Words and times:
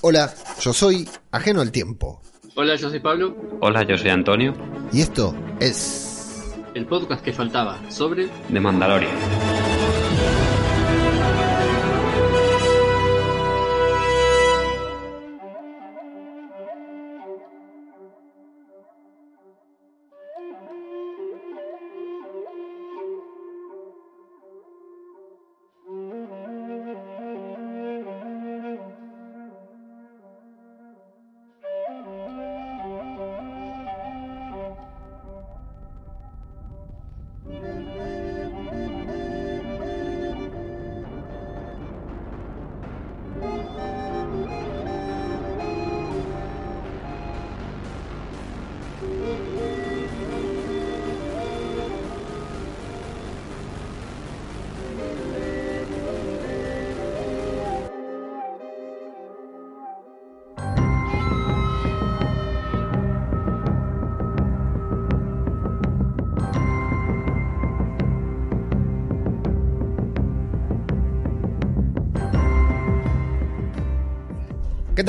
Hola, 0.00 0.32
yo 0.60 0.72
soy 0.72 1.08
Ajeno 1.32 1.60
al 1.60 1.72
Tiempo. 1.72 2.22
Hola, 2.54 2.76
yo 2.76 2.88
soy 2.88 3.00
Pablo. 3.00 3.36
Hola, 3.60 3.82
yo 3.82 3.98
soy 3.98 4.10
Antonio. 4.10 4.54
Y 4.92 5.00
esto 5.00 5.34
es... 5.58 6.54
El 6.74 6.86
podcast 6.86 7.24
que 7.24 7.32
faltaba 7.32 7.78
sobre... 7.90 8.28
De 8.48 8.60
Mandalorian. 8.60 9.10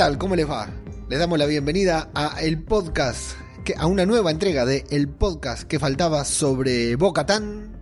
Tal? 0.00 0.16
¿Cómo 0.16 0.34
les 0.34 0.48
va? 0.48 0.66
Les 1.10 1.18
damos 1.18 1.38
la 1.38 1.44
bienvenida 1.44 2.08
a 2.14 2.40
el 2.40 2.62
podcast, 2.62 3.32
que, 3.66 3.74
a 3.76 3.84
una 3.84 4.06
nueva 4.06 4.30
entrega 4.30 4.64
de 4.64 4.86
el 4.88 5.10
podcast 5.10 5.64
que 5.64 5.78
faltaba 5.78 6.24
sobre 6.24 6.96
Boca 6.96 7.26
Tan. 7.26 7.76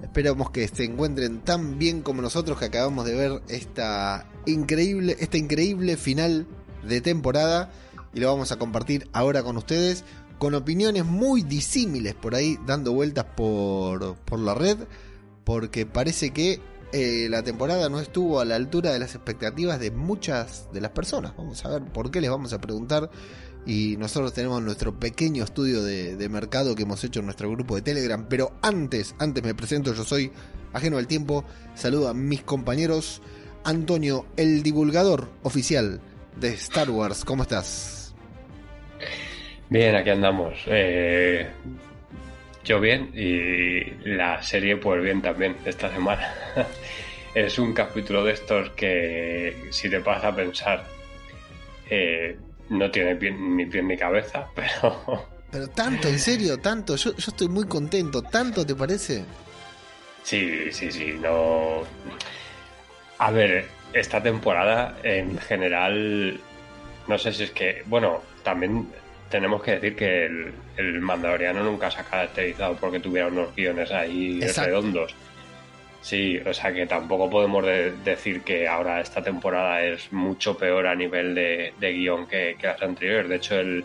Esperamos 0.00 0.48
que 0.48 0.66
se 0.66 0.84
encuentren 0.84 1.42
tan 1.42 1.78
bien 1.78 2.00
como 2.00 2.22
nosotros 2.22 2.58
que 2.58 2.64
acabamos 2.64 3.04
de 3.04 3.14
ver 3.14 3.42
esta 3.48 4.30
increíble, 4.46 5.14
este 5.20 5.36
increíble 5.36 5.98
final 5.98 6.46
de 6.88 7.02
temporada 7.02 7.70
y 8.14 8.20
lo 8.20 8.28
vamos 8.28 8.50
a 8.50 8.56
compartir 8.56 9.06
ahora 9.12 9.42
con 9.42 9.58
ustedes 9.58 10.04
con 10.38 10.54
opiniones 10.54 11.04
muy 11.04 11.42
disímiles 11.42 12.14
por 12.14 12.34
ahí 12.34 12.58
dando 12.64 12.94
vueltas 12.94 13.26
por, 13.36 14.16
por 14.20 14.38
la 14.38 14.54
red 14.54 14.78
porque 15.44 15.84
parece 15.84 16.30
que 16.30 16.62
eh, 16.92 17.26
la 17.30 17.42
temporada 17.42 17.88
no 17.88 18.00
estuvo 18.00 18.40
a 18.40 18.44
la 18.44 18.56
altura 18.56 18.92
de 18.92 18.98
las 18.98 19.14
expectativas 19.14 19.80
de 19.80 19.90
muchas 19.90 20.68
de 20.72 20.80
las 20.80 20.90
personas. 20.92 21.36
Vamos 21.36 21.64
a 21.64 21.70
ver 21.70 21.84
por 21.84 22.10
qué 22.10 22.20
les 22.20 22.30
vamos 22.30 22.52
a 22.52 22.60
preguntar. 22.60 23.10
Y 23.66 23.96
nosotros 23.96 24.32
tenemos 24.32 24.62
nuestro 24.62 24.98
pequeño 24.98 25.42
estudio 25.42 25.82
de, 25.82 26.14
de, 26.16 26.28
mercado 26.28 26.76
que 26.76 26.84
hemos 26.84 27.02
hecho 27.02 27.18
en 27.18 27.26
nuestro 27.26 27.50
grupo 27.50 27.74
de 27.74 27.82
Telegram. 27.82 28.26
Pero 28.28 28.52
antes, 28.62 29.16
antes 29.18 29.42
me 29.42 29.56
presento, 29.56 29.92
yo 29.92 30.04
soy 30.04 30.30
ajeno 30.72 30.98
al 30.98 31.08
tiempo. 31.08 31.44
Saludo 31.74 32.08
a 32.08 32.14
mis 32.14 32.42
compañeros. 32.42 33.20
Antonio, 33.64 34.26
el 34.36 34.62
divulgador 34.62 35.28
oficial 35.42 36.00
de 36.36 36.50
Star 36.50 36.90
Wars. 36.90 37.24
¿Cómo 37.24 37.42
estás? 37.42 38.14
Bien, 39.68 39.96
aquí 39.96 40.10
andamos. 40.10 40.54
Eh, 40.66 41.50
yo 42.66 42.80
bien 42.80 43.12
y 43.14 44.08
la 44.08 44.42
serie 44.42 44.76
pues 44.76 45.02
bien 45.02 45.22
también 45.22 45.56
esta 45.64 45.90
semana. 45.90 46.34
es 47.34 47.58
un 47.58 47.72
capítulo 47.72 48.24
de 48.24 48.32
estos 48.32 48.70
que 48.70 49.68
si 49.70 49.88
te 49.88 50.00
pasa 50.00 50.28
a 50.28 50.36
pensar 50.36 50.84
eh, 51.88 52.36
no 52.70 52.90
tiene 52.90 53.14
pie, 53.14 53.30
ni 53.30 53.66
pie 53.66 53.82
ni 53.82 53.96
cabeza, 53.96 54.48
pero... 54.54 55.28
Pero 55.50 55.68
tanto, 55.68 56.08
en 56.08 56.18
serio, 56.18 56.58
tanto. 56.58 56.96
Yo, 56.96 57.12
yo 57.12 57.24
estoy 57.28 57.48
muy 57.48 57.66
contento. 57.66 58.20
¿Tanto 58.20 58.66
te 58.66 58.74
parece? 58.74 59.24
Sí, 60.24 60.72
sí, 60.72 60.90
sí. 60.90 61.14
No... 61.20 61.84
A 63.18 63.30
ver, 63.30 63.66
esta 63.92 64.20
temporada 64.20 64.98
en 65.04 65.38
general, 65.38 66.40
no 67.06 67.16
sé 67.16 67.32
si 67.32 67.44
es 67.44 67.52
que, 67.52 67.84
bueno, 67.86 68.22
también 68.42 68.88
tenemos 69.28 69.62
que 69.62 69.72
decir 69.72 69.96
que 69.96 70.26
el, 70.26 70.52
el, 70.76 71.00
Mandaloriano 71.00 71.62
nunca 71.62 71.90
se 71.90 72.00
ha 72.00 72.04
caracterizado 72.04 72.76
porque 72.76 73.00
tuviera 73.00 73.28
unos 73.28 73.54
guiones 73.54 73.90
ahí 73.92 74.38
Exacto. 74.42 74.70
redondos. 74.70 75.14
Sí, 76.00 76.38
o 76.38 76.54
sea 76.54 76.72
que 76.72 76.86
tampoco 76.86 77.28
podemos 77.28 77.64
de, 77.64 77.90
decir 78.04 78.42
que 78.42 78.68
ahora 78.68 79.00
esta 79.00 79.22
temporada 79.22 79.82
es 79.82 80.12
mucho 80.12 80.56
peor 80.56 80.86
a 80.86 80.94
nivel 80.94 81.34
de, 81.34 81.72
de 81.80 81.92
guion 81.92 82.26
que, 82.26 82.56
que, 82.58 82.68
las 82.68 82.80
anteriores. 82.80 83.28
De 83.28 83.36
hecho, 83.36 83.58
el, 83.58 83.84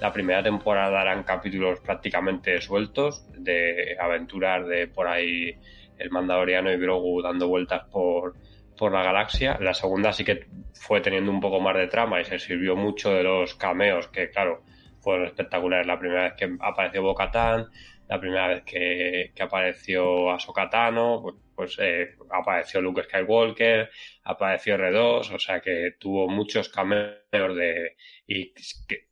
la 0.00 0.12
primera 0.12 0.42
temporada 0.42 1.00
eran 1.02 1.22
capítulos 1.22 1.78
prácticamente 1.80 2.60
sueltos 2.60 3.24
de 3.36 3.96
aventuras 4.00 4.66
de 4.66 4.88
por 4.88 5.06
ahí 5.06 5.54
el 5.98 6.10
Mandaloriano 6.10 6.72
y 6.72 6.78
Grogu 6.78 7.22
dando 7.22 7.46
vueltas 7.46 7.84
por, 7.92 8.34
por 8.76 8.90
la 8.90 9.04
galaxia. 9.04 9.58
La 9.60 9.74
segunda 9.74 10.12
sí 10.12 10.24
que 10.24 10.46
fue 10.72 11.00
teniendo 11.00 11.30
un 11.30 11.40
poco 11.40 11.60
más 11.60 11.76
de 11.76 11.86
trama 11.86 12.20
y 12.20 12.24
se 12.24 12.38
sirvió 12.38 12.74
mucho 12.74 13.10
de 13.10 13.22
los 13.22 13.54
cameos 13.54 14.08
que, 14.08 14.30
claro, 14.30 14.62
fueron 15.00 15.26
espectaculares. 15.26 15.86
La 15.86 15.98
primera 15.98 16.24
vez 16.24 16.34
que 16.34 16.56
apareció 16.60 17.02
Bocatán, 17.02 17.68
la 18.10 18.18
primera 18.20 18.48
vez 18.48 18.64
que, 18.64 19.32
que 19.34 19.42
apareció 19.42 20.30
Ahsoka 20.32 20.68
Tano, 20.68 21.22
pues, 21.22 21.36
pues 21.54 21.76
eh, 21.80 22.16
apareció 22.30 22.80
Luke 22.80 23.04
Skywalker, 23.04 23.88
apareció 24.24 24.76
R2, 24.76 25.32
o 25.32 25.38
sea 25.38 25.60
que 25.60 25.92
tuvo 25.98 26.28
muchos 26.28 26.68
cameos 26.70 27.14
de 27.30 27.96
y 28.26 28.52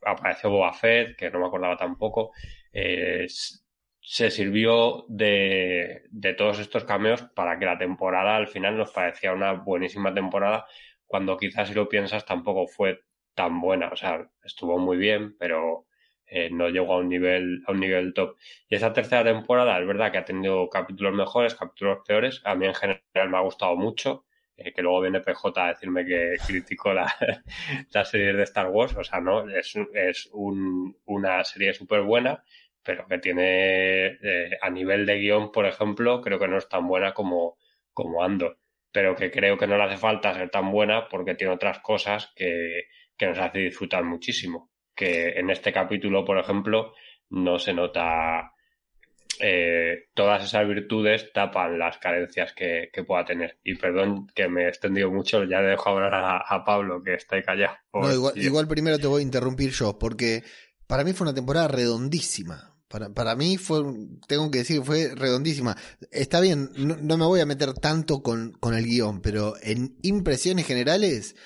apareció 0.05 0.51
Boba 0.51 0.73
Fett, 0.73 1.17
que 1.17 1.31
no 1.31 1.39
me 1.39 1.47
acordaba 1.47 1.77
tampoco. 1.77 2.33
Eh, 2.73 3.27
se 4.01 4.31
sirvió 4.31 5.05
de, 5.09 6.03
de 6.11 6.35
todos 6.35 6.59
estos 6.59 6.85
cameos 6.85 7.23
para 7.37 7.59
que 7.59 7.67
la 7.67 7.79
temporada 7.79 8.37
al 8.37 8.49
final 8.49 8.77
nos 8.77 8.91
parecía 8.91 9.33
una 9.33 9.53
buenísima 9.53 10.13
temporada, 10.13 10.67
cuando 11.07 11.37
quizás 11.37 11.69
si 11.69 11.75
lo 11.75 11.89
piensas 11.89 12.25
tampoco 12.25 12.67
fue 12.67 13.01
tan 13.39 13.61
buena, 13.61 13.89
o 13.93 13.97
sea, 13.97 14.29
estuvo 14.43 14.79
muy 14.79 14.97
bien, 14.97 15.37
pero 15.39 15.87
eh, 16.27 16.51
no 16.51 16.69
llegó 16.69 16.95
a 16.95 16.99
un 16.99 17.09
nivel 17.09 17.63
a 17.67 17.73
un 17.73 17.79
nivel 17.81 18.13
top. 18.15 18.37
Y 18.69 18.75
esa 18.75 18.93
tercera 18.93 19.23
temporada 19.23 19.79
es 19.79 19.87
verdad 19.87 20.11
que 20.11 20.19
ha 20.19 20.25
tenido 20.25 20.69
capítulos 20.69 21.15
mejores, 21.15 21.55
capítulos 21.55 22.01
peores. 22.05 22.43
A 22.45 22.57
mí 22.57 22.67
en 22.67 22.75
general 22.75 23.31
me 23.31 23.37
ha 23.39 23.41
gustado 23.43 23.77
mucho. 23.77 24.25
Eh, 24.57 24.73
que 24.73 24.83
luego 24.83 25.01
viene 25.03 25.21
PJ 25.21 25.63
a 25.63 25.69
decirme 25.69 26.05
que 26.05 26.35
critico 26.45 26.93
la, 26.93 27.07
la 27.93 28.05
serie 28.05 28.33
de 28.33 28.43
Star 28.43 28.67
Wars. 28.71 28.97
O 28.97 29.05
sea, 29.05 29.21
no, 29.21 29.49
es, 29.49 29.77
es 29.95 30.29
un, 30.33 30.97
una 31.07 31.45
serie 31.45 31.73
súper 31.75 32.03
buena, 32.03 32.43
pero 32.83 33.07
que 33.07 33.19
tiene 33.19 34.07
eh, 34.21 34.51
a 34.61 34.69
nivel 34.71 35.07
de 35.07 35.19
guion, 35.21 35.53
por 35.53 35.65
ejemplo, 35.67 36.21
creo 36.23 36.39
que 36.41 36.49
no 36.49 36.59
es 36.59 36.69
tan 36.69 36.89
buena 36.89 37.15
como, 37.15 37.57
como 37.93 38.25
Andor. 38.25 38.59
Pero 38.93 39.15
que 39.15 39.31
creo 39.31 39.57
que 39.59 39.67
no 39.69 39.77
le 39.77 39.85
hace 39.85 39.97
falta 39.97 40.35
ser 40.35 40.51
tan 40.51 40.73
buena 40.73 41.09
porque 41.09 41.35
tiene 41.37 41.53
otras 41.55 41.79
cosas 41.81 42.33
que, 42.35 42.85
que 43.19 43.27
nos 43.27 43.39
hace 43.39 43.59
disfrutar 43.59 44.05
muchísimo. 44.05 44.71
Que 44.95 45.31
en 45.31 45.51
este 45.51 45.73
capítulo, 45.73 46.25
por 46.25 46.39
ejemplo, 46.39 46.95
no 47.31 47.59
se 47.59 47.75
nota 47.75 48.53
eh, 49.41 50.09
todas 50.15 50.45
esas 50.45 50.67
virtudes 50.67 51.33
tapan 51.33 51.79
las 51.79 51.99
carencias 51.99 52.53
que, 52.53 52.91
que, 52.93 53.05
pueda 53.05 53.25
tener. 53.25 53.59
Y 53.63 53.77
perdón 53.77 54.27
que 54.35 54.49
me 54.49 54.65
he 54.65 54.69
extendido 54.69 55.11
mucho, 55.11 55.45
ya 55.45 55.61
dejo 55.61 55.91
hablar 55.91 56.15
a, 56.15 56.39
a 56.39 56.65
Pablo, 56.65 57.03
que 57.03 57.15
está 57.15 57.37
ahí 57.37 57.43
callado. 57.43 57.77
No, 57.93 58.13
igual, 58.13 58.33
igual, 58.37 58.69
primero 58.69 58.99
te 58.99 59.07
voy 59.07 59.21
a 59.21 59.25
interrumpir 59.25 59.71
yo, 59.71 59.99
porque 59.99 60.43
para 60.87 61.05
mí 61.05 61.13
fue 61.13 61.27
una 61.27 61.35
temporada 61.35 61.69
redondísima. 61.69 62.75
Para, 62.89 63.11
para 63.11 63.37
mí 63.37 63.59
fue, 63.59 63.83
tengo 64.27 64.51
que 64.51 64.59
decir, 64.59 64.83
fue 64.83 65.15
redondísima. 65.15 65.77
Está 66.11 66.41
bien, 66.41 66.71
no, 66.77 66.97
no 66.97 67.19
me 67.19 67.27
voy 67.27 67.41
a 67.41 67.47
meter 67.47 67.75
tanto 67.75 68.23
con, 68.23 68.53
con 68.53 68.75
el 68.75 68.87
guion, 68.87 69.21
pero 69.21 69.55
en 69.63 69.99
impresiones 70.03 70.67
generales, 70.67 71.37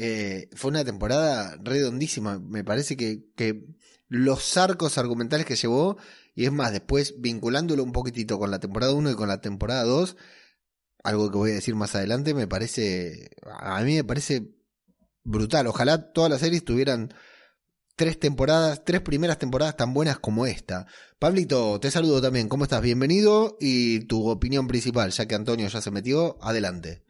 eh, 0.00 0.48
fue 0.54 0.70
una 0.70 0.84
temporada 0.84 1.58
redondísima. 1.60 2.38
Me 2.38 2.62
parece 2.62 2.96
que, 2.96 3.64
los 4.08 4.56
arcos 4.56 4.96
argumentales 4.96 5.44
que 5.44 5.56
llevó, 5.56 5.98
y 6.36 6.44
es 6.44 6.52
más, 6.52 6.70
después 6.72 7.16
vinculándolo 7.18 7.82
un 7.82 7.90
poquitito 7.92 8.38
con 8.38 8.52
la 8.52 8.60
temporada 8.60 8.94
1 8.94 9.10
y 9.10 9.14
con 9.16 9.28
la 9.28 9.40
temporada 9.40 9.82
2, 9.82 10.16
algo 11.02 11.30
que 11.32 11.38
voy 11.38 11.50
a 11.50 11.54
decir 11.54 11.74
más 11.74 11.96
adelante, 11.96 12.32
me 12.32 12.46
parece, 12.46 13.30
a 13.60 13.82
mí 13.82 13.96
me 13.96 14.04
parece 14.04 14.54
brutal. 15.24 15.66
Ojalá 15.66 16.12
todas 16.12 16.30
las 16.30 16.40
series 16.40 16.64
tuvieran 16.64 17.12
tres 17.96 18.20
temporadas, 18.20 18.84
tres 18.84 19.00
primeras 19.00 19.38
temporadas 19.38 19.76
tan 19.76 19.92
buenas 19.94 20.20
como 20.20 20.46
esta. 20.46 20.86
Pablito, 21.18 21.80
te 21.80 21.90
saludo 21.90 22.22
también, 22.22 22.48
¿cómo 22.48 22.64
estás? 22.64 22.82
Bienvenido 22.82 23.56
y 23.60 24.00
tu 24.06 24.28
opinión 24.28 24.68
principal, 24.68 25.10
ya 25.10 25.26
que 25.26 25.34
Antonio 25.34 25.66
ya 25.68 25.80
se 25.80 25.90
metió, 25.90 26.38
adelante. 26.40 27.07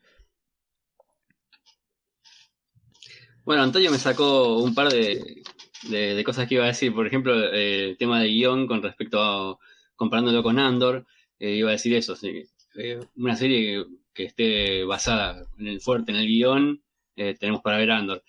Bueno, 3.49 3.63
Antonio 3.63 3.91
me 3.91 3.97
sacó 3.97 4.59
un 4.59 4.75
par 4.75 4.91
de, 4.91 5.43
de, 5.89 6.23
cosas 6.23 6.47
que 6.47 6.57
iba 6.57 6.65
a 6.65 6.67
decir. 6.67 6.93
Por 6.93 7.07
ejemplo, 7.07 7.33
eh, 7.55 7.89
el 7.89 7.97
tema 7.97 8.21
de 8.21 8.29
guion 8.29 8.67
con 8.67 8.83
respecto 8.83 9.23
a 9.23 9.59
comparándolo 9.97 10.43
con 10.43 10.59
Andor. 10.59 11.07
eh, 11.39 11.55
iba 11.55 11.71
a 11.71 11.73
decir 11.73 11.95
eso. 11.95 12.15
Eh, 12.23 13.01
una 13.17 13.37
serie 13.37 13.87
que, 14.13 14.25
esté 14.25 14.85
basada 14.85 15.47
en 15.59 15.67
el 15.67 15.81
fuerte, 15.81 16.13
en 16.13 16.19
el 16.19 16.27
guion, 16.27 16.83
tenemos 17.17 17.63
para 17.63 17.79
ver 17.79 17.91
Andor. 17.91 18.23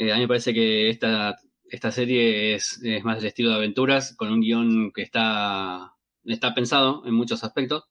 A 0.00 0.14
mí 0.16 0.20
me 0.22 0.26
parece 0.26 0.52
que 0.52 0.90
esta, 0.90 1.36
esta 1.70 1.92
serie 1.92 2.54
es, 2.54 2.80
más 3.04 3.18
del 3.18 3.26
estilo 3.26 3.50
de 3.50 3.56
aventuras, 3.56 4.16
con 4.16 4.32
un 4.32 4.40
guion 4.40 4.90
que 4.92 5.02
está, 5.02 5.92
está 6.24 6.52
pensado 6.52 7.04
en 7.06 7.14
muchos 7.14 7.44
aspectos, 7.44 7.84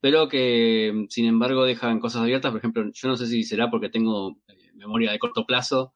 pero 0.00 0.28
que 0.28 1.06
sin 1.10 1.26
embargo 1.26 1.64
dejan 1.64 2.00
cosas 2.00 2.22
abiertas. 2.22 2.50
Por 2.50 2.58
ejemplo, 2.58 2.90
yo 2.92 3.08
no 3.08 3.16
sé 3.16 3.28
si 3.28 3.44
será 3.44 3.70
porque 3.70 3.88
tengo 3.88 4.40
memoria 4.74 5.12
de 5.12 5.20
corto 5.20 5.46
plazo 5.46 5.94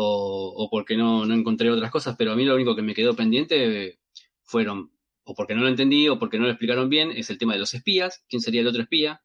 o, 0.00 0.52
o 0.56 0.70
porque 0.70 0.96
no, 0.96 1.26
no 1.26 1.34
encontré 1.34 1.70
otras 1.70 1.90
cosas, 1.90 2.14
pero 2.16 2.30
a 2.32 2.36
mí 2.36 2.44
lo 2.44 2.54
único 2.54 2.76
que 2.76 2.82
me 2.82 2.94
quedó 2.94 3.16
pendiente 3.16 3.98
fueron, 4.44 4.92
o 5.24 5.34
porque 5.34 5.54
no 5.54 5.62
lo 5.62 5.68
entendí, 5.68 6.08
o 6.08 6.18
porque 6.20 6.38
no 6.38 6.44
lo 6.44 6.50
explicaron 6.50 6.88
bien, 6.88 7.10
es 7.10 7.30
el 7.30 7.38
tema 7.38 7.54
de 7.54 7.58
los 7.58 7.74
espías, 7.74 8.24
quién 8.28 8.40
sería 8.40 8.60
el 8.60 8.68
otro 8.68 8.82
espía. 8.82 9.22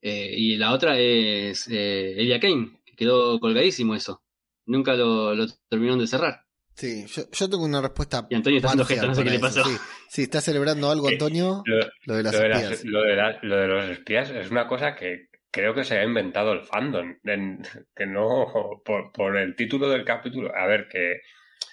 Eh, 0.00 0.32
y 0.36 0.56
la 0.56 0.72
otra 0.72 0.98
es 0.98 1.66
eh, 1.68 2.14
Elia 2.20 2.38
Kane, 2.38 2.80
que 2.84 2.94
quedó 2.94 3.40
colgadísimo 3.40 3.94
eso. 3.96 4.22
Nunca 4.64 4.94
lo, 4.94 5.34
lo 5.34 5.46
terminaron 5.68 5.98
de 5.98 6.06
cerrar. 6.06 6.44
Sí, 6.74 7.06
yo, 7.08 7.22
yo 7.32 7.50
tengo 7.50 7.64
una 7.64 7.80
respuesta. 7.80 8.26
Y 8.30 8.36
Antonio 8.36 8.58
está 8.58 8.68
haciendo 8.68 8.84
gestos, 8.84 9.08
no 9.08 9.14
sé 9.16 9.24
qué 9.24 9.30
le 9.30 9.40
pasó. 9.40 9.64
Sí, 9.64 9.76
Sí, 10.08 10.22
está 10.22 10.40
celebrando 10.40 10.88
algo, 10.90 11.08
Eh, 11.08 11.14
Antonio, 11.14 11.62
Lo, 11.66 11.78
lo 12.04 12.14
de 12.14 12.22
las 12.22 12.32
lo 12.34 12.40
de 12.40 12.48
las- 12.48 12.62
espías. 12.62 12.84
lo 12.84 13.02
de 13.02 13.16
la- 13.16 13.38
lo 13.42 13.56
de 13.56 13.66
los 13.66 13.90
espías 13.90 14.30
es 14.30 14.50
una 14.52 14.68
cosa 14.68 14.94
que 14.94 15.27
creo 15.50 15.74
que 15.74 15.84
se 15.84 15.98
ha 15.98 16.04
inventado 16.04 16.52
el 16.52 16.62
fandom, 16.64 17.16
en- 17.24 17.62
que 17.96 18.06
no 18.06 18.82
por, 18.84 19.12
por 19.12 19.36
el 19.36 19.56
título 19.56 19.88
del 19.88 20.04
capítulo. 20.04 20.54
A 20.54 20.66
ver, 20.66 20.88
que 20.88 21.20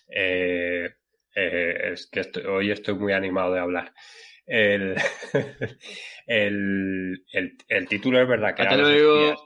eh, 0.10 0.90
eh, 1.36 1.92
es 1.94 2.08
que 2.12 2.22
estoy- 2.22 2.46
hoy 2.46 2.72
estoy 2.72 2.96
muy 2.96 3.14
animado 3.14 3.54
de 3.54 3.60
hablar. 3.60 3.94
El, 4.46 4.96
el, 6.28 7.26
el, 7.32 7.58
el 7.68 7.88
título 7.88 8.22
es 8.22 8.28
verdad 8.28 8.56
que 8.56 8.64
Hasta 8.64 8.76
era 8.76 8.84
los 8.84 8.92
espías, 8.92 9.40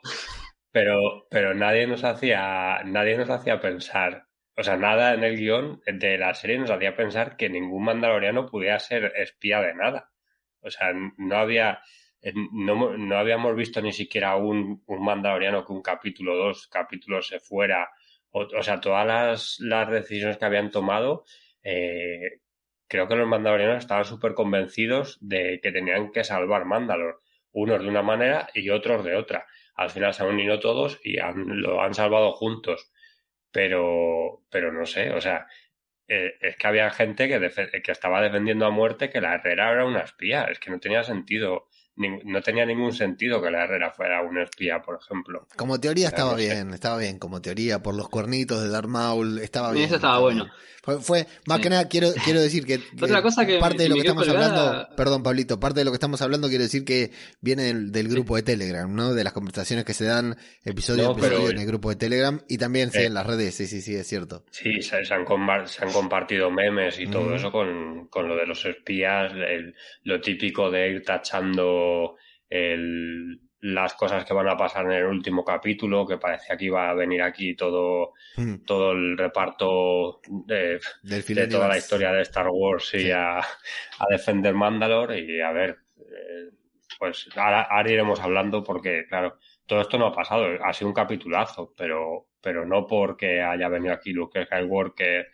pero, 0.71 1.27
pero 1.29 1.53
nadie 1.53 1.87
nos 1.87 2.03
hacía, 2.03 2.81
nadie 2.85 3.17
nos 3.17 3.29
hacía 3.29 3.59
pensar, 3.59 4.25
o 4.55 4.63
sea, 4.63 4.77
nada 4.77 5.13
en 5.13 5.23
el 5.23 5.37
guion 5.37 5.81
de 5.85 6.17
la 6.17 6.33
serie 6.33 6.59
nos 6.59 6.69
hacía 6.69 6.95
pensar 6.95 7.37
que 7.37 7.49
ningún 7.49 7.83
mandaloriano 7.85 8.45
pudiera 8.45 8.79
ser 8.79 9.13
espía 9.15 9.61
de 9.61 9.73
nada. 9.73 10.11
O 10.61 10.69
sea, 10.69 10.91
no 11.17 11.35
había, 11.37 11.81
no, 12.51 12.97
no 12.97 13.17
habíamos 13.17 13.55
visto 13.55 13.81
ni 13.81 13.93
siquiera 13.93 14.35
un, 14.35 14.83
un 14.85 15.03
mandaloriano 15.05 15.65
que 15.65 15.73
un 15.73 15.81
capítulo, 15.81 16.35
dos 16.35 16.67
capítulos 16.67 17.27
se 17.27 17.39
fuera. 17.39 17.89
O, 18.31 18.61
sea, 18.63 18.79
todas 18.79 19.07
las, 19.07 19.57
las 19.59 19.89
decisiones 19.89 20.37
que 20.37 20.45
habían 20.45 20.69
tomado, 20.71 21.23
eh, 21.63 22.41
creo 22.87 23.07
que 23.07 23.15
los 23.15 23.27
mandalorianos 23.27 23.77
estaban 23.79 24.05
súper 24.05 24.33
convencidos 24.33 25.17
de 25.21 25.59
que 25.61 25.71
tenían 25.71 26.11
que 26.11 26.23
salvar 26.23 26.65
Mandalor. 26.65 27.21
Unos 27.51 27.81
de 27.81 27.87
una 27.89 28.03
manera 28.03 28.49
y 28.53 28.69
otros 28.69 29.03
de 29.03 29.15
otra. 29.15 29.47
Al 29.75 29.89
final 29.89 30.13
se 30.13 30.23
han 30.23 30.29
unido 30.29 30.59
todos 30.59 30.99
y 31.03 31.19
han- 31.19 31.61
lo 31.61 31.81
han 31.81 31.93
salvado 31.95 32.31
juntos. 32.33 32.91
Pero, 33.51 34.43
pero 34.51 34.71
no 34.71 34.85
sé, 34.85 35.11
o 35.11 35.21
sea, 35.21 35.47
eh, 36.09 36.33
es 36.41 36.57
que 36.57 36.67
había 36.67 36.89
gente 36.91 37.27
que, 37.29 37.81
que 37.83 37.91
estaba 37.93 38.21
defendiendo 38.21 38.65
a 38.67 38.71
muerte 38.71 39.09
que 39.11 39.21
la 39.21 39.35
Herrera 39.35 39.71
era 39.73 39.85
una 39.85 40.01
espía. 40.01 40.45
Es 40.45 40.59
que 40.59 40.71
no 40.71 40.79
tenía 40.81 41.03
sentido, 41.03 41.68
no 41.99 42.41
tenía 42.41 42.65
ningún 42.65 42.93
sentido 42.93 43.41
que 43.41 43.51
la 43.51 43.65
Herrera 43.65 43.91
fuera 43.91 44.21
una 44.21 44.43
espía, 44.43 44.81
por 44.81 44.99
ejemplo. 45.01 45.47
Como 45.55 45.79
teoría 45.79 46.07
estaba 46.07 46.33
bien, 46.35 46.73
estaba 46.73 46.97
bien. 46.97 47.19
Como 47.19 47.41
teoría, 47.41 47.83
por 47.83 47.95
los 47.95 48.09
cuernitos 48.09 48.63
de 48.63 48.69
Darth 48.69 48.87
Maul, 48.87 49.39
estaba 49.39 49.71
Y 49.71 49.73
bien. 49.75 49.85
eso 49.87 49.95
estaba 49.95 50.19
bueno. 50.19 50.47
Fue, 50.81 50.97
fue- 51.01 51.27
más 51.45 51.57
Sí. 51.57 51.63
que 51.63 51.69
nada, 51.69 51.87
quiero, 51.89 52.07
quiero 52.23 52.41
decir 52.41 52.65
que, 52.65 52.79
que 52.97 53.03
Otra 53.05 53.21
cosa 53.21 53.45
que 53.45 53.59
parte 53.59 53.83
de 53.83 53.89
lo 53.89 53.95
que 53.95 54.01
estamos 54.01 54.25
colgada- 54.25 54.69
hablando, 54.69 54.95
perdón, 54.95 55.23
Pablito, 55.23 55.59
parte 55.59 55.81
de 55.81 55.85
lo 55.85 55.91
que 55.91 55.95
estamos 55.95 56.21
hablando 56.21 56.47
quiero 56.47 56.63
decir 56.63 56.85
que 56.85 57.11
viene 57.41 57.63
del, 57.63 57.91
del 57.91 58.07
grupo 58.07 58.37
de 58.37 58.43
Telegram, 58.43 58.91
¿no? 58.95 59.13
De 59.13 59.25
las 59.25 59.33
conversaciones 59.33 59.83
que 59.83 59.93
se 59.93 60.05
dan 60.05 60.37
episodio 60.63 61.03
No, 61.03 61.09
a 61.09 61.11
episodio 61.11 61.37
pero- 61.39 61.49
en 61.51 61.57
el 61.59 61.67
grupo 61.67 61.89
de 61.89 61.97
Telegram 61.97 62.41
y 62.47 62.57
también 62.57 62.91
sí, 62.91 62.99
Eh. 62.99 63.05
en 63.07 63.13
las 63.13 63.27
redes, 63.27 63.55
sí, 63.55 63.67
sí, 63.67 63.81
sí, 63.81 63.93
es 63.93 64.07
cierto. 64.07 64.45
Sí, 64.51 64.81
se, 64.81 65.03
se 65.03 65.13
han, 65.13 65.25
se 65.67 65.83
han 65.83 65.91
compartido 65.91 66.49
memes 66.49 66.97
y 66.97 67.07
todo 67.07 67.25
Ujú. 67.25 67.33
eso 67.35 67.51
con, 67.51 68.07
con 68.07 68.29
lo 68.29 68.37
de 68.37 68.45
los 68.47 68.63
espías, 68.65 69.33
el- 69.33 69.75
lo 70.03 70.21
típico 70.21 70.71
de 70.71 70.91
ir 70.91 71.03
tachando 71.03 71.88
el- 72.49 73.39
las 73.61 73.93
cosas 73.93 74.23
que 74.23 74.33
van 74.33 74.47
a 74.47 74.55
pasar 74.55 74.85
en 74.85 74.93
el 74.93 75.05
último 75.05 75.43
capítulo, 75.43 76.07
que 76.07 76.17
parecía 76.17 76.55
que 76.55 76.65
iba 76.65 76.89
a 76.89 76.93
venir 76.93 77.21
aquí 77.21 77.55
todo, 77.55 78.13
Mm, 78.37 78.63
todo 78.65 78.91
el 78.93 79.17
reparto 79.17 80.21
de, 80.29 80.79
Del 81.03 81.23
de 81.25 81.47
toda 81.47 81.67
la 81.67 81.77
historia 81.77 82.11
de 82.13 82.21
Star 82.21 82.47
Wars 82.49 82.93
y 82.93 82.99
Sí. 82.99 83.11
a, 83.11 83.39
a 83.39 84.05
defender 84.09 84.53
Mandalore 84.53 85.19
y 85.19 85.41
a 85.41 85.51
ver, 85.51 85.77
eh, 85.99 86.49
pues 86.97 87.29
ahora, 87.35 87.63
ahora 87.63 87.91
iremos 87.91 88.19
hablando 88.21 88.63
porque, 88.63 89.05
claro, 89.07 89.37
todo 89.65 89.81
esto 89.81 89.97
no 89.97 90.07
ha 90.07 90.13
pasado, 90.15 90.45
ha 90.63 90.71
sido 90.73 90.87
un 90.87 90.93
capitulazo, 90.93 91.73
pero, 91.77 92.27
pero 92.41 92.65
no 92.65 92.87
porque 92.87 93.41
haya 93.41 93.67
venido 93.67 93.93
aquí 93.93 94.13
Luke 94.13 94.45
Skywalker 94.45 95.27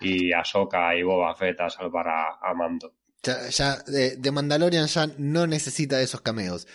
y 0.00 0.32
Ahsoka 0.32 0.94
y 0.96 1.02
Boba 1.02 1.34
Fett 1.34 1.60
a 1.60 1.68
salvar 1.68 2.08
a, 2.08 2.38
a 2.40 2.54
Mando. 2.54 2.92
Ya, 3.22 3.48
ya 3.50 3.76
de, 3.86 4.16
de 4.16 4.30
Mandalorian 4.32 4.86
ya 4.88 5.06
no 5.18 5.46
necesita 5.46 5.98
de 5.98 6.04
esos 6.04 6.20
cameos. 6.20 6.66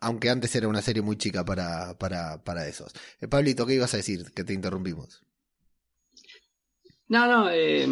Aunque 0.00 0.30
antes 0.30 0.54
era 0.56 0.66
una 0.68 0.82
serie 0.82 1.02
muy 1.02 1.16
chica 1.16 1.44
para, 1.44 1.96
para, 1.98 2.42
para 2.42 2.66
esos. 2.66 2.92
Eh, 3.20 3.28
Pablito, 3.28 3.66
¿qué 3.66 3.74
ibas 3.74 3.94
a 3.94 3.98
decir? 3.98 4.32
Que 4.34 4.42
te 4.42 4.52
interrumpimos. 4.52 5.22
No, 7.08 7.26
no, 7.26 7.50
eh, 7.50 7.86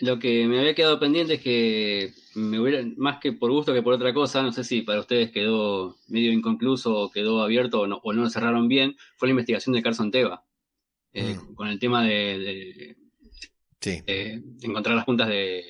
lo 0.00 0.18
que 0.18 0.46
me 0.48 0.58
había 0.58 0.74
quedado 0.74 0.98
pendiente 0.98 1.34
es 1.34 1.40
que 1.40 2.12
me 2.34 2.58
hubiera, 2.58 2.84
más 2.96 3.18
que 3.20 3.32
por 3.32 3.50
gusto 3.52 3.72
que 3.72 3.82
por 3.82 3.94
otra 3.94 4.12
cosa, 4.12 4.42
no 4.42 4.52
sé 4.52 4.64
si 4.64 4.82
para 4.82 5.00
ustedes 5.00 5.30
quedó 5.30 5.96
medio 6.08 6.32
inconcluso 6.32 6.94
o 6.94 7.10
quedó 7.12 7.42
abierto 7.42 7.80
o 7.82 7.86
no, 7.86 8.00
o 8.02 8.12
no 8.12 8.22
lo 8.22 8.30
cerraron 8.30 8.68
bien, 8.68 8.96
fue 9.16 9.28
la 9.28 9.30
investigación 9.30 9.74
de 9.74 9.82
Carson 9.82 10.10
Teva. 10.10 10.44
Eh, 11.12 11.34
Mm. 11.36 11.54
Con 11.54 11.68
el 11.68 11.78
tema 11.78 12.02
de, 12.04 12.38
de- 12.38 12.96
Sí, 13.80 14.00
de 14.06 14.42
encontrar 14.62 14.94
las 14.96 15.04
puntas 15.04 15.28
de, 15.28 15.62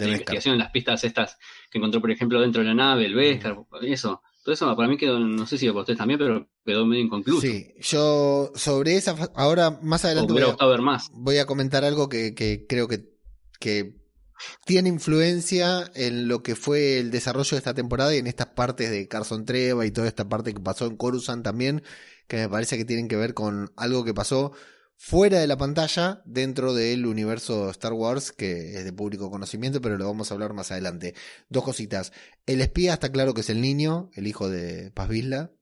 de 0.00 0.06
Beskar. 0.06 0.20
investigación, 0.20 0.58
las 0.58 0.70
pistas 0.70 1.04
estas 1.04 1.38
que 1.70 1.78
encontró, 1.78 2.00
por 2.00 2.10
ejemplo, 2.10 2.40
dentro 2.40 2.62
de 2.62 2.68
la 2.68 2.74
nave, 2.74 3.06
el 3.06 3.14
Beskar, 3.14 3.56
eso. 3.82 4.22
Todo 4.42 4.54
eso 4.54 4.74
para 4.74 4.88
mí 4.88 4.96
quedó, 4.96 5.18
no 5.18 5.46
sé 5.46 5.58
si 5.58 5.66
para 5.68 5.80
ustedes 5.80 5.98
también, 5.98 6.18
pero 6.18 6.48
quedó 6.64 6.86
medio 6.86 7.04
inconcluso. 7.04 7.42
sí. 7.42 7.74
Yo 7.80 8.50
sobre 8.54 8.96
esa, 8.96 9.14
ahora 9.34 9.78
más 9.82 10.04
adelante 10.04 10.28
me 10.28 10.32
voy 10.32 10.38
hubiera 10.38 10.46
a, 10.48 10.52
gustado 10.52 10.70
ver 10.70 10.80
más. 10.80 11.10
voy 11.12 11.38
a 11.38 11.46
comentar 11.46 11.84
algo 11.84 12.08
que, 12.08 12.34
que 12.34 12.64
creo 12.66 12.88
que, 12.88 13.04
que 13.58 14.00
tiene 14.64 14.88
influencia 14.88 15.90
en 15.94 16.28
lo 16.28 16.42
que 16.42 16.54
fue 16.56 16.98
el 16.98 17.10
desarrollo 17.10 17.50
de 17.50 17.58
esta 17.58 17.74
temporada 17.74 18.14
y 18.14 18.18
en 18.18 18.26
estas 18.26 18.48
partes 18.48 18.90
de 18.90 19.08
Carson 19.08 19.44
Treva 19.44 19.84
y 19.86 19.90
toda 19.90 20.08
esta 20.08 20.28
parte 20.28 20.54
que 20.54 20.60
pasó 20.60 20.86
en 20.86 20.96
Coruscant 20.96 21.44
también, 21.44 21.82
que 22.26 22.36
me 22.36 22.48
parece 22.48 22.78
que 22.78 22.84
tienen 22.84 23.08
que 23.08 23.16
ver 23.16 23.34
con 23.34 23.70
algo 23.76 24.04
que 24.04 24.14
pasó 24.14 24.52
fuera 25.02 25.40
de 25.40 25.46
la 25.46 25.56
pantalla 25.56 26.20
dentro 26.26 26.74
del 26.74 27.06
universo 27.06 27.70
Star 27.70 27.94
Wars, 27.94 28.32
que 28.32 28.76
es 28.76 28.84
de 28.84 28.92
público 28.92 29.30
conocimiento, 29.30 29.80
pero 29.80 29.96
lo 29.96 30.04
vamos 30.04 30.30
a 30.30 30.34
hablar 30.34 30.52
más 30.52 30.72
adelante. 30.72 31.14
Dos 31.48 31.64
cositas. 31.64 32.12
El 32.44 32.60
espía 32.60 32.92
está 32.92 33.10
claro 33.10 33.32
que 33.32 33.40
es 33.40 33.48
el 33.48 33.62
niño, 33.62 34.10
el 34.12 34.26
hijo 34.26 34.50
de 34.50 34.90
Paz 34.90 35.08
Vizla, 35.08 35.52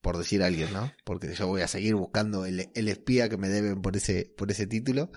por 0.00 0.18
decir 0.18 0.42
alguien, 0.42 0.72
¿no? 0.72 0.92
Porque 1.04 1.32
yo 1.32 1.46
voy 1.46 1.62
a 1.62 1.68
seguir 1.68 1.94
buscando 1.94 2.46
el, 2.46 2.68
el 2.74 2.88
espía 2.88 3.28
que 3.28 3.36
me 3.36 3.48
deben 3.48 3.80
por 3.80 3.96
ese, 3.96 4.34
por 4.36 4.50
ese 4.50 4.66
título. 4.66 5.12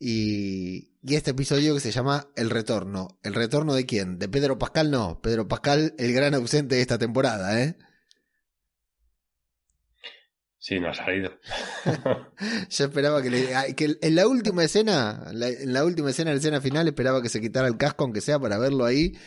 Y, 0.00 0.96
y 1.02 1.14
este 1.14 1.30
episodio 1.30 1.74
que 1.74 1.80
se 1.80 1.92
llama 1.92 2.32
El 2.34 2.50
Retorno. 2.50 3.20
¿El 3.22 3.34
Retorno 3.34 3.74
de 3.74 3.86
quién? 3.86 4.18
¿De 4.18 4.28
Pedro 4.28 4.58
Pascal? 4.58 4.90
No. 4.90 5.20
Pedro 5.22 5.46
Pascal, 5.46 5.94
el 5.98 6.12
gran 6.12 6.34
ausente 6.34 6.74
de 6.74 6.80
esta 6.80 6.98
temporada, 6.98 7.62
¿eh? 7.62 7.76
Sí, 10.62 10.78
no 10.78 10.90
ha 10.90 10.94
salido. 10.94 11.32
Yo 12.70 12.84
esperaba 12.84 13.20
que, 13.20 13.30
le, 13.30 13.74
que 13.74 13.98
en 14.00 14.14
la 14.14 14.28
última 14.28 14.62
escena, 14.62 15.26
la- 15.32 15.48
en 15.48 15.72
la 15.72 15.84
última 15.84 16.10
escena, 16.10 16.30
la 16.30 16.36
escena 16.36 16.60
final, 16.60 16.86
esperaba 16.86 17.20
que 17.20 17.28
se 17.28 17.40
quitara 17.40 17.66
el 17.66 17.76
casco, 17.76 18.04
aunque 18.04 18.20
sea 18.20 18.38
para 18.38 18.58
verlo 18.58 18.84
ahí, 18.84 19.18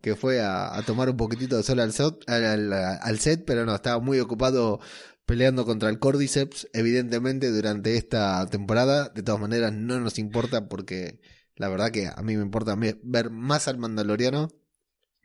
que 0.00 0.14
fue 0.14 0.40
a, 0.40 0.80
tomar 0.86 1.08
un 1.10 1.16
poquitito 1.16 1.56
de 1.56 1.64
sol 1.64 1.80
al 1.80 1.92
set, 1.92 2.14
al, 2.28 2.72
al- 2.72 3.18
set, 3.18 3.44
pero 3.44 3.66
no, 3.66 3.74
estaba 3.74 3.98
muy 3.98 4.20
ocupado 4.20 4.78
peleando 5.26 5.64
contra 5.64 5.88
el 5.88 5.98
Cordyceps, 5.98 6.68
evidentemente, 6.72 7.50
durante 7.50 7.96
esta 7.96 8.46
temporada. 8.46 9.08
De 9.08 9.24
todas 9.24 9.40
maneras, 9.40 9.72
no 9.72 9.98
nos 9.98 10.20
importa 10.20 10.68
porque 10.68 11.18
la 11.56 11.68
verdad 11.70 11.90
que 11.90 12.06
a 12.06 12.22
mí 12.22 12.36
me 12.36 12.42
importa 12.44 12.76
ver 13.02 13.30
más 13.30 13.66
al 13.66 13.78
Mandaloriano 13.78 14.48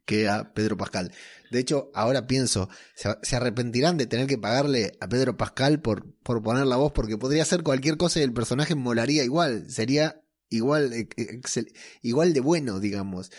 que 0.06 0.28
a 0.28 0.52
Pedro 0.56 0.78
Pascal. 0.78 1.12
De 1.52 1.60
hecho, 1.60 1.92
ahora 1.94 2.28
pienso, 2.28 2.70
se, 2.96 3.36
arrepentirán 3.36 3.98
de 3.98 4.06
tener 4.06 4.28
que 4.28 4.38
pagarle 4.38 4.92
a 5.00 5.08
Pedro 5.10 5.38
Pascal 5.38 5.82
por, 5.82 6.14
por 6.22 6.42
poner 6.44 6.66
la 6.68 6.76
voz, 6.78 6.92
porque 6.92 7.18
podría 7.18 7.46
ser 7.46 7.64
cualquier 7.64 7.98
cosa 7.98 8.20
y 8.20 8.24
el 8.24 8.34
personaje 8.34 8.76
molaría 8.76 9.24
igual, 9.24 9.70
sería 9.70 10.22
igual, 10.50 10.94
eh, 10.94 11.10
excel- 11.18 11.74
igual 12.02 12.34
de 12.34 12.42
bueno, 12.42 12.80
digamos. 12.80 13.32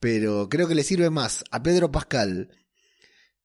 Pero 0.00 0.48
creo 0.48 0.68
que 0.68 0.74
le 0.74 0.82
sirve 0.84 1.08
más 1.10 1.44
a 1.50 1.62
Pedro 1.62 1.90
Pascal 1.90 2.50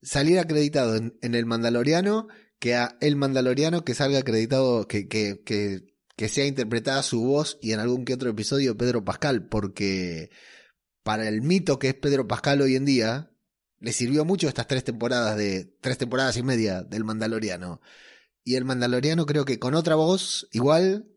salir 0.02 0.40
acreditado 0.40 0.96
en, 0.96 1.18
en 1.22 1.36
el 1.36 1.46
Mandaloriano 1.46 2.28
que 2.60 2.76
a 2.76 2.98
El 3.00 3.16
Mandaloriano 3.16 3.86
que 3.86 3.94
salga 3.94 4.20
acreditado, 4.20 4.88
que, 4.88 5.08
que, 5.08 5.42
que, 5.46 5.96
que 6.18 6.28
sea 6.30 6.46
interpretada 6.46 7.02
su 7.04 7.22
voz 7.24 7.58
y 7.62 7.72
en 7.72 7.80
algún 7.80 8.04
que 8.04 8.14
otro 8.14 8.30
episodio 8.30 8.76
Pedro 8.76 9.06
Pascal, 9.06 9.48
porque 9.48 10.30
para 11.04 11.28
el 11.30 11.42
mito 11.42 11.80
que 11.80 11.90
es 11.90 11.94
Pedro 11.96 12.28
Pascal 12.28 12.62
hoy 12.62 12.76
en 12.76 12.84
día, 12.86 13.32
le 13.80 13.94
sirvió 13.94 14.26
mucho 14.26 14.48
estas 14.48 14.68
tres 14.68 14.84
temporadas 14.84 15.38
de, 15.38 15.66
tres 15.82 15.98
temporadas 15.98 16.38
y 16.38 16.44
media 16.44 16.84
del 16.84 17.04
Mandaloriano. 17.04 17.82
Y 18.44 18.56
el 18.56 18.66
Mandaloriano 18.66 19.26
creo 19.26 19.46
que 19.46 19.60
con 19.60 19.76
otra 19.76 19.96
voz, 19.96 20.48
igual, 20.52 21.08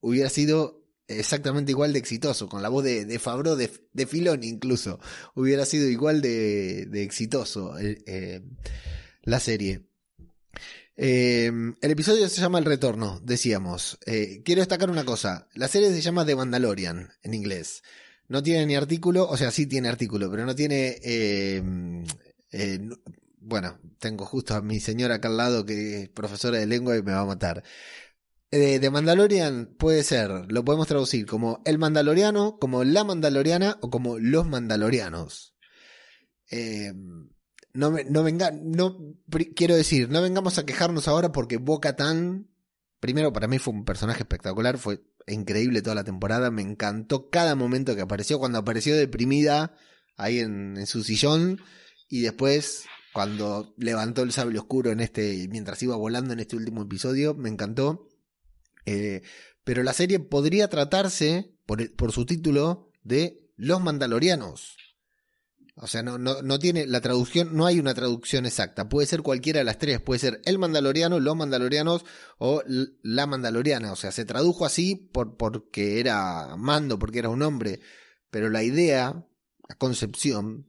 hubiera 0.00 0.28
sido 0.28 0.82
exactamente 1.08 1.72
igual 1.72 1.92
de 1.92 1.98
exitoso, 1.98 2.48
con 2.48 2.62
la 2.62 2.68
voz 2.68 2.84
de, 2.84 3.04
de 3.04 3.18
Fabro, 3.18 3.56
de, 3.56 3.70
de 3.92 4.06
Filón 4.06 4.44
incluso, 4.44 5.00
hubiera 5.34 5.64
sido 5.64 5.88
igual 5.88 6.20
de, 6.20 6.86
de 6.86 7.02
exitoso 7.02 7.74
eh, 7.78 8.42
la 9.22 9.40
serie. 9.40 9.86
Eh, 10.96 11.46
el 11.80 11.90
episodio 11.90 12.28
se 12.28 12.40
llama 12.40 12.58
El 12.58 12.64
Retorno, 12.64 13.20
decíamos. 13.24 13.98
Eh, 14.06 14.42
quiero 14.44 14.60
destacar 14.60 14.90
una 14.90 15.04
cosa, 15.04 15.48
la 15.54 15.68
serie 15.68 15.90
se 15.90 16.00
llama 16.00 16.26
The 16.26 16.36
Mandalorian 16.36 17.12
en 17.22 17.34
inglés. 17.34 17.82
No 18.32 18.42
tiene 18.42 18.66
ni 18.66 18.74
artículo, 18.74 19.28
o 19.28 19.36
sea, 19.36 19.50
sí 19.50 19.66
tiene 19.66 19.88
artículo, 19.88 20.30
pero 20.30 20.44
no 20.44 20.54
tiene... 20.54 20.98
bueno, 23.38 23.78
tengo 23.98 24.24
justo 24.24 24.54
a 24.54 24.62
mi 24.62 24.80
señora 24.80 25.16
acá 25.16 25.28
al 25.28 25.36
lado 25.36 25.64
que 25.64 26.02
es 26.02 26.08
profesora 26.08 26.58
de 26.58 26.66
lengua 26.66 26.96
y 26.96 27.02
me 27.02 27.12
va 27.12 27.20
a 27.20 27.26
matar 27.26 27.62
de, 28.52 28.90
Mandalorian 28.90 29.74
puede 29.78 30.02
ser, 30.02 30.52
lo 30.52 30.64
podemos 30.64 30.86
traducir 30.86 31.24
como 31.26 31.62
el 31.64 31.78
Mandaloriano, 31.78 32.58
como 32.58 32.84
la 32.84 33.02
Mandaloriana 33.02 33.78
o 33.80 33.90
como 33.90 34.18
los 34.18 34.46
Mandalorianos. 34.46 35.54
Eh, 36.50 36.92
no, 37.72 37.90
no 38.10 38.22
venga, 38.22 38.50
no 38.52 38.98
quiero 39.56 39.74
decir, 39.74 40.10
no 40.10 40.20
vengamos 40.20 40.58
a 40.58 40.66
quejarnos 40.66 41.08
ahora 41.08 41.32
porque 41.32 41.56
Boca 41.56 41.96
Tan, 41.96 42.50
primero 43.00 43.32
para 43.32 43.48
mí 43.48 43.58
fue 43.58 43.72
un 43.72 43.86
personaje 43.86 44.20
espectacular, 44.20 44.76
fue 44.76 45.02
increíble 45.26 45.82
toda 45.82 45.94
la 45.94 46.04
temporada, 46.04 46.50
me 46.50 46.62
encantó 46.62 47.30
cada 47.30 47.54
momento 47.54 47.94
que 47.94 48.02
apareció, 48.02 48.38
cuando 48.38 48.58
apareció 48.58 48.96
deprimida 48.96 49.74
ahí 50.16 50.38
en, 50.38 50.86
su 50.86 51.02
sillón 51.02 51.60
y 52.08 52.20
después 52.20 52.84
cuando 53.12 53.74
levantó 53.76 54.22
el 54.22 54.32
sable 54.32 54.58
oscuro 54.58 54.90
en 54.90 55.00
este, 55.00 55.46
mientras 55.48 55.82
iba 55.82 55.96
volando 55.96 56.32
en 56.32 56.40
este 56.40 56.56
último 56.56 56.82
episodio, 56.82 57.34
me 57.34 57.48
encantó. 57.48 58.08
Eh, 58.86 59.22
pero 59.64 59.82
la 59.82 59.92
serie 59.92 60.18
podría 60.18 60.68
tratarse, 60.68 61.54
por, 61.66 61.94
por, 61.94 62.12
su 62.12 62.26
título, 62.26 62.90
de 63.02 63.50
Los 63.56 63.82
Mandalorianos. 63.82 64.76
O 65.82 65.88
sea, 65.88 66.00
no, 66.04 66.16
no, 66.16 66.42
no, 66.42 66.60
tiene 66.60 66.86
la 66.86 67.00
traducción, 67.00 67.56
no 67.56 67.66
hay 67.66 67.80
una 67.80 67.92
traducción 67.92 68.46
exacta. 68.46 68.88
Puede 68.88 69.08
ser 69.08 69.22
cualquiera 69.22 69.58
de 69.58 69.64
las 69.64 69.78
tres. 69.78 70.00
Puede 70.00 70.20
ser 70.20 70.40
el 70.44 70.56
Mandaloriano, 70.56 71.18
los 71.18 71.34
Mandalorianos 71.34 72.04
o 72.38 72.62
la 72.66 73.26
Mandaloriana. 73.26 73.90
O 73.90 73.96
sea, 73.96 74.12
se 74.12 74.24
tradujo 74.24 74.64
así 74.64 74.94
por, 74.94 75.36
porque 75.36 75.98
era 75.98 76.54
mando, 76.56 77.00
porque 77.00 77.18
era 77.18 77.30
un 77.30 77.42
hombre. 77.42 77.80
Pero 78.30 78.48
la 78.48 78.62
idea, 78.62 79.26
la 79.68 79.74
concepción, 79.74 80.68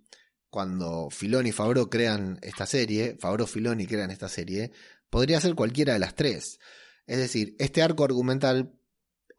cuando 0.50 1.12
Filoni 1.12 1.50
y 1.50 1.52
Favreau 1.52 1.92
crean 1.92 2.40
esta 2.42 2.66
serie, 2.66 3.16
Favreau 3.20 3.46
Filoni 3.46 3.86
crean 3.86 4.10
esta 4.10 4.30
serie, 4.30 4.72
podría 5.12 5.40
ser 5.40 5.54
cualquiera 5.54 5.94
de 5.94 6.00
las 6.00 6.16
tres. 6.16 6.60
Es 7.06 7.20
decir, 7.20 7.56
este 7.60 7.84
arco 7.84 8.04
argumental 8.04 8.74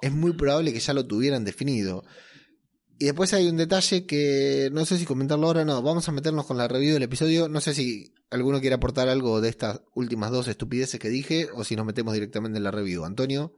es 0.00 0.12
muy 0.12 0.34
probable 0.34 0.72
que 0.72 0.78
ya 0.78 0.92
lo 0.92 1.04
tuvieran 1.04 1.44
definido. 1.44 2.04
Y 2.98 3.06
después 3.06 3.34
hay 3.34 3.48
un 3.48 3.56
detalle 3.56 4.06
que 4.06 4.68
no 4.72 4.84
sé 4.84 4.98
si 4.98 5.04
comentarlo 5.04 5.46
ahora 5.46 5.62
o 5.62 5.64
no. 5.64 5.82
Vamos 5.82 6.08
a 6.08 6.12
meternos 6.12 6.46
con 6.46 6.56
la 6.56 6.68
review 6.68 6.94
del 6.94 7.02
episodio. 7.02 7.48
No 7.48 7.60
sé 7.60 7.74
si 7.74 8.14
alguno 8.30 8.60
quiere 8.60 8.76
aportar 8.76 9.08
algo 9.08 9.40
de 9.40 9.48
estas 9.48 9.82
últimas 9.94 10.30
dos 10.30 10.48
estupideces 10.48 11.00
que 11.00 11.08
dije 11.08 11.48
o 11.54 11.64
si 11.64 11.74
nos 11.76 11.86
metemos 11.86 12.14
directamente 12.14 12.58
en 12.58 12.64
la 12.64 12.70
review. 12.70 13.04
Antonio. 13.04 13.52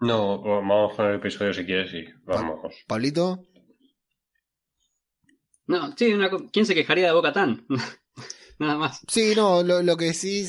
No, 0.00 0.40
vamos 0.42 0.94
con 0.96 1.06
el 1.06 1.16
episodio 1.16 1.52
si 1.52 1.64
quieres, 1.64 1.90
sí. 1.90 2.04
Vamos. 2.24 2.74
Pablito. 2.86 3.44
No, 5.66 5.94
sí, 5.96 6.14
¿quién 6.52 6.66
se 6.66 6.74
quejaría 6.74 7.06
de 7.06 7.12
Boca 7.14 7.32
Tan? 7.32 7.66
nada 8.58 8.76
más. 8.76 9.00
Sí, 9.08 9.32
no, 9.34 9.62
lo, 9.62 9.96
que 9.96 10.12
sí, 10.12 10.46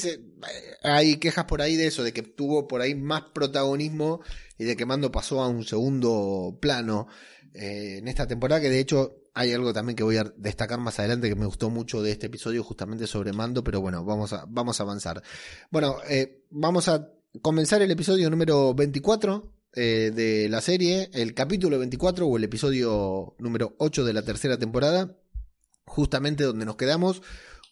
hay 0.84 1.18
quejas 1.18 1.46
por 1.46 1.62
ahí 1.62 1.76
de 1.76 1.88
eso, 1.88 2.04
de 2.04 2.14
que 2.14 2.22
tuvo 2.22 2.68
por 2.68 2.82
ahí 2.82 2.96
más 2.96 3.24
protagonismo 3.34 4.22
y 4.58 4.66
de 4.66 4.76
que 4.76 4.86
Mando 4.86 5.12
pasó 5.12 5.42
a 5.42 5.48
un 5.48 5.64
segundo 5.64 6.58
plano 6.62 7.08
eh, 7.56 8.00
en 8.00 8.08
esta 8.08 8.28
temporada, 8.28 8.62
que 8.62 8.70
de 8.70 8.80
hecho 8.80 9.16
hay 9.34 9.54
algo 9.54 9.72
también 9.72 9.96
que 9.96 10.04
voy 10.04 10.18
a 10.18 10.26
destacar 10.36 10.80
más 10.80 11.00
adelante 11.00 11.30
que 11.30 11.36
me 11.36 11.46
gustó 11.46 11.70
mucho 11.70 12.02
de 12.02 12.12
este 12.12 12.28
episodio 12.28 12.64
justamente 12.64 13.08
sobre 13.08 13.32
Mando, 13.32 13.64
pero 13.64 13.80
bueno, 13.80 14.04
vamos 14.04 14.34
a, 14.34 14.46
vamos 14.48 14.80
a 14.80 14.84
avanzar. 14.84 15.24
Bueno, 15.72 15.98
eh, 16.10 16.44
vamos 16.50 16.90
a 16.90 17.10
comenzar 17.42 17.82
el 17.82 17.92
episodio 17.92 18.30
número 18.30 18.74
24 18.74 19.54
eh, 19.74 20.12
de 20.14 20.50
la 20.50 20.60
serie, 20.60 21.10
el 21.14 21.34
capítulo 21.34 21.80
24 21.80 22.28
o 22.28 22.38
el 22.38 22.44
episodio 22.44 23.36
número 23.40 23.76
8 23.78 24.04
de 24.04 24.14
la 24.14 24.22
tercera 24.22 24.58
temporada, 24.58 25.16
justamente 25.86 26.44
donde 26.44 26.66
nos 26.66 26.76
quedamos 26.76 27.22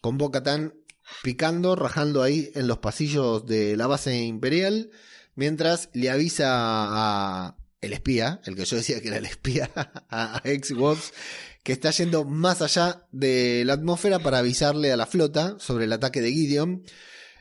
con 0.00 0.18
Tan 0.18 0.74
picando, 1.22 1.76
rajando 1.76 2.22
ahí 2.22 2.50
en 2.54 2.68
los 2.68 2.78
pasillos 2.78 3.46
de 3.46 3.76
la 3.76 3.86
base 3.86 4.22
imperial, 4.22 4.90
mientras 5.34 5.90
le 5.92 6.10
avisa 6.10 6.46
a 6.50 7.56
el 7.86 7.92
espía, 7.92 8.40
el 8.44 8.56
que 8.56 8.64
yo 8.64 8.76
decía 8.76 9.00
que 9.00 9.08
era 9.08 9.18
el 9.18 9.26
espía, 9.26 9.70
a 10.10 10.40
X-Wops, 10.44 11.12
que 11.62 11.72
está 11.72 11.90
yendo 11.90 12.24
más 12.24 12.62
allá 12.62 13.06
de 13.12 13.64
la 13.64 13.74
atmósfera 13.74 14.18
para 14.18 14.38
avisarle 14.38 14.92
a 14.92 14.96
la 14.96 15.06
flota 15.06 15.56
sobre 15.58 15.84
el 15.84 15.92
ataque 15.92 16.20
de 16.20 16.32
Gideon. 16.32 16.84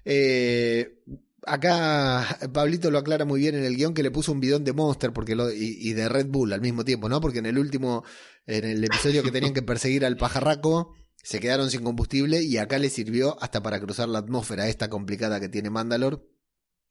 Eh, 0.06 1.00
acá 1.46 2.40
Pablito 2.54 2.90
lo 2.92 2.98
aclara 2.98 3.26
muy 3.26 3.40
bien 3.42 3.56
en 3.56 3.66
el 3.66 3.76
guion 3.76 3.94
que 3.94 4.04
le 4.04 4.12
puso 4.12 4.32
un 4.32 4.40
bidón 4.40 4.64
de 4.64 4.74
Monster 4.74 5.12
porque 5.12 5.36
lo, 5.36 5.52
y, 5.52 5.78
y, 5.80 5.94
de 5.94 6.08
Red 6.08 6.28
Bull 6.28 6.54
al 6.54 6.62
mismo 6.62 6.86
tiempo, 6.86 7.10
¿no? 7.10 7.20
Porque 7.22 7.40
en 7.40 7.46
el 7.46 7.58
último, 7.58 8.04
en 8.48 8.66
el 8.66 8.84
episodio 8.84 9.24
que 9.24 9.32
tenían 9.32 9.54
que 9.54 9.62
perseguir 9.64 10.06
al 10.06 10.18
pajarraco, 10.18 10.96
se 11.24 11.40
quedaron 11.40 11.72
sin 11.72 11.84
combustible 11.84 12.44
y 12.44 12.58
acá 12.58 12.78
le 12.80 12.90
sirvió 12.90 13.42
hasta 13.42 13.64
para 13.64 13.80
cruzar 13.80 14.10
la 14.10 14.20
atmósfera 14.20 14.68
esta 14.68 14.90
complicada 14.90 15.40
que 15.40 15.50
tiene 15.50 15.70
Mandalor. 15.70 16.28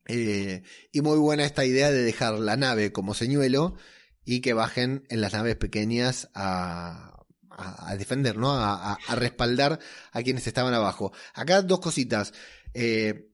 Eh, 0.06 0.62
y 0.90 1.00
muy 1.00 1.18
buena 1.18 1.44
esta 1.44 1.64
idea 1.64 1.90
de 1.90 2.02
dejar 2.02 2.38
la 2.38 2.56
nave 2.56 2.92
como 2.92 3.14
señuelo 3.14 3.76
y 4.24 4.40
que 4.40 4.52
bajen 4.52 5.04
en 5.08 5.20
las 5.20 5.32
naves 5.32 5.56
pequeñas 5.56 6.28
a, 6.34 7.24
a, 7.50 7.96
defender, 7.96 8.36
¿no? 8.36 8.52
A, 8.52 8.98
respaldar 9.14 9.78
a 10.12 10.22
quienes 10.22 10.46
estaban 10.46 10.74
abajo. 10.74 11.12
Acá 11.34 11.62
dos 11.62 11.80
cositas. 11.80 12.32
Eh, 12.74 13.28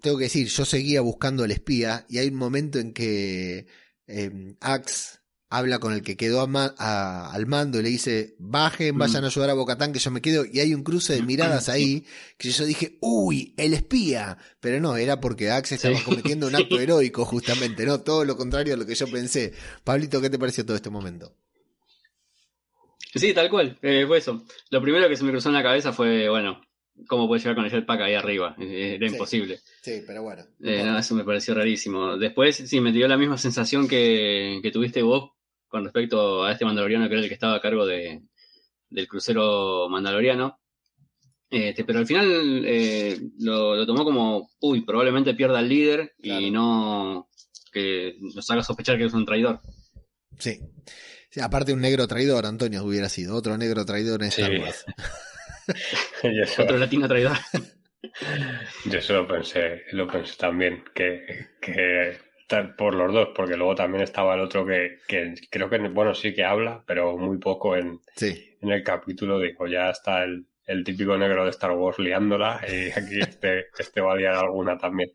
tengo 0.00 0.18
que 0.18 0.24
decir, 0.24 0.48
yo 0.48 0.64
seguía 0.64 1.00
buscando 1.00 1.44
el 1.44 1.50
espía 1.50 2.04
y 2.08 2.18
hay 2.18 2.28
un 2.28 2.36
momento 2.36 2.78
en 2.78 2.92
que 2.92 3.66
eh, 4.06 4.54
Axe 4.60 5.18
habla 5.56 5.78
con 5.78 5.92
el 5.92 6.02
que 6.02 6.16
quedó 6.16 6.42
al 6.42 7.46
mando 7.46 7.78
y 7.78 7.82
le 7.84 7.88
dice, 7.88 8.34
bajen, 8.38 8.98
vayan 8.98 9.18
a 9.18 9.20
mm. 9.22 9.30
ayudar 9.30 9.50
a 9.50 9.54
Bocatán 9.54 9.92
que 9.92 10.00
yo 10.00 10.10
me 10.10 10.20
quedo. 10.20 10.44
Y 10.44 10.58
hay 10.58 10.74
un 10.74 10.82
cruce 10.82 11.14
de 11.14 11.22
miradas 11.22 11.68
ahí 11.68 12.04
que 12.36 12.50
yo 12.50 12.64
dije, 12.64 12.98
uy, 13.00 13.54
el 13.56 13.72
espía. 13.72 14.36
Pero 14.60 14.80
no, 14.80 14.96
era 14.96 15.20
porque 15.20 15.50
Axe 15.50 15.76
estaba 15.76 15.96
cometiendo 16.04 16.48
un 16.48 16.56
acto 16.56 16.78
heroico 16.80 17.24
justamente, 17.24 17.86
¿no? 17.86 18.00
Todo 18.00 18.24
lo 18.24 18.36
contrario 18.36 18.74
a 18.74 18.76
lo 18.76 18.84
que 18.84 18.96
yo 18.96 19.06
pensé. 19.06 19.52
Pablito, 19.84 20.20
¿qué 20.20 20.28
te 20.28 20.40
pareció 20.40 20.66
todo 20.66 20.76
este 20.76 20.90
momento? 20.90 21.36
Sí, 23.14 23.32
tal 23.32 23.48
cual, 23.48 23.78
eh, 23.80 24.04
fue 24.08 24.18
eso. 24.18 24.44
Lo 24.70 24.82
primero 24.82 25.08
que 25.08 25.16
se 25.16 25.22
me 25.22 25.30
cruzó 25.30 25.50
en 25.50 25.54
la 25.54 25.62
cabeza 25.62 25.92
fue, 25.92 26.28
bueno, 26.28 26.62
¿cómo 27.06 27.28
puede 27.28 27.40
llegar 27.40 27.54
con 27.54 27.64
el 27.64 27.70
jetpack 27.70 28.00
ahí 28.00 28.14
arriba? 28.14 28.56
Era 28.58 29.06
imposible. 29.06 29.60
Sí, 29.82 30.02
pero 30.04 30.24
bueno. 30.24 30.42
Eh, 30.64 30.96
eso 30.98 31.14
me 31.14 31.22
pareció 31.22 31.54
rarísimo. 31.54 32.16
Después 32.16 32.56
sí 32.56 32.80
me 32.80 32.90
dio 32.90 33.06
la 33.06 33.16
misma 33.16 33.38
sensación 33.38 33.86
que, 33.86 34.58
que 34.64 34.72
tuviste 34.72 35.02
vos 35.02 35.33
con 35.74 35.82
respecto 35.82 36.44
a 36.44 36.52
este 36.52 36.64
mandaloriano 36.64 37.08
que 37.08 37.14
era 37.14 37.22
el 37.24 37.26
que 37.26 37.34
estaba 37.34 37.56
a 37.56 37.60
cargo 37.60 37.84
de, 37.84 38.22
del 38.90 39.08
crucero 39.08 39.88
mandaloriano. 39.90 40.60
Este, 41.50 41.82
pero 41.82 41.98
al 41.98 42.06
final 42.06 42.62
eh, 42.64 43.18
lo, 43.40 43.84
tomó 43.84 44.04
como, 44.04 44.52
uy, 44.60 44.82
probablemente 44.82 45.34
pierda 45.34 45.58
al 45.58 45.68
líder 45.68 46.14
y 46.18 46.52
no 46.52 47.28
que 47.72 48.14
nos 48.20 48.48
haga 48.52 48.62
sospechar 48.62 48.96
que 48.96 49.06
es 49.06 49.12
un 49.14 49.26
traidor. 49.26 49.58
Sí. 50.38 50.60
aparte 51.42 51.72
un 51.72 51.80
negro 51.80 52.06
traidor, 52.06 52.46
Antonio 52.46 52.84
hubiera 52.84 53.08
sido, 53.08 53.34
otro 53.34 53.58
negro 53.58 53.84
traidor 53.84 54.22
en 54.22 54.28
Star 54.28 54.52
Wars. 54.56 54.84
otro 56.60 56.78
latino 56.78 57.08
traidor. 57.08 57.36
Yo 58.84 58.98
eso 59.00 59.12
lo 59.14 59.26
pensé, 59.26 59.82
lo 59.90 60.06
pensé 60.06 60.36
también, 60.36 60.84
que, 60.94 61.48
que 61.60 62.16
por 62.76 62.94
los 62.94 63.12
dos, 63.12 63.28
porque 63.34 63.56
luego 63.56 63.74
también 63.74 64.02
estaba 64.02 64.34
el 64.34 64.40
otro 64.40 64.66
que, 64.66 64.98
que, 65.06 65.34
creo 65.50 65.68
que, 65.68 65.78
bueno, 65.78 66.14
sí 66.14 66.34
que 66.34 66.44
habla, 66.44 66.82
pero 66.86 67.16
muy 67.16 67.38
poco 67.38 67.76
en, 67.76 68.00
en 68.20 68.70
el 68.70 68.82
capítulo. 68.82 69.38
Digo, 69.38 69.66
ya 69.66 69.90
está 69.90 70.24
el, 70.24 70.46
el, 70.66 70.84
típico 70.84 71.16
negro 71.16 71.44
de 71.44 71.50
Star 71.50 71.72
Wars 71.72 71.98
liándola 71.98 72.60
y 72.68 72.90
aquí 72.90 73.20
este, 73.20 73.66
este 73.78 74.00
va 74.00 74.12
a 74.12 74.16
liar 74.16 74.34
alguna 74.34 74.78
también. 74.78 75.10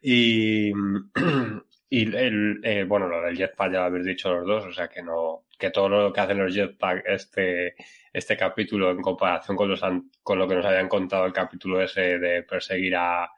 Y, 0.00 0.70
y 1.90 2.16
el, 2.16 2.60
eh, 2.62 2.84
bueno, 2.84 3.08
lo 3.08 3.22
del 3.22 3.36
jetpack 3.36 3.72
ya 3.72 3.80
lo 3.80 3.84
habéis 3.84 4.06
dicho 4.06 4.32
los 4.32 4.46
dos, 4.46 4.64
o 4.66 4.72
sea 4.72 4.88
que 4.88 5.02
no, 5.02 5.44
que 5.58 5.70
todo 5.70 5.88
lo 5.88 6.12
que 6.12 6.20
hacen 6.20 6.38
los 6.38 6.54
jetpack 6.54 7.04
este, 7.06 7.74
este 8.12 8.36
capítulo 8.36 8.90
en 8.90 9.00
comparación 9.00 9.56
con, 9.56 9.68
los, 9.68 9.82
con 10.22 10.38
lo 10.38 10.48
que 10.48 10.54
nos 10.54 10.66
habían 10.66 10.88
contado 10.88 11.26
el 11.26 11.32
capítulo 11.32 11.80
ese 11.82 12.18
de 12.18 12.42
perseguir 12.42 12.96
a, 12.96 13.30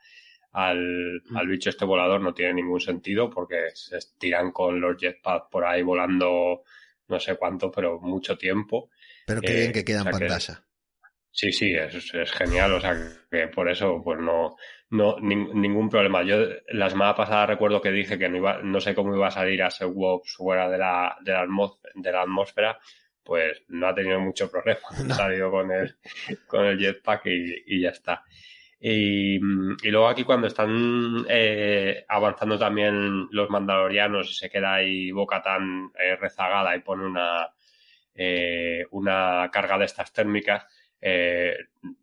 al, 0.58 1.22
al 1.34 1.46
bicho 1.46 1.70
este 1.70 1.84
volador 1.84 2.20
no 2.20 2.34
tiene 2.34 2.54
ningún 2.54 2.80
sentido 2.80 3.30
porque 3.30 3.70
se 3.74 3.98
estiran 3.98 4.50
con 4.50 4.80
los 4.80 4.96
jetpacks 4.96 5.46
por 5.50 5.64
ahí 5.64 5.82
volando 5.82 6.64
no 7.08 7.20
sé 7.20 7.36
cuánto, 7.36 7.70
pero 7.70 8.00
mucho 8.00 8.36
tiempo. 8.36 8.90
Pero 9.26 9.40
que 9.40 9.54
bien 9.54 9.72
que 9.72 9.84
queda 9.84 10.00
en 10.00 10.10
pantalla. 10.10 10.64
sí, 11.30 11.52
sí, 11.52 11.74
es, 11.74 12.12
es, 12.14 12.32
genial. 12.32 12.74
O 12.74 12.80
sea, 12.80 12.96
que 13.30 13.48
por 13.48 13.70
eso, 13.70 14.02
pues 14.04 14.18
no, 14.18 14.56
no 14.90 15.18
ningún 15.20 15.88
problema. 15.88 16.22
Yo 16.22 16.36
la 16.68 16.90
semana 16.90 17.14
pasada 17.14 17.46
recuerdo 17.46 17.80
que 17.80 17.90
dije 17.90 18.18
que 18.18 18.28
no 18.28 18.36
iba, 18.36 18.60
no 18.62 18.80
sé 18.80 18.94
cómo 18.94 19.14
iba 19.14 19.28
a 19.28 19.32
salir 19.32 19.62
a 19.62 19.70
Wops 19.86 20.34
fuera 20.36 20.68
de 20.68 20.78
la, 20.78 21.16
de 21.22 21.32
la, 21.32 21.46
de 21.94 22.12
la 22.12 22.22
atmósfera, 22.22 22.78
pues 23.22 23.62
no 23.68 23.88
ha 23.88 23.94
tenido 23.94 24.20
mucho 24.20 24.50
problema. 24.50 24.80
Ha 25.12 25.14
salido 25.14 25.50
con 25.50 25.70
el, 25.70 25.96
con 26.46 26.66
el 26.66 26.78
jetpack 26.78 27.26
y, 27.26 27.64
y 27.66 27.80
ya 27.82 27.90
está. 27.90 28.24
Y, 28.80 29.36
y, 29.36 29.90
luego 29.90 30.06
aquí 30.06 30.22
cuando 30.22 30.46
están 30.46 31.26
eh, 31.28 32.04
avanzando 32.08 32.56
también 32.56 33.26
los 33.32 33.50
mandalorianos 33.50 34.30
y 34.30 34.34
se 34.34 34.48
queda 34.48 34.74
ahí 34.74 35.10
Boca 35.10 35.42
tan 35.42 35.90
eh, 35.98 36.14
rezagada 36.14 36.76
y 36.76 36.80
pone 36.80 37.04
una, 37.04 37.48
eh, 38.14 38.86
una 38.92 39.48
carga 39.52 39.78
de 39.78 39.84
estas 39.86 40.12
térmicas, 40.12 40.64
eh, 41.00 41.56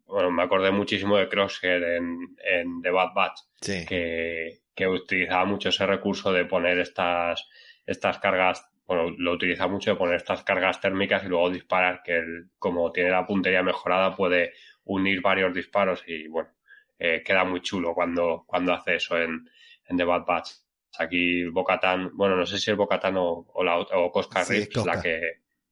bueno, 0.06 0.32
me 0.32 0.44
acordé 0.44 0.72
muchísimo 0.72 1.18
de 1.18 1.28
Crosshair 1.28 1.84
en, 1.84 2.36
en 2.44 2.82
The 2.82 2.90
Bad 2.90 3.14
Batch, 3.14 3.40
que, 3.88 4.60
que, 4.74 4.88
utilizaba 4.88 5.46
mucho 5.46 5.70
ese 5.70 5.86
recurso 5.86 6.32
de 6.32 6.46
poner 6.46 6.80
estas, 6.80 7.48
estas 7.86 8.20
cargas, 8.20 8.66
bueno, 8.88 9.14
lo 9.18 9.34
utiliza 9.34 9.68
mucho 9.68 9.92
de 9.92 9.98
poner 9.98 10.16
estas 10.16 10.44
cargas 10.44 10.80
térmicas 10.80 11.24
y 11.26 11.28
luego 11.28 11.50
disparar, 11.50 12.02
que 12.04 12.22
como 12.60 12.92
tiene 12.92 13.10
la 13.10 13.26
puntería 13.26 13.64
mejorada 13.64 14.16
puede 14.16 14.54
unir 14.86 15.22
varios 15.22 15.54
disparos 15.54 16.04
y 16.08 16.28
bueno, 16.28 16.50
eh, 16.98 17.22
queda 17.24 17.44
muy 17.44 17.62
chulo 17.62 17.94
cuando, 17.94 18.44
cuando 18.48 18.74
hace 18.74 18.96
eso 18.96 19.18
en, 19.18 19.50
en 19.88 19.98
The 19.98 20.04
Bad 20.04 20.26
Batch. 20.26 20.52
Aquí 20.98 21.44
Bocatan, 21.46 22.12
bueno, 22.16 22.38
no 22.38 22.46
sé 22.46 22.58
si 22.58 22.72
es 22.72 22.78
Bocatan 22.78 23.18
o, 23.18 23.46
o, 23.54 23.64
la, 23.64 23.78
o 23.78 24.12
Cosca 24.12 24.46
sí, 24.46 24.68
la 24.86 25.02
que, 25.02 25.20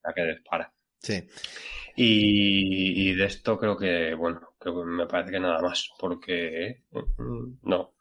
la 0.03 0.13
que 0.13 0.23
dispara. 0.25 0.73
Sí. 0.99 1.23
Y, 1.95 3.09
y, 3.09 3.15
de 3.15 3.25
esto 3.25 3.57
creo 3.57 3.77
que, 3.77 4.15
bueno, 4.15 4.41
creo 4.57 4.81
que 4.81 4.85
me 4.85 5.05
parece 5.05 5.31
que 5.31 5.39
nada 5.39 5.61
más, 5.61 5.91
porque 5.99 6.83
mm, 6.91 7.69
no. 7.69 7.93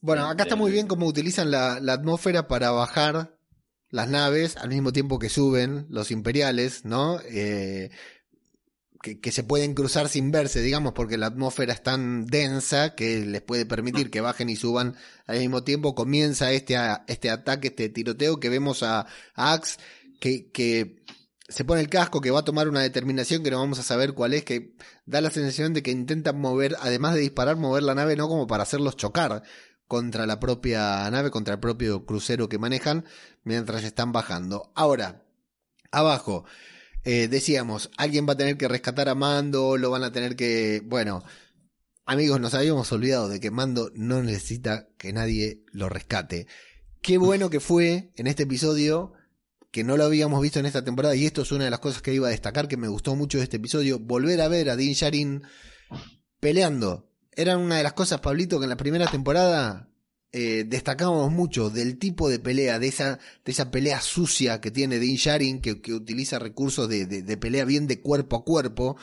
Bueno, 0.00 0.28
acá 0.28 0.44
está 0.44 0.56
muy 0.56 0.70
bien 0.70 0.86
cómo 0.86 1.06
utilizan 1.06 1.50
la, 1.50 1.80
la 1.80 1.94
atmósfera 1.94 2.48
para 2.48 2.70
bajar 2.70 3.36
las 3.90 4.08
naves 4.08 4.56
al 4.56 4.68
mismo 4.68 4.92
tiempo 4.92 5.18
que 5.18 5.28
suben 5.28 5.86
los 5.90 6.10
imperiales, 6.10 6.84
¿no? 6.84 7.20
Eh, 7.28 7.90
que, 9.02 9.32
se 9.32 9.44
pueden 9.44 9.74
cruzar 9.74 10.08
sin 10.08 10.30
verse, 10.30 10.60
digamos, 10.60 10.92
porque 10.92 11.16
la 11.16 11.26
atmósfera 11.26 11.72
es 11.72 11.82
tan 11.82 12.26
densa 12.26 12.94
que 12.94 13.24
les 13.24 13.40
puede 13.40 13.64
permitir 13.64 14.10
que 14.10 14.20
bajen 14.20 14.50
y 14.50 14.56
suban 14.56 14.96
al 15.26 15.38
mismo 15.38 15.64
tiempo. 15.64 15.94
Comienza 15.94 16.52
este, 16.52 16.76
este 17.06 17.30
ataque, 17.30 17.68
este 17.68 17.88
tiroteo 17.88 18.40
que 18.40 18.50
vemos 18.50 18.82
a, 18.82 19.06
Axe, 19.34 19.78
que, 20.20 20.50
que 20.50 21.02
se 21.48 21.64
pone 21.64 21.80
el 21.80 21.88
casco, 21.88 22.20
que 22.20 22.30
va 22.30 22.40
a 22.40 22.44
tomar 22.44 22.68
una 22.68 22.82
determinación 22.82 23.42
que 23.42 23.50
no 23.50 23.58
vamos 23.58 23.78
a 23.78 23.82
saber 23.82 24.12
cuál 24.12 24.34
es, 24.34 24.44
que 24.44 24.76
da 25.06 25.22
la 25.22 25.30
sensación 25.30 25.72
de 25.72 25.82
que 25.82 25.90
intentan 25.90 26.38
mover, 26.38 26.76
además 26.80 27.14
de 27.14 27.20
disparar, 27.20 27.56
mover 27.56 27.82
la 27.82 27.94
nave, 27.94 28.16
no 28.16 28.28
como 28.28 28.46
para 28.46 28.64
hacerlos 28.64 28.96
chocar 28.96 29.42
contra 29.88 30.26
la 30.26 30.38
propia 30.38 31.10
nave, 31.10 31.30
contra 31.30 31.54
el 31.54 31.60
propio 31.60 32.04
crucero 32.04 32.48
que 32.48 32.58
manejan, 32.58 33.06
mientras 33.44 33.82
están 33.82 34.12
bajando. 34.12 34.70
Ahora, 34.74 35.24
abajo, 35.90 36.44
eh, 37.04 37.28
decíamos, 37.28 37.90
alguien 37.96 38.26
va 38.28 38.34
a 38.34 38.36
tener 38.36 38.56
que 38.56 38.68
rescatar 38.68 39.08
a 39.08 39.14
Mando, 39.14 39.76
lo 39.76 39.90
van 39.90 40.04
a 40.04 40.12
tener 40.12 40.36
que... 40.36 40.82
Bueno, 40.84 41.24
amigos, 42.04 42.40
nos 42.40 42.54
habíamos 42.54 42.90
olvidado 42.92 43.28
de 43.28 43.40
que 43.40 43.50
Mando 43.50 43.90
no 43.94 44.22
necesita 44.22 44.88
que 44.98 45.12
nadie 45.12 45.64
lo 45.72 45.88
rescate. 45.88 46.46
Qué 47.00 47.18
bueno 47.18 47.48
que 47.48 47.60
fue 47.60 48.12
en 48.16 48.26
este 48.26 48.42
episodio, 48.42 49.12
que 49.70 49.84
no 49.84 49.96
lo 49.96 50.04
habíamos 50.04 50.42
visto 50.42 50.58
en 50.58 50.66
esta 50.66 50.84
temporada, 50.84 51.14
y 51.16 51.24
esto 51.24 51.42
es 51.42 51.52
una 51.52 51.64
de 51.64 51.70
las 51.70 51.80
cosas 51.80 52.02
que 52.02 52.12
iba 52.12 52.28
a 52.28 52.32
destacar, 52.32 52.68
que 52.68 52.76
me 52.76 52.88
gustó 52.88 53.16
mucho 53.16 53.38
de 53.38 53.44
este 53.44 53.56
episodio, 53.56 53.98
volver 53.98 54.40
a 54.40 54.48
ver 54.48 54.68
a 54.68 54.76
Din 54.76 54.92
Sharin 54.92 55.42
peleando. 56.40 57.10
Era 57.32 57.56
una 57.56 57.76
de 57.76 57.82
las 57.82 57.94
cosas, 57.94 58.20
Pablito, 58.20 58.58
que 58.58 58.64
en 58.64 58.70
la 58.70 58.76
primera 58.76 59.06
temporada 59.06 59.89
eh, 60.32 60.64
destacamos 60.66 61.30
mucho 61.32 61.70
del 61.70 61.98
tipo 61.98 62.28
de 62.28 62.38
pelea, 62.38 62.78
de 62.78 62.88
esa, 62.88 63.18
de 63.44 63.52
esa 63.52 63.70
pelea 63.70 64.00
sucia 64.00 64.60
que 64.60 64.70
tiene 64.70 64.98
Dean 64.98 65.16
Sharing, 65.16 65.60
que, 65.60 65.80
que 65.80 65.92
utiliza 65.92 66.38
recursos 66.38 66.88
de, 66.88 67.06
de, 67.06 67.36
pelea 67.36 67.64
bien 67.64 67.86
de 67.86 68.00
cuerpo 68.00 68.36
a 68.36 68.44
cuerpo. 68.44 68.96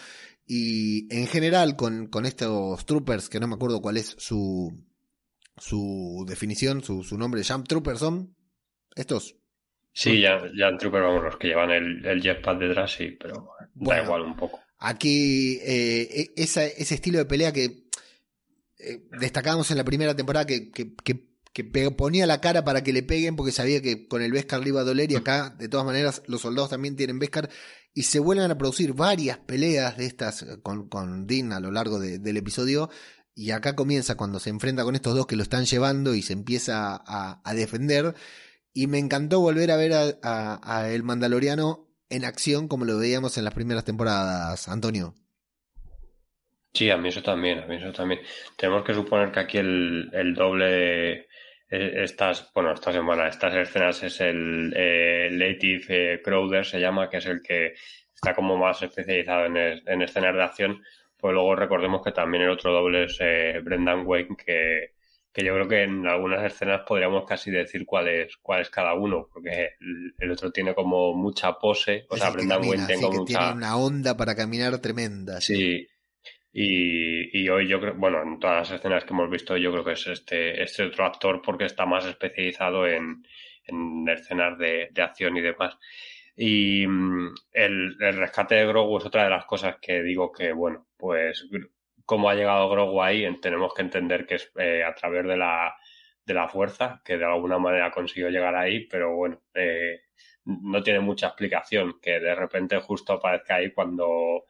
Y 0.46 1.14
en 1.14 1.28
general, 1.28 1.76
con, 1.76 2.08
con 2.08 2.26
estos 2.26 2.86
troopers, 2.86 3.28
que 3.28 3.40
no 3.42 3.48
me 3.48 3.56
acuerdo 3.56 3.82
cuál 3.82 3.98
es 3.98 4.16
su, 4.18 4.72
su 5.58 6.24
definición, 6.28 6.84
su, 6.84 7.04
su 7.04 7.18
nombre, 7.18 7.44
Jump 7.44 7.68
Troopers 7.68 8.00
son 8.00 8.36
estos. 8.96 9.36
Sí, 9.92 10.22
ya, 10.22 10.40
ya 10.56 10.78
Troopers, 10.78 11.04
vamos, 11.04 11.24
los 11.24 11.38
que 11.38 11.48
llevan 11.48 11.72
el, 11.72 12.06
el 12.06 12.22
jetpack 12.22 12.60
detrás, 12.60 12.94
sí, 12.94 13.18
pero 13.20 13.50
da 13.74 14.04
igual 14.04 14.22
un 14.22 14.36
poco. 14.36 14.60
Aquí, 14.78 15.58
eh, 15.64 16.08
e, 16.12 16.44
esa, 16.44 16.64
ese 16.66 16.96
estilo 16.96 17.18
de 17.18 17.26
pelea 17.26 17.52
que 17.52 17.87
eh, 18.80 19.08
destacábamos 19.20 19.72
en 19.72 19.78
la 19.78 19.84
primera 19.84 20.16
temporada 20.16 20.46
que, 20.46 20.72
que, 20.72 20.94
que, 20.94 21.92
ponía 21.92 22.28
la 22.28 22.40
cara 22.40 22.64
para 22.64 22.84
que 22.84 22.94
le 22.94 23.02
peguen 23.02 23.36
porque 23.36 23.52
sabía 23.52 23.82
que 23.82 24.08
con 24.08 24.22
el 24.22 24.32
Beskar 24.32 24.62
le 24.62 24.70
iba 24.70 24.82
a 24.82 24.84
doler 24.84 25.12
y 25.12 25.16
acá 25.16 25.56
de 25.58 25.68
todas 25.68 25.86
maneras 25.86 26.22
los 26.28 26.42
soldados 26.42 26.70
también 26.70 26.96
tienen 26.96 27.18
Beskar 27.18 27.50
y 27.96 28.04
se 28.04 28.20
vuelven 28.20 28.52
a 28.52 28.58
producir 28.58 28.94
varias 28.94 29.40
peleas 29.40 29.98
de 29.98 30.06
estas 30.06 30.46
con, 30.62 30.88
con 30.88 31.26
Dean 31.26 31.52
a 31.54 31.60
lo 31.60 31.72
largo 31.72 31.98
del 32.00 32.38
episodio 32.38 32.92
y 33.34 33.50
acá 33.50 33.76
comienza 33.76 34.16
cuando 34.16 34.40
se 34.40 34.52
enfrenta 34.52 34.84
con 34.84 34.94
estos 34.94 35.16
dos 35.16 35.26
que 35.26 35.36
lo 35.36 35.42
están 35.42 35.66
llevando 35.66 36.14
y 36.14 36.22
se 36.22 36.34
empieza 36.34 36.96
a, 36.96 37.42
a 37.44 37.54
defender 37.56 38.14
y 38.74 38.86
me 38.86 39.00
encantó 39.00 39.40
volver 39.40 39.72
a 39.72 39.78
ver 39.78 39.94
a, 40.22 40.60
a 40.62 40.92
el 40.92 41.02
Mandaloriano 41.02 41.88
en 42.10 42.26
acción 42.26 42.68
como 42.68 42.86
lo 42.86 43.00
veíamos 43.00 43.40
en 43.40 43.46
las 43.46 43.56
primeras 43.56 43.84
temporadas, 43.84 44.68
Antonio. 44.68 45.16
Sí, 46.74 46.90
a 46.90 46.98
mí 46.98 47.10
eso 47.10 47.24
también, 47.24 47.60
a 47.60 47.66
mí 47.66 47.76
eso 47.76 47.92
también. 47.92 48.22
Tenemos 48.56 48.84
que 48.84 48.94
suponer 48.94 49.32
que 49.32 49.40
aquí 49.40 49.58
el, 49.58 50.10
el 50.14 50.34
doble, 50.34 51.14
eh, 51.70 52.04
estas, 52.04 52.52
bueno, 52.54 52.74
esta 52.74 52.92
semana, 52.92 53.28
estas 53.28 53.56
escenas 53.56 54.04
es 54.04 54.22
el 54.22 54.74
eh, 54.76 55.30
Lative 55.32 55.86
eh, 55.90 56.22
Crowder, 56.22 56.66
se 56.66 56.80
llama, 56.80 57.10
que 57.10 57.18
es 57.18 57.26
el 57.26 57.42
que 57.42 57.74
está 58.14 58.36
como 58.36 58.58
más 58.58 58.82
especializado 58.82 59.46
en, 59.46 59.58
en 59.58 60.02
escenas 60.02 60.36
de 60.36 60.44
acción. 60.44 60.84
Pues 61.20 61.34
luego 61.34 61.56
recordemos 61.56 62.04
que 62.04 62.12
también 62.12 62.44
el 62.44 62.52
otro 62.52 62.72
doble 62.72 63.06
es 63.06 63.18
eh, 63.22 63.60
Brendan 63.64 64.06
Wayne, 64.06 64.36
que, 64.38 64.94
que 65.34 65.44
yo 65.44 65.56
creo 65.56 65.68
que 65.68 65.82
en 65.82 66.06
algunas 66.06 66.44
escenas 66.44 66.82
podríamos 66.88 67.26
casi 67.26 67.50
decir 67.50 67.88
cuál 67.88 68.08
es, 68.08 68.38
cuál 68.38 68.62
es 68.62 68.70
cada 68.70 68.94
uno, 68.94 69.28
porque 69.34 69.78
el, 70.20 70.32
otro 70.32 70.52
tiene 70.52 70.76
como 70.76 71.16
mucha 71.16 71.54
pose, 71.54 72.06
o 72.10 72.18
sea, 72.18 72.30
Brendan 72.30 72.62
Wayne 72.62 72.86
tiene 72.86 73.08
mucha... 73.08 73.40
Tiene 73.40 73.54
una 73.54 73.78
onda 73.78 74.16
para 74.16 74.36
caminar 74.36 74.78
tremenda. 74.78 75.42
sí 75.42 75.88
y, 76.60 77.48
hoy 77.50 77.68
yo 77.68 77.80
creo, 77.80 77.94
bueno, 77.96 78.24
en 78.24 78.40
todas 78.40 78.70
las 78.70 78.80
escenas 78.80 79.06
que 79.06 79.14
hemos 79.14 79.30
visto, 79.30 79.56
yo 79.58 79.72
creo 79.72 79.84
que 79.84 79.92
es 79.92 80.08
este, 80.08 80.64
este 80.64 80.86
otro 80.86 81.06
actor 81.06 81.40
porque 81.44 81.66
está 81.66 81.86
más 81.86 82.04
especializado 82.06 82.88
en, 82.88 83.24
en 83.66 84.10
escenas 84.10 84.58
de, 84.58 84.90
de 84.92 85.02
acción 85.04 85.38
y 85.38 85.42
demás. 85.42 85.78
Y 86.36 86.88
mm, 86.88 87.36
el, 87.54 87.98
el, 88.00 88.18
rescate 88.18 88.56
de 88.56 88.66
Grogu 88.66 88.98
es 88.98 89.06
otra 89.06 89.26
de 89.26 89.30
las 89.30 89.46
cosas 89.46 89.78
que 89.80 90.02
digo 90.02 90.32
que, 90.32 90.52
bueno, 90.52 90.88
pues 90.98 91.48
cómo 92.06 92.28
ha 92.28 92.34
llegado 92.34 92.70
Grogu 92.70 93.04
ahí, 93.04 93.28
tenemos 93.40 93.72
que 93.76 93.84
entender 93.84 94.26
que 94.26 94.36
es 94.36 94.52
eh, 94.58 94.84
a 94.84 94.96
través 94.96 95.28
de 95.28 95.38
la, 95.38 95.76
de 96.26 96.34
la 96.34 96.48
fuerza, 96.48 97.02
que 97.06 97.20
de 97.20 97.26
alguna 97.26 97.60
manera 97.60 97.92
consiguió 97.92 98.30
llegar 98.30 98.56
ahí, 98.56 98.88
pero 98.88 99.16
bueno, 99.16 99.44
eh, 99.54 100.02
no 100.46 100.82
tiene 100.82 101.02
mucha 101.02 101.28
explicación, 101.28 102.00
que 102.02 102.20
de 102.20 102.34
repente 102.34 102.80
justo 102.80 103.14
aparezca 103.14 103.56
ahí 103.56 103.72
cuando 103.72 104.46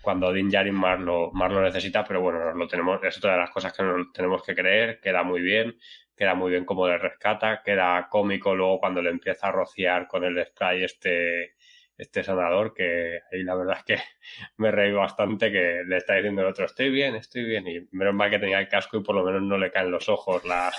cuando 0.00 0.32
Din 0.32 0.48
Djarin 0.48 0.74
más 0.74 0.98
lo, 1.00 1.30
más 1.32 1.52
lo 1.52 1.62
necesita, 1.62 2.04
pero 2.04 2.20
bueno, 2.20 2.52
lo 2.52 2.68
tenemos, 2.68 3.02
es 3.02 3.18
otra 3.18 3.32
de 3.32 3.38
las 3.38 3.50
cosas 3.50 3.72
que 3.72 3.82
nos 3.82 4.12
tenemos 4.12 4.42
que 4.42 4.54
creer, 4.54 5.00
queda 5.00 5.22
muy 5.22 5.40
bien, 5.40 5.76
queda 6.16 6.34
muy 6.34 6.50
bien 6.50 6.64
como 6.64 6.86
le 6.86 6.98
rescata, 6.98 7.62
queda 7.64 8.08
cómico 8.10 8.54
luego 8.54 8.80
cuando 8.80 9.02
le 9.02 9.10
empieza 9.10 9.48
a 9.48 9.52
rociar 9.52 10.06
con 10.06 10.24
el 10.24 10.44
spray 10.46 10.84
este, 10.84 11.54
este 11.96 12.24
sanador, 12.24 12.72
que 12.74 13.20
ahí 13.32 13.42
la 13.42 13.54
verdad 13.54 13.78
es 13.78 13.84
que 13.84 14.02
me 14.56 14.70
reí 14.70 14.92
bastante 14.92 15.50
que 15.50 15.82
le 15.86 15.96
está 15.96 16.14
diciendo 16.14 16.42
el 16.42 16.48
otro, 16.48 16.66
estoy 16.66 16.90
bien, 16.90 17.14
estoy 17.16 17.44
bien, 17.44 17.66
y 17.68 17.88
menos 17.92 18.14
mal 18.14 18.30
que 18.30 18.38
tenía 18.38 18.60
el 18.60 18.68
casco 18.68 18.98
y 18.98 19.02
por 19.02 19.14
lo 19.14 19.24
menos 19.24 19.42
no 19.42 19.58
le 19.58 19.70
caen 19.70 19.90
los 19.90 20.08
ojos 20.08 20.44
la... 20.44 20.72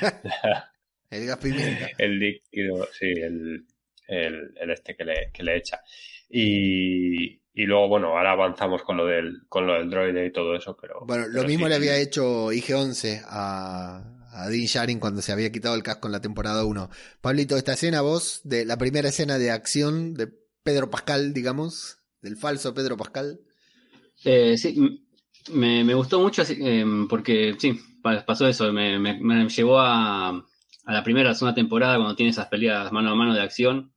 el 1.10 1.26
gas 1.26 1.38
pimienta. 1.38 1.88
El 1.98 2.18
líquido, 2.18 2.86
sí, 2.92 3.10
el, 3.10 3.66
el, 4.08 4.54
el 4.56 4.70
este 4.70 4.94
que 4.96 5.04
le, 5.04 5.30
que 5.32 5.42
le 5.42 5.56
echa. 5.56 5.80
Y, 6.28 7.43
y 7.54 7.66
luego, 7.66 7.88
bueno, 7.88 8.08
ahora 8.08 8.32
avanzamos 8.32 8.82
con 8.82 8.96
lo 8.96 9.06
del, 9.06 9.42
con 9.48 9.66
lo 9.66 9.74
del 9.74 9.88
droide 9.88 10.26
y 10.26 10.32
todo 10.32 10.56
eso, 10.56 10.76
pero. 10.80 11.00
Bueno, 11.06 11.28
lo 11.28 11.44
mismo 11.44 11.68
le 11.68 11.76
había 11.76 11.96
hecho 11.96 12.50
IG-11 12.52 13.22
a, 13.26 14.02
a 14.32 14.48
Dean 14.48 14.66
Sharing 14.66 14.98
cuando 14.98 15.22
se 15.22 15.30
había 15.30 15.52
quitado 15.52 15.76
el 15.76 15.84
casco 15.84 16.08
en 16.08 16.12
la 16.12 16.20
temporada 16.20 16.64
1. 16.64 16.90
Pablito, 17.20 17.56
esta 17.56 17.74
escena, 17.74 18.00
vos, 18.00 18.40
de 18.42 18.64
la 18.64 18.76
primera 18.76 19.08
escena 19.08 19.38
de 19.38 19.52
acción 19.52 20.14
de 20.14 20.28
Pedro 20.64 20.90
Pascal, 20.90 21.32
digamos, 21.32 21.98
del 22.20 22.36
falso 22.36 22.74
Pedro 22.74 22.96
Pascal. 22.96 23.38
Eh, 24.24 24.58
sí, 24.58 25.06
me, 25.52 25.84
me, 25.84 25.94
gustó 25.94 26.20
mucho 26.20 26.42
eh, 26.48 26.84
porque, 27.08 27.54
sí, 27.58 27.78
pasó 28.02 28.48
eso, 28.48 28.72
me, 28.72 28.98
me, 28.98 29.48
llevó 29.48 29.78
a, 29.78 30.30
a, 30.30 30.92
la 30.92 31.04
primera, 31.04 31.28
la 31.28 31.34
segunda 31.36 31.54
temporada 31.54 31.96
cuando 31.96 32.16
tiene 32.16 32.30
esas 32.30 32.48
peleas 32.48 32.90
mano 32.90 33.10
a 33.10 33.14
mano 33.14 33.32
de 33.32 33.42
acción. 33.42 33.93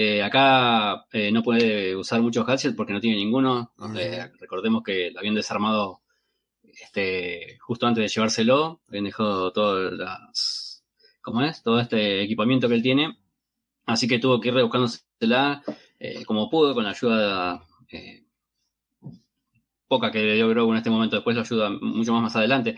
Eh, 0.00 0.22
acá 0.22 1.06
eh, 1.10 1.32
no 1.32 1.42
puede 1.42 1.96
usar 1.96 2.22
muchos 2.22 2.46
gadgets 2.46 2.76
porque 2.76 2.92
no 2.92 3.00
tiene 3.00 3.16
ninguno. 3.16 3.72
Eh, 3.96 4.30
recordemos 4.38 4.84
que 4.84 5.10
lo 5.10 5.18
habían 5.18 5.34
desarmado 5.34 6.02
este, 6.62 7.58
justo 7.58 7.84
antes 7.84 8.04
de 8.04 8.08
llevárselo. 8.08 8.80
Habían 8.86 9.06
dejado 9.06 9.52
todo 9.52 9.90
las, 9.90 10.84
¿cómo 11.20 11.42
es? 11.42 11.64
Todo 11.64 11.80
este 11.80 12.22
equipamiento 12.22 12.68
que 12.68 12.76
él 12.76 12.82
tiene. 12.82 13.18
Así 13.86 14.06
que 14.06 14.20
tuvo 14.20 14.40
que 14.40 14.50
ir 14.50 14.54
rebuscándosela 14.54 15.64
como 16.26 16.48
pudo 16.48 16.74
con 16.74 16.84
la 16.84 16.90
ayuda 16.90 17.66
poca 19.88 20.12
que 20.12 20.22
le 20.22 20.34
dio 20.36 20.48
Grogu 20.48 20.70
en 20.70 20.78
este 20.78 20.90
momento. 20.90 21.16
Después 21.16 21.34
lo 21.34 21.42
ayuda 21.42 21.70
mucho 21.70 22.12
más 22.12 22.22
más 22.22 22.36
adelante. 22.36 22.76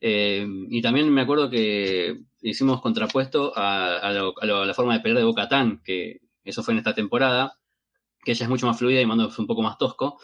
Eh, 0.00 0.46
y 0.70 0.80
también 0.80 1.12
me 1.12 1.20
acuerdo 1.20 1.50
que 1.50 2.22
hicimos 2.40 2.80
contrapuesto 2.80 3.52
a, 3.54 4.32
la 4.42 4.74
forma 4.74 4.94
de 4.94 5.00
pelear 5.00 5.18
de 5.18 5.24
Boca 5.24 5.46
que 5.84 6.23
eso 6.44 6.62
fue 6.62 6.72
en 6.72 6.78
esta 6.78 6.94
temporada, 6.94 7.58
que 8.24 8.32
ella 8.32 8.44
es 8.44 8.50
mucho 8.50 8.66
más 8.66 8.78
fluida 8.78 9.00
y 9.00 9.06
Mando 9.06 9.30
fue 9.30 9.42
un 9.42 9.46
poco 9.46 9.62
más 9.62 9.78
tosco. 9.78 10.18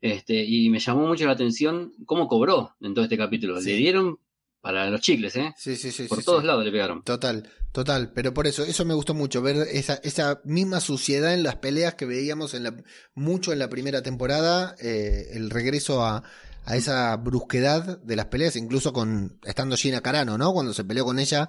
Este, 0.00 0.44
y 0.44 0.68
me 0.70 0.78
llamó 0.78 1.06
mucho 1.06 1.26
la 1.26 1.32
atención 1.32 1.92
cómo 2.06 2.28
cobró 2.28 2.76
en 2.80 2.94
todo 2.94 3.04
este 3.04 3.18
capítulo. 3.18 3.60
Le 3.60 3.72
dieron 3.72 4.18
para 4.60 4.90
los 4.90 5.00
chicles, 5.00 5.34
¿eh? 5.36 5.54
Sí, 5.56 5.76
sí, 5.76 5.90
sí. 5.90 6.04
Por 6.04 6.22
todos 6.22 6.44
lados 6.44 6.64
le 6.64 6.70
pegaron. 6.70 7.02
Total, 7.02 7.48
total. 7.72 8.12
Pero 8.12 8.34
por 8.34 8.46
eso, 8.46 8.64
eso 8.64 8.84
me 8.84 8.94
gustó 8.94 9.14
mucho, 9.14 9.40
ver 9.40 9.56
esa, 9.72 9.94
esa 10.02 10.40
misma 10.44 10.80
suciedad 10.80 11.32
en 11.34 11.42
las 11.42 11.56
peleas 11.56 11.94
que 11.94 12.06
veíamos 12.06 12.54
en 12.54 12.64
la, 12.64 12.76
mucho 13.14 13.52
en 13.52 13.60
la 13.60 13.68
primera 13.68 14.02
temporada, 14.02 14.74
eh, 14.80 15.28
el 15.32 15.50
regreso 15.50 16.04
a, 16.04 16.22
a 16.64 16.76
esa 16.76 17.16
brusquedad 17.16 17.98
de 18.02 18.16
las 18.16 18.26
peleas, 18.26 18.56
incluso 18.56 18.92
con 18.92 19.38
estando 19.44 19.76
Gina 19.76 20.02
Carano, 20.02 20.36
¿no? 20.36 20.52
Cuando 20.52 20.74
se 20.74 20.84
peleó 20.84 21.04
con 21.04 21.18
ella, 21.18 21.48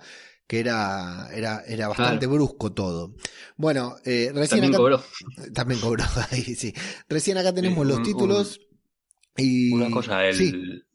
que 0.49 0.59
era, 0.59 1.29
era, 1.31 1.61
era 1.67 1.89
bastante 1.89 2.25
brusco 2.25 2.73
todo. 2.73 3.13
Bueno, 3.55 3.97
eh, 4.03 4.31
recién 4.33 4.61
también 4.61 4.73
cobró. 4.73 5.03
También 5.53 5.79
cobró 5.79 6.03
ahí, 6.31 6.41
sí. 6.41 6.73
Recién 7.07 7.37
acá 7.37 7.53
tenemos 7.53 7.85
los 7.85 8.01
títulos. 8.01 8.59
y... 9.37 9.71
Una 9.71 9.91
cosa, 9.91 10.25
el, 10.25 10.87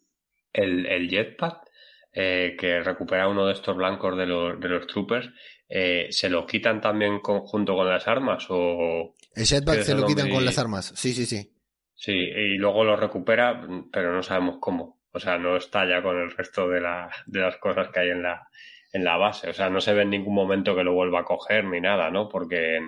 el, 0.52 0.86
el 0.86 1.08
jetpack 1.08 1.70
eh, 2.12 2.56
que 2.58 2.80
recupera 2.82 3.28
uno 3.28 3.46
de 3.46 3.52
estos 3.52 3.76
blancos 3.76 4.18
de 4.18 4.26
los, 4.26 4.58
de 4.58 4.68
los 4.68 4.88
troopers, 4.88 5.30
eh, 5.68 6.08
¿se 6.10 6.28
lo 6.28 6.44
quitan 6.46 6.80
también 6.80 7.20
junto 7.20 7.76
con 7.76 7.88
las 7.88 8.08
armas? 8.08 8.46
o 8.48 9.14
El 9.36 9.46
jetpack 9.46 9.82
se 9.82 9.94
lo 9.94 10.04
quitan 10.04 10.30
con 10.30 10.44
las 10.44 10.58
armas, 10.58 10.92
sí, 10.96 11.12
sí, 11.12 11.26
sí. 11.26 11.48
Sí, 11.94 12.10
y 12.12 12.56
luego 12.56 12.82
lo 12.82 12.96
recupera, 12.96 13.64
pero 13.92 14.12
no 14.12 14.20
sabemos 14.24 14.56
cómo. 14.60 14.98
O 15.12 15.20
sea, 15.20 15.38
no 15.38 15.56
está 15.56 15.88
ya 15.88 16.02
con 16.02 16.20
el 16.20 16.32
resto 16.32 16.68
de, 16.68 16.80
la, 16.80 17.08
de 17.26 17.38
las 17.38 17.56
cosas 17.58 17.90
que 17.92 18.00
hay 18.00 18.10
en 18.10 18.24
la, 18.24 18.48
en 18.94 19.04
la 19.04 19.16
base. 19.16 19.50
O 19.50 19.52
sea, 19.52 19.68
no 19.68 19.80
se 19.80 19.92
ve 19.92 20.02
en 20.02 20.10
ningún 20.10 20.34
momento 20.34 20.74
que 20.74 20.84
lo 20.84 20.94
vuelva 20.94 21.20
a 21.20 21.24
coger 21.24 21.64
ni 21.64 21.80
nada, 21.80 22.10
¿no? 22.10 22.28
Porque 22.28 22.80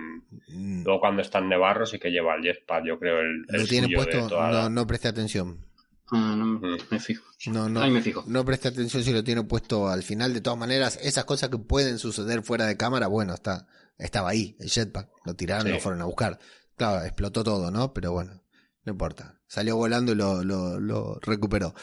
mm. 0.47 0.83
luego 0.83 1.01
cuando 1.01 1.21
está 1.21 1.39
en 1.39 1.49
Nevarro 1.49 1.85
sí 1.85 1.99
que 1.99 2.09
lleva 2.09 2.33
el 2.35 2.41
jetpack, 2.41 2.85
yo 2.85 2.97
creo, 2.97 3.19
el, 3.19 3.45
¿Lo 3.49 3.67
tiene 3.67 3.93
puesto? 3.93 4.29
no, 4.29 4.69
no 4.69 4.87
preste 4.87 5.09
atención. 5.09 5.65
Ah, 6.09 6.33
no 6.37 6.45
mm. 6.45 6.77
me 6.89 6.99
fijo. 6.99 7.25
No, 7.47 7.67
no, 7.67 7.85
me 7.91 8.01
fijo. 8.01 8.23
No 8.25 8.45
preste 8.45 8.69
atención 8.69 9.03
si 9.03 9.11
lo 9.11 9.21
tiene 9.21 9.43
puesto 9.43 9.89
al 9.89 10.01
final. 10.01 10.33
De 10.33 10.39
todas 10.39 10.57
maneras, 10.57 10.97
esas 11.03 11.25
cosas 11.25 11.49
que 11.49 11.57
pueden 11.57 11.99
suceder 11.99 12.41
fuera 12.41 12.65
de 12.65 12.77
cámara, 12.77 13.07
bueno, 13.07 13.33
está, 13.33 13.67
estaba 13.97 14.29
ahí, 14.29 14.55
el 14.61 14.69
jetpack. 14.69 15.09
Lo 15.25 15.35
tiraron, 15.35 15.69
lo 15.69 15.79
fueron 15.81 16.01
a 16.01 16.05
buscar. 16.05 16.39
Claro, 16.77 17.05
explotó 17.05 17.43
todo, 17.43 17.69
¿no? 17.69 17.93
Pero 17.93 18.13
bueno. 18.13 18.41
No 18.87 18.91
importa. 18.91 19.37
Salió 19.47 19.75
volando 19.75 20.13
y 20.13 20.15
lo, 20.15 20.45
lo, 20.45 21.19
recuperó. 21.19 21.73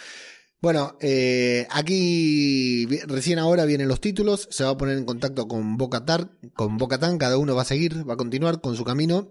Bueno, 0.65 0.97
eh, 1.03 1.67
aquí 1.69 2.87
recién 3.07 3.39
ahora 3.39 3.67
vienen 3.67 3.87
los 3.87 4.01
títulos. 4.01 4.49
Se 4.51 4.65
va 4.65 4.71
a 4.71 4.77
poner 4.79 4.97
en 4.97 5.05
contacto 5.05 5.47
con 5.47 5.77
Bocatar, 5.77 6.31
con 6.55 6.79
Bocatán. 6.79 7.19
Cada 7.19 7.37
uno 7.37 7.55
va 7.55 7.61
a 7.61 7.67
seguir, 7.67 8.09
va 8.09 8.15
a 8.15 8.17
continuar 8.17 8.63
con 8.63 8.75
su 8.75 8.83
camino. 8.83 9.29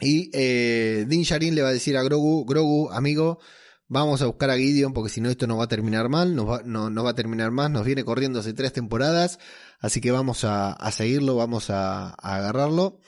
Y 0.00 0.28
eh, 0.32 1.04
Din 1.06 1.22
Sharin 1.22 1.54
le 1.54 1.62
va 1.62 1.68
a 1.68 1.72
decir 1.72 1.96
a 1.96 2.02
Grogu, 2.02 2.44
Grogu, 2.46 2.90
amigo, 2.90 3.38
vamos 3.86 4.22
a 4.22 4.26
buscar 4.26 4.50
a 4.50 4.56
Gideon 4.56 4.92
porque 4.92 5.08
si 5.08 5.20
no 5.20 5.30
esto 5.30 5.46
no 5.46 5.56
va 5.56 5.66
a 5.66 5.68
terminar 5.68 6.08
mal, 6.08 6.34
no 6.34 6.46
va, 6.46 6.62
no 6.64 7.04
va 7.04 7.10
a 7.10 7.14
terminar 7.14 7.52
más. 7.52 7.70
Nos 7.70 7.86
viene 7.86 8.02
corriendo 8.04 8.40
hace 8.40 8.52
tres 8.52 8.72
temporadas, 8.72 9.38
así 9.78 10.00
que 10.00 10.10
vamos 10.10 10.42
a, 10.42 10.72
a 10.72 10.90
seguirlo, 10.90 11.36
vamos 11.36 11.70
a, 11.70 12.08
a 12.08 12.36
agarrarlo 12.38 12.98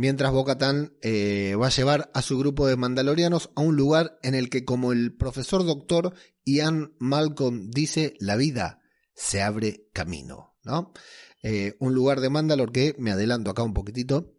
mientras 0.00 0.32
Bocatán 0.32 0.96
eh, 1.02 1.54
va 1.60 1.66
a 1.66 1.70
llevar 1.70 2.10
a 2.14 2.22
su 2.22 2.38
grupo 2.38 2.66
de 2.66 2.76
mandalorianos 2.76 3.50
a 3.54 3.60
un 3.60 3.76
lugar 3.76 4.18
en 4.22 4.34
el 4.34 4.48
que, 4.48 4.64
como 4.64 4.92
el 4.92 5.14
profesor 5.14 5.64
doctor 5.64 6.14
Ian 6.46 6.94
Malcolm 6.98 7.70
dice, 7.70 8.14
la 8.18 8.36
vida 8.36 8.80
se 9.14 9.42
abre 9.42 9.88
camino, 9.92 10.56
¿no? 10.64 10.94
Eh, 11.42 11.76
un 11.80 11.94
lugar 11.94 12.20
de 12.20 12.30
Mandalor 12.30 12.72
que, 12.72 12.94
me 12.98 13.10
adelanto 13.10 13.50
acá 13.50 13.62
un 13.62 13.74
poquitito, 13.74 14.34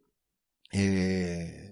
eh, 0.71 1.70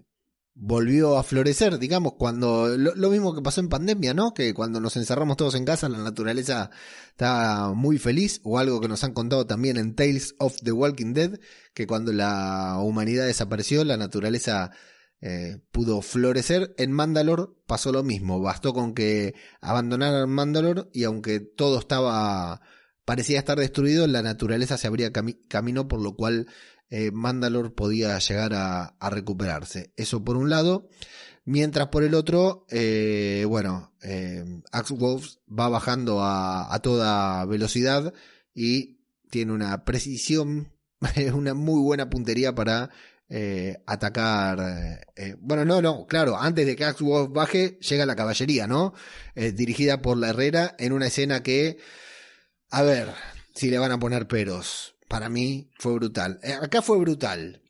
volvió 0.62 1.18
a 1.18 1.24
florecer, 1.24 1.80
digamos, 1.80 2.14
cuando 2.14 2.68
lo, 2.78 3.10
mismo 3.10 3.34
que 3.34 3.42
pasó 3.42 3.62
en 3.62 3.70
pandemia, 3.70 4.14
¿no? 4.14 4.34
Que 4.34 4.54
cuando 4.54 4.82
nos 4.82 4.98
encerramos 4.98 5.38
todos 5.38 5.56
en 5.56 5.64
casa, 5.64 5.88
la 5.88 6.00
naturaleza 6.00 6.70
está 7.12 7.72
muy 7.74 7.98
feliz, 7.98 8.42
o 8.44 8.60
algo 8.60 8.82
que 8.82 8.90
nos 8.90 9.04
han 9.06 9.14
contado 9.14 9.48
también 9.48 9.78
en 9.78 9.96
Tales 9.96 10.36
of 10.38 10.58
the 10.62 10.74
Walking 10.74 11.14
Dead, 11.14 11.40
que 11.74 11.88
cuando 11.88 12.12
la 12.12 12.78
humanidad 12.82 13.26
desapareció, 13.26 13.86
la 13.86 13.96
naturaleza 13.96 14.72
eh, 15.22 15.60
pudo 15.72 16.02
florecer. 16.02 16.76
En 16.78 16.92
Mandalor 16.92 17.58
pasó 17.66 17.94
lo 17.94 18.04
mismo, 18.04 18.42
bastó 18.42 18.74
con 18.74 18.94
que 18.94 19.36
abandonaran 19.62 20.30
Mandalor 20.30 20.90
y 20.94 21.06
aunque 21.06 21.40
todo 21.40 21.80
estaba 21.80 22.62
parecía 23.06 23.40
estar 23.40 23.58
destruido, 23.58 24.06
la 24.08 24.22
naturaleza 24.22 24.78
se 24.78 24.88
abría 24.88 25.12
camino, 25.48 25.88
por 25.88 26.00
lo 26.00 26.16
cual 26.16 26.48
eh, 26.90 27.12
Mandalor 27.12 27.76
podía 27.76 28.18
llegar 28.20 28.54
a, 28.54 29.10
recuperarse. 29.10 29.94
Eso 29.96 30.24
por 30.24 30.38
un 30.38 30.50
lado. 30.50 30.90
Mientras 31.46 31.88
por 31.88 32.04
el 32.04 32.14
otro, 32.14 32.66
eh, 32.70 33.46
bueno, 33.48 33.94
eh, 34.04 34.44
Axe 34.72 34.94
Wolves 34.94 35.40
va 35.48 35.70
bajando 35.70 36.20
a, 36.22 36.80
toda 36.84 37.44
velocidad 37.46 38.14
y 38.54 39.00
tiene 39.32 39.54
una 39.54 39.84
precisión, 39.84 40.72
una 41.34 41.54
muy 41.56 41.82
buena 41.82 42.10
puntería 42.10 42.54
para 42.54 42.92
eh, 43.30 43.82
atacar. 43.88 45.08
bueno, 45.40 45.66
no, 45.66 45.82
no, 45.82 46.06
claro, 46.06 46.38
antes 46.38 46.68
de 46.68 46.76
que 46.76 46.86
Axe 46.86 47.04
Wolves 47.04 47.34
baje, 47.34 47.80
llega 47.82 48.06
la 48.06 48.16
caballería, 48.16 48.68
¿no? 48.68 48.94
dirigida 49.36 50.02
por 50.02 50.18
la 50.18 50.30
Herrera 50.30 50.76
en 50.78 50.94
una 50.94 51.08
escena 51.08 51.42
que, 51.42 51.78
a 52.70 52.84
ver, 52.84 53.08
si 53.56 53.72
le 53.72 53.80
van 53.80 53.92
a 53.92 54.00
poner 54.00 54.28
peros 54.28 54.99
para 55.10 55.28
mí 55.28 55.72
fue 55.78 55.96
brutal. 55.96 56.40
Eh, 56.44 56.54
acá 56.54 56.82
fue 56.82 56.98
brutal. 57.00 57.62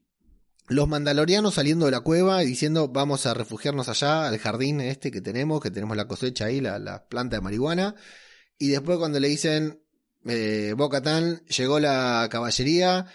Los 0.67 0.87
mandalorianos 0.87 1.55
saliendo 1.55 1.85
de 1.85 1.91
la 1.91 2.01
cueva 2.01 2.43
y 2.43 2.47
diciendo 2.47 2.89
vamos 2.89 3.25
a 3.25 3.33
refugiarnos 3.33 3.89
allá 3.89 4.27
al 4.27 4.37
jardín 4.37 4.81
este 4.81 5.09
que 5.09 5.21
tenemos, 5.21 5.61
que 5.61 5.71
tenemos 5.71 5.97
la 5.97 6.07
cosecha 6.07 6.45
ahí, 6.45 6.61
la, 6.61 7.07
planta 7.07 7.37
de 7.37 7.41
marihuana. 7.41 7.95
Y 8.59 8.67
después 8.67 8.99
cuando 8.99 9.19
le 9.19 9.29
dicen 9.29 9.81
eh, 10.25 10.75
Bocatán, 10.77 11.43
llegó 11.45 11.79
la 11.79 12.27
caballería 12.29 13.07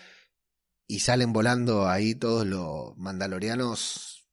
y 0.87 1.01
salen 1.01 1.33
volando 1.33 1.87
ahí 1.87 2.15
todos 2.15 2.47
los 2.47 2.97
mandalorianos. 2.97 4.27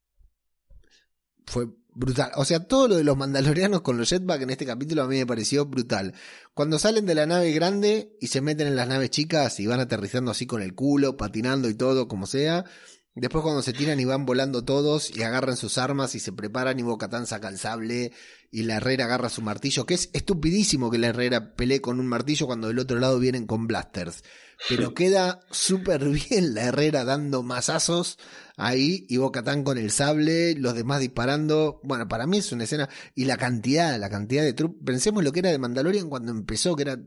Fue 1.45 1.67
brutal. 2.01 2.31
O 2.35 2.43
sea, 2.43 2.59
todo 2.67 2.89
lo 2.89 2.95
de 2.95 3.05
los 3.05 3.15
mandalorianos 3.15 3.81
con 3.81 3.97
los 3.97 4.09
jetpack 4.09 4.41
en 4.41 4.49
este 4.49 4.65
capítulo 4.65 5.03
a 5.03 5.07
mí 5.07 5.17
me 5.17 5.25
pareció 5.25 5.65
brutal. 5.65 6.13
Cuando 6.53 6.79
salen 6.79 7.05
de 7.05 7.15
la 7.15 7.25
nave 7.25 7.51
grande 7.53 8.17
y 8.19 8.27
se 8.27 8.41
meten 8.41 8.67
en 8.67 8.75
las 8.75 8.89
naves 8.89 9.11
chicas 9.11 9.59
y 9.61 9.67
van 9.67 9.79
aterrizando 9.79 10.31
así 10.31 10.45
con 10.45 10.61
el 10.61 10.75
culo, 10.75 11.15
patinando 11.15 11.69
y 11.69 11.75
todo, 11.75 12.09
como 12.09 12.27
sea. 12.27 12.65
Después 13.13 13.43
cuando 13.43 13.61
se 13.61 13.73
tiran 13.73 13.99
y 13.99 14.05
van 14.05 14.25
volando 14.25 14.63
todos 14.63 15.15
y 15.15 15.23
agarran 15.23 15.57
sus 15.57 15.77
armas 15.77 16.15
y 16.15 16.19
se 16.19 16.31
preparan 16.31 16.79
y 16.79 16.81
Bocatán 16.81 17.27
saca 17.27 17.49
el 17.49 18.11
y 18.51 18.63
la 18.63 18.77
Herrera 18.77 19.05
agarra 19.05 19.29
su 19.29 19.41
martillo, 19.41 19.85
que 19.85 19.93
es 19.93 20.09
estupidísimo 20.13 20.89
que 20.89 20.97
la 20.97 21.07
Herrera 21.07 21.53
pelee 21.55 21.81
con 21.81 21.99
un 21.99 22.07
martillo 22.07 22.47
cuando 22.47 22.69
del 22.69 22.79
otro 22.79 22.99
lado 22.99 23.19
vienen 23.19 23.47
con 23.47 23.67
blasters. 23.67 24.23
Pero 24.69 24.93
queda 24.95 25.39
súper 25.51 26.09
bien 26.09 26.53
la 26.53 26.65
Herrera 26.65 27.03
dando 27.03 27.43
mazazos 27.43 28.17
ahí 28.57 29.05
y 29.09 29.17
Bocatán 29.17 29.63
con 29.63 29.77
el 29.77 29.91
sable, 29.91 30.55
los 30.55 30.75
demás 30.75 30.99
disparando. 30.99 31.79
Bueno, 31.83 32.07
para 32.07 32.27
mí 32.27 32.37
es 32.37 32.51
una 32.51 32.65
escena. 32.65 32.89
Y 33.15 33.25
la 33.25 33.37
cantidad, 33.37 33.99
la 33.99 34.09
cantidad 34.09 34.43
de 34.43 34.53
trucos. 34.53 34.77
Pensemos 34.85 35.23
lo 35.23 35.31
que 35.31 35.39
era 35.39 35.51
de 35.51 35.57
Mandalorian 35.57 36.09
cuando 36.09 36.31
empezó, 36.31 36.75
que 36.75 36.83
era 36.83 36.99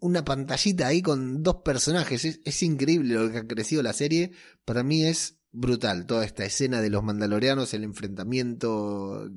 una 0.00 0.24
pantallita 0.24 0.88
ahí 0.88 1.02
con 1.02 1.42
dos 1.42 1.56
personajes. 1.64 2.24
Es, 2.24 2.62
increíble 2.62 3.14
lo 3.14 3.30
que 3.30 3.38
ha 3.38 3.46
crecido 3.46 3.82
la 3.82 3.92
serie. 3.92 4.32
Para 4.64 4.82
mí 4.82 5.04
es 5.04 5.38
brutal 5.52 6.06
toda 6.06 6.24
esta 6.24 6.44
escena 6.44 6.80
de 6.80 6.90
los 6.90 7.02
mandalorianos, 7.02 7.72
el 7.74 7.84
enfrentamiento, 7.84 9.28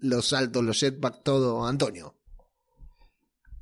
los 0.00 0.28
saltos, 0.28 0.64
los 0.64 0.78
jetpacks, 0.80 1.22
todo. 1.22 1.66
Antonio. 1.66 2.16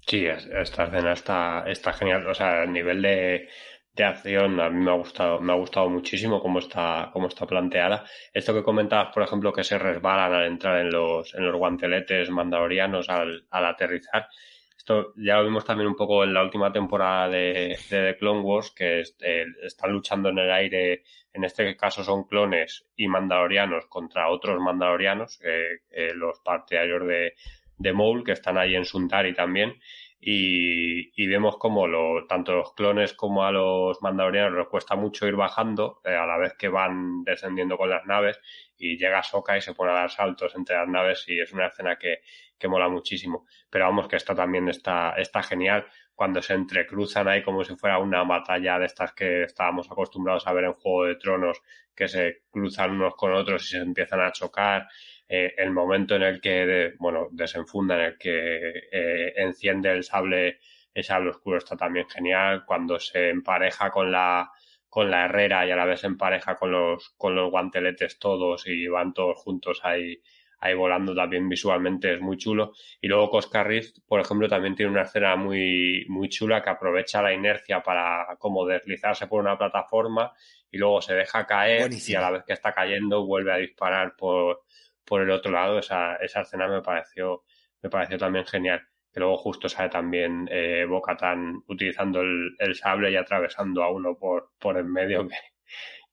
Sí, 0.07 0.27
esta 0.27 0.85
escena 0.85 1.13
está, 1.13 1.65
está 1.67 1.93
genial. 1.93 2.27
O 2.27 2.35
sea, 2.35 2.65
el 2.65 2.73
nivel 2.73 3.03
de, 3.03 3.49
de 3.95 4.05
acción 4.05 4.61
a 4.61 4.69
mí 4.71 4.85
me 4.85 4.91
ha 4.91 4.95
gustado, 4.95 5.41
me 5.41 5.53
ha 5.53 5.57
gustado 5.57 5.89
muchísimo 5.89 6.41
cómo 6.41 6.59
está, 6.59 7.11
cómo 7.13 7.29
está 7.29 7.47
planteada. 7.47 8.05
Esto 8.33 8.53
que 8.55 8.63
comentabas, 8.63 9.13
por 9.15 9.23
ejemplo, 9.23 9.53
que 9.53 9.65
se 9.65 9.79
resbalan 9.79 10.33
al 10.35 10.47
entrar 10.47 10.81
en 10.81 10.91
los, 10.91 11.35
en 11.35 11.47
los 11.47 11.57
guanteletes 11.57 12.31
mandalorianos 12.31 13.09
al, 13.09 13.47
al 13.51 13.65
aterrizar, 13.67 14.29
Esto 14.77 15.13
ya 15.17 15.37
lo 15.37 15.45
vimos 15.45 15.65
también 15.65 15.89
un 15.89 15.97
poco 15.97 16.25
en 16.25 16.35
la 16.35 16.43
última 16.43 16.73
temporada 16.73 17.29
de, 17.29 17.79
The 17.89 18.17
Clone 18.19 18.41
Wars, 18.41 18.73
que 18.77 19.03
eh, 19.21 19.47
están 19.63 19.93
luchando 19.93 20.29
en 20.31 20.39
el 20.39 20.51
aire, 20.51 21.05
en 21.33 21.45
este 21.45 21.77
caso 21.77 22.03
son 22.05 22.25
clones 22.25 22.87
y 22.97 23.07
mandalorianos 23.09 23.87
contra 23.87 24.29
otros 24.29 24.59
mandalorianos, 24.61 25.41
eh, 25.45 25.81
eh, 25.91 26.13
los 26.15 26.41
partidarios 26.41 27.07
de, 27.07 27.35
de 27.83 27.93
Maul, 27.93 28.25
que 28.25 28.33
están 28.33 28.59
ahí 28.59 28.75
en 28.75 28.85
Suntari 28.85 29.35
también, 29.35 29.79
y, 30.25 31.27
vemos 31.27 31.57
como 31.57 31.89
lo, 31.89 32.27
tanto 32.29 32.55
los 32.55 32.75
clones 32.75 33.13
como 33.13 33.45
a 33.45 33.51
los 33.51 34.01
mandalorianos 34.03 34.57
les 34.57 34.69
cuesta 34.69 34.95
mucho 34.95 35.27
ir 35.27 35.35
bajando 35.35 36.01
a 36.05 36.27
la 36.27 36.39
vez 36.39 36.55
que 36.57 36.69
van 36.69 37.25
descendiendo 37.25 37.77
con 37.77 37.91
las 37.91 38.07
naves 38.07 38.39
y 38.79 38.97
llega 38.97 39.25
Soka 39.25 39.57
y 39.57 39.61
se 39.61 39.75
pone 39.75 39.91
a 39.91 39.95
dar 39.95 40.11
saltos 40.11 40.55
entre 40.55 40.77
las 40.77 40.87
naves 40.87 41.25
y 41.27 41.41
es 41.41 41.53
una 41.53 41.67
escena 41.67 41.97
que, 41.97 42.19
que 42.57 42.69
mola 42.69 42.89
muchísimo. 42.89 43.47
Pero 43.69 43.87
vamos, 43.87 44.07
que 44.07 44.15
esta 44.15 44.33
también 44.33 44.69
está, 44.69 45.15
está 45.17 45.43
genial 45.43 45.87
cuando 46.15 46.41
se 46.41 46.55
entrecruzan 46.55 47.27
ahí 47.27 47.43
como 47.43 47.65
si 47.65 47.75
fuera 47.75 47.99
una 47.99 48.23
batalla 48.23 48.79
de 48.79 48.87
estas 48.87 49.13
que 49.13 49.43
estábamos 49.43 49.91
acostumbrados 49.91 50.47
a 50.47 50.53
ver 50.53 50.65
en 50.65 50.73
Juego 50.75 51.07
de 51.07 51.17
Tronos, 51.17 51.61
que 51.97 52.07
se 52.07 52.43
cruzan 52.49 52.93
unos 52.93 53.17
con 53.17 53.33
otros 53.35 53.65
y 53.65 53.69
se 53.71 53.79
empiezan 53.79 54.21
a 54.21 54.31
chocar. 54.31 54.87
Eh, 55.29 55.55
el 55.57 55.71
momento 55.71 56.17
en 56.17 56.23
el 56.23 56.41
que, 56.41 56.93
bueno, 56.99 57.29
desenfunda, 57.31 57.95
en 57.97 58.01
el 58.03 58.19
que 58.19 58.89
eh, 58.93 59.33
enciende 59.37 59.91
el 59.91 60.05
sable, 60.05 60.59
el 60.93 61.05
sable 61.05 61.31
oscuro 61.31 61.59
está 61.59 61.77
también 61.77 62.09
genial. 62.09 62.65
Cuando 62.67 62.99
se 62.99 63.31
empareja 63.31 63.91
con 63.91 64.13
la, 64.13 64.51
con 64.89 65.11
la 65.11 65.25
herrera 65.25 65.67
y 65.67 65.71
a 65.71 65.77
la 65.77 65.87
vez 65.87 66.01
se 66.01 66.07
empareja 66.07 66.57
con 66.57 66.73
los, 66.73 67.11
con 67.17 67.35
los 67.35 67.51
guanteletes 67.51 68.19
todos 68.19 68.67
y 68.67 68.87
van 68.89 69.15
todos 69.15 69.39
juntos 69.39 69.81
ahí 69.85 70.21
ahí 70.63 70.75
volando 70.75 71.13
también 71.15 71.49
visualmente 71.49 72.15
es 72.15 72.21
muy 72.21 72.37
chulo. 72.39 72.73
Y 73.01 73.09
luego 73.09 73.31
Cosca 73.31 73.67
por 74.07 74.21
ejemplo, 74.21 74.49
también 74.49 74.77
tiene 74.77 74.93
una 74.93 75.03
escena 75.03 75.35
muy, 75.35 76.07
muy 76.09 76.29
chula 76.29 76.63
que 76.63 76.71
aprovecha 76.71 77.21
la 77.21 77.33
inercia 77.33 77.83
para 77.83 78.37
como 78.39 78.65
deslizarse 78.65 79.27
por 79.27 79.41
una 79.41 79.59
plataforma 79.59 80.33
y 80.71 80.79
luego 80.79 81.03
se 81.03 81.15
deja 81.15 81.47
caer 81.47 81.91
y 81.93 82.15
a 82.15 82.21
la 82.21 82.31
vez 82.31 82.45
que 82.45 82.53
está 82.53 82.73
cayendo 82.73 83.27
vuelve 83.27 83.53
a 83.53 83.57
disparar 83.57 84.15
por, 84.17 84.63
por 85.05 85.23
el 85.23 85.31
otro 85.31 85.53
lado. 85.53 85.79
Esa, 85.79 86.17
esa 86.17 86.43
escena 86.43 86.69
me 86.69 86.83
pareció, 86.83 87.45
me 87.83 87.91
pareció 87.91 88.19
también 88.19 88.47
genial. 88.47 88.83
Que 89.13 89.21
luego 89.21 89.37
justo 89.37 89.69
sale 89.69 89.91
también 89.91 90.49
eh, 90.51 90.87
Bocatan 90.89 91.63
utilizando 91.69 92.21
el, 92.23 92.57
el, 92.59 92.75
sable 92.75 93.11
y 93.11 93.17
atravesando 93.17 93.83
a 93.83 93.91
uno 93.91 94.17
por, 94.19 94.53
por 94.59 94.79
en 94.79 94.91
medio 94.91 95.29
que, 95.29 95.37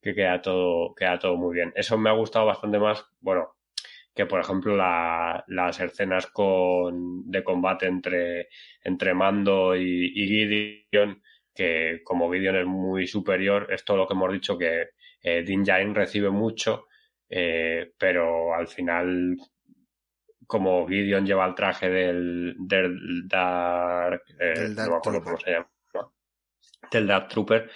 que 0.01 0.13
queda 0.15 0.41
todo, 0.41 0.93
queda 0.95 1.17
todo 1.19 1.37
muy 1.37 1.55
bien. 1.55 1.71
Eso 1.75 1.97
me 1.97 2.09
ha 2.09 2.13
gustado 2.13 2.45
bastante 2.45 2.77
más, 2.77 3.05
bueno, 3.21 3.55
que 4.19 4.25
por 4.25 4.41
ejemplo 4.41 4.75
las 4.75 5.79
escenas 5.79 6.27
con, 6.27 7.31
de 7.31 7.41
combate 7.41 7.87
entre, 7.87 8.49
entre 8.83 9.13
Mando 9.13 9.77
y, 9.77 10.11
Gideon, 10.91 11.23
que 11.55 12.01
como 12.03 12.29
Gideon 12.29 12.57
es 12.57 12.65
muy 12.65 13.07
superior, 13.07 13.67
es 13.71 13.85
todo 13.85 13.95
lo 13.95 14.07
que 14.07 14.15
hemos 14.15 14.33
dicho 14.33 14.57
que 14.57 14.89
eh, 15.23 15.43
Din 15.43 15.63
Djarin 15.63 15.95
recibe 15.95 16.31
mucho, 16.31 16.87
eh, 17.29 17.93
pero 17.97 18.53
al 18.53 18.67
final 18.67 19.37
como 20.47 20.87
Gideon 20.87 21.25
lleva 21.25 21.45
el 21.45 21.53
traje 21.53 21.89
del, 21.89 22.55
del 22.57 23.27
Dark, 23.27 24.23
eh, 24.39 24.69
no 24.75 24.99
cómo 24.99 25.37
se 25.37 25.51
llama, 25.51 25.69
del 26.91 27.07
Dark 27.07 27.27
Trooper, 27.27 27.69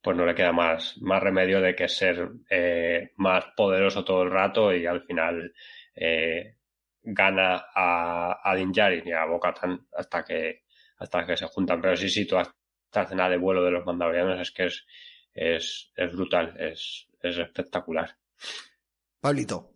pues 0.00 0.16
no 0.16 0.24
le 0.24 0.34
queda 0.34 0.52
más, 0.52 0.96
más 1.00 1.20
remedio 1.20 1.60
de 1.60 1.74
que 1.74 1.88
ser 1.88 2.30
eh, 2.48 3.10
más 3.16 3.46
poderoso 3.56 4.04
todo 4.04 4.22
el 4.22 4.30
rato 4.30 4.72
y 4.72 4.86
al 4.86 5.02
final 5.02 5.52
gana 7.02 7.66
a, 7.74 8.40
a 8.42 8.54
Din 8.54 8.72
y 9.04 9.12
a 9.12 9.24
Bocatan 9.24 9.86
hasta 9.96 10.24
que, 10.24 10.62
hasta 10.98 11.26
que 11.26 11.36
se 11.36 11.46
juntan. 11.46 11.80
Pero 11.80 11.96
sí, 11.96 12.08
sí, 12.08 12.26
toda 12.26 12.42
esta 12.42 13.02
escena 13.02 13.28
de 13.28 13.36
vuelo 13.36 13.64
de 13.64 13.70
los 13.70 13.84
mandalorianos 13.84 14.40
es 14.40 14.50
que 14.50 14.66
es, 14.66 14.86
es, 15.32 15.92
es 15.96 16.12
brutal, 16.12 16.54
es, 16.58 17.08
es 17.20 17.38
espectacular. 17.38 18.16
Pablito. 19.20 19.70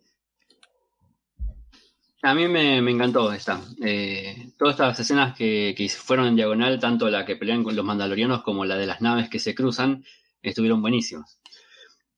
A 2.23 2.33
mí 2.33 2.47
me, 2.47 2.81
me 2.81 2.89
encantó 2.89 3.31
esta. 3.31 3.61
Eh, 3.83 4.49
todas 4.57 4.73
estas 4.73 4.99
escenas 4.99 5.35
que, 5.37 5.75
que, 5.77 5.87
fueron 5.89 6.25
en 6.25 6.35
diagonal, 6.35 6.79
tanto 6.79 7.07
la 7.09 7.23
que 7.23 7.35
pelean 7.35 7.63
con 7.63 7.75
los 7.75 7.85
mandalorianos 7.85 8.41
como 8.41 8.65
la 8.65 8.77
de 8.77 8.87
las 8.87 8.99
naves 8.99 9.29
que 9.29 9.37
se 9.37 9.53
cruzan, 9.53 10.03
estuvieron 10.41 10.81
buenísimas. 10.81 11.39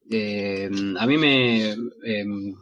Eh, 0.10 0.70
a 0.98 1.06
mí 1.06 1.18
me, 1.18 1.72
em, 2.06 2.56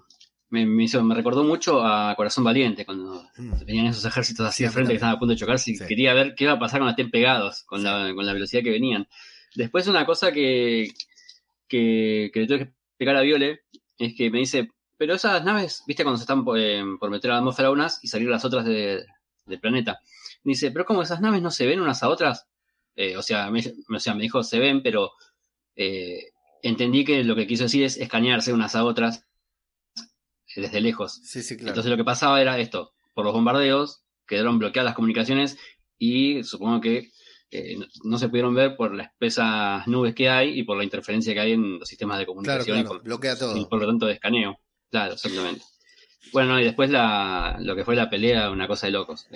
me, 0.50 0.66
me, 0.66 1.16
recordó 1.16 1.44
mucho 1.44 1.86
a 1.86 2.16
Corazón 2.16 2.44
Valiente, 2.44 2.84
cuando 2.84 3.30
mm. 3.38 3.66
venían 3.66 3.86
esos 3.88 4.06
ejércitos 4.06 4.48
así 4.48 4.64
de 4.64 4.72
frente 4.72 4.94
que 4.94 4.96
estaban 4.96 5.16
a 5.16 5.20
punto 5.20 5.34
de 5.34 5.40
chocarse 5.40 5.72
y 5.72 5.78
quería 5.78 6.16
ver 6.16 6.34
qué 6.34 6.46
iba 6.46 6.54
a 6.54 6.60
pasar 6.60 6.80
cuando 6.80 6.92
estén 6.92 7.12
pegados 7.12 7.64
con, 7.64 7.84
la, 7.84 8.12
con 8.16 8.26
la 8.26 8.34
velocidad 8.34 8.64
que 8.64 8.72
venían. 8.72 9.08
Después 9.54 9.88
una 9.88 10.08
cosa 10.08 10.32
que, 10.32 10.88
que, 11.68 12.32
que 12.34 12.40
le 12.40 12.48
tuve 12.48 12.58
que 12.58 12.64
explicar 12.64 13.18
a 13.18 13.22
Viole 13.22 13.62
es 13.98 14.16
que 14.16 14.30
me 14.30 14.40
dice, 14.40 14.70
pero 14.98 15.16
esas 15.16 15.44
naves, 15.44 15.84
viste 15.88 16.04
cuando 16.04 16.18
se 16.18 16.24
están 16.24 16.44
por, 16.46 16.60
eh, 16.60 16.84
meter 16.84 17.32
a 17.32 17.36
la 17.36 17.40
atmósfera 17.40 17.72
unas 17.72 18.04
y 18.04 18.08
salir 18.08 18.30
las 18.30 18.46
otras 18.46 18.66
de, 18.66 19.06
del 19.46 19.60
planeta. 19.60 20.00
Me 20.44 20.52
dice, 20.52 20.72
pero 20.72 20.86
como 20.86 21.02
esas 21.02 21.22
naves 21.22 21.42
no 21.42 21.52
se 21.52 21.66
ven 21.66 21.82
unas 21.82 22.04
a 22.04 22.10
otras, 22.10 22.48
eh, 22.96 23.18
o, 23.18 23.22
sea, 23.22 23.50
me, 23.52 23.62
o 23.94 24.00
sea, 24.00 24.14
me 24.16 24.24
dijo 24.24 24.44
se 24.44 24.60
ven, 24.60 24.82
pero 24.82 25.12
eh, 25.76 26.32
entendí 26.62 27.04
que 27.04 27.24
lo 27.24 27.36
que 27.36 27.48
quiso 27.48 27.64
decir 27.64 27.84
es 27.84 27.98
escanearse 27.98 28.54
unas 28.54 28.76
a 28.76 28.86
otras 28.86 29.26
desde 30.56 30.80
lejos. 30.80 31.22
Entonces 31.36 31.86
lo 31.88 31.98
que 31.98 32.04
pasaba 32.06 32.42
era 32.42 32.58
esto, 32.60 32.94
por 33.14 33.26
los 33.26 33.34
bombardeos 33.34 34.04
quedaron 34.26 34.58
bloqueadas 34.58 34.86
las 34.86 34.96
comunicaciones 34.96 35.58
y 35.98 36.44
supongo 36.44 36.82
que 36.82 37.12
eh, 37.52 37.78
no, 38.04 38.18
se 38.18 38.30
pudieron 38.30 38.54
ver 38.54 38.76
por 38.76 38.94
las 38.94 39.08
espesas 39.08 39.88
nubes 39.88 40.16
que 40.16 40.30
hay 40.30 40.60
y 40.60 40.64
por 40.64 40.78
la 40.78 40.84
interferencia 40.84 41.34
que 41.34 41.40
hay 41.40 41.52
en 41.54 41.80
los 41.80 41.88
sistemas 41.88 42.20
de 42.20 42.26
comunicación. 42.26 42.80
y 42.80 42.84
por, 42.84 43.04
bloquea 43.04 43.38
todo. 43.38 43.58
Y 43.58 43.66
por 43.66 43.80
lo 43.80 43.88
tanto 43.88 44.06
de 44.06 44.14
escaneo. 44.14 44.60
Claro, 44.90 45.14
exactamente. 45.14 45.64
Bueno, 46.34 46.60
y 46.60 46.64
después 46.64 46.90
la, 46.90 47.58
lo 47.60 47.76
que 47.76 47.86
fue 47.86 47.96
la 47.96 48.10
pelea, 48.10 48.50
una 48.50 48.68
cosa 48.68 48.88
de 48.88 48.94
locos. 48.94 49.28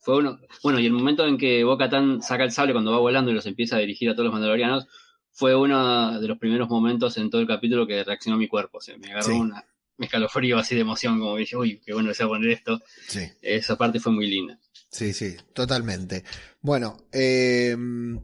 Fue 0.00 0.18
uno, 0.18 0.38
bueno, 0.62 0.78
y 0.78 0.86
el 0.86 0.92
momento 0.92 1.26
en 1.26 1.36
que 1.36 1.64
Boca 1.64 1.90
Tan 1.90 2.22
saca 2.22 2.44
el 2.44 2.52
sable 2.52 2.72
cuando 2.72 2.92
va 2.92 2.98
volando 2.98 3.30
y 3.30 3.34
los 3.34 3.46
empieza 3.46 3.76
a 3.76 3.80
dirigir 3.80 4.08
a 4.08 4.14
todos 4.14 4.26
los 4.26 4.32
mandalorianos, 4.32 4.86
fue 5.32 5.54
uno 5.54 6.20
de 6.20 6.28
los 6.28 6.38
primeros 6.38 6.68
momentos 6.68 7.16
en 7.18 7.28
todo 7.28 7.40
el 7.40 7.46
capítulo 7.46 7.86
que 7.86 8.04
reaccionó 8.04 8.38
mi 8.38 8.48
cuerpo. 8.48 8.80
se 8.80 8.96
me 8.98 9.10
agarró 9.10 9.36
una, 9.36 9.64
me 9.98 10.06
escalofrío 10.06 10.58
así 10.58 10.74
de 10.74 10.82
emoción, 10.82 11.18
como 11.18 11.36
dije, 11.36 11.56
uy, 11.56 11.80
qué 11.84 11.92
bueno 11.92 12.08
que 12.08 12.14
sea 12.14 12.26
poner 12.26 12.50
esto. 12.50 12.80
Sí. 13.08 13.20
Esa 13.42 13.76
parte 13.76 14.00
fue 14.00 14.12
muy 14.12 14.26
linda. 14.26 14.58
Sí, 14.90 15.12
sí, 15.12 15.36
totalmente. 15.52 16.24
Bueno, 16.60 16.96
em, 17.12 18.20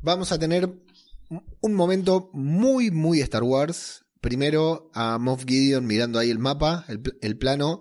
vamos 0.00 0.30
a 0.32 0.38
tener 0.38 0.70
un 1.60 1.74
momento 1.74 2.30
muy, 2.32 2.90
muy 2.90 3.20
Star 3.20 3.42
Wars. 3.42 4.04
Primero 4.20 4.90
a 4.94 5.18
Moff 5.18 5.44
Gideon 5.46 5.86
mirando 5.86 6.18
ahí 6.18 6.30
el 6.30 6.38
mapa, 6.38 6.86
el, 6.88 7.38
plano. 7.38 7.80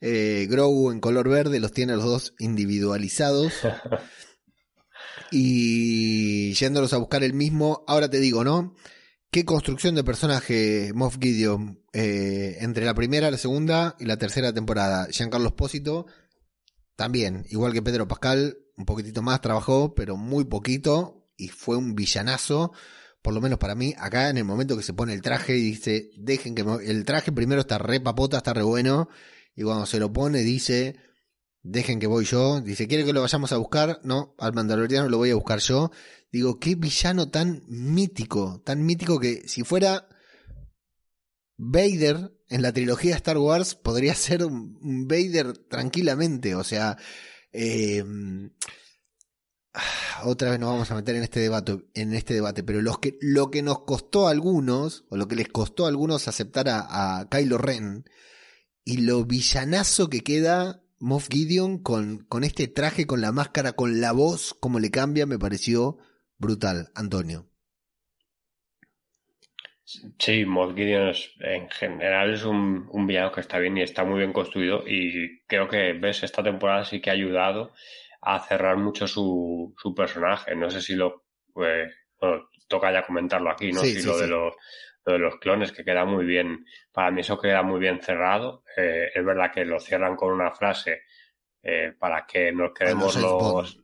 Eh, 0.00 0.46
Grogu 0.50 0.90
en 0.90 1.00
color 1.00 1.28
verde 1.28 1.60
los 1.60 1.72
tiene 1.72 1.94
los 1.96 2.04
dos 2.04 2.34
individualizados. 2.38 3.52
y 5.30 6.54
yéndolos 6.54 6.92
a 6.92 6.98
buscar 6.98 7.22
el 7.24 7.34
mismo. 7.34 7.84
Ahora 7.86 8.08
te 8.08 8.20
digo, 8.20 8.44
¿no? 8.44 8.74
Qué 9.30 9.44
construcción 9.44 9.96
de 9.96 10.04
personaje 10.04 10.92
Moff 10.94 11.18
Gideon 11.20 11.80
eh, 11.92 12.58
entre 12.60 12.84
la 12.84 12.94
primera, 12.94 13.30
la 13.30 13.38
segunda 13.38 13.96
y 13.98 14.04
la 14.04 14.16
tercera 14.16 14.52
temporada. 14.52 15.08
Giancarlo 15.10 15.48
Espósito 15.48 16.06
también, 16.96 17.44
igual 17.50 17.72
que 17.72 17.82
Pedro 17.82 18.06
Pascal, 18.08 18.58
un 18.76 18.84
poquitito 18.84 19.22
más 19.22 19.40
trabajó, 19.40 19.94
pero 19.94 20.16
muy 20.16 20.44
poquito 20.44 21.28
y 21.36 21.48
fue 21.48 21.76
un 21.76 21.94
villanazo. 21.94 22.72
Por 23.22 23.34
lo 23.34 23.40
menos 23.40 23.58
para 23.58 23.74
mí, 23.74 23.94
acá 23.98 24.28
en 24.28 24.38
el 24.38 24.44
momento 24.44 24.76
que 24.76 24.82
se 24.82 24.92
pone 24.92 25.14
el 25.14 25.22
traje 25.22 25.56
y 25.56 25.62
dice, 25.62 26.10
dejen 26.16 26.54
que 26.54 26.64
el 26.86 27.04
traje 27.04 27.32
primero 27.32 27.62
está 27.62 27.78
re 27.78 28.00
papota, 28.00 28.38
está 28.38 28.52
re 28.52 28.62
bueno. 28.62 29.08
Y 29.56 29.62
cuando 29.62 29.86
se 29.86 29.98
lo 29.98 30.12
pone 30.12 30.40
dice, 30.40 30.96
dejen 31.62 31.98
que 31.98 32.06
voy 32.06 32.24
yo. 32.26 32.60
Dice, 32.60 32.86
¿quiere 32.86 33.04
que 33.04 33.12
lo 33.12 33.22
vayamos 33.22 33.52
a 33.52 33.56
buscar? 33.56 34.00
No, 34.04 34.34
al 34.38 34.52
mandaloriano 34.52 35.08
lo 35.08 35.18
voy 35.18 35.30
a 35.30 35.34
buscar 35.34 35.60
yo. 35.60 35.90
Digo, 36.30 36.58
qué 36.58 36.74
villano 36.74 37.30
tan 37.30 37.62
mítico, 37.68 38.60
tan 38.64 38.84
mítico 38.84 39.18
que 39.18 39.48
si 39.48 39.62
fuera 39.62 40.08
Vader 41.56 42.33
en 42.48 42.62
la 42.62 42.72
trilogía 42.72 43.16
Star 43.16 43.38
Wars 43.38 43.74
podría 43.74 44.14
ser 44.14 44.44
un, 44.44 45.06
Vader 45.08 45.56
tranquilamente. 45.56 46.54
O 46.54 46.64
sea, 46.64 46.96
em, 47.52 48.50
otra 50.24 50.50
vez 50.50 50.60
nos 50.60 50.70
vamos 50.70 50.90
a 50.90 50.94
meter 50.94 51.16
en 51.16 51.22
este 51.22 51.40
debate, 51.40 51.84
en 51.94 52.14
este 52.14 52.34
debate, 52.34 52.62
pero 52.62 52.80
los 52.82 52.98
que, 52.98 53.18
lo 53.20 53.50
que 53.50 53.62
nos 53.62 53.80
costó 53.80 54.28
a 54.28 54.30
algunos, 54.30 55.04
o 55.10 55.16
lo 55.16 55.28
que 55.28 55.36
les 55.36 55.48
costó 55.48 55.84
a 55.84 55.88
algunos 55.88 56.28
aceptar 56.28 56.68
a, 56.68 57.20
a 57.20 57.28
Kylo 57.28 57.58
Ren, 57.58 58.04
y 58.84 58.98
lo 58.98 59.24
villanazo 59.24 60.10
que 60.10 60.20
queda 60.20 60.84
Moff 60.98 61.28
Gideon 61.28 61.78
con, 61.78 62.24
con 62.28 62.44
este 62.44 62.68
traje, 62.68 63.06
con 63.06 63.20
la 63.20 63.32
máscara, 63.32 63.72
con 63.72 64.00
la 64.00 64.12
voz, 64.12 64.54
como 64.60 64.78
le 64.78 64.90
cambia, 64.90 65.26
me 65.26 65.38
pareció 65.38 65.98
brutal, 66.38 66.90
Antonio. 66.94 67.53
Sí, 69.84 70.46
Moff 70.46 70.74
Gideon 70.74 71.12
en 71.40 71.68
general 71.68 72.32
es 72.32 72.44
un, 72.44 72.88
villano 73.06 73.30
que 73.30 73.40
está 73.40 73.58
bien 73.58 73.76
y 73.76 73.82
está 73.82 74.02
muy 74.04 74.18
bien 74.18 74.32
construido 74.32 74.82
y 74.86 75.42
creo 75.46 75.68
que 75.68 75.92
ves 75.92 76.22
esta 76.22 76.42
temporada 76.42 76.84
sí 76.84 77.00
que 77.00 77.10
ha 77.10 77.12
ayudado 77.12 77.72
a 78.22 78.40
cerrar 78.40 78.78
mucho 78.78 79.06
su, 79.06 79.74
su 79.76 79.94
personaje. 79.94 80.56
No 80.56 80.70
sé 80.70 80.80
si 80.80 80.94
lo, 80.94 81.24
pues, 81.52 81.92
bueno, 82.18 82.48
toca 82.66 82.90
ya 82.92 83.04
comentarlo 83.04 83.50
aquí, 83.50 83.72
¿no? 83.72 83.80
si 83.80 84.02
lo 84.02 84.16
de 84.16 84.26
los 84.26 84.54
de 85.04 85.18
los 85.18 85.36
clones, 85.36 85.72
que 85.72 85.84
queda 85.84 86.04
muy 86.04 86.24
bien, 86.24 86.64
para 86.92 87.10
mí 87.10 87.20
eso 87.20 87.38
queda 87.38 87.62
muy 87.62 87.78
bien 87.78 88.00
cerrado. 88.00 88.64
Eh, 88.76 89.10
es 89.14 89.24
verdad 89.24 89.52
que 89.52 89.64
lo 89.64 89.78
cierran 89.78 90.16
con 90.16 90.32
una 90.32 90.50
frase 90.52 91.02
eh, 91.62 91.92
para 91.98 92.24
que 92.26 92.52
nos 92.52 92.72
quedemos 92.72 93.16
los, 93.16 93.80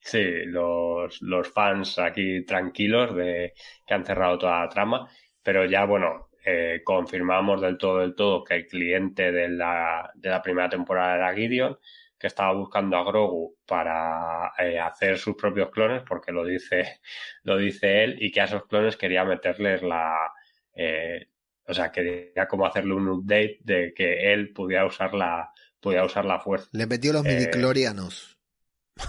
sí, 0.00 0.44
los, 0.46 1.20
los 1.20 1.48
fans 1.52 1.98
aquí 1.98 2.44
tranquilos 2.44 3.14
de 3.14 3.52
que 3.86 3.94
han 3.94 4.06
cerrado 4.06 4.38
toda 4.38 4.60
la 4.60 4.68
trama, 4.68 5.10
pero 5.44 5.64
ya 5.66 5.84
bueno, 5.84 6.30
eh, 6.44 6.80
confirmamos 6.82 7.60
del 7.60 7.78
todo, 7.78 8.00
del 8.00 8.16
todo 8.16 8.42
que 8.42 8.56
el 8.56 8.66
cliente 8.66 9.30
de 9.30 9.48
la, 9.48 10.10
de 10.16 10.30
la 10.30 10.42
primera 10.42 10.68
temporada 10.68 11.14
era 11.14 11.34
Gideon, 11.34 11.78
que 12.18 12.26
estaba 12.26 12.52
buscando 12.52 12.96
a 12.96 13.04
Grogu 13.04 13.56
para 13.66 14.52
eh, 14.58 14.80
hacer 14.80 15.18
sus 15.18 15.36
propios 15.36 15.70
clones, 15.70 16.02
porque 16.08 16.32
lo 16.32 16.44
dice, 16.44 17.00
lo 17.44 17.56
dice 17.56 18.02
él, 18.02 18.16
y 18.18 18.32
que 18.32 18.40
a 18.40 18.44
esos 18.44 18.66
clones 18.66 18.96
quería 18.96 19.24
meterles 19.24 19.82
la, 19.82 20.32
eh, 20.74 21.28
o 21.66 21.74
sea, 21.74 21.92
quería 21.92 22.46
como 22.48 22.66
hacerle 22.66 22.94
un 22.94 23.08
update 23.08 23.58
de 23.60 23.92
que 23.94 24.32
él 24.32 24.52
pudiera 24.52 24.86
usar 24.86 25.14
la, 25.14 25.50
pudiera 25.80 26.04
usar 26.04 26.24
la 26.24 26.40
fuerza. 26.40 26.68
Le 26.72 26.86
metió 26.86 27.12
los 27.12 27.26
eh, 27.26 27.28
midichlorianos. 27.28 28.38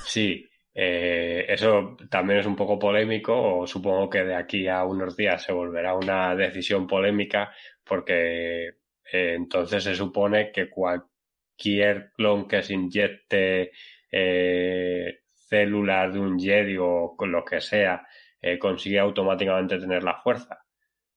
Sí, 0.05 0.49
eh, 0.75 1.45
eso 1.47 1.95
también 2.09 2.39
es 2.39 2.45
un 2.45 2.55
poco 2.55 2.77
polémico, 2.77 3.59
o 3.59 3.67
supongo 3.67 4.09
que 4.09 4.25
de 4.25 4.35
aquí 4.35 4.67
a 4.67 4.83
unos 4.83 5.15
días 5.15 5.41
se 5.43 5.53
volverá 5.53 5.95
una 5.95 6.35
decisión 6.35 6.85
polémica, 6.85 7.53
porque 7.83 8.67
eh, 9.11 9.33
entonces 9.35 9.83
se 9.85 9.95
supone 9.95 10.51
que 10.51 10.69
cualquier 10.69 12.11
clon 12.13 12.47
que 12.47 12.61
se 12.61 12.73
inyecte 12.73 13.71
eh, 14.11 15.19
células 15.33 16.13
de 16.13 16.19
un 16.19 16.39
Jedi 16.39 16.77
o 16.77 17.15
con 17.17 17.31
lo 17.31 17.45
que 17.45 17.61
sea, 17.61 18.05
eh, 18.41 18.59
consigue 18.59 18.99
automáticamente 18.99 19.79
tener 19.79 20.03
la 20.03 20.21
fuerza. 20.21 20.59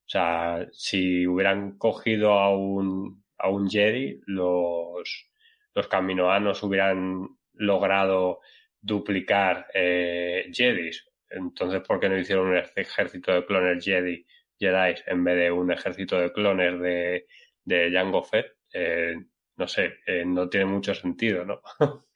O 0.07 0.09
sea, 0.11 0.67
si 0.73 1.27
hubieran 1.27 1.79
cogido 1.79 2.35
a 2.35 2.57
un, 2.57 3.25
a 3.39 3.49
un 3.51 3.69
Jedi, 3.69 4.21
los, 4.27 5.31
los 5.75 5.89
caminoanos 5.89 6.63
hubieran 6.63 7.29
logrado 7.55 8.41
duplicar 8.89 9.67
eh, 9.73 10.51
Jedis. 10.53 11.07
Entonces, 11.31 11.83
¿por 11.87 12.01
qué 12.01 12.09
no 12.09 12.19
hicieron 12.19 12.49
un 12.49 12.57
ejército 12.57 13.33
de 13.33 13.45
clones 13.45 13.85
Jedi, 13.85 14.27
Jedi 14.59 14.95
en 15.07 15.25
vez 15.25 15.37
de 15.37 15.53
un 15.53 15.71
ejército 15.71 16.19
de 16.19 16.33
clones 16.33 16.81
de, 16.81 17.27
de 17.65 17.91
Jango 17.93 18.25
Fett? 18.25 18.57
Eh, 18.73 19.15
no 19.57 19.69
sé, 19.69 19.99
eh, 20.07 20.25
no 20.25 20.49
tiene 20.49 20.67
mucho 20.67 20.95
sentido, 20.95 21.45
¿no? 21.45 21.61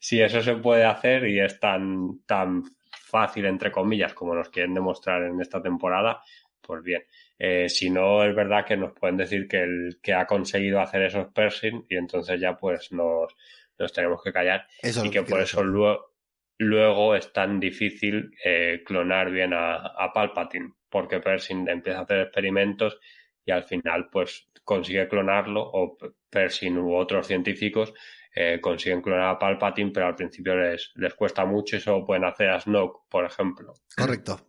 si 0.00 0.20
eso 0.20 0.40
se 0.40 0.54
puede 0.56 0.84
hacer 0.84 1.28
y 1.28 1.40
es 1.40 1.60
tan, 1.60 2.20
tan 2.24 2.62
fácil, 2.90 3.44
entre 3.46 3.70
comillas, 3.70 4.14
como 4.14 4.34
nos 4.34 4.48
quieren 4.48 4.74
demostrar 4.74 5.24
en 5.24 5.40
esta 5.40 5.60
temporada, 5.60 6.22
pues 6.60 6.82
bien. 6.82 7.02
Eh, 7.38 7.68
si 7.68 7.90
no, 7.90 8.24
es 8.24 8.34
verdad 8.34 8.64
que 8.64 8.76
nos 8.76 8.92
pueden 8.92 9.16
decir 9.16 9.46
que 9.46 9.62
el 9.62 9.98
que 10.02 10.14
ha 10.14 10.26
conseguido 10.26 10.80
hacer 10.80 11.02
esos 11.02 11.26
persing 11.32 11.82
y 11.88 11.96
entonces 11.96 12.40
ya 12.40 12.56
pues 12.56 12.92
nos, 12.92 13.34
nos 13.78 13.92
tenemos 13.92 14.22
que 14.22 14.32
callar 14.32 14.66
y 14.82 15.10
que 15.10 15.22
por 15.22 15.40
eso 15.40 15.62
luego, 15.62 16.13
luego 16.58 17.14
es 17.14 17.32
tan 17.32 17.60
difícil 17.60 18.30
eh, 18.44 18.82
clonar 18.84 19.30
bien 19.30 19.52
a, 19.52 19.76
a, 19.76 20.12
Palpatine 20.12 20.72
porque 20.88 21.20
Pershing 21.20 21.68
empieza 21.68 22.00
a 22.00 22.02
hacer 22.02 22.20
experimentos 22.20 22.98
y 23.44 23.50
al 23.50 23.64
final 23.64 24.08
pues 24.10 24.48
consigue 24.62 25.08
clonarlo 25.08 25.60
o 25.62 25.96
Pershing 26.30 26.78
u 26.78 26.94
otros 26.94 27.26
científicos 27.26 27.92
eh, 28.34 28.60
consiguen 28.60 29.02
clonar 29.02 29.34
a 29.34 29.38
Palpatine 29.38 29.90
pero 29.92 30.06
al 30.06 30.14
principio 30.14 30.54
les, 30.56 30.92
les 30.96 31.14
cuesta 31.14 31.44
mucho 31.44 31.76
y 31.76 31.80
solo 31.80 32.04
pueden 32.04 32.24
hacer 32.24 32.50
a 32.50 32.60
Snoke 32.60 33.02
por 33.08 33.24
ejemplo. 33.24 33.74
Correcto. 33.96 34.40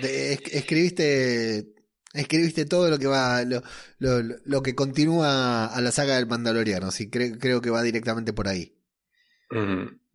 Escribiste 0.00 1.78
Escribiste 2.14 2.64
todo 2.64 2.88
lo 2.88 2.98
que 2.98 3.06
va, 3.06 3.44
lo, 3.44 3.62
lo, 3.98 4.22
lo, 4.44 4.62
que 4.62 4.74
continúa 4.74 5.66
a 5.66 5.80
la 5.82 5.90
saga 5.90 6.16
del 6.16 6.26
Mandaloriano, 6.26 6.90
sí, 6.90 7.10
creo, 7.10 7.38
creo 7.38 7.60
que 7.60 7.68
va 7.68 7.82
directamente 7.82 8.32
por 8.32 8.48
ahí. 8.48 8.74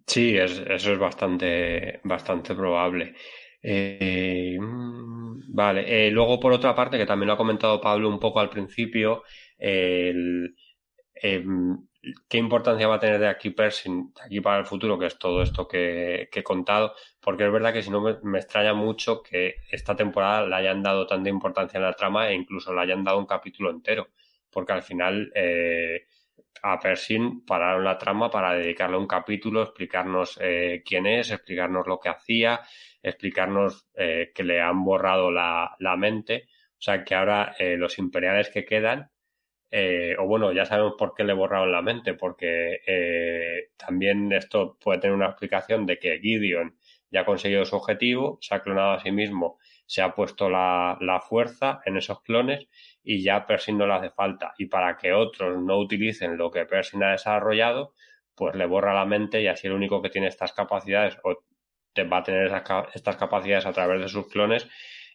Sí, 0.06 0.38
es, 0.38 0.60
eso 0.60 0.94
es 0.94 1.00
bastante, 1.00 2.00
bastante 2.04 2.54
probable. 2.56 3.16
Eh, 3.62 4.58
mm, 4.60 5.54
vale, 5.56 6.08
eh, 6.08 6.12
luego 6.12 6.40
por 6.40 6.52
otra 6.52 6.76
parte, 6.76 6.98
que 6.98 7.06
también 7.06 7.28
lo 7.28 7.34
ha 7.34 7.38
comentado 7.38 7.80
Pablo 7.82 8.10
un 8.10 8.20
poco 8.20 8.40
al 8.40 8.50
principio, 8.50 9.24
el, 9.58 10.56
em, 11.16 11.78
qué 12.28 12.38
importancia 12.38 12.88
va 12.88 12.96
a 12.96 13.00
tener 13.00 13.20
de 13.20 13.28
aquí 13.28 13.52
Pershing, 13.52 14.14
de 14.14 14.22
aquí 14.26 14.42
para 14.42 14.60
el 14.60 14.66
futuro, 14.66 15.00
que 15.00 15.06
es 15.08 15.18
todo 15.18 15.42
esto 15.42 15.68
que, 15.68 16.30
he 16.32 16.44
contado, 16.44 16.94
porque 17.22 17.46
es 17.46 17.52
verdad 17.52 17.74
que 17.74 17.84
si 17.84 17.90
no 17.90 18.02
me, 18.02 18.18
me, 18.24 18.40
extraña 18.40 18.74
mucho 18.74 19.24
que 19.24 19.56
esta 19.72 19.96
temporada 19.96 20.46
le 20.48 20.56
hayan 20.56 20.84
dado 20.84 21.08
tanta 21.08 21.30
importancia 21.30 21.78
en 21.78 21.84
la 21.84 21.94
trama 21.94 22.30
e 22.30 22.36
incluso 22.36 22.74
le 22.74 22.82
hayan 22.82 23.04
dado 23.04 23.20
un 23.20 23.26
capítulo 23.26 23.72
entero, 23.72 24.10
porque 24.52 24.74
al 24.74 24.84
final 24.84 25.32
eh, 25.36 26.08
a 26.64 26.80
Pershing 26.80 27.46
pararon 27.46 27.84
la 27.84 27.98
trama 27.98 28.30
para 28.32 28.54
dedicarle 28.54 28.98
un 28.98 29.08
capítulo, 29.08 29.62
explicarnos 29.64 30.40
eh, 30.42 30.82
quién 30.86 31.06
es, 31.06 31.32
explicarnos 31.32 31.86
lo 31.88 32.00
que 32.00 32.10
hacía, 32.10 32.62
explicarnos 33.02 33.88
eh, 33.96 34.32
que 34.34 34.44
le 34.44 34.62
han 34.62 34.84
borrado 34.84 35.32
la, 35.32 35.76
la 35.80 35.96
mente, 35.98 36.48
o 36.80 36.82
sea 36.82 37.04
que 37.04 37.16
ahora 37.16 37.54
eh, 37.60 37.78
los 37.78 38.00
imperiales 38.00 38.50
que 38.50 38.66
quedan 38.66 39.12
eh, 39.76 40.16
o 40.20 40.28
bueno, 40.28 40.54
ya 40.54 40.66
sabemos 40.66 40.94
por 41.00 41.16
qué 41.16 41.24
le 41.24 41.34
borraron 41.34 41.72
la 41.72 41.82
mente, 41.82 42.14
porque 42.14 42.82
eh, 42.86 43.70
también 43.76 44.32
esto 44.32 44.78
puede 44.80 45.00
tener 45.00 45.16
una 45.16 45.26
explicación 45.30 45.88
de 45.88 45.98
que 45.98 46.20
Gideon 46.20 46.78
ya 47.10 47.22
ha 47.22 47.26
conseguido 47.26 47.66
su 47.66 47.76
objetivo, 47.78 48.38
se 48.40 48.54
ha 48.54 48.62
clonado 48.62 48.92
a 48.92 49.00
sí 49.00 49.12
mismo, 49.12 49.58
se 49.94 50.02
ha 50.02 50.16
puesto 50.16 50.50
la, 50.50 50.98
la 51.02 51.20
fuerza 51.20 51.80
en 51.86 51.98
esos 51.98 52.24
clones 52.24 52.68
y 53.04 53.22
ya 53.22 53.46
Pershing 53.46 53.78
no 53.78 53.86
le 53.86 53.94
hace 53.94 54.10
falta. 54.10 54.56
Y 54.58 54.66
para 54.66 54.98
que 54.98 55.14
otros 55.14 55.62
no 55.62 55.78
utilicen 55.78 56.36
lo 56.36 56.50
que 56.50 56.66
Pershing 56.66 57.04
ha 57.04 57.12
desarrollado, 57.12 57.94
pues 58.34 58.56
le 58.56 58.66
borra 58.66 58.96
la 58.96 59.06
mente 59.06 59.40
y 59.40 59.46
así 59.46 59.68
el 59.68 59.74
único 59.74 60.02
que 60.02 60.10
tiene 60.10 60.30
estas 60.30 60.52
capacidades 60.52 61.20
o 61.24 61.46
te 61.94 62.06
va 62.06 62.18
a 62.18 62.24
tener 62.24 62.52
estas 62.96 63.18
capacidades 63.18 63.68
a 63.68 63.72
través 63.72 64.02
de 64.02 64.08
sus 64.08 64.28
clones 64.30 64.68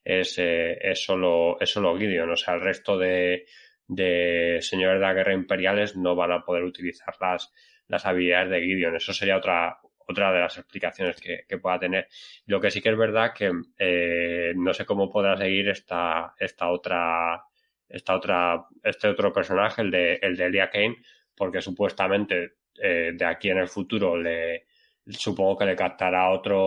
es, 0.05 0.39
eh, 0.39 0.79
es, 0.81 1.03
solo, 1.03 1.61
es 1.61 1.71
solo 1.71 1.99
Gideon. 1.99 2.31
O 2.31 2.37
sea, 2.37 2.55
el 2.55 2.61
resto 2.61 2.97
de, 2.97 3.47
de 3.89 4.59
señores 4.61 5.01
de 5.01 5.07
la 5.07 5.13
guerra 5.13 5.35
imperiales 5.35 5.97
no 5.97 6.15
van 6.15 6.31
a 6.31 6.45
poder 6.45 6.63
utilizar 6.63 7.17
las, 7.21 7.53
las 7.89 8.07
habilidades 8.07 8.51
de 8.51 8.61
Gideon. 8.61 8.95
Eso 8.95 9.13
sería 9.13 9.39
otra, 9.39 9.81
otra 10.09 10.33
de 10.33 10.41
las 10.41 10.57
explicaciones 10.57 11.17
que, 11.21 11.59
pueda 11.59 11.79
tener. 11.79 12.09
Lo 12.47 12.61
que 12.61 12.71
sí 12.71 12.81
que 12.81 12.89
es 12.89 12.97
verdad 12.97 13.33
que 13.35 13.53
eh, 13.79 14.53
no 14.57 14.73
sé 14.73 14.87
cómo 14.87 15.11
podrá 15.11 15.37
seguir 15.37 15.69
esta, 15.69 16.35
esta 16.39 16.71
otra, 16.71 17.45
esta 17.89 18.17
otra, 18.17 18.67
este 18.83 19.09
otro 19.09 19.33
personaje, 19.33 19.83
el 19.83 19.91
de, 19.91 20.15
el 20.23 20.37
de 20.37 20.47
Elia 20.47 20.71
Kane, 20.71 20.97
porque 21.37 21.61
supuestamente 21.61 22.55
eh, 22.81 23.13
de 23.15 23.25
aquí 23.25 23.51
en 23.51 23.59
el 23.59 23.69
futuro 23.69 24.17
le, 24.17 24.67
supongo 25.07 25.59
que 25.59 25.67
le 25.67 25.77
captará 25.77 26.31
otro, 26.31 26.59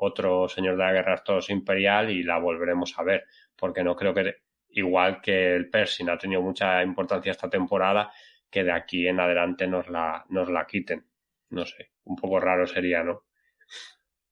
otro 0.00 0.48
señor 0.48 0.76
de 0.76 0.84
la 0.84 0.92
guerra 0.92 1.22
todos 1.24 1.50
imperial 1.50 2.10
y 2.10 2.22
la 2.22 2.38
volveremos 2.38 2.98
a 2.98 3.02
ver, 3.02 3.24
porque 3.56 3.84
no 3.84 3.94
creo 3.94 4.14
que 4.14 4.36
igual 4.70 5.20
que 5.20 5.54
el 5.54 5.68
Pershing 5.68 6.08
ha 6.08 6.18
tenido 6.18 6.40
mucha 6.40 6.82
importancia 6.82 7.32
esta 7.32 7.50
temporada, 7.50 8.10
que 8.50 8.64
de 8.64 8.72
aquí 8.72 9.06
en 9.06 9.20
adelante 9.20 9.66
nos 9.66 9.88
la, 9.88 10.24
nos 10.30 10.48
la 10.48 10.66
quiten. 10.66 11.09
No 11.50 11.66
sé, 11.66 11.90
un 12.04 12.16
poco 12.16 12.40
raro 12.40 12.66
sería, 12.66 13.02
¿no? 13.02 13.24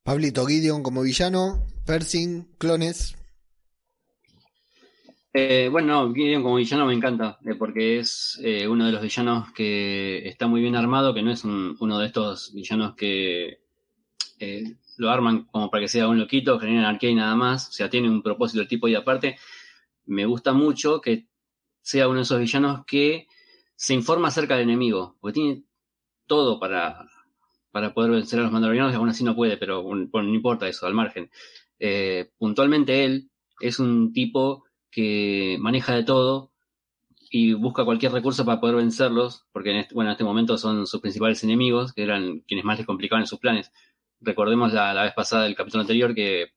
Pablito 0.03 0.47
Gideon 0.47 0.83
como 0.83 1.03
villano, 1.03 1.67
Pershing, 1.85 2.55
clones. 2.57 3.15
Eh, 5.33 5.69
bueno, 5.71 6.13
Gideon 6.15 6.43
como 6.43 6.57
villano 6.57 6.87
me 6.87 6.95
encanta, 6.95 7.39
eh, 7.45 7.55
porque 7.55 7.99
es 7.99 8.41
eh, 8.43 8.67
uno 8.67 8.87
de 8.87 8.93
los 8.93 9.03
villanos 9.03 9.53
que 9.53 10.27
está 10.27 10.47
muy 10.47 10.61
bien 10.63 10.77
armado, 10.77 11.13
que 11.13 11.23
no 11.23 11.31
es 11.31 11.45
un, 11.45 11.77
uno 11.79 11.99
de 11.99 12.07
estos 12.07 12.53
villanos 12.55 12.95
que 12.97 13.61
eh, 14.41 14.77
lo 14.97 15.11
arman 15.11 15.45
como 15.45 15.71
para 15.71 15.83
que 15.83 15.89
sea 15.89 16.09
un 16.09 16.19
loquito, 16.19 16.59
generan 16.59 16.85
arcade 16.85 17.13
y 17.13 17.17
nada 17.17 17.37
más, 17.37 17.69
o 17.69 17.73
sea, 17.73 17.91
tiene 17.91 18.09
un 18.09 18.23
propósito 18.23 18.63
el 18.63 18.69
tipo 18.69 18.89
y 18.89 18.95
aparte 18.95 19.37
me 20.07 20.25
gusta 20.25 20.53
mucho 20.53 21.01
que 21.01 21.29
sea 21.83 22.09
uno 22.09 22.17
de 22.17 22.23
esos 22.23 22.41
villanos 22.41 22.85
que 22.87 23.27
se 23.77 23.95
informa 23.95 24.29
acerca 24.29 24.55
del 24.55 24.65
enemigo, 24.65 25.17
porque 25.21 25.35
tiene 25.35 25.63
todo 26.29 26.61
para, 26.61 27.09
para 27.73 27.93
poder 27.93 28.13
vencer 28.13 28.39
a 28.39 28.43
los 28.43 28.53
mandalorianos 28.53 28.93
y 28.93 28.97
aún 28.97 29.09
así 29.09 29.25
no 29.25 29.35
puede, 29.35 29.57
pero 29.57 29.83
no 29.83 30.35
importa 30.35 30.69
eso, 30.69 30.87
al 30.87 30.95
margen. 30.95 31.31
Eh, 31.81 32.31
puntualmente 32.39 33.05
él 33.05 33.31
es 33.61 33.81
un 33.81 34.13
tipo 34.13 34.65
que 34.91 35.57
maneja 35.61 35.95
de 35.95 36.05
todo 36.05 36.53
y 37.31 37.53
busca 37.53 37.85
cualquier 37.85 38.13
recurso 38.13 38.45
para 38.45 38.61
poder 38.61 38.77
vencerlos, 38.77 39.45
porque 39.53 39.71
en 39.71 39.77
este, 39.79 39.95
bueno, 39.95 40.11
en 40.11 40.13
este 40.13 40.25
momento 40.25 40.57
son 40.57 40.87
sus 40.87 41.01
principales 41.01 41.43
enemigos, 41.45 41.93
que 41.93 42.03
eran 42.03 42.41
quienes 42.41 42.65
más 42.65 42.79
les 42.79 42.87
complicaban 42.87 43.27
sus 43.27 43.39
planes. 43.39 43.73
Recordemos 44.21 44.73
la, 44.73 44.95
la 44.95 45.03
vez 45.03 45.13
pasada 45.15 45.45
del 45.45 45.55
capítulo 45.55 45.83
anterior 45.83 46.15
que 46.15 46.53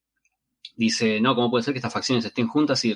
dice, 0.75 1.19
no, 1.19 1.35
¿cómo 1.35 1.51
puede 1.51 1.63
ser 1.63 1.73
que 1.73 1.79
estas 1.79 1.93
facciones 1.93 2.25
estén 2.25 2.47
juntas 2.47 2.83
y 2.85 2.95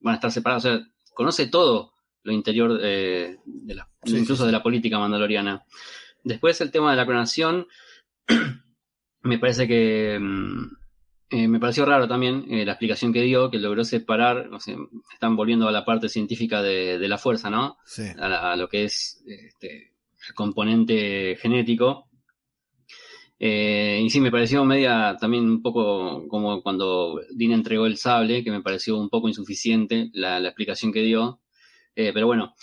van 0.00 0.12
a 0.12 0.14
estar 0.14 0.30
separadas? 0.30 0.64
O 0.64 0.68
sea, 0.68 0.86
conoce 1.14 1.48
todo 1.48 1.92
lo 2.22 2.32
interior 2.32 2.78
eh, 2.82 3.38
de 3.44 3.74
la, 3.74 3.88
sí, 4.04 4.16
incluso 4.16 4.42
sí. 4.42 4.46
de 4.46 4.52
la 4.52 4.62
política 4.62 4.98
mandaloriana. 4.98 5.64
Después 6.26 6.60
el 6.60 6.72
tema 6.72 6.90
de 6.90 6.96
la 6.96 7.06
clonación, 7.06 7.68
me 9.22 9.38
parece 9.38 9.68
que 9.68 10.18
mm, 10.20 10.64
eh, 11.30 11.46
me 11.46 11.60
pareció 11.60 11.86
raro 11.86 12.08
también 12.08 12.46
eh, 12.50 12.64
la 12.64 12.72
explicación 12.72 13.12
que 13.12 13.22
dio, 13.22 13.48
que 13.48 13.60
logró 13.60 13.84
separar, 13.84 14.48
o 14.52 14.58
sea, 14.58 14.74
están 15.12 15.36
volviendo 15.36 15.68
a 15.68 15.72
la 15.72 15.84
parte 15.84 16.08
científica 16.08 16.62
de, 16.62 16.98
la 17.06 17.16
fuerza, 17.16 17.48
¿no? 17.48 17.76
Sí. 17.84 18.02
A, 18.18 18.56
lo 18.56 18.68
que 18.68 18.82
es 18.82 19.22
este, 19.24 19.92
el 20.26 20.34
componente 20.34 21.36
genético. 21.40 22.08
Eh, 23.38 24.00
y 24.02 24.10
sí, 24.10 24.20
me 24.20 24.32
pareció 24.32 24.64
media 24.64 25.16
también 25.20 25.44
un 25.44 25.62
poco 25.62 26.26
como 26.26 26.60
cuando 26.60 27.20
Dean 27.36 27.52
entregó 27.52 27.86
el 27.86 27.98
sable, 27.98 28.42
que 28.42 28.50
me 28.50 28.62
pareció 28.62 28.98
un 28.98 29.10
poco 29.10 29.28
insuficiente 29.28 30.10
la, 30.12 30.38
explicación 30.38 30.92
que 30.92 31.02
dio. 31.02 31.40
pero 31.94 32.26
bueno, 32.26 32.56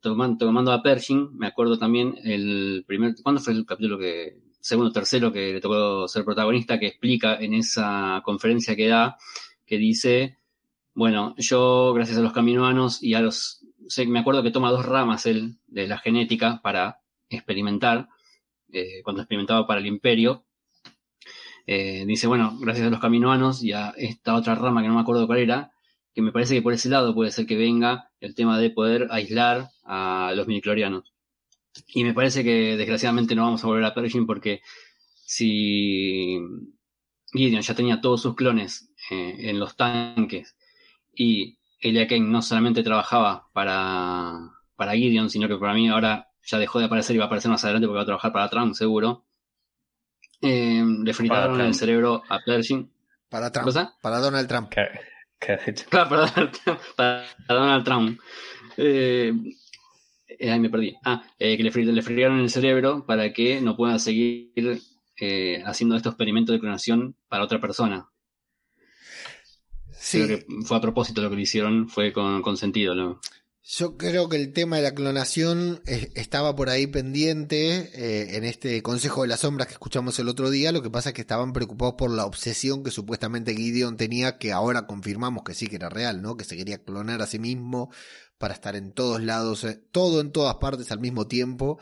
tomando, 0.00 0.38
tomando, 0.38 0.72
a 0.72 0.82
Pershing, 0.82 1.36
me 1.36 1.46
acuerdo 1.46 1.78
también 1.78 2.16
el 2.24 2.84
primer. 2.86 3.14
¿Cuándo 3.22 3.40
fue 3.40 3.52
el 3.52 3.66
capítulo 3.66 3.98
que, 3.98 4.38
segundo, 4.60 4.92
tercero 4.92 5.32
que 5.32 5.52
le 5.52 5.60
tocó 5.60 6.08
ser 6.08 6.24
protagonista, 6.24 6.78
que 6.78 6.86
explica 6.86 7.36
en 7.36 7.54
esa 7.54 8.22
conferencia 8.24 8.76
que 8.76 8.88
da, 8.88 9.16
que 9.66 9.78
dice, 9.78 10.38
bueno, 10.94 11.34
yo 11.38 11.92
gracias 11.94 12.18
a 12.18 12.22
los 12.22 12.32
caminoanos 12.32 13.02
y 13.02 13.14
a 13.14 13.20
los, 13.20 13.64
sé, 13.88 14.06
me 14.06 14.20
acuerdo 14.20 14.42
que 14.42 14.50
toma 14.50 14.70
dos 14.70 14.86
ramas 14.86 15.26
él 15.26 15.58
de 15.66 15.86
la 15.86 15.98
genética 15.98 16.60
para 16.62 17.00
experimentar, 17.28 18.08
eh, 18.72 19.02
cuando 19.02 19.22
experimentaba 19.22 19.66
para 19.66 19.80
el 19.80 19.86
imperio, 19.86 20.44
eh, 21.66 22.04
dice, 22.06 22.26
bueno, 22.26 22.56
gracias 22.60 22.86
a 22.86 22.90
los 22.90 23.00
caminoanos 23.00 23.62
y 23.62 23.72
a 23.72 23.92
esta 23.96 24.34
otra 24.34 24.54
rama 24.54 24.82
que 24.82 24.88
no 24.88 24.94
me 24.94 25.00
acuerdo 25.00 25.26
cuál 25.26 25.38
era, 25.38 25.72
que 26.14 26.22
me 26.22 26.32
parece 26.32 26.54
que 26.54 26.62
por 26.62 26.72
ese 26.72 26.88
lado 26.88 27.14
puede 27.14 27.30
ser 27.30 27.46
que 27.46 27.56
venga 27.56 28.10
el 28.20 28.34
tema 28.34 28.58
de 28.58 28.70
poder 28.70 29.08
aislar 29.10 29.70
a 29.84 30.32
los 30.34 30.46
miniclorianos. 30.46 31.12
Y 31.88 32.04
me 32.04 32.14
parece 32.14 32.42
que 32.42 32.76
desgraciadamente 32.76 33.34
no 33.34 33.44
vamos 33.44 33.62
a 33.62 33.66
volver 33.68 33.84
a 33.84 33.94
Pershing 33.94 34.26
porque 34.26 34.60
si 35.24 36.40
Gideon 37.32 37.62
ya 37.62 37.74
tenía 37.74 38.00
todos 38.00 38.22
sus 38.22 38.34
clones 38.34 38.90
eh, 39.10 39.36
en 39.50 39.60
los 39.60 39.76
tanques 39.76 40.56
y 41.14 41.58
Elia 41.78 42.06
Kane 42.06 42.26
no 42.26 42.42
solamente 42.42 42.82
trabajaba 42.82 43.48
para, 43.52 44.50
para 44.76 44.92
Gideon, 44.92 45.30
sino 45.30 45.48
que 45.48 45.56
para 45.56 45.74
mí 45.74 45.88
ahora 45.88 46.28
ya 46.42 46.58
dejó 46.58 46.80
de 46.80 46.86
aparecer 46.86 47.14
y 47.14 47.18
va 47.18 47.24
a 47.24 47.26
aparecer 47.26 47.50
más 47.50 47.64
adelante 47.64 47.86
porque 47.86 47.98
va 47.98 48.02
a 48.02 48.06
trabajar 48.06 48.32
para 48.32 48.50
Trump, 48.50 48.74
seguro. 48.74 49.24
Eh, 50.42 50.82
le 51.04 51.14
fritaron 51.14 51.60
el 51.60 51.74
cerebro 51.74 52.22
a 52.28 52.40
Pershing. 52.40 52.90
Para 53.28 53.52
Trump. 53.52 53.70
Para 54.02 54.18
Donald 54.18 54.48
Trump. 54.48 54.72
Claro, 55.40 56.08
para 56.08 56.26
Donald 56.26 56.52
Trump. 56.52 56.80
Para 56.96 57.26
Donald 57.48 57.84
Trump. 57.84 58.20
Eh, 58.76 59.32
eh, 60.38 60.58
me 60.58 60.70
perdí. 60.70 60.94
Ah, 61.04 61.22
eh, 61.38 61.56
que 61.56 61.62
le, 61.62 61.92
le 61.92 62.24
el 62.24 62.50
cerebro 62.50 63.04
para 63.04 63.32
que 63.32 63.60
no 63.60 63.76
pueda 63.76 63.98
seguir 63.98 64.52
eh, 65.20 65.62
haciendo 65.66 65.96
estos 65.96 66.12
experimentos 66.12 66.54
de 66.54 66.60
clonación 66.60 67.14
para 67.28 67.44
otra 67.44 67.60
persona. 67.60 68.08
Sí. 69.90 70.24
Creo 70.24 70.38
que 70.38 70.46
fue 70.64 70.78
a 70.78 70.80
propósito 70.80 71.20
lo 71.20 71.28
que 71.28 71.36
le 71.36 71.42
hicieron, 71.42 71.88
fue 71.88 72.12
con, 72.12 72.56
sentido. 72.56 72.94
¿no? 72.94 73.20
Yo 73.62 73.96
creo 73.96 74.28
que 74.28 74.36
el 74.36 74.52
tema 74.52 74.76
de 74.76 74.82
la 74.82 74.94
clonación 74.94 75.82
estaba 75.86 76.56
por 76.56 76.70
ahí 76.70 76.86
pendiente 76.86 78.36
en 78.36 78.44
este 78.44 78.82
Consejo 78.82 79.22
de 79.22 79.28
las 79.28 79.40
Sombras 79.40 79.68
que 79.68 79.74
escuchamos 79.74 80.18
el 80.18 80.28
otro 80.28 80.50
día. 80.50 80.72
Lo 80.72 80.82
que 80.82 80.90
pasa 80.90 81.10
es 81.10 81.14
que 81.14 81.20
estaban 81.20 81.52
preocupados 81.52 81.94
por 81.96 82.10
la 82.10 82.24
obsesión 82.24 82.82
que 82.82 82.90
supuestamente 82.90 83.54
Gideon 83.54 83.96
tenía, 83.98 84.38
que 84.38 84.52
ahora 84.52 84.86
confirmamos 84.86 85.44
que 85.44 85.54
sí 85.54 85.66
que 85.66 85.76
era 85.76 85.90
real, 85.90 86.22
¿no? 86.22 86.36
Que 86.36 86.44
se 86.44 86.56
quería 86.56 86.82
clonar 86.82 87.20
a 87.20 87.26
sí 87.26 87.38
mismo 87.38 87.90
para 88.38 88.54
estar 88.54 88.74
en 88.74 88.92
todos 88.92 89.22
lados, 89.22 89.64
eh, 89.64 89.78
todo 89.92 90.22
en 90.22 90.32
todas 90.32 90.54
partes 90.56 90.90
al 90.90 90.98
mismo 90.98 91.26
tiempo. 91.28 91.78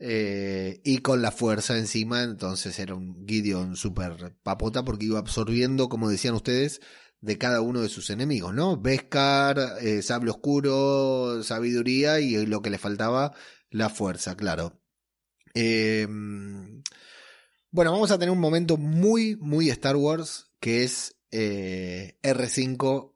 Eh, 0.00 0.80
y 0.82 0.98
con 0.98 1.22
la 1.22 1.30
fuerza 1.30 1.78
encima, 1.78 2.22
entonces 2.24 2.78
era 2.80 2.94
un 2.94 3.24
Gideon 3.28 3.76
super 3.76 4.34
papota 4.42 4.84
porque 4.84 5.06
iba 5.06 5.20
absorbiendo, 5.20 5.88
como 5.88 6.10
decían 6.10 6.34
ustedes, 6.34 6.80
de 7.20 7.38
cada 7.38 7.60
uno 7.60 7.82
de 7.82 7.88
sus 7.88 8.10
enemigos, 8.10 8.54
¿no? 8.54 8.76
Beskar, 8.76 9.58
eh, 9.80 10.02
sable 10.02 10.30
oscuro, 10.30 11.42
sabiduría 11.42 12.20
y 12.20 12.46
lo 12.46 12.62
que 12.62 12.70
le 12.70 12.78
faltaba, 12.78 13.34
la 13.70 13.90
fuerza, 13.90 14.36
claro. 14.36 14.80
Em, 15.54 16.82
bueno, 17.70 17.92
vamos 17.92 18.10
a 18.10 18.18
tener 18.18 18.30
un 18.30 18.40
momento 18.40 18.76
muy, 18.76 19.36
muy 19.36 19.70
Star 19.70 19.96
Wars, 19.96 20.50
que 20.60 20.84
es 20.84 21.16
R5 21.30 23.10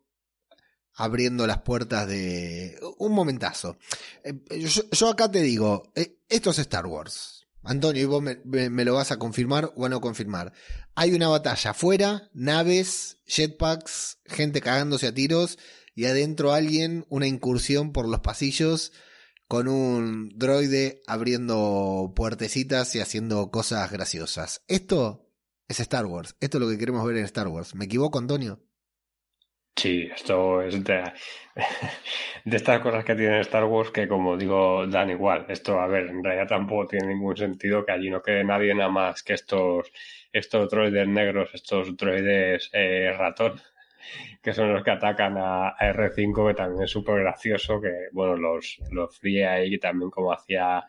abriendo 0.95 1.47
las 1.47 1.63
puertas 1.63 2.07
de... 2.07 2.79
Un 2.99 3.13
momentazo. 3.13 3.79
Eh, 4.23 4.67
yo, 4.93 5.09
acá 5.09 5.31
te 5.31 5.43
digo, 5.43 5.91
eh, 5.95 6.19
esto 6.29 6.51
es 6.51 6.59
Star 6.61 6.87
Wars. 6.87 7.44
Antonio, 7.65 8.03
y 8.03 8.07
vos 8.07 8.23
me, 8.23 8.85
lo 8.85 8.95
vas 8.95 9.11
a 9.11 9.19
confirmar 9.19 9.73
o 9.75 9.87
a 9.87 9.89
no 9.89 10.01
confirmar. 10.01 10.53
Hay 10.95 11.13
una 11.13 11.29
batalla 11.29 11.71
afuera, 11.71 12.31
naves, 12.35 13.19
jetpacks, 13.27 14.19
gente 14.27 14.61
cagándose 14.61 15.07
a 15.07 15.15
tiros 15.15 15.59
y 15.95 16.05
adentro 16.05 16.53
alguien, 16.53 17.07
una 17.09 17.27
incursión 17.27 17.93
por 17.93 18.09
los 18.09 18.21
pasillos 18.21 18.93
con 19.49 19.69
un 19.69 20.31
droide 20.37 21.03
abriendo 21.07 22.13
puertecitas 22.17 22.95
y 22.95 23.01
haciendo 23.01 23.51
cosas 23.51 23.91
graciosas. 23.91 24.63
Esto 24.69 25.31
es 25.69 25.81
Star 25.81 26.07
Wars. 26.07 26.37
Esto 26.41 26.59
es 26.59 26.65
lo 26.65 26.71
que 26.71 26.79
queremos 26.79 27.07
ver 27.07 27.17
en 27.19 27.25
Star 27.25 27.49
Wars. 27.49 27.75
¿Me 27.75 27.85
equivoco, 27.85 28.19
Antonio? 28.19 28.64
Sí, 29.77 30.09
esto 30.15 30.63
es 30.63 30.83
de, 30.85 31.03
estas 32.45 32.81
cosas 32.81 33.05
que 33.05 33.15
tiene 33.15 33.41
Star 33.41 33.65
Wars 33.65 33.91
que, 33.91 34.07
como 34.09 34.37
digo, 34.37 34.87
dan 34.87 35.11
igual. 35.11 35.47
Esto, 35.49 35.81
a 35.81 35.87
ver, 35.87 36.07
en 36.09 36.23
realidad 36.25 36.47
tampoco 36.49 36.87
tiene 36.89 37.09
ningún 37.09 37.37
sentido 37.37 37.85
que 37.85 37.93
allí 37.93 38.09
no 38.11 38.23
quede 38.23 38.45
nadie 38.45 38.75
nada 38.75 38.89
más 38.91 39.23
que 39.23 39.35
estos, 39.35 39.91
estos 40.33 40.71
droides 40.71 41.09
negros, 41.09 41.51
estos 41.55 41.97
droides 41.97 42.71
eh, 42.73 43.13
ratón, 43.19 43.61
que 44.43 44.53
son 44.53 44.73
los 44.73 44.83
que 44.83 44.91
atacan 44.91 45.37
a, 45.39 45.77
R5, 45.79 46.49
que 46.49 46.55
también 46.55 46.85
es 46.85 46.91
súper 46.91 47.21
gracioso, 47.21 47.81
que, 47.81 48.09
bueno, 48.13 48.37
los, 48.37 48.79
los 48.91 49.19
fríe 49.19 49.47
ahí 49.47 49.79
también 49.79 50.11
como 50.11 50.33
hacía 50.33 50.85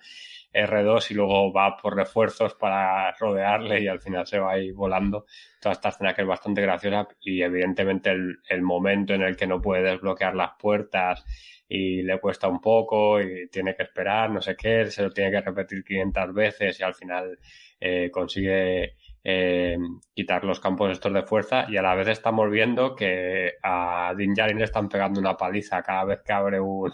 R2 0.55 1.11
y 1.11 1.13
luego 1.16 1.51
va 1.51 1.76
por 1.76 1.95
refuerzos 1.95 2.55
para 2.55 3.11
rodearle 3.13 3.82
y 3.82 3.88
al 3.88 3.99
final 3.99 4.26
se 4.26 4.39
va 4.39 4.53
ahí 4.53 4.72
volando. 4.72 5.26
Toda 5.59 5.74
esta 5.74 5.89
escena 5.89 6.13
que 6.13 6.22
es 6.22 6.28
bastante 6.28 6.61
graciosa 6.61 7.07
y 7.22 7.41
evidentemente 7.41 8.11
el, 8.11 8.61
momento 8.61 9.13
en 9.13 9.24
el 9.24 9.36
que 9.36 9.47
no 9.47 9.61
puede 9.61 9.84
desbloquear 9.84 10.36
las 10.36 10.51
puertas 10.57 11.26
y 11.68 12.03
le 12.03 12.20
cuesta 12.20 12.47
un 12.47 12.61
poco 12.61 13.20
y 13.22 13.49
tiene 13.49 13.76
que 13.76 13.84
esperar, 13.84 14.30
no 14.30 14.41
sé 14.41 14.55
qué, 14.55 14.86
se 14.89 15.03
lo 15.03 15.11
tiene 15.11 15.32
que 15.32 15.41
repetir 15.41 15.84
500 15.84 16.34
veces 16.34 16.80
y 16.80 16.84
al 16.84 16.93
final 16.93 17.38
eh, 17.80 18.09
consigue 18.11 18.95
eh, 19.28 19.76
quitar 20.13 20.43
los 20.43 20.59
campos 20.59 20.91
estos 20.91 21.11
de 21.11 21.23
fuerza 21.23 21.65
y 21.67 21.78
a 21.78 21.82
la 21.82 21.95
vez 21.95 22.09
estamos 22.09 22.47
viendo 22.51 22.95
que 22.95 23.53
a 23.63 24.13
Din 24.15 24.36
Djarin 24.36 24.59
le 24.59 24.65
están 24.65 24.88
pegando 24.88 25.19
una 25.19 25.36
paliza 25.36 25.82
cada 25.82 26.03
vez 26.05 26.21
que 26.23 26.32
abre 26.32 26.59
un, 26.59 26.93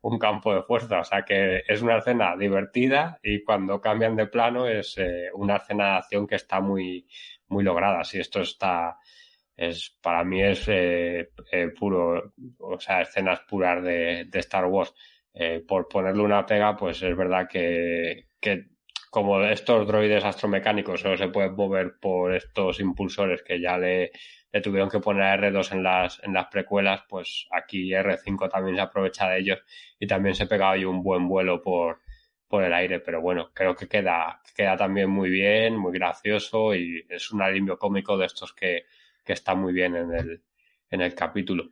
un 0.00 0.18
campo 0.18 0.54
de 0.54 0.62
fuerza. 0.62 1.00
O 1.00 1.04
sea 1.04 1.24
que 1.26 1.62
es 1.68 1.82
una 1.82 1.98
escena 1.98 2.34
divertida 2.38 3.18
y 3.22 3.44
cuando 3.44 3.82
cambian 3.82 4.16
de 4.16 4.28
plano 4.28 4.66
es 4.66 4.96
eh, 4.96 5.28
una 5.34 5.56
escena 5.56 5.84
de 5.84 5.96
acción 5.98 6.26
que 6.26 6.36
está 6.36 6.60
muy, 6.60 7.06
muy 7.48 7.62
lograda. 7.62 8.02
Si 8.02 8.18
esto 8.18 8.40
está, 8.40 8.96
es, 9.54 9.94
para 10.00 10.24
mí 10.24 10.42
es 10.42 10.64
eh, 10.68 11.28
puro, 11.78 12.32
o 12.60 12.80
sea, 12.80 13.02
escenas 13.02 13.40
puras 13.40 13.84
de, 13.84 14.26
Star 14.32 14.64
Wars. 14.64 14.94
por 15.68 15.86
ponerle 15.86 16.22
una 16.22 16.46
pega, 16.46 16.74
pues 16.76 17.02
es 17.02 17.14
verdad 17.14 17.46
que 17.46 18.28
como 19.10 19.42
estos 19.44 19.86
droides 19.86 20.24
astromecánicos 20.24 21.00
solo 21.00 21.16
se 21.16 21.28
pueden 21.28 21.54
mover 21.54 21.98
por 22.00 22.34
estos 22.34 22.80
impulsores 22.80 23.42
que 23.42 23.60
ya 23.60 23.78
le 23.78 24.12
tuvieron 24.62 24.90
que 24.90 25.00
poner 25.00 25.22
a 25.22 25.36
R2 25.36 25.72
en 25.72 25.82
las, 25.82 26.22
en 26.24 26.32
las 26.32 26.46
precuelas, 26.46 27.02
pues 27.08 27.46
aquí 27.50 27.90
R5 27.92 28.48
también 28.50 28.76
se 28.76 28.82
aprovecha 28.82 29.28
de 29.28 29.38
ellos 29.38 29.58
y 29.98 30.06
también 30.06 30.34
se 30.34 30.46
pegaba 30.46 30.72
ahí 30.72 30.84
un 30.84 31.02
buen 31.02 31.28
vuelo 31.28 31.62
por, 31.62 32.00
por 32.48 32.64
el 32.64 32.72
aire, 32.72 33.00
pero 33.00 33.20
bueno, 33.20 33.50
creo 33.52 33.74
que 33.76 33.88
queda, 33.88 34.40
queda 34.56 34.76
también 34.76 35.10
muy 35.10 35.30
bien, 35.30 35.76
muy 35.76 35.92
gracioso 35.92 36.74
y 36.74 37.04
es 37.08 37.30
un 37.30 37.42
alivio 37.42 37.78
cómico 37.78 38.16
de 38.16 38.26
estos 38.26 38.52
que, 38.54 38.86
que 39.24 39.34
está 39.34 39.54
muy 39.54 39.72
bien 39.72 39.94
en 39.96 40.14
el, 40.14 40.42
en 40.90 41.00
el 41.02 41.14
capítulo. 41.14 41.70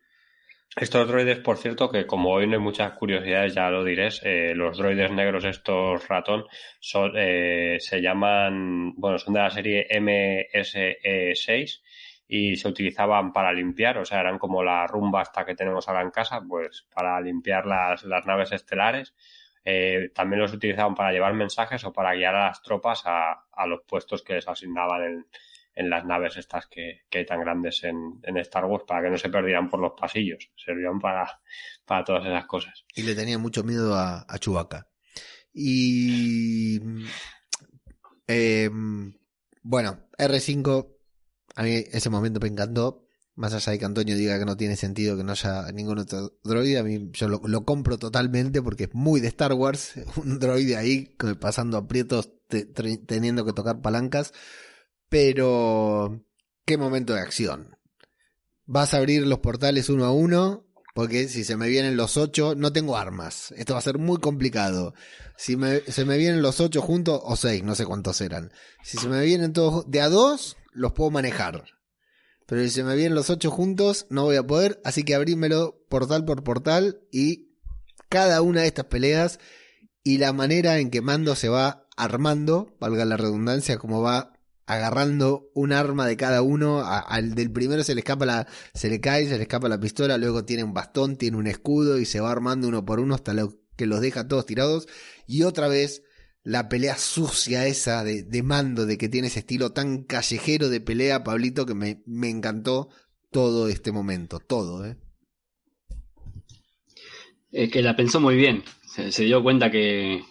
Estos 0.75 1.09
droides, 1.09 1.39
por 1.39 1.57
cierto, 1.57 1.91
que 1.91 2.07
como 2.07 2.33
hoy 2.33 2.47
no 2.47 2.55
hay 2.55 2.59
muchas 2.59 2.93
curiosidades, 2.93 3.55
ya 3.55 3.71
lo 3.71 3.83
diréis, 3.83 4.21
eh, 4.25 4.53
los 4.55 4.77
droides 4.77 5.11
negros, 5.11 5.45
estos 5.45 6.07
ratón, 6.09 6.45
son, 6.81 7.13
eh, 7.17 7.79
se 7.81 8.03
llaman, 8.03 8.93
bueno, 8.97 9.19
son 9.19 9.33
de 9.35 9.41
la 9.41 9.51
serie 9.51 9.87
MSE6 9.91 11.83
y 12.29 12.57
se 12.57 12.69
utilizaban 12.69 13.33
para 13.33 13.53
limpiar, 13.53 13.97
o 13.99 14.05
sea, 14.05 14.21
eran 14.21 14.39
como 14.39 14.63
la 14.63 14.87
rumba 14.87 15.23
hasta 15.23 15.47
que 15.47 15.55
tenemos 15.55 15.89
ahora 15.89 16.03
en 16.03 16.11
casa, 16.11 16.43
pues 16.47 16.87
para 16.95 17.21
limpiar 17.23 17.65
las, 17.65 18.05
las 18.05 18.27
naves 18.27 18.53
estelares. 18.53 19.15
Eh, 19.65 20.11
también 20.15 20.43
los 20.43 20.53
utilizaban 20.53 20.95
para 20.95 21.11
llevar 21.11 21.33
mensajes 21.35 21.85
o 21.85 21.93
para 21.93 22.15
guiar 22.15 22.35
a 22.35 22.47
las 22.49 22.63
tropas 22.63 23.03
a, 23.07 23.47
a 23.51 23.67
los 23.67 23.81
puestos 23.83 24.23
que 24.23 24.35
les 24.35 24.47
asignaban 24.47 25.03
en, 25.03 25.27
en 25.77 25.91
las 25.91 26.05
naves 26.07 26.37
estas 26.39 26.67
que, 26.67 27.03
que, 27.11 27.19
hay 27.19 27.27
tan 27.27 27.41
grandes 27.41 27.85
en, 27.85 28.19
en, 28.23 28.39
Star 28.39 28.65
Wars 28.65 28.85
para 28.89 29.03
que 29.03 29.11
no 29.11 29.19
se 29.19 29.29
perdieran 29.29 29.69
por 29.69 29.79
los 29.79 29.93
pasillos. 29.93 30.51
Servían 30.57 30.99
para, 30.99 31.41
para 31.85 32.03
todas 32.03 32.25
esas 32.25 32.47
cosas. 32.47 32.85
Y 32.95 33.03
le 33.03 33.15
tenía 33.15 33.39
mucho 33.39 33.63
miedo 33.63 33.95
a, 33.95 34.27
a. 34.27 34.87
Y... 35.53 36.81
Eh, 38.29 38.69
bueno, 39.63 40.09
R5, 40.19 40.89
a 41.57 41.63
mí 41.63 41.85
ese 41.93 42.11
momento 42.11 42.41
me 42.41 42.49
encantó. 42.49 43.03
Más 43.35 43.53
allá 43.53 43.73
de 43.73 43.79
que 43.79 43.85
Antonio 43.85 44.17
diga 44.17 44.39
que 44.39 44.47
no 44.47 44.57
tiene 44.57 44.77
sentido 44.77 45.15
que 45.15 45.23
no 45.23 45.33
haya 45.33 45.71
ningún 45.73 45.99
otro 45.99 46.39
droide, 46.43 46.79
a 46.79 46.83
mí 46.83 47.11
yo 47.13 47.29
lo, 47.29 47.65
compro 47.67 47.99
totalmente 47.99 48.63
porque 48.63 48.85
es 48.85 48.95
muy 48.95 49.21
de 49.21 49.29
Star 49.29 49.53
Wars. 49.53 49.93
Un 50.17 50.39
droide 50.39 50.77
ahí 50.77 51.15
pasando 51.39 51.77
aprietos, 51.77 52.33
teniendo 52.49 53.45
que 53.45 53.53
tocar 53.53 53.83
palancas. 53.83 54.33
Pero, 55.09 56.25
qué 56.65 56.77
momento 56.77 57.15
de 57.15 57.21
acción. 57.21 57.77
Vas 58.65 58.95
a 58.95 58.99
abrir 58.99 59.27
los 59.27 59.39
portales 59.39 59.89
uno 59.89 60.05
a 60.05 60.13
uno. 60.13 60.65
Porque 60.95 61.29
si 61.29 61.45
se 61.45 61.59
me 61.59 61.69
vienen 61.69 61.99
los 61.99 62.17
ocho, 62.17 62.55
no 62.55 62.73
tengo 62.73 62.97
armas. 62.97 63.53
Esto 63.59 63.75
va 63.75 63.81
a 63.81 63.83
ser 63.83 63.99
muy 63.99 64.19
complicado. 64.19 64.95
Si 65.37 65.55
se 65.89 66.05
me 66.07 66.17
vienen 66.17 66.41
los 66.41 66.59
ocho 66.59 66.81
juntos, 66.81 67.21
o 67.23 67.37
seis, 67.37 67.63
no 67.63 67.75
sé 67.75 67.85
cuántos 67.85 68.23
eran. 68.23 68.51
Si 68.83 68.97
se 68.97 69.07
me 69.07 69.23
vienen 69.23 69.53
todos 69.53 69.91
de 69.91 70.01
a 70.01 70.09
dos, 70.09 70.57
los 70.73 70.93
puedo 70.93 71.11
manejar. 71.11 71.65
Pero 72.47 72.63
si 72.63 72.71
se 72.71 72.83
me 72.83 72.97
vienen 72.97 73.15
los 73.15 73.29
ocho 73.29 73.51
juntos, 73.51 74.07
no 74.09 74.25
voy 74.25 74.37
a 74.37 74.47
poder. 74.47 74.81
Así 74.85 75.03
que 75.03 75.15
abrímelo 75.15 75.85
portal 75.91 76.25
por 76.25 76.45
portal 76.45 77.01
y 77.13 77.51
cada 78.09 78.41
una 78.41 78.63
de 78.63 78.69
estas 78.69 78.87
peleas 78.87 79.39
y 80.03 80.19
la 80.19 80.33
manera 80.33 80.79
en 80.79 80.91
que 80.91 81.03
Mando 81.03 81.35
se 81.35 81.51
va 81.51 81.87
armando, 81.97 82.75
valga 82.81 83.05
la 83.05 83.17
redundancia, 83.17 83.77
como 83.77 84.01
va 84.01 84.33
agarrando 84.67 85.51
un 85.55 85.73
arma 85.73 86.07
de 86.07 86.17
cada 86.17 86.43
uno. 86.43 86.83
Al 86.85 87.35
del 87.35 87.51
primero 87.51 87.83
se 87.85 87.95
le 87.95 88.01
escapa 88.01 88.27
la, 88.27 88.47
se 88.75 88.89
le 88.89 89.01
cae, 89.01 89.29
se 89.29 89.37
le 89.37 89.43
escapa 89.43 89.69
la 89.69 89.81
pistola, 89.81 90.19
luego 90.19 90.45
tiene 90.45 90.65
un 90.65 90.75
bastón, 90.75 91.17
tiene 91.17 91.37
un 91.37 91.47
escudo 91.47 91.99
y 91.99 92.05
se 92.05 92.21
va 92.21 92.31
armando 92.31 92.69
uno 92.69 92.85
por 92.85 93.01
uno 93.01 93.15
hasta 93.15 93.33
lo 93.33 93.55
que 93.77 93.87
los 93.87 94.01
deja 94.01 94.29
todos 94.29 94.47
tirados. 94.47 94.89
Y 95.27 95.45
otra 95.45 95.69
vez 95.69 96.03
la 96.43 96.69
pelea 96.69 96.97
sucia 96.97 97.67
esa 97.67 98.05
de, 98.05 98.43
mando, 98.43 98.87
de 98.87 98.99
que 98.99 99.09
tiene 99.09 99.29
ese 99.29 99.41
estilo 99.41 99.73
tan 99.73 100.05
callejero 100.05 100.69
de 100.69 100.81
pelea, 100.81 101.25
Pablito, 101.25 101.67
que 101.67 101.75
me, 101.75 102.03
me 102.07 102.29
encantó 102.29 102.89
todo 103.31 103.69
este 103.69 103.93
momento, 103.93 104.39
todo, 104.39 104.85
¿eh? 104.85 104.97
Es 107.53 107.71
que 107.71 107.83
la 107.83 107.97
pensó 107.97 108.21
muy 108.21 108.37
bien. 108.37 108.63
Se 109.11 109.25
dio 109.25 109.43
cuenta 109.43 109.71
que, 109.71 110.23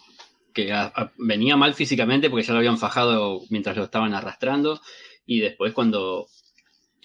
que 0.55 0.71
a- 0.73 0.85
a- 0.95 1.11
venía 1.17 1.55
mal 1.57 1.75
físicamente 1.75 2.29
porque 2.31 2.45
ya 2.45 2.53
lo 2.53 2.59
habían 2.59 2.79
fajado 2.79 3.41
mientras 3.51 3.77
lo 3.77 3.83
estaban 3.83 4.13
arrastrando. 4.15 4.81
Y 5.27 5.39
después 5.41 5.73
cuando 5.73 6.25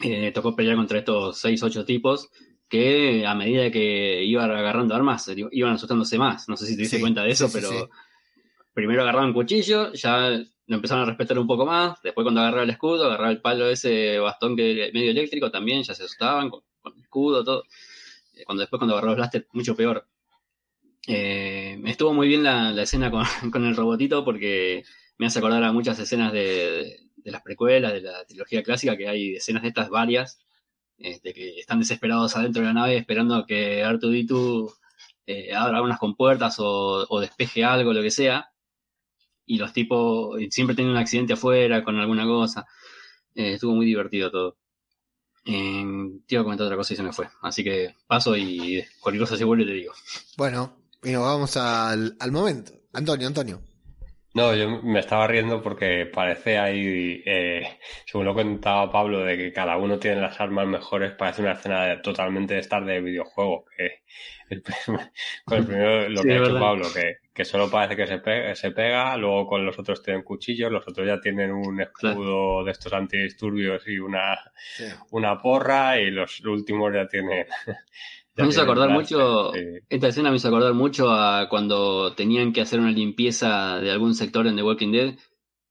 eh, 0.03 0.31
tocó 0.33 0.57
pelear 0.57 0.77
contra 0.77 0.99
estos 1.01 1.37
6, 1.39 1.63
8 1.63 1.85
tipos, 1.85 2.31
que 2.69 3.27
a 3.27 3.35
medida 3.35 3.71
que 3.71 4.25
iban 4.25 4.51
agarrando 4.51 4.95
armas, 4.95 5.25
se- 5.25 5.37
iban 5.53 5.73
asustándose 5.75 6.17
más. 6.17 6.49
No 6.49 6.57
sé 6.57 6.65
si 6.67 6.77
te 6.77 6.83
diste 6.83 6.97
Sí, 6.97 7.03
cuenta 7.03 7.23
de 7.25 7.31
eso, 7.33 7.49
sí, 7.49 7.53
pero 7.55 7.69
sí. 7.71 7.85
primero 8.73 9.03
agarraban 9.03 9.33
cuchillo, 9.35 9.93
ya 9.93 10.31
lo 10.31 10.77
empezaron 10.77 11.03
a 11.03 11.07
respetar 11.07 11.39
un 11.39 11.47
poco 11.47 11.67
más. 11.67 12.01
Después 12.03 12.25
cuando 12.25 12.41
agarraba 12.41 12.63
el 12.63 12.71
escudo, 12.71 13.07
agarraba 13.07 13.31
el 13.33 13.41
palo 13.43 13.69
ese 13.69 14.19
bastón 14.21 14.57
que 14.57 14.91
medio 14.95 15.11
eléctrico, 15.11 15.51
también 15.51 15.83
ya 15.83 15.93
se 15.95 16.05
asustaban 16.05 16.49
con, 16.49 16.61
con 16.81 16.95
el 16.95 17.03
escudo, 17.03 17.43
todo. 17.45 17.65
Eh, 18.35 18.45
Cuando 18.47 18.61
después 18.61 18.79
cuando 18.79 18.95
agarró 18.95 19.09
los 19.09 19.17
blaster, 19.17 19.49
mucho 19.53 19.75
peor. 19.77 20.07
Eh, 21.07 21.81
estuvo 21.87 22.13
muy 22.13 22.29
bien 22.29 22.43
la, 22.43 22.71
escena 22.83 23.11
con, 23.53 23.65
el 23.65 23.77
robotito 23.77 24.25
porque 24.25 24.85
me 25.19 25.27
hace 25.27 25.39
acordar 25.39 25.63
a 25.65 25.73
muchas 25.73 25.99
escenas 25.99 26.33
de, 26.33 27.01
las 27.25 27.43
precuelas, 27.43 27.93
de 27.93 28.03
la 28.03 28.25
trilogía 28.25 28.63
clásica, 28.63 28.97
que 28.97 29.09
hay 29.09 29.37
escenas 29.37 29.63
de 29.63 29.69
estas 29.69 29.89
varias, 29.89 30.39
este, 30.99 31.33
que 31.33 31.59
están 31.59 31.79
desesperados 31.79 32.37
adentro 32.37 32.63
de 32.63 32.69
la 32.69 32.75
nave 32.75 32.97
esperando 32.97 33.35
a 33.35 33.47
que 33.47 33.85
R2D2 33.85 34.75
eh, 35.27 35.55
abra 35.55 35.83
unas 35.83 35.99
compuertas 35.99 36.57
o, 36.59 37.21
despeje 37.21 37.65
algo, 37.65 37.93
lo 37.93 38.03
que 38.03 38.11
sea, 38.11 38.51
y 39.47 39.59
los 39.59 39.73
tipos 39.73 40.41
y 40.41 40.51
siempre 40.51 40.77
tienen 40.77 40.93
un 40.93 40.99
accidente 40.99 41.35
afuera 41.35 41.85
con 41.85 41.99
alguna 41.99 42.25
cosa. 42.25 42.67
Eh, 43.35 43.55
estuvo 43.55 43.75
muy 43.75 43.87
divertido 43.87 44.31
todo. 44.31 44.57
Eh, 45.45 45.85
te 46.27 46.35
iba 46.35 46.43
a 46.43 46.45
comentar 46.45 46.67
otra 46.67 46.77
cosa 46.77 46.95
y 46.95 46.97
se 46.97 47.03
me 47.03 47.13
fue. 47.13 47.29
Así 47.43 47.65
que 47.65 47.95
paso 48.07 48.37
y 48.37 48.85
cualquier 49.01 49.23
cosa 49.23 49.37
se 49.37 49.45
vuelve 49.45 49.65
te 49.67 49.73
digo. 49.73 49.93
Bueno, 50.37 50.80
y 51.03 51.13
nos 51.13 51.23
vamos 51.25 51.57
al, 51.57 52.17
al 52.19 52.33
momento. 52.33 52.73
Antonio, 52.93 53.27
Antonio. 53.27 53.63
No, 54.33 54.55
yo 54.55 54.81
me 54.83 55.01
estaba 55.01 55.27
riendo 55.27 55.61
porque 55.61 56.07
parece 56.07 56.57
ahí, 56.57 57.21
eh, 57.27 57.63
según 58.07 58.27
lo 58.27 58.35
contaba 58.35 58.91
Pablo, 58.93 59.21
de 59.25 59.37
que 59.37 59.53
cada 59.53 59.77
uno 59.77 59.99
tiene 59.99 60.21
las 60.21 60.41
armas 60.41 60.69
mejores, 60.69 61.13
parece 61.15 61.43
una 61.43 61.53
escena 61.55 61.85
de- 61.87 61.97
totalmente 61.97 62.55
de 62.55 62.61
estar 62.61 62.85
de 62.85 63.01
videojuego. 63.01 63.65
Que 63.77 64.03
el 64.51 64.63
con 65.45 65.59
el 65.59 65.65
primero, 65.67 66.09
lo 66.09 66.23
Sí, 66.23 66.29
que 66.29 66.35
ha 66.35 66.37
hecho. 66.39 66.57
Pablo, 66.61 66.93
que, 66.93 67.17
que 67.35 67.45
solo 67.45 67.69
parece 67.69 67.97
que 67.97 68.07
se 68.07 68.19
pega, 68.19 68.55
se 68.55 68.71
pega, 68.71 69.17
luego 69.17 69.47
con 69.49 69.67
los 69.67 69.77
otros 69.81 70.01
tienen 70.01 70.23
cuchillos, 70.23 70.71
los 70.71 70.87
otros 70.87 71.07
ya 71.09 71.21
tienen 71.21 71.51
un 71.51 71.81
escudo 71.81 72.63
de 72.65 72.71
estos 72.71 72.93
antidisturbios 72.93 73.83
y 73.89 73.99
una, 73.99 74.39
una 75.11 75.39
porra, 75.41 75.99
y 76.01 76.11
los 76.13 76.41
últimos 76.45 76.93
ya 76.95 77.07
tienen. 77.09 77.47
Me 78.37 78.49
hizo 78.49 78.63
acordar 78.63 78.91
mucho, 78.91 79.53
sí. 79.53 79.59
esta 79.89 80.09
escena 80.09 80.31
me 80.31 80.37
hizo 80.37 80.49
acordar 80.49 80.73
mucho 80.75 81.11
a 81.11 81.49
cuando 81.49 82.15
tenían 82.15 82.53
que 82.53 82.61
hacer 82.61 82.81
una 82.81 82.91
limpieza 82.93 83.79
de 83.81 83.91
algún 83.91 84.15
sector 84.15 84.47
en 84.47 84.57
The 84.57 84.63
Walking 84.63 84.93
Dead, 84.93 85.15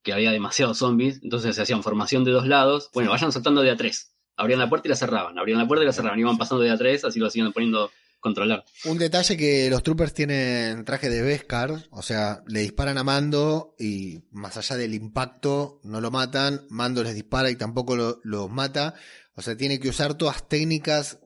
que 0.04 0.14
había 0.14 0.32
demasiados 0.32 0.78
zombies, 0.78 1.20
entonces 1.24 1.56
se 1.56 1.62
hacían 1.62 1.84
formación 1.84 2.24
de 2.24 2.32
dos 2.32 2.48
lados, 2.48 2.90
bueno, 2.94 3.12
vayan 3.12 3.32
saltando 3.32 3.62
de 3.62 3.72
a 3.72 3.76
tres, 3.76 4.14
abrían 4.38 4.60
la 4.60 4.70
puerta 4.70 4.88
y 4.88 4.90
la 4.90 4.96
cerraban, 4.96 5.38
abrían 5.38 5.58
la 5.60 5.68
puerta 5.68 5.84
y 5.84 5.88
la 5.88 5.94
cerraban, 5.94 6.20
iban 6.20 6.38
pasando 6.38 6.64
de 6.64 6.70
a 6.72 6.78
tres, 6.78 7.04
así 7.06 7.20
lo 7.20 7.28
hacían 7.28 7.52
poniendo 7.54 7.90
controlar. 8.22 8.64
Un 8.86 8.98
detalle 8.98 9.38
que 9.38 9.70
los 9.70 9.82
troopers 9.82 10.14
tienen 10.14 10.84
traje 10.86 11.10
de 11.10 11.22
Beskar, 11.22 11.72
o 11.92 12.02
sea, 12.02 12.42
le 12.48 12.60
disparan 12.60 12.98
a 12.98 13.04
Mando 13.04 13.76
y 13.80 14.20
más 14.32 14.58
allá 14.58 14.76
del 14.76 14.94
impacto 14.94 15.80
no 15.84 16.02
lo 16.02 16.12
matan, 16.12 16.62
Mando 16.70 17.02
les 17.04 17.16
dispara 17.16 17.50
y 17.50 17.56
tampoco 17.56 17.96
lo- 17.96 18.20
los 18.24 18.50
mata, 18.52 18.94
o 19.36 19.42
sea, 19.42 19.56
tiene 19.56 19.80
que 19.80 19.90
usar 19.90 20.16
todas 20.16 20.48
técnicas, 20.50 21.20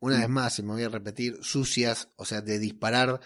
una 0.00 0.18
vez 0.18 0.28
más, 0.28 0.58
y 0.58 0.62
me 0.62 0.72
voy 0.74 0.82
a 0.82 0.88
repetir, 0.88 1.38
sucias, 1.42 2.08
o 2.16 2.24
sea, 2.24 2.40
de 2.42 2.58
disparar 2.58 3.20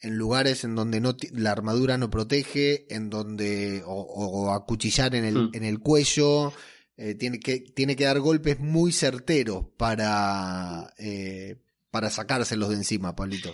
en 0.00 0.16
lugares 0.16 0.64
en 0.64 0.74
donde 0.74 1.00
no 1.00 1.16
la 1.32 1.52
armadura 1.52 1.96
no 1.98 2.10
protege, 2.10 2.92
en 2.94 3.08
donde 3.10 3.82
o, 3.86 4.52
acuchillar 4.52 5.14
en 5.14 5.24
el, 5.24 5.34
Hmm. 5.34 5.50
en 5.52 5.64
el 5.64 5.78
cuello, 5.80 6.52
eh, 6.96 7.14
tiene 7.14 7.38
que 7.40 7.60
tiene 7.60 7.96
que 7.96 8.04
dar 8.04 8.20
golpes 8.20 8.58
muy 8.60 8.92
certeros 8.92 9.64
para 9.76 10.92
eh, 10.98 11.56
para 11.90 12.10
sacárselos 12.10 12.70
de 12.70 12.76
encima, 12.76 13.14
Pablito. 13.14 13.52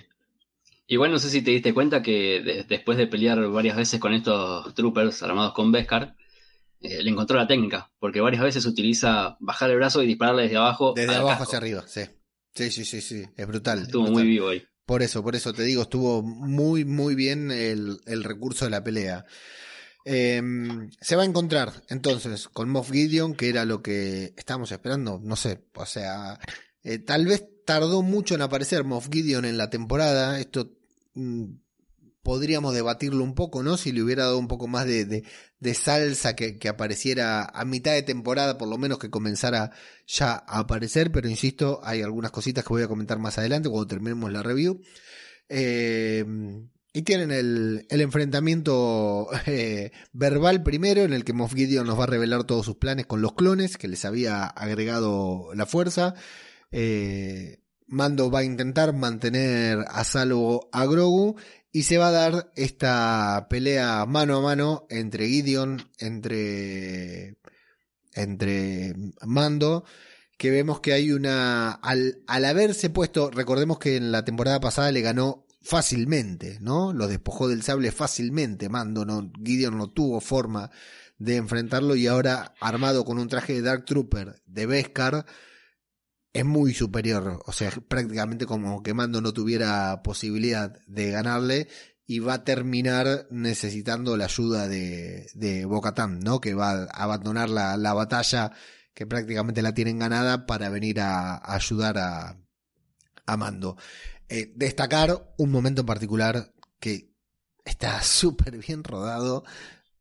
Igual 0.86 1.10
no 1.12 1.18
sé 1.18 1.28
si 1.28 1.42
te 1.42 1.50
diste 1.50 1.74
cuenta 1.74 2.02
que 2.02 2.40
de- 2.42 2.64
después 2.68 2.96
de 2.96 3.06
pelear 3.06 3.46
varias 3.50 3.76
veces 3.76 4.00
con 4.00 4.14
estos 4.14 4.74
troopers 4.74 5.22
armados 5.22 5.52
con 5.52 5.70
Beskar, 5.70 6.16
eh, 6.80 7.02
le 7.02 7.10
encontró 7.10 7.36
la 7.36 7.46
técnica, 7.46 7.90
porque 8.00 8.20
varias 8.20 8.42
veces 8.42 8.64
utiliza 8.64 9.36
bajar 9.40 9.70
el 9.70 9.76
brazo 9.76 10.02
y 10.02 10.06
dispararle 10.06 10.42
desde 10.44 10.56
abajo. 10.56 10.94
Desde 10.96 11.14
abajo 11.14 11.28
casco. 11.28 11.42
hacia 11.44 11.58
arriba, 11.58 11.84
sí. 11.86 12.02
Sí, 12.58 12.70
sí, 12.70 12.84
sí, 12.84 13.00
sí, 13.00 13.24
es 13.36 13.46
brutal. 13.46 13.78
es 13.78 13.84
Estuvo 13.86 14.04
brutal. 14.04 14.24
muy 14.24 14.30
vivo 14.32 14.48
ahí. 14.48 14.62
Por 14.84 15.02
eso, 15.02 15.22
por 15.22 15.36
eso 15.36 15.52
te 15.52 15.62
digo, 15.64 15.82
estuvo 15.82 16.22
muy, 16.22 16.84
muy 16.84 17.14
bien 17.14 17.50
el, 17.50 18.00
el 18.06 18.24
recurso 18.24 18.64
de 18.64 18.70
la 18.70 18.82
pelea. 18.82 19.24
Eh, 20.04 20.40
se 21.00 21.16
va 21.16 21.22
a 21.22 21.26
encontrar 21.26 21.72
entonces 21.88 22.48
con 22.48 22.70
Moff 22.70 22.90
Gideon, 22.90 23.34
que 23.34 23.50
era 23.50 23.64
lo 23.66 23.82
que 23.82 24.32
estábamos 24.36 24.72
esperando, 24.72 25.20
no 25.22 25.36
sé, 25.36 25.66
o 25.74 25.84
sea, 25.84 26.38
eh, 26.82 26.98
tal 26.98 27.26
vez 27.26 27.44
tardó 27.66 28.00
mucho 28.00 28.34
en 28.34 28.40
aparecer 28.40 28.84
Moff 28.84 29.08
Gideon 29.12 29.44
en 29.44 29.58
la 29.58 29.68
temporada, 29.68 30.40
esto 30.40 30.72
mm, 31.14 31.44
podríamos 32.22 32.74
debatirlo 32.74 33.24
un 33.24 33.34
poco, 33.34 33.62
¿no? 33.62 33.76
Si 33.76 33.92
le 33.92 34.02
hubiera 34.02 34.24
dado 34.24 34.38
un 34.38 34.48
poco 34.48 34.66
más 34.66 34.86
de, 34.86 35.24
salsa 35.74 36.36
que, 36.36 36.68
apareciera 36.68 37.44
a 37.44 37.64
mitad 37.64 37.92
de 37.92 38.02
temporada, 38.02 38.58
por 38.58 38.68
lo 38.68 38.78
menos 38.78 38.98
que 38.98 39.10
comenzara 39.10 39.72
ya 40.06 40.32
a 40.32 40.60
aparecer, 40.60 41.10
pero 41.12 41.28
insisto, 41.28 41.80
hay 41.82 42.02
algunas 42.02 42.30
cositas 42.30 42.64
que 42.64 42.72
voy 42.72 42.82
a 42.82 42.88
comentar 42.88 43.18
más 43.18 43.38
adelante 43.38 43.68
cuando 43.68 43.86
terminemos 43.86 44.32
la 44.32 44.42
review. 44.42 44.80
Eh, 45.48 46.24
y 46.92 47.02
tienen 47.02 47.30
el, 47.30 47.86
el 47.90 48.00
enfrentamiento 48.00 49.28
eh, 49.46 49.92
verbal 50.12 50.62
primero, 50.62 51.02
en 51.02 51.12
el 51.12 51.24
que 51.24 51.32
Moff 51.32 51.54
Gideon 51.54 51.86
nos 51.86 51.98
va 51.98 52.04
a 52.04 52.08
revelar 52.08 52.44
todos 52.44 52.66
sus 52.66 52.76
planes 52.76 53.06
con 53.06 53.22
los 53.22 53.34
clones 53.34 53.76
que 53.76 53.88
les 53.88 54.04
había 54.04 54.44
agregado 54.44 55.50
la 55.54 55.66
fuerza. 55.66 56.14
Eh, 56.72 57.60
Mando 57.86 58.30
va 58.30 58.40
a 58.40 58.44
intentar 58.44 58.92
mantener 58.92 59.78
a 59.88 60.04
salvo 60.04 60.68
a 60.72 60.84
Grogu 60.84 61.36
y 61.72 61.82
se 61.82 61.98
va 61.98 62.08
a 62.08 62.12
dar 62.12 62.52
esta 62.56 63.46
pelea 63.50 64.04
mano 64.06 64.36
a 64.36 64.40
mano 64.42 64.86
entre 64.90 65.28
Gideon, 65.28 65.90
entre, 65.98 67.36
entre 68.14 68.94
Mando, 69.26 69.84
que 70.36 70.50
vemos 70.50 70.80
que 70.80 70.92
hay 70.92 71.12
una, 71.12 71.72
al, 71.72 72.22
al 72.26 72.44
haberse 72.44 72.90
puesto, 72.90 73.30
recordemos 73.30 73.78
que 73.78 73.96
en 73.96 74.12
la 74.12 74.24
temporada 74.24 74.60
pasada 74.60 74.92
le 74.92 75.02
ganó 75.02 75.46
fácilmente, 75.60 76.58
¿no? 76.60 76.92
Lo 76.92 77.08
despojó 77.08 77.48
del 77.48 77.62
sable 77.62 77.92
fácilmente, 77.92 78.68
Mando, 78.68 79.04
no, 79.04 79.30
Gideon 79.44 79.76
no 79.76 79.90
tuvo 79.90 80.20
forma 80.20 80.70
de 81.18 81.36
enfrentarlo 81.36 81.96
y 81.96 82.06
ahora 82.06 82.54
armado 82.60 83.04
con 83.04 83.18
un 83.18 83.28
traje 83.28 83.54
de 83.54 83.62
Dark 83.62 83.84
Trooper 83.84 84.40
de 84.46 84.66
Beskar, 84.66 85.26
es 86.40 86.44
muy 86.44 86.74
superior, 86.74 87.42
o 87.46 87.52
sea, 87.52 87.70
prácticamente 87.70 88.46
como 88.46 88.82
que 88.82 88.94
Mando 88.94 89.20
no 89.20 89.32
tuviera 89.32 90.02
posibilidad 90.02 90.78
de 90.86 91.10
ganarle 91.10 91.68
y 92.06 92.20
va 92.20 92.34
a 92.34 92.44
terminar 92.44 93.26
necesitando 93.30 94.16
la 94.16 94.26
ayuda 94.26 94.68
de, 94.68 95.28
de 95.34 95.64
Bocatán, 95.64 96.20
¿no? 96.20 96.40
Que 96.40 96.54
va 96.54 96.84
a 96.84 97.02
abandonar 97.02 97.50
la, 97.50 97.76
la, 97.76 97.92
batalla 97.92 98.52
que 98.94 99.06
prácticamente 99.06 99.62
la 99.62 99.74
tienen 99.74 99.98
ganada 99.98 100.46
para 100.46 100.70
venir 100.70 101.00
a, 101.00 101.38
ayudar 101.54 101.98
a, 101.98 102.38
a 103.26 103.36
Mando. 103.36 103.76
Eh, 104.28 104.52
destacar 104.56 105.34
un 105.38 105.50
momento 105.50 105.82
en 105.82 105.86
particular 105.86 106.54
que 106.80 107.12
está 107.64 108.00
súper 108.02 108.58
bien 108.58 108.84
rodado. 108.84 109.44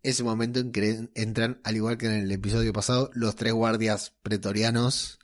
Ese 0.04 0.24
momento 0.24 0.60
en 0.60 0.72
que 0.72 1.10
entran, 1.16 1.60
al 1.64 1.76
igual 1.76 1.98
que 1.98 2.06
en 2.06 2.14
el 2.14 2.32
episodio 2.32 2.72
pasado, 2.72 3.10
los 3.14 3.36
tres 3.36 3.54
guardias 3.54 4.14
pretorianos. 4.22 5.17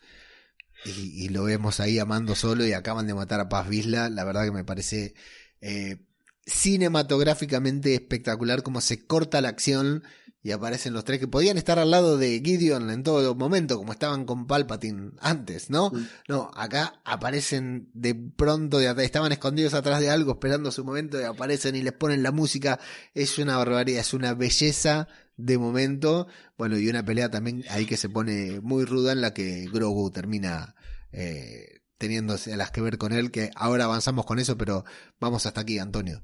Y, 0.85 1.25
y 1.25 1.29
lo 1.29 1.43
vemos 1.43 1.79
ahí 1.79 1.99
amando 1.99 2.35
solo 2.35 2.65
y 2.65 2.73
acaban 2.73 3.07
de 3.07 3.13
matar 3.13 3.39
a 3.39 3.49
Paz 3.49 3.67
Visla. 3.69 4.09
La 4.09 4.23
verdad 4.23 4.45
que 4.45 4.51
me 4.51 4.63
parece 4.63 5.13
eh, 5.61 5.97
cinematográficamente 6.45 7.93
espectacular 7.93 8.63
como 8.63 8.81
se 8.81 9.05
corta 9.05 9.41
la 9.41 9.49
acción 9.49 10.03
y 10.43 10.51
aparecen 10.51 10.91
los 10.91 11.05
tres 11.05 11.19
que 11.19 11.27
podían 11.29 11.57
estar 11.57 11.79
al 11.79 11.89
lado 11.89 12.17
de 12.17 12.41
Gideon 12.43 12.89
en 12.89 13.01
todo 13.01 13.33
momento, 13.33 13.77
como 13.77 13.93
estaban 13.93 14.25
con 14.25 14.45
Palpatine 14.45 15.11
antes, 15.21 15.69
¿no? 15.69 15.89
No, 16.27 16.51
acá 16.53 17.01
aparecen 17.05 17.89
de 17.93 18.13
pronto, 18.13 18.79
de 18.79 19.05
estaban 19.05 19.31
escondidos 19.31 19.73
atrás 19.73 20.01
de 20.01 20.09
algo 20.09 20.33
esperando 20.33 20.69
su 20.69 20.83
momento 20.83 21.19
y 21.19 21.23
aparecen 21.23 21.77
y 21.77 21.81
les 21.81 21.93
ponen 21.93 22.23
la 22.23 22.33
música. 22.33 22.77
Es 23.13 23.39
una 23.39 23.55
barbaridad, 23.55 24.01
es 24.01 24.13
una 24.13 24.33
belleza 24.33 25.07
de 25.37 25.57
momento. 25.57 26.27
Bueno, 26.57 26.77
y 26.77 26.89
una 26.89 27.05
pelea 27.05 27.31
también 27.31 27.63
ahí 27.69 27.85
que 27.85 27.95
se 27.95 28.09
pone 28.09 28.59
muy 28.59 28.83
ruda 28.83 29.13
en 29.13 29.21
la 29.21 29.33
que 29.33 29.69
Grogu 29.71 30.11
termina 30.11 30.75
eh, 31.13 31.83
teniendo 31.97 32.35
las 32.47 32.71
que 32.71 32.81
ver 32.81 32.97
con 32.97 33.13
él, 33.13 33.31
que 33.31 33.49
ahora 33.55 33.85
avanzamos 33.85 34.25
con 34.25 34.39
eso, 34.39 34.57
pero 34.57 34.83
vamos 35.21 35.45
hasta 35.45 35.61
aquí, 35.61 35.79
Antonio. 35.79 36.21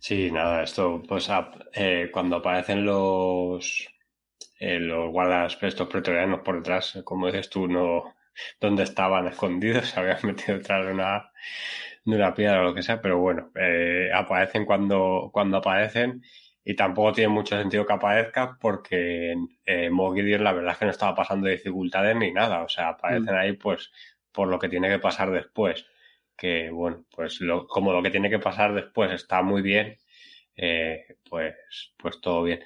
Sí, 0.00 0.30
nada, 0.30 0.62
esto, 0.62 1.02
pues 1.06 1.28
eh, 1.74 2.08
cuando 2.12 2.36
aparecen 2.36 2.84
los, 2.86 3.86
eh, 4.60 4.78
los 4.80 5.10
guardas 5.10 5.58
estos 5.62 5.88
pretorianos 5.88 6.40
por 6.42 6.56
detrás, 6.56 7.00
como 7.04 7.26
dices 7.26 7.50
tú, 7.50 7.68
no, 7.68 8.14
donde 8.60 8.84
estaban 8.84 9.26
escondidos, 9.28 9.88
se 9.90 10.00
habían 10.00 10.18
metido 10.24 10.58
detrás 10.58 10.86
de 10.86 10.92
una, 10.92 11.32
de 12.04 12.16
una 12.16 12.34
piedra 12.34 12.60
o 12.62 12.64
lo 12.64 12.74
que 12.74 12.82
sea, 12.82 13.00
pero 13.02 13.18
bueno, 13.18 13.50
eh, 13.56 14.10
aparecen 14.14 14.66
cuando, 14.66 15.30
cuando 15.32 15.58
aparecen 15.58 16.22
y 16.64 16.74
tampoco 16.76 17.12
tiene 17.12 17.28
mucho 17.32 17.58
sentido 17.58 17.86
que 17.86 17.92
aparezca 17.94 18.58
porque 18.60 19.34
eh, 19.66 19.90
Mogideon 19.90 20.44
la 20.44 20.52
verdad 20.52 20.72
es 20.72 20.78
que 20.78 20.84
no 20.86 20.90
estaba 20.92 21.14
pasando 21.16 21.48
dificultades 21.48 22.16
ni 22.16 22.32
nada, 22.32 22.62
o 22.64 22.68
sea, 22.68 22.90
aparecen 22.90 23.34
mm. 23.34 23.38
ahí 23.38 23.52
pues 23.54 23.92
por 24.32 24.48
lo 24.48 24.58
que 24.58 24.68
tiene 24.68 24.88
que 24.88 24.98
pasar 24.98 25.30
después 25.30 25.86
que 26.40 26.70
bueno, 26.70 27.04
pues 27.14 27.42
lo, 27.42 27.66
como 27.66 27.92
lo 27.92 28.02
que 28.02 28.10
tiene 28.10 28.30
que 28.30 28.38
pasar 28.38 28.74
después 28.74 29.12
está 29.12 29.42
muy 29.42 29.60
bien, 29.60 29.98
eh, 30.56 31.18
pues, 31.28 31.54
pues 31.98 32.18
todo 32.18 32.44
bien. 32.44 32.60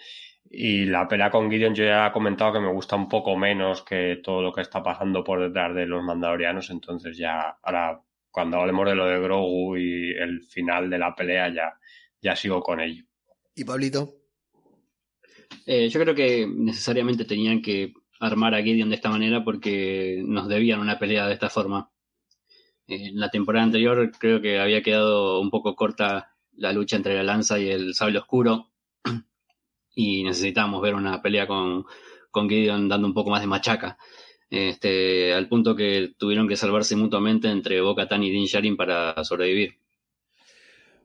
Y 0.49 0.85
la 0.85 1.09
pelea 1.09 1.29
con 1.29 1.51
Gideon 1.51 1.75
yo 1.75 1.85
ya 1.85 2.07
he 2.07 2.13
comentado 2.13 2.53
que 2.53 2.61
me 2.61 2.71
gusta 2.71 2.95
un 2.95 3.09
poco 3.09 3.37
menos 3.37 3.83
que 3.83 4.21
todo 4.23 4.43
lo 4.43 4.53
que 4.53 4.61
está 4.61 4.81
pasando 4.81 5.25
por 5.25 5.41
detrás 5.41 5.75
de 5.75 5.87
los 5.87 6.05
mandalorianos, 6.05 6.71
entonces 6.71 7.19
ya 7.19 7.59
ahora 7.63 8.01
cuando 8.31 8.59
hablemos 8.59 8.87
de 8.87 8.95
lo 8.95 9.07
de 9.07 9.21
Grogu 9.21 9.77
y 9.77 10.13
el 10.13 10.45
final 10.45 10.89
de 10.89 10.99
la 10.99 11.13
pelea 11.13 11.53
ya, 11.53 11.75
ya 12.23 12.37
sigo 12.37 12.63
con 12.63 12.81
ello. 12.81 13.05
¿Y 13.57 13.65
Pablito? 13.65 14.15
Eh, 15.67 15.89
yo 15.89 16.01
creo 16.01 16.15
que 16.15 16.47
necesariamente 16.47 17.25
tenían 17.25 17.61
que 17.61 17.93
armar 18.21 18.55
a 18.55 18.63
Gideon 18.63 18.91
de 18.91 18.97
esta 18.97 19.11
manera 19.11 19.43
porque 19.43 20.23
nos 20.25 20.47
debían 20.49 20.79
una 20.79 20.99
pelea 20.99 21.27
de 21.27 21.35
esta 21.35 21.51
forma. 21.51 21.91
En 22.87 23.19
la 23.19 23.31
temporada 23.31 23.65
anterior 23.65 24.13
creo 24.19 24.41
que 24.41 24.59
había 24.59 24.83
quedado 24.83 25.41
un 25.41 25.51
poco 25.51 25.75
corta 25.75 26.35
la 26.53 26.73
lucha 26.73 26.97
entre 26.97 27.15
la 27.15 27.23
lanza 27.23 27.59
y 27.59 27.71
el 27.71 27.95
sable 27.95 28.19
oscuro. 28.19 28.71
Y 29.97 30.25
necesitábamos 30.25 30.83
ver 30.83 30.97
una 30.97 31.23
pelea 31.23 31.47
con, 31.47 31.85
con 32.33 32.49
Gideon 32.49 32.89
dando 32.89 33.07
un 33.07 33.15
poco 33.15 33.31
más 33.31 33.41
de 33.41 33.47
machaca. 33.47 33.97
Este, 34.51 35.33
al 35.33 35.49
punto 35.49 35.77
que 35.77 36.15
tuvieron 36.19 36.49
que 36.49 36.57
salvarse 36.57 36.97
mutuamente 36.97 37.49
entre 37.49 37.81
Bo-Katan 37.81 38.25
y 38.25 38.31
Din 38.31 38.47
Djarin 38.47 38.77
para 38.77 39.23
sobrevivir. 39.23 39.79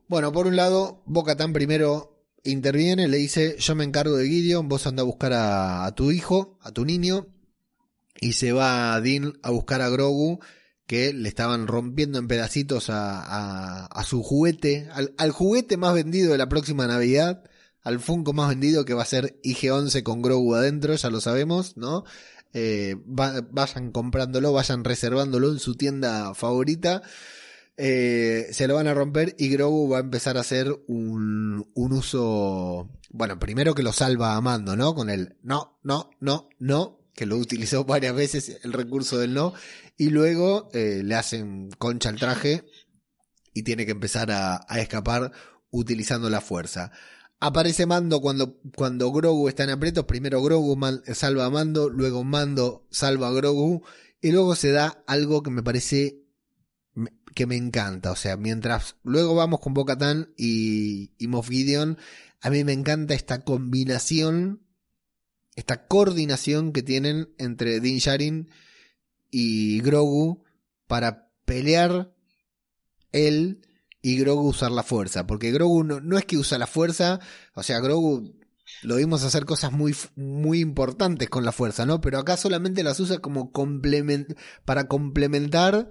Bueno, 0.07 0.31
por 0.31 0.47
un 0.47 0.55
lado, 0.55 1.03
Bo-Katan 1.05 1.53
primero 1.53 2.25
interviene, 2.43 3.07
le 3.07 3.17
dice, 3.17 3.57
yo 3.59 3.75
me 3.75 3.83
encargo 3.83 4.15
de 4.15 4.27
Gideon, 4.27 4.67
vos 4.67 4.87
anda 4.87 5.03
a 5.03 5.05
buscar 5.05 5.33
a, 5.33 5.85
a 5.85 5.93
tu 5.93 6.09
hijo, 6.09 6.57
a 6.63 6.71
tu 6.71 6.83
niño, 6.83 7.27
y 8.19 8.33
se 8.33 8.53
va 8.53 8.99
Din 9.01 9.33
a 9.43 9.51
buscar 9.51 9.81
a 9.81 9.89
Grogu 9.89 10.39
que 10.89 11.13
le 11.13 11.29
estaban 11.29 11.67
rompiendo 11.67 12.17
en 12.17 12.27
pedacitos 12.27 12.89
a, 12.89 13.85
a, 13.85 14.03
su 14.05 14.23
juguete, 14.23 14.89
al, 15.19 15.29
juguete 15.29 15.77
más 15.77 15.93
vendido 15.93 16.31
de 16.31 16.39
la 16.39 16.49
próxima 16.49 16.87
Navidad, 16.87 17.43
al 17.83 17.99
Funko 17.99 18.33
más 18.33 18.49
vendido 18.49 18.85
que 18.85 18.95
va 18.95 19.03
a 19.03 19.05
ser 19.05 19.39
IG-11 19.43 20.01
con 20.01 20.23
Grogu 20.23 20.55
adentro, 20.55 20.95
ya 20.95 21.11
lo 21.11 21.21
sabemos, 21.21 21.77
¿no? 21.77 22.05
Eh, 22.53 22.95
vayan 23.05 23.91
comprándolo, 23.91 24.51
vayan 24.51 24.83
reservándolo 24.83 25.51
en 25.51 25.59
su 25.59 25.75
tienda 25.75 26.33
favorita. 26.33 27.03
Eh, 27.77 28.47
se 28.51 28.67
lo 28.67 28.73
van 28.73 28.87
a 28.87 28.95
romper 28.95 29.35
y 29.37 29.49
Grogu 29.49 29.89
va 29.89 29.97
a 29.97 30.01
empezar 30.01 30.37
a 30.37 30.41
hacer 30.41 30.75
un, 30.87 31.69
un 31.75 31.93
uso, 31.93 32.89
bueno, 33.11 33.37
primero 33.37 33.75
que 33.75 33.83
lo 33.83 33.93
salva 33.93 34.35
a 34.35 34.41
Mando, 34.41 34.75
¿no? 34.75 34.95
Con 34.95 35.11
el 35.11 35.35
no, 35.43 35.77
no, 35.83 36.09
no, 36.19 36.49
no, 36.57 36.97
que 37.13 37.27
lo 37.27 37.37
utilizó 37.37 37.83
varias 37.83 38.15
veces 38.15 38.57
el 38.63 38.73
recurso 38.73 39.19
del 39.19 39.35
no, 39.35 39.53
y 39.99 40.11
luego 40.11 40.69
eh, 40.71 41.01
le 41.03 41.13
hacen 41.13 41.69
concha 41.77 42.07
al 42.07 42.15
traje 42.15 42.63
y 43.53 43.63
tiene 43.63 43.85
que 43.85 43.91
empezar 43.91 44.31
a, 44.31 44.65
escapar 44.79 45.33
utilizando 45.71 46.29
la 46.29 46.39
fuerza. 46.39 46.93
Aparece 47.41 47.85
Mando 47.85 48.21
cuando, 48.21 48.61
cuando 48.77 49.11
Grogu 49.11 49.49
está 49.49 49.65
en 49.65 49.71
aprietos. 49.71 50.05
Primero 50.05 50.41
Grogu 50.41 50.79
salva 51.13 51.45
a 51.45 51.49
Mando, 51.49 51.89
luego 51.89 52.23
Mando 52.23 52.87
salva 52.89 53.27
a 53.27 53.33
Grogu. 53.33 53.83
Y 54.21 54.31
luego 54.31 54.55
se 54.55 54.71
da 54.71 55.03
algo 55.05 55.43
que 55.43 55.51
me 55.51 55.63
parece 55.63 56.23
que 57.35 57.45
me 57.45 57.57
encanta. 57.57 58.11
O 58.11 58.15
sea, 58.15 58.37
mientras 58.37 58.95
luego 59.03 59.35
vamos 59.35 59.59
con 59.59 59.73
Bo-Katan 59.73 60.33
y, 60.37 61.11
y 61.17 61.27
Moff 61.27 61.49
Gideon, 61.49 61.97
a 62.39 62.49
mí 62.49 62.63
me 62.63 62.71
encanta 62.71 63.13
esta 63.13 63.43
combinación 63.43 64.61
esta 65.55 65.87
coordinación 65.87 66.71
que 66.71 66.83
tienen 66.83 67.33
entre 67.37 67.81
Din 67.81 67.99
Djarin 67.99 68.49
y 69.31 69.81
Grogu 69.81 70.43
para 70.87 71.29
pelear 71.45 72.13
él 73.11 73.61
y 74.01 74.17
Grogu 74.17 74.49
usar 74.49 74.71
la 74.71 74.83
fuerza. 74.83 75.27
Porque 75.27 75.51
Grogu 75.51 75.83
no, 75.83 76.17
es 76.17 76.25
que 76.25 76.37
usa 76.37 76.57
la 76.57 76.67
fuerza, 76.67 77.19
o 77.53 77.63
sea, 77.63 77.79
Grogu 77.79 78.35
lo 78.83 78.95
vimos 78.97 79.23
hacer 79.23 79.45
cosas 79.45 79.71
muy, 79.71 79.95
muy 80.15 80.59
importantes 80.59 81.29
con 81.29 81.43
la 81.43 81.51
fuerza, 81.51 81.85
¿no? 81.85 82.01
Pero 82.01 82.19
acá 82.19 82.37
solamente 82.37 82.83
las 82.83 82.99
usa 82.99 83.17
como 83.19 83.51
complement 83.51 84.37
para 84.63 84.87
complementar 84.87 85.89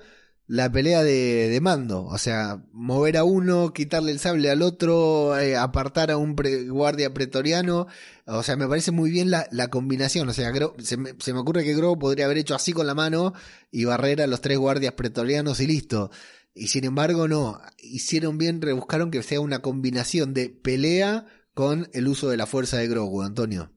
la 0.48 0.72
pelea 0.72 1.04
de, 1.04 1.56
mando. 1.60 2.04
O 2.06 2.18
sea, 2.18 2.62
mover 2.72 3.18
a 3.18 3.24
uno, 3.24 3.72
quitarle 3.74 4.10
el 4.10 4.18
sable 4.18 4.50
al 4.50 4.62
otro, 4.62 5.38
eh, 5.38 5.56
apartar 5.56 6.10
a 6.10 6.16
un 6.16 6.34
guardia 6.34 7.12
pretoriano. 7.12 7.86
O 8.24 8.42
sea, 8.42 8.56
me 8.56 8.66
parece 8.66 8.90
muy 8.90 9.10
bien 9.10 9.30
la, 9.30 9.46
la 9.52 9.68
combinación. 9.68 10.28
O 10.28 10.32
sea, 10.32 10.50
se, 10.78 10.96
me, 10.96 11.10
se, 11.18 11.32
me, 11.34 11.38
ocurre 11.38 11.64
que 11.64 11.76
Grogu 11.76 11.98
podría 11.98 12.24
haber 12.24 12.38
hecho 12.38 12.54
así 12.54 12.72
con 12.72 12.86
la 12.86 12.94
mano 12.94 13.34
y 13.70 13.84
barrer 13.84 14.22
a 14.22 14.26
los 14.26 14.40
tres 14.40 14.58
guardias 14.58 14.94
pretorianos 14.94 15.60
y 15.60 15.66
listo. 15.66 16.10
Y 16.54 16.68
sin 16.68 16.84
embargo, 16.84 17.28
no. 17.28 17.60
Hicieron 17.78 18.38
bien, 18.38 18.62
rebuscaron 18.62 19.10
que 19.10 19.22
sea 19.22 19.40
una 19.40 19.60
combinación 19.60 20.32
de 20.32 20.48
pelea 20.48 21.26
con 21.52 21.88
el 21.92 22.08
uso 22.08 22.30
de 22.30 22.38
la 22.38 22.46
fuerza 22.46 22.78
de 22.78 22.88
Grogu, 22.88 23.22
Antonio. 23.22 23.70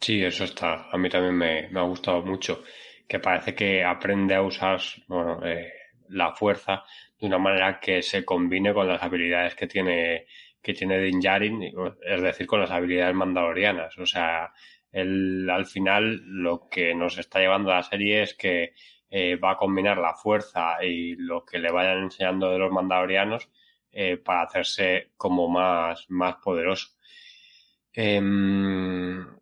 Sí, 0.00 0.22
eso 0.22 0.44
está. 0.44 0.90
A 0.92 0.98
mí 0.98 1.08
también 1.08 1.34
me, 1.34 1.70
me 1.70 1.80
ha 1.80 1.84
gustado 1.84 2.22
mucho 2.22 2.62
que 3.08 3.18
parece 3.18 3.54
que 3.54 3.82
aprende 3.82 4.34
a 4.34 4.42
usar 4.42 4.80
bueno, 5.08 5.44
eh, 5.44 5.72
la 6.10 6.32
fuerza 6.32 6.84
de 7.18 7.26
una 7.26 7.38
manera 7.38 7.80
que 7.80 8.02
se 8.02 8.24
combine 8.24 8.72
con 8.74 8.86
las 8.86 9.02
habilidades 9.02 9.54
que 9.54 9.66
tiene 9.66 10.26
que 10.62 10.74
tiene 10.74 10.98
Din 10.98 11.20
Djarin, 11.20 11.72
es 12.02 12.20
decir, 12.20 12.46
con 12.46 12.60
las 12.60 12.70
habilidades 12.70 13.14
mandalorianas. 13.14 13.96
O 13.98 14.04
sea, 14.04 14.52
él, 14.92 15.48
al 15.48 15.66
final 15.66 16.20
lo 16.24 16.68
que 16.68 16.94
nos 16.94 17.16
está 17.16 17.38
llevando 17.38 17.70
a 17.70 17.76
la 17.76 17.82
serie 17.82 18.22
es 18.22 18.34
que 18.34 18.74
eh, 19.10 19.36
va 19.36 19.52
a 19.52 19.56
combinar 19.56 19.98
la 19.98 20.14
fuerza 20.14 20.84
y 20.84 21.14
lo 21.16 21.44
que 21.44 21.58
le 21.58 21.70
vayan 21.70 22.02
enseñando 22.02 22.50
de 22.50 22.58
los 22.58 22.72
mandalorianos 22.72 23.48
eh, 23.92 24.18
para 24.18 24.42
hacerse 24.42 25.12
como 25.16 25.48
más, 25.48 26.06
más 26.10 26.36
poderoso. 26.36 26.97
Eh, 27.94 28.20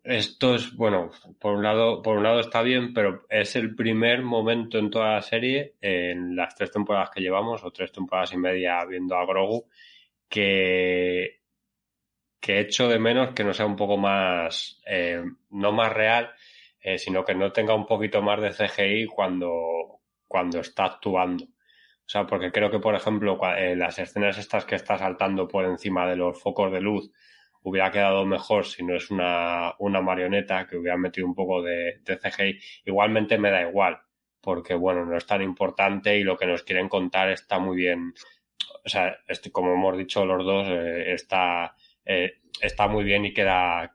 esto 0.03 0.55
es, 0.55 0.75
bueno, 0.75 1.11
por 1.39 1.55
un 1.55 1.63
lado, 1.63 2.01
por 2.01 2.17
un 2.17 2.23
lado 2.23 2.39
está 2.39 2.61
bien, 2.61 2.93
pero 2.93 3.25
es 3.29 3.55
el 3.55 3.75
primer 3.75 4.21
momento 4.23 4.77
en 4.79 4.89
toda 4.89 5.15
la 5.15 5.21
serie, 5.21 5.75
en 5.81 6.35
las 6.35 6.55
tres 6.55 6.71
temporadas 6.71 7.09
que 7.13 7.21
llevamos, 7.21 7.63
o 7.63 7.71
tres 7.71 7.91
temporadas 7.91 8.33
y 8.33 8.37
media 8.37 8.83
viendo 8.85 9.15
a 9.15 9.25
Grogu, 9.25 9.67
que, 10.29 11.41
que 12.39 12.59
echo 12.61 12.87
de 12.87 12.99
menos 12.99 13.33
que 13.33 13.43
no 13.43 13.53
sea 13.53 13.65
un 13.65 13.75
poco 13.75 13.97
más, 13.97 14.81
eh, 14.85 15.23
no 15.49 15.71
más 15.71 15.93
real, 15.93 16.31
eh, 16.81 16.97
sino 16.97 17.23
que 17.25 17.35
no 17.35 17.51
tenga 17.51 17.75
un 17.75 17.85
poquito 17.85 18.21
más 18.21 18.41
de 18.41 18.51
CGI 18.53 19.07
cuando, 19.07 20.01
cuando 20.27 20.59
está 20.59 20.85
actuando. 20.85 21.45
O 21.45 22.09
sea, 22.09 22.25
porque 22.25 22.51
creo 22.53 22.71
que, 22.71 22.79
por 22.79 22.95
ejemplo, 22.95 23.37
eh, 23.57 23.75
las 23.75 23.99
escenas 23.99 24.37
estas 24.37 24.63
que 24.65 24.75
está 24.75 24.97
saltando 24.97 25.47
por 25.47 25.65
encima 25.65 26.07
de 26.07 26.15
los 26.15 26.41
focos 26.41 26.71
de 26.71 26.79
luz 26.79 27.11
hubiera 27.67 27.91
quedado 27.91 28.25
mejor 28.25 28.65
si 28.65 28.83
no 28.83 28.95
es 28.95 29.11
una, 29.11 29.73
una 29.79 30.01
marioneta, 30.01 30.67
que 30.67 30.77
hubiera 30.77 30.97
metido 30.97 31.27
un 31.27 31.35
poco 31.35 31.61
de, 31.61 31.99
de 32.03 32.17
CGI. 32.17 32.59
Igualmente 32.85 33.37
me 33.37 33.51
da 33.51 33.61
igual, 33.61 33.99
porque 34.39 34.73
bueno, 34.73 35.05
no 35.05 35.17
es 35.17 35.25
tan 35.25 35.41
importante 35.41 36.17
y 36.17 36.23
lo 36.23 36.37
que 36.37 36.45
nos 36.45 36.63
quieren 36.63 36.87
contar 36.87 37.29
está 37.29 37.59
muy 37.59 37.75
bien. 37.75 38.13
O 38.85 38.89
sea, 38.89 39.17
este, 39.27 39.51
como 39.51 39.73
hemos 39.73 39.97
dicho 39.97 40.25
los 40.25 40.45
dos, 40.45 40.67
eh, 40.69 41.11
está, 41.11 41.75
eh, 42.05 42.39
está 42.61 42.87
muy 42.87 43.03
bien 43.03 43.25
y 43.25 43.33
queda, 43.33 43.93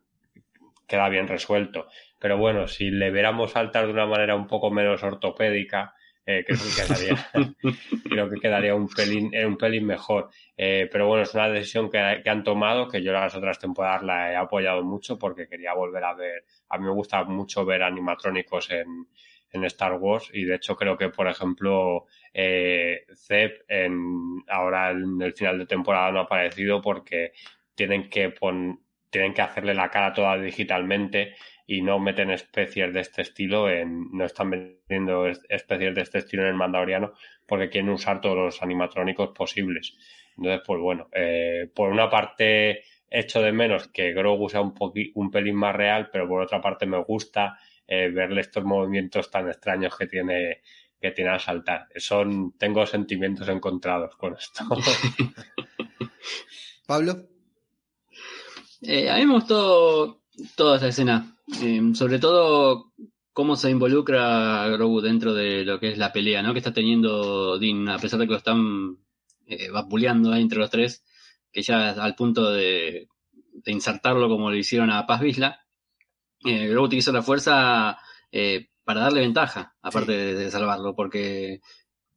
queda 0.87 1.09
bien 1.09 1.27
resuelto. 1.27 1.87
Pero 2.19 2.37
bueno, 2.37 2.69
si 2.69 2.91
le 2.91 3.11
viéramos 3.11 3.53
saltar 3.53 3.87
de 3.87 3.93
una 3.93 4.07
manera 4.07 4.37
un 4.37 4.47
poco 4.47 4.71
menos 4.71 5.03
ortopédica, 5.03 5.95
eh, 6.27 6.45
creo, 6.47 6.59
que 6.59 6.83
quedaría, 6.83 7.31
creo 8.09 8.31
que 8.31 8.41
quedaría 8.41 8.75
un 8.75 8.89
pelín, 8.89 9.33
un 9.45 9.57
pelín 9.57 9.87
mejor. 9.87 10.31
pero 10.57 11.07
bueno, 11.07 11.23
es 11.23 11.35
una 11.35 11.49
decisión 11.49 11.91
que, 11.91 12.21
que, 12.23 12.31
han 12.31 12.45
tomado, 12.45 12.89
que 12.89 13.03
yo 13.03 13.13
las 13.13 13.35
otras 13.35 13.59
temporadas 13.59 14.03
la 14.03 14.33
he 14.33 14.37
apoyado 14.37 14.83
mucho 14.83 15.19
porque 15.19 15.49
quería 15.49 15.75
volver 15.75 16.05
a 16.05 16.15
ver. 16.15 16.45
A 16.69 16.79
mí 16.79 16.85
me 16.85 16.93
gusta 16.93 17.25
mucho 17.25 17.65
ver 17.65 17.83
animatrónicos 17.83 18.71
en, 18.71 19.07
en 19.53 19.65
Star 19.65 19.95
Wars 19.95 20.31
y 20.33 20.45
de 20.45 20.57
hecho 20.57 20.77
creo 20.77 20.97
que 20.97 21.11
por 21.11 21.29
ejemplo 21.29 22.07
eh, 22.33 23.05
Zeb 23.15 23.65
en, 23.69 24.43
ahora 24.49 24.91
en 24.91 25.21
el 25.21 25.35
final 25.35 25.59
de 25.59 25.67
temporada 25.67 26.11
no 26.11 26.21
ha 26.21 26.23
aparecido 26.23 26.81
porque 26.81 27.33
tienen 27.75 28.09
que 28.09 28.31
pon, 28.31 28.81
tienen 29.11 29.35
que 29.35 29.43
hacerle 29.43 29.75
la 29.75 29.91
cara 29.91 30.13
toda 30.13 30.39
digitalmente 30.39 31.35
y 31.73 31.81
no 31.81 31.99
meten 31.99 32.31
especies 32.31 32.93
de 32.93 33.01
este 33.01 33.23
estilo 33.23 33.71
en 33.71 34.11
no 34.13 34.27
están 34.27 34.51
metiendo 34.51 35.27
especies 35.27 35.95
de 35.95 36.03
este 36.03 36.19
estilo 36.19 36.43
en 36.43 36.51
el 36.51 36.55
Mandaloriano 36.55 37.15
porque 37.47 37.71
quieren 37.71 37.89
usar 37.89 38.21
todos 38.21 38.37
los 38.37 38.63
animatrónicos 38.63 39.31
posibles 39.31 39.97
entonces 40.37 40.61
pues 40.67 40.81
bueno 40.81 41.09
eh, 41.13 41.71
por 41.75 41.91
una 41.91 42.11
parte 42.11 42.83
echo 43.09 43.41
de 43.41 43.53
menos 43.53 43.89
que 43.89 44.13
Grogu 44.13 44.51
sea 44.51 44.61
un, 44.61 44.75
un 45.15 45.31
pelín 45.31 45.57
más 45.57 45.75
real 45.75 46.11
pero 46.13 46.29
por 46.29 46.43
otra 46.43 46.61
parte 46.61 46.85
me 46.85 47.03
gusta 47.03 47.59
eh, 47.87 48.11
verle 48.11 48.43
estos 48.43 48.65
movimientos 48.65 49.31
tan 49.31 49.49
extraños 49.49 49.97
que 49.97 50.07
tiene 50.07 50.61
que 51.01 51.11
tiene 51.11 51.31
al 51.31 51.41
saltar. 51.41 51.89
Son, 51.97 52.57
tengo 52.57 52.87
sentimientos 52.87 53.49
encontrados 53.49 54.15
con 54.15 54.37
esto. 54.37 54.63
Pablo. 56.87 57.27
Eh, 58.83 59.11
a 59.11 59.17
mí 59.17 59.27
me 59.27 59.35
gustó 59.35 60.23
toda 60.55 60.77
esta 60.77 60.89
escena, 60.89 61.33
eh, 61.61 61.81
sobre 61.95 62.19
todo 62.19 62.93
cómo 63.33 63.57
se 63.57 63.71
involucra 63.71 64.69
Grogu 64.69 65.01
dentro 65.01 65.35
de 65.35 65.65
lo 65.65 65.81
que 65.81 65.93
es 65.93 65.99
la 65.99 66.13
pelea, 66.13 66.43
¿no? 66.43 66.53
Que 66.53 66.59
está 66.59 66.73
teniendo 66.73 67.59
Dean, 67.59 67.89
a 67.89 67.99
pesar 67.99 68.21
de 68.21 68.27
que 68.27 68.33
lo 68.33 68.39
están 68.39 68.99
vapuleando 69.73 70.33
ahí 70.33 70.41
entre 70.41 70.59
los 70.59 70.71
tres, 70.71 71.05
que 71.53 71.63
ya 71.63 71.91
al 71.91 72.15
punto 72.15 72.51
de, 72.51 73.09
de 73.53 73.73
insertarlo 73.73 74.29
como 74.29 74.51
le 74.51 74.59
hicieron 74.59 74.91
a 74.91 75.07
Paz 75.07 75.21
Vizla 75.21 75.63
eh, 76.45 76.67
luego 76.67 76.87
utiliza 76.87 77.13
la 77.13 77.23
fuerza 77.23 77.99
eh, 78.31 78.69
para 78.85 79.03
darle 79.03 79.21
ventaja, 79.21 79.75
aparte 79.81 80.13
de, 80.13 80.51
salvarlo, 80.51 80.95
porque 80.97 81.61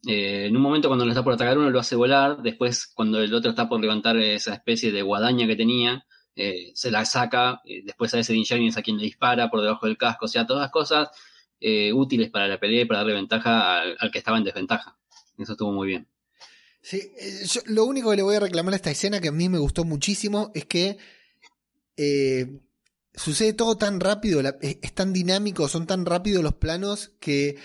eh, 0.08 0.46
en 0.48 0.56
un 0.56 0.64
momento 0.64 0.88
cuando 0.88 1.06
lo 1.06 1.12
está 1.12 1.24
por 1.24 1.34
atacar 1.34 1.58
uno 1.58 1.70
lo 1.70 1.80
hace 1.80 1.96
volar, 1.96 2.42
después 2.42 2.88
cuando 2.88 3.22
el 3.22 3.34
otro 3.34 3.52
está 3.52 3.70
por 3.70 3.80
levantar 3.80 4.18
esa 4.18 4.54
especie 4.56 4.92
de 4.92 5.04
guadaña 5.04 5.46
que 5.46 5.56
tenía, 5.56 6.06
eh, 6.36 6.72
se 6.74 6.92
la 6.92 7.06
saca, 7.06 7.62
después 7.84 8.14
a 8.14 8.20
ese 8.20 8.34
Din 8.34 8.46
es 8.68 8.78
a 8.78 8.82
quien 8.82 8.98
le 8.98 9.04
dispara 9.04 9.50
por 9.50 9.62
debajo 9.62 9.88
del 9.88 9.98
casco, 9.98 10.26
o 10.26 10.28
sea, 10.28 10.46
todas 10.46 10.72
cosas 10.72 11.10
útiles 11.94 12.30
para 12.30 12.48
la 12.48 12.60
pelea 12.60 12.84
y 12.84 12.86
para 12.86 13.00
darle 13.00 13.14
ventaja 13.14 13.80
al, 13.82 14.12
que 14.12 14.20
estaba 14.20 14.38
en 14.38 14.44
desventaja. 14.44 14.96
Eso 15.40 15.54
estuvo 15.54 15.72
muy 15.72 15.88
bien. 15.88 16.08
Sí, 16.80 17.02
lo 17.66 17.86
único 17.86 18.12
que 18.12 18.18
le 18.18 18.22
voy 18.22 18.36
a 18.36 18.40
reclamar 18.40 18.74
a 18.74 18.76
esta 18.76 18.92
escena 18.92 19.20
que 19.20 19.30
a 19.30 19.32
mí 19.32 19.50
me 19.50 19.58
gustó 19.58 19.84
muchísimo 19.84 20.52
es 20.54 20.66
que 20.66 20.98
sucede 23.16 23.54
todo 23.54 23.78
tan 23.78 24.00
rápido, 24.00 24.42
es, 24.62 24.94
tan 24.94 25.14
dinámico, 25.14 25.68
son 25.68 25.88
tan 25.88 26.06
rápidos 26.06 26.44
los 26.44 26.56
planos 26.56 27.12
que 27.20 27.58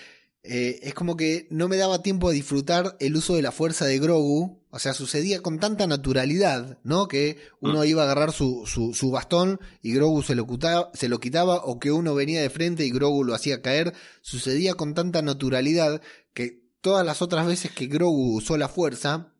eh, 0.43 0.79
es 0.83 0.93
como 0.93 1.17
que 1.17 1.47
no 1.49 1.67
me 1.67 1.77
daba 1.77 2.01
tiempo 2.01 2.29
de 2.29 2.35
disfrutar 2.35 2.97
el 2.99 3.15
uso 3.15 3.35
de 3.35 3.41
la 3.41 3.51
fuerza 3.51 3.85
de 3.85 3.99
Grogu. 3.99 4.60
O 4.71 4.79
sea, 4.79 4.93
sucedía 4.93 5.41
con 5.41 5.59
tanta 5.59 5.85
naturalidad, 5.85 6.79
¿no? 6.83 7.07
Que 7.07 7.37
uno 7.59 7.81
mm. 7.81 7.85
iba 7.85 8.01
a 8.01 8.05
agarrar 8.05 8.31
su, 8.31 8.65
su, 8.65 9.11
bastón 9.11 9.59
y 9.81 9.93
Grogu 9.93 10.23
se 10.23 10.33
lo, 10.33 10.47
se 10.93 11.09
lo 11.09 11.19
quitaba, 11.19 11.57
o 11.57 11.77
que 11.79 11.91
uno 11.91 12.15
venía 12.15 12.41
de 12.41 12.49
frente 12.49 12.85
y 12.85 12.91
Grogu 12.91 13.25
lo 13.25 13.35
hacía 13.35 13.61
caer. 13.61 13.93
Sucedía 14.21 14.75
con 14.75 14.93
tanta 14.93 15.21
naturalidad 15.21 16.01
que 16.33 16.63
todas 16.79 17.05
las 17.05 17.21
otras 17.21 17.45
veces 17.45 17.71
que 17.71 17.87
Grogu 17.87 18.37
usó 18.37 18.57
la 18.57 18.69
fuerza 18.69 19.33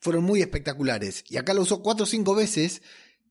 fueron 0.00 0.24
muy 0.24 0.40
espectaculares. 0.40 1.24
Y 1.28 1.36
acá 1.36 1.54
lo 1.54 1.62
usó 1.62 1.80
cuatro 1.80 2.04
o 2.04 2.08
cinco 2.08 2.34
veces 2.34 2.82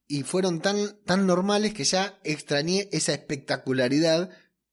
y 0.08 0.24
fueron 0.24 0.62
tan, 0.62 0.98
tan 1.04 1.28
normales 1.28 1.74
que 1.74 1.84
ya 1.84 2.20
extrañé 2.24 2.88
esa 2.94 3.12
espectacularidad 3.12 4.30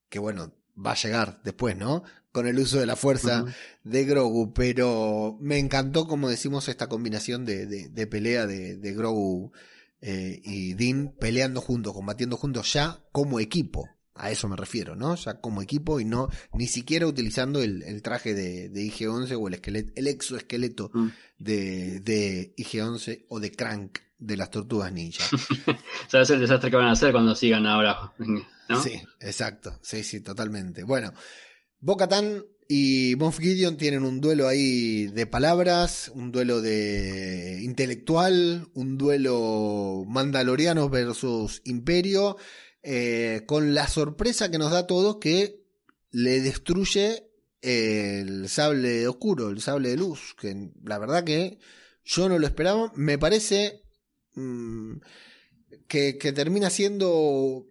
que 0.08 0.18
bueno, 0.18 0.54
va 0.74 0.92
a 0.92 0.96
llegar 0.96 1.40
después, 1.42 1.76
¿no? 1.76 2.02
Con 2.38 2.46
el 2.46 2.56
uso 2.60 2.78
de 2.78 2.86
la 2.86 2.94
fuerza 2.94 3.44
de 3.82 4.04
Grogu, 4.04 4.54
pero 4.54 5.36
me 5.40 5.58
encantó, 5.58 6.06
como 6.06 6.28
decimos, 6.28 6.68
esta 6.68 6.86
combinación 6.86 7.44
de, 7.44 7.66
de, 7.66 8.06
pelea 8.06 8.46
de, 8.46 8.76
de 8.76 8.94
Grogu 8.94 9.50
eh, 10.00 10.40
y 10.44 10.74
Dean 10.74 11.12
peleando 11.18 11.60
juntos, 11.60 11.94
combatiendo 11.94 12.36
juntos 12.36 12.72
ya 12.72 13.00
como 13.10 13.40
equipo. 13.40 13.88
A 14.14 14.30
eso 14.30 14.46
me 14.46 14.54
refiero, 14.54 14.94
¿no? 14.94 15.16
Ya 15.16 15.40
como 15.40 15.62
equipo 15.62 15.98
y 15.98 16.04
no 16.04 16.28
ni 16.52 16.68
siquiera 16.68 17.08
utilizando 17.08 17.60
el, 17.60 18.02
traje 18.02 18.34
de, 18.34 18.68
de 18.68 18.82
IG-11 18.84 19.36
o 19.36 19.48
el, 19.48 19.54
esqueleto, 19.54 19.92
el 19.96 20.06
exoesqueleto 20.06 20.92
mm. 20.94 21.08
de, 21.40 21.98
de 21.98 22.54
IG-11 22.56 23.24
o 23.30 23.40
de 23.40 23.50
Crank 23.50 23.98
de 24.16 24.36
las 24.36 24.52
tortugas 24.52 24.92
ninja. 24.92 25.24
¿Sabes 26.06 26.30
el 26.30 26.38
desastre 26.38 26.70
que 26.70 26.76
van 26.76 26.86
a 26.86 26.92
hacer 26.92 27.10
cuando 27.10 27.34
sigan 27.34 27.66
ahora? 27.66 28.12
Sí, 28.80 29.02
exacto. 29.18 29.76
Sí, 29.82 30.04
sí, 30.04 30.20
totalmente. 30.20 30.84
Bueno, 30.84 31.12
Bocatan 31.80 32.44
y 32.68 33.14
Moff 33.18 33.38
Gideon 33.38 33.76
tienen 33.76 34.04
un 34.04 34.20
duelo 34.20 34.46
ahí 34.48 35.06
de 35.06 35.26
palabras, 35.26 36.10
un 36.14 36.32
duelo 36.32 36.60
de 36.60 37.60
intelectual, 37.62 38.68
un 38.74 38.98
duelo 38.98 40.04
mandaloriano 40.06 40.88
versus 40.88 41.62
imperio, 41.64 42.36
eh, 42.82 43.44
con 43.46 43.74
la 43.74 43.88
sorpresa 43.88 44.50
que 44.50 44.58
nos 44.58 44.70
da 44.70 44.80
a 44.80 44.86
todos 44.86 45.16
que 45.18 45.62
le 46.10 46.40
destruye 46.40 47.30
el 47.62 48.48
sable 48.48 49.08
oscuro, 49.08 49.50
el 49.50 49.60
sable 49.60 49.90
de 49.90 49.96
luz, 49.96 50.34
que 50.40 50.70
la 50.84 50.98
verdad 50.98 51.24
que 51.24 51.58
yo 52.04 52.28
no 52.28 52.38
lo 52.38 52.46
esperaba, 52.46 52.92
me 52.94 53.18
parece 53.18 53.82
Mm, 54.38 55.00
que, 55.88 56.12
termina 56.34 56.70
siendo 56.70 57.66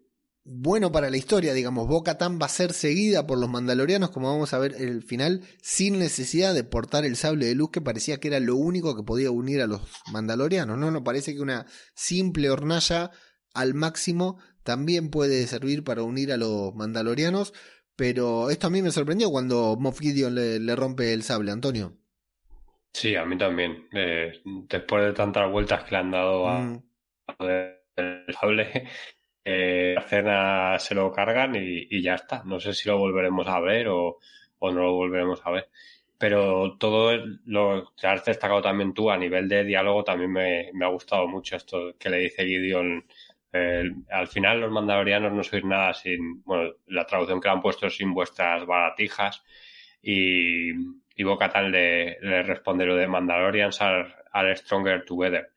bueno 0.47 0.91
para 0.91 1.09
la 1.09 1.17
historia, 1.17 1.53
digamos. 1.53 1.87
Boca 1.87 2.17
Tan 2.17 2.39
va 2.41 2.45
a 2.45 2.49
ser 2.49 2.73
seguida 2.73 3.27
por 3.27 3.37
los 3.37 3.49
mandalorianos, 3.49 4.09
como 4.09 4.31
vamos 4.31 4.53
a 4.53 4.59
ver 4.59 4.75
en 4.77 4.89
el 4.89 5.03
final, 5.03 5.41
sin 5.61 5.99
necesidad 5.99 6.53
de 6.53 6.63
portar 6.63 7.05
el 7.05 7.15
sable 7.15 7.45
de 7.45 7.55
luz 7.55 7.71
que 7.71 7.81
parecía 7.81 8.19
que 8.19 8.29
era 8.29 8.39
lo 8.39 8.55
único 8.55 8.95
que 8.95 9.03
podía 9.03 9.31
unir 9.31 9.61
a 9.61 9.67
los 9.67 9.81
mandalorianos. 10.11 10.77
No, 10.77 10.91
no 10.91 11.03
parece 11.03 11.35
que 11.35 11.41
una 11.41 11.65
simple 11.93 12.49
hornalla 12.49 13.11
al 13.53 13.73
máximo 13.73 14.39
también 14.63 15.09
puede 15.09 15.45
servir 15.47 15.83
para 15.83 16.03
unir 16.03 16.31
a 16.31 16.37
los 16.37 16.73
mandalorianos. 16.75 17.53
Pero 17.95 18.49
esto 18.49 18.67
a 18.67 18.69
mí 18.69 18.81
me 18.81 18.91
sorprendió 18.91 19.31
cuando 19.31 19.75
Moff 19.79 19.99
Gideon 19.99 20.35
le 20.35 20.75
rompe 20.75 21.13
el 21.13 21.23
sable, 21.23 21.51
Antonio. 21.51 21.97
Sí, 22.97 23.15
a 23.15 23.25
mí 23.25 23.37
también. 23.37 23.87
Eh, 23.93 24.41
después 24.43 25.05
de 25.05 25.13
tantas 25.13 25.51
vueltas 25.51 25.83
que 25.83 25.91
le 25.91 25.97
han 25.97 26.09
dado 26.09 26.47
a, 26.47 26.59
mm. 26.61 26.83
el 27.39 28.33
sable, 28.33 28.87
eh, 29.49 29.93
la 29.95 30.01
cena 30.01 30.77
se 30.77 30.93
lo 30.93 31.09
cargan 31.13 31.55
y, 31.55 32.01
ya 32.01 32.15
está. 32.15 32.43
No 32.43 32.59
sé 32.59 32.73
si 32.73 32.89
lo 32.89 32.97
volveremos 32.97 33.47
a 33.47 33.61
ver 33.61 33.87
o, 33.87 34.19
no 34.61 34.71
lo 34.71 34.93
volveremos 34.93 35.41
a 35.45 35.51
ver. 35.51 35.69
Pero 36.17 36.77
todo 36.77 37.13
lo 37.45 37.93
que 37.95 38.07
has 38.07 38.25
destacado 38.25 38.61
también 38.61 38.93
tú 38.93 39.09
a 39.09 39.17
nivel 39.17 39.47
de 39.47 39.63
diálogo 39.63 40.03
también 40.03 40.31
me, 40.33 40.85
ha 40.85 40.89
gustado 40.89 41.27
mucho 41.29 41.55
esto 41.55 41.95
que 41.97 42.09
le 42.09 42.17
dice 42.17 42.45
Gideon. 42.45 43.05
al 44.11 44.27
final 44.27 44.61
los 44.61 44.71
mandalorianos 44.71 45.31
no 45.33 45.43
sois 45.43 45.63
nada 45.63 45.93
sin, 45.93 46.43
bueno, 46.43 46.73
la 46.87 47.05
traducción 47.05 47.39
que 47.39 47.47
le 47.47 47.53
han 47.53 47.61
puesto 47.61 47.87
es 47.87 47.95
sin 47.95 48.13
vuestras 48.13 48.65
baratijas 48.65 49.43
y, 50.01 50.71
y 51.15 51.23
Bocatan 51.23 51.71
le, 51.71 52.19
le 52.19 52.43
responde 52.43 52.85
lo 52.85 52.95
de 52.97 53.07
Mandalorians 53.07 53.81
are, 53.81 54.55
stronger 54.57 55.05
together, 55.05 55.51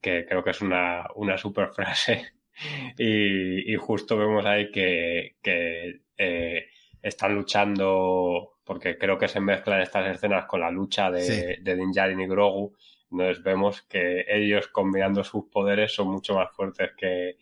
que 0.00 0.26
creo 0.26 0.42
que 0.42 0.50
es 0.50 0.60
una, 0.60 1.06
una 1.14 1.38
super 1.38 1.68
frase. 1.72 2.35
y, 2.98 3.72
y, 3.72 3.76
justo 3.76 4.16
vemos 4.16 4.44
ahí 4.46 4.70
que, 4.70 5.36
que 5.42 6.02
eh, 6.16 6.66
están 7.02 7.34
luchando, 7.34 8.58
porque 8.64 8.98
creo 8.98 9.18
que 9.18 9.28
se 9.28 9.40
mezclan 9.40 9.80
estas 9.80 10.14
escenas 10.14 10.46
con 10.46 10.60
la 10.60 10.70
lucha 10.70 11.10
de, 11.10 11.58
de 11.60 11.76
Din 11.76 11.92
Djarin 11.92 12.20
y 12.20 12.26
Grogu. 12.26 12.76
Entonces 13.10 13.42
vemos 13.42 13.82
que 13.82 14.24
ellos 14.28 14.68
combinando 14.68 15.22
sus 15.22 15.44
poderes 15.46 15.94
son 15.94 16.08
mucho 16.08 16.34
más 16.34 16.50
fuertes 16.54 16.90
que, 16.96 17.36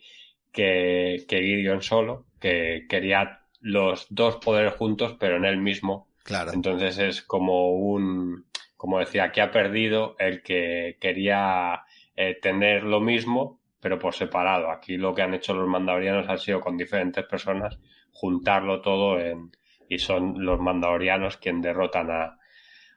que, 0.51 1.25
que 1.27 1.41
Gideon 1.41 1.81
solo, 1.81 2.27
que 2.39 2.85
quería 2.87 3.41
los 3.61 4.05
dos 4.09 4.37
poderes 4.37 4.73
juntos, 4.73 5.15
pero 5.19 5.37
en 5.37 5.45
él 5.45 5.57
mismo 5.57 6.07
Claro. 6.25 6.53
Entonces 6.53 6.97
es 6.97 7.21
como 7.21 7.69
un, 7.73 8.47
como 8.75 8.97
decía, 8.97 9.25
aquí 9.25 9.41
ha 9.41 9.51
perdido 9.51 10.15
el 10.17 10.41
que 10.41 10.97
quería 10.99 11.83
eh, 12.15 12.39
tener 12.41 12.81
lo 12.81 12.99
mismo, 12.99 13.61
pero 13.85 13.99
por 13.99 14.15
separado. 14.15 14.71
Aquí 14.71 14.97
lo 14.97 15.13
que 15.13 15.21
han 15.21 15.35
hecho 15.35 15.53
los 15.53 15.67
mandalorianos 15.67 16.27
ha 16.27 16.37
sido 16.39 16.59
con 16.59 16.75
diferentes 16.75 17.23
personas 17.25 17.77
juntarlo 18.11 18.81
todo 18.81 19.19
en, 19.19 19.51
y 19.87 19.99
son 19.99 20.43
los 20.43 20.59
mandalorianos 20.59 21.37
quien 21.37 21.61
derrotan 21.61 22.09
a, 22.09 22.39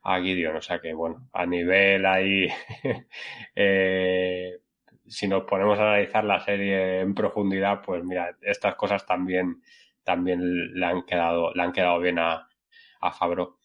a 0.03 0.18
Gideon. 0.18 0.57
O 0.57 0.62
sea 0.62 0.78
que, 0.78 0.95
bueno, 0.95 1.28
a 1.34 1.45
nivel 1.45 2.07
ahí, 2.07 2.49
eh, 3.55 4.61
si 5.07 5.28
nos 5.28 5.45
ponemos 5.45 5.78
a 5.78 5.91
analizar 5.91 6.24
la 6.24 6.41
serie 6.41 7.01
en 7.01 7.14
profundidad, 7.14 7.82
pues 7.84 8.03
mira, 8.03 8.39
estas 8.41 8.74
cosas 8.74 9.05
también, 9.05 9.61
también 10.03 10.72
le 10.72 10.86
han 10.86 11.03
quedado, 11.03 11.53
le 11.53 11.64
han 11.64 11.72
quedado 11.72 12.01
bien 12.01 12.18
a, 12.18 12.49
a 13.03 13.12
Fabro. 13.12 13.59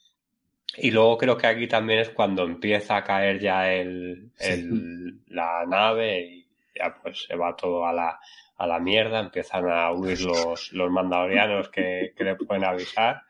Y 0.76 0.92
luego 0.92 1.18
creo 1.18 1.38
que 1.38 1.48
aquí 1.48 1.68
también 1.68 2.00
es 2.00 2.10
cuando 2.10 2.44
empieza 2.44 2.98
a 2.98 3.04
caer 3.06 3.40
ya 3.40 3.72
el, 3.72 4.34
el, 4.40 5.22
la 5.28 5.66
nave 5.66 6.20
y 6.20 6.43
ya 6.76 6.96
pues 7.02 7.26
se 7.28 7.36
va 7.36 7.56
todo 7.56 7.86
a 7.86 7.94
la, 7.94 8.20
a 8.58 8.68
la 8.68 8.80
mierda, 8.80 9.20
empiezan 9.20 9.70
a 9.70 9.92
huir 9.92 10.22
los, 10.22 10.72
los 10.74 10.92
mandalorianos 10.92 11.70
que, 11.70 12.14
que 12.16 12.24
le 12.24 12.36
pueden 12.36 12.66
avisar. 12.66 13.24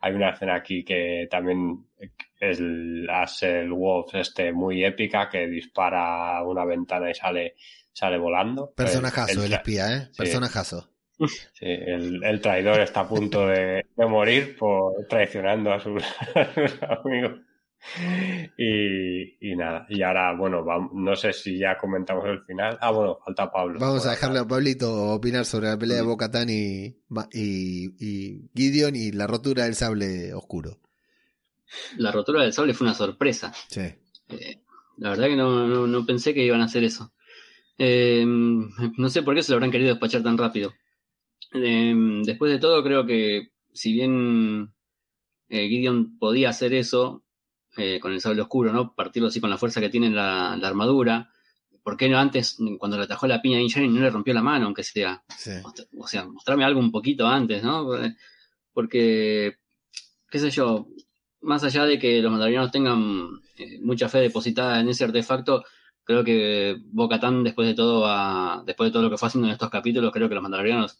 Hay 0.00 0.14
una 0.14 0.30
escena 0.30 0.54
aquí 0.54 0.84
que 0.84 1.26
también 1.30 1.86
es 1.98 2.60
el, 2.60 3.08
el 3.42 3.72
Wolf 3.72 4.14
este 4.14 4.52
muy 4.52 4.84
épica 4.84 5.28
que 5.28 5.48
dispara 5.48 6.38
a 6.38 6.44
una 6.44 6.64
ventana 6.64 7.10
y 7.10 7.14
sale, 7.14 7.56
sale 7.92 8.16
volando. 8.16 8.72
Personajazo, 8.74 9.40
el, 9.40 9.46
el 9.46 9.52
espía, 9.54 9.96
¿eh? 9.96 10.08
Personajazo. 10.16 10.88
Sí, 11.26 11.66
el, 11.66 12.22
el, 12.22 12.40
traidor 12.40 12.80
está 12.80 13.00
a 13.00 13.08
punto 13.08 13.48
de, 13.48 13.86
de 13.96 14.06
morir 14.06 14.56
por 14.56 15.04
traicionando 15.08 15.72
a 15.72 15.80
sus, 15.80 16.04
a 16.36 16.54
sus 16.54 16.80
amigos. 16.82 17.40
Y, 18.58 19.50
y, 19.50 19.56
nada, 19.56 19.86
y 19.88 20.02
ahora, 20.02 20.34
bueno, 20.34 20.64
vamos, 20.64 20.90
no 20.94 21.14
sé 21.14 21.32
si 21.32 21.58
ya 21.58 21.78
comentamos 21.78 22.26
el 22.26 22.42
final. 22.44 22.76
Ah, 22.80 22.90
bueno, 22.90 23.18
falta 23.24 23.50
Pablo. 23.50 23.78
Vamos 23.78 24.04
a 24.06 24.10
dejarle 24.10 24.40
a 24.40 24.46
Pablito 24.46 25.12
opinar 25.12 25.44
sobre 25.44 25.68
la 25.68 25.78
pelea 25.78 25.98
de 25.98 26.02
Bocatán 26.02 26.50
y, 26.50 26.96
y, 27.32 27.94
y 27.98 28.50
Gideon 28.54 28.96
y 28.96 29.12
la 29.12 29.26
rotura 29.26 29.64
del 29.64 29.74
sable 29.74 30.34
oscuro. 30.34 30.80
La 31.96 32.10
rotura 32.10 32.42
del 32.42 32.52
sable 32.52 32.74
fue 32.74 32.86
una 32.86 32.94
sorpresa. 32.94 33.52
Sí. 33.68 33.80
Eh, 33.80 34.60
la 34.96 35.10
verdad 35.10 35.26
que 35.26 35.36
no, 35.36 35.68
no, 35.68 35.86
no, 35.86 36.06
pensé 36.06 36.34
que 36.34 36.44
iban 36.44 36.60
a 36.60 36.64
hacer 36.64 36.82
eso. 36.84 37.12
Eh, 37.78 38.24
no 38.26 39.08
sé 39.08 39.22
por 39.22 39.34
qué 39.34 39.42
se 39.42 39.52
lo 39.52 39.56
habrán 39.56 39.70
querido 39.70 39.90
despachar 39.90 40.22
tan 40.22 40.36
rápido. 40.36 40.74
Eh, 41.54 41.94
después 42.24 42.50
de 42.50 42.58
todo, 42.58 42.82
creo 42.82 43.06
que 43.06 43.52
si 43.72 43.92
bien 43.92 44.72
eh, 45.48 45.68
Gideon 45.68 46.18
podía 46.18 46.50
hacer 46.50 46.74
eso 46.74 47.22
eh, 47.78 48.00
con 48.00 48.12
el 48.12 48.20
sable 48.20 48.42
oscuro, 48.42 48.72
¿no? 48.72 48.94
Partirlo 48.94 49.28
así 49.28 49.40
con 49.40 49.50
la 49.50 49.58
fuerza 49.58 49.80
que 49.80 49.88
tiene 49.88 50.10
la, 50.10 50.56
la 50.60 50.68
armadura. 50.68 51.30
¿Por 51.82 51.96
qué 51.96 52.08
no 52.08 52.18
antes, 52.18 52.58
cuando 52.78 52.98
le 52.98 53.04
atajó 53.04 53.26
la 53.26 53.40
piña 53.40 53.58
a 53.58 53.80
no 53.80 54.00
le 54.00 54.10
rompió 54.10 54.34
la 54.34 54.42
mano, 54.42 54.66
aunque 54.66 54.82
sea? 54.82 55.22
Sí. 55.38 55.52
O 55.98 56.06
sea, 56.06 56.26
mostrarme 56.26 56.64
algo 56.64 56.80
un 56.80 56.92
poquito 56.92 57.26
antes, 57.26 57.62
¿no? 57.62 57.88
Porque, 58.74 59.56
qué 60.28 60.38
sé 60.38 60.50
yo, 60.50 60.88
más 61.40 61.64
allá 61.64 61.86
de 61.86 61.98
que 61.98 62.20
los 62.20 62.30
mandalorianos 62.30 62.70
tengan 62.70 63.40
eh, 63.56 63.78
mucha 63.80 64.08
fe 64.08 64.18
depositada 64.18 64.80
en 64.80 64.88
ese 64.88 65.04
artefacto, 65.04 65.64
creo 66.04 66.24
que 66.24 66.76
Bocatán, 66.92 67.44
después 67.44 67.66
de 67.68 67.74
todo, 67.74 68.04
a, 68.06 68.62
después 68.66 68.88
de 68.88 68.92
todo 68.92 69.04
lo 69.04 69.10
que 69.10 69.16
fue 69.16 69.28
haciendo 69.28 69.48
en 69.48 69.52
estos 69.52 69.70
capítulos, 69.70 70.12
creo 70.12 70.28
que 70.28 70.34
los 70.34 70.42
mandalorianos 70.42 70.98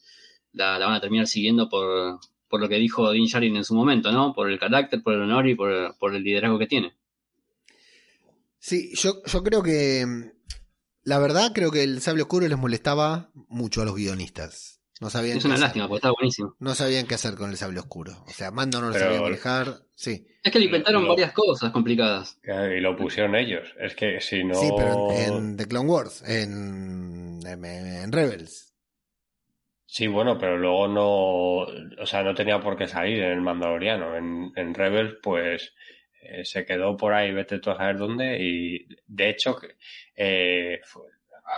la, 0.53 0.79
la 0.79 0.87
van 0.87 0.95
a 0.95 1.01
terminar 1.01 1.26
siguiendo 1.26 1.68
por, 1.68 2.18
por 2.49 2.61
lo 2.61 2.69
que 2.69 2.77
dijo 2.77 3.13
Din 3.13 3.27
Djarin 3.27 3.57
en 3.57 3.65
su 3.65 3.75
momento, 3.75 4.11
¿no? 4.13 4.33
Por 4.35 4.51
el 4.51 4.59
carácter, 4.59 5.03
por 5.03 5.15
el 5.15 5.23
honor 5.23 5.49
y 5.49 5.55
por, 5.55 5.97
por 5.99 6.15
el 6.15 6.23
liderazgo 6.23 6.59
que 6.59 6.67
tiene. 6.67 6.95
Sí, 8.59 8.93
yo, 8.95 9.23
yo 9.25 9.43
creo 9.43 9.63
que. 9.63 10.33
La 11.05 11.19
verdad, 11.19 11.53
creo 11.55 11.71
que 11.71 11.85
el 11.85 12.03
sable 12.03 12.23
oscuro 12.23 12.47
les 12.49 12.59
molestaba 12.59 13.31
mucho 13.49 13.81
a 13.81 13.85
los 13.85 13.95
guionistas. 13.95 14.79
No 15.01 15.11
sabían 15.11 15.39
es 15.39 15.45
una 15.45 15.57
lástima, 15.57 15.87
porque 15.87 15.99
estaba 15.99 16.15
buenísimo. 16.19 16.57
No 16.59 16.75
sabían 16.75 17.07
qué 17.07 17.15
hacer 17.15 17.37
con 17.37 17.51
el 17.51 17.57
sable 17.57 17.79
oscuro. 17.79 18.25
O 18.27 18.31
sea, 18.31 18.51
Mando 18.51 18.81
no 18.81 18.89
lo 18.89 18.99
sabía 18.99 19.21
manejar. 19.21 19.85
Sí. 19.95 20.27
Es 20.43 20.53
que 20.53 20.59
le 20.59 20.65
inventaron 20.65 21.05
lo, 21.05 21.11
varias 21.11 21.33
cosas 21.33 21.71
complicadas. 21.71 22.39
Y 22.43 22.81
lo 22.81 22.97
pusieron 22.97 23.37
ellos. 23.37 23.69
Es 23.81 23.95
que 23.95 24.21
si 24.21 24.43
no. 24.43 24.55
Sí, 24.55 24.69
pero 24.77 25.13
en, 25.13 25.35
en 25.35 25.57
The 25.57 25.67
Clone 25.69 25.89
Wars, 25.89 26.23
en, 26.27 27.41
en, 27.47 27.65
en 27.65 28.13
Rebels. 28.13 28.68
Sí, 29.91 30.07
bueno, 30.07 30.36
pero 30.36 30.59
luego 30.59 30.86
no, 30.86 31.07
o 32.03 32.07
sea, 32.07 32.22
no 32.22 32.34
tenía 32.34 32.61
por 32.61 32.76
qué 32.76 32.86
salir 32.86 33.22
en 33.22 33.32
el 33.32 33.41
Mandaloriano. 33.41 34.14
En, 34.16 34.53
en 34.55 34.74
Rebels, 34.74 35.16
pues 35.22 35.74
eh, 36.20 36.45
se 36.45 36.66
quedó 36.66 36.95
por 36.95 37.14
ahí, 37.14 37.32
vete 37.32 37.59
tú 37.59 37.70
a 37.70 37.76
saber 37.76 37.97
dónde. 37.97 38.36
Y 38.39 38.86
de 39.07 39.30
hecho, 39.30 39.57
eh, 40.14 40.82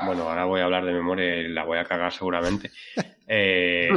bueno, 0.06 0.28
ahora 0.28 0.44
voy 0.44 0.60
a 0.60 0.64
hablar 0.66 0.84
de 0.84 0.92
memoria 0.92 1.38
y 1.38 1.48
la 1.48 1.64
voy 1.64 1.78
a 1.78 1.84
cagar 1.84 2.12
seguramente. 2.12 2.70
Eh, 3.32 3.88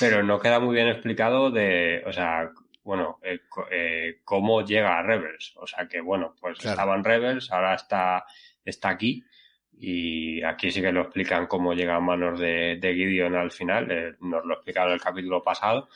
pero 0.00 0.22
no 0.22 0.40
queda 0.40 0.58
muy 0.58 0.74
bien 0.74 0.88
explicado 0.88 1.50
de, 1.50 2.02
o 2.06 2.12
sea, 2.14 2.50
bueno, 2.82 3.18
eh, 3.22 3.40
eh, 3.70 4.20
cómo 4.24 4.62
llega 4.64 4.98
a 4.98 5.02
Rebels. 5.02 5.52
O 5.56 5.66
sea 5.66 5.86
que, 5.86 6.00
bueno, 6.00 6.34
pues 6.40 6.56
claro. 6.56 6.72
estaba 6.72 6.96
en 6.96 7.04
Rebels, 7.04 7.52
ahora 7.52 7.74
está, 7.74 8.24
está 8.64 8.88
aquí. 8.88 9.22
Y 9.80 10.42
aquí 10.42 10.70
sí 10.70 10.80
que 10.82 10.92
lo 10.92 11.02
explican 11.02 11.46
cómo 11.46 11.72
llega 11.72 11.96
a 11.96 12.00
manos 12.00 12.40
de, 12.40 12.78
de 12.80 12.94
Gideon 12.94 13.36
al 13.36 13.52
final. 13.52 13.90
Eh, 13.90 14.14
nos 14.20 14.44
lo 14.44 14.54
explicaron 14.54 14.90
en 14.90 14.94
el 14.94 15.00
capítulo 15.00 15.42
pasado. 15.42 15.88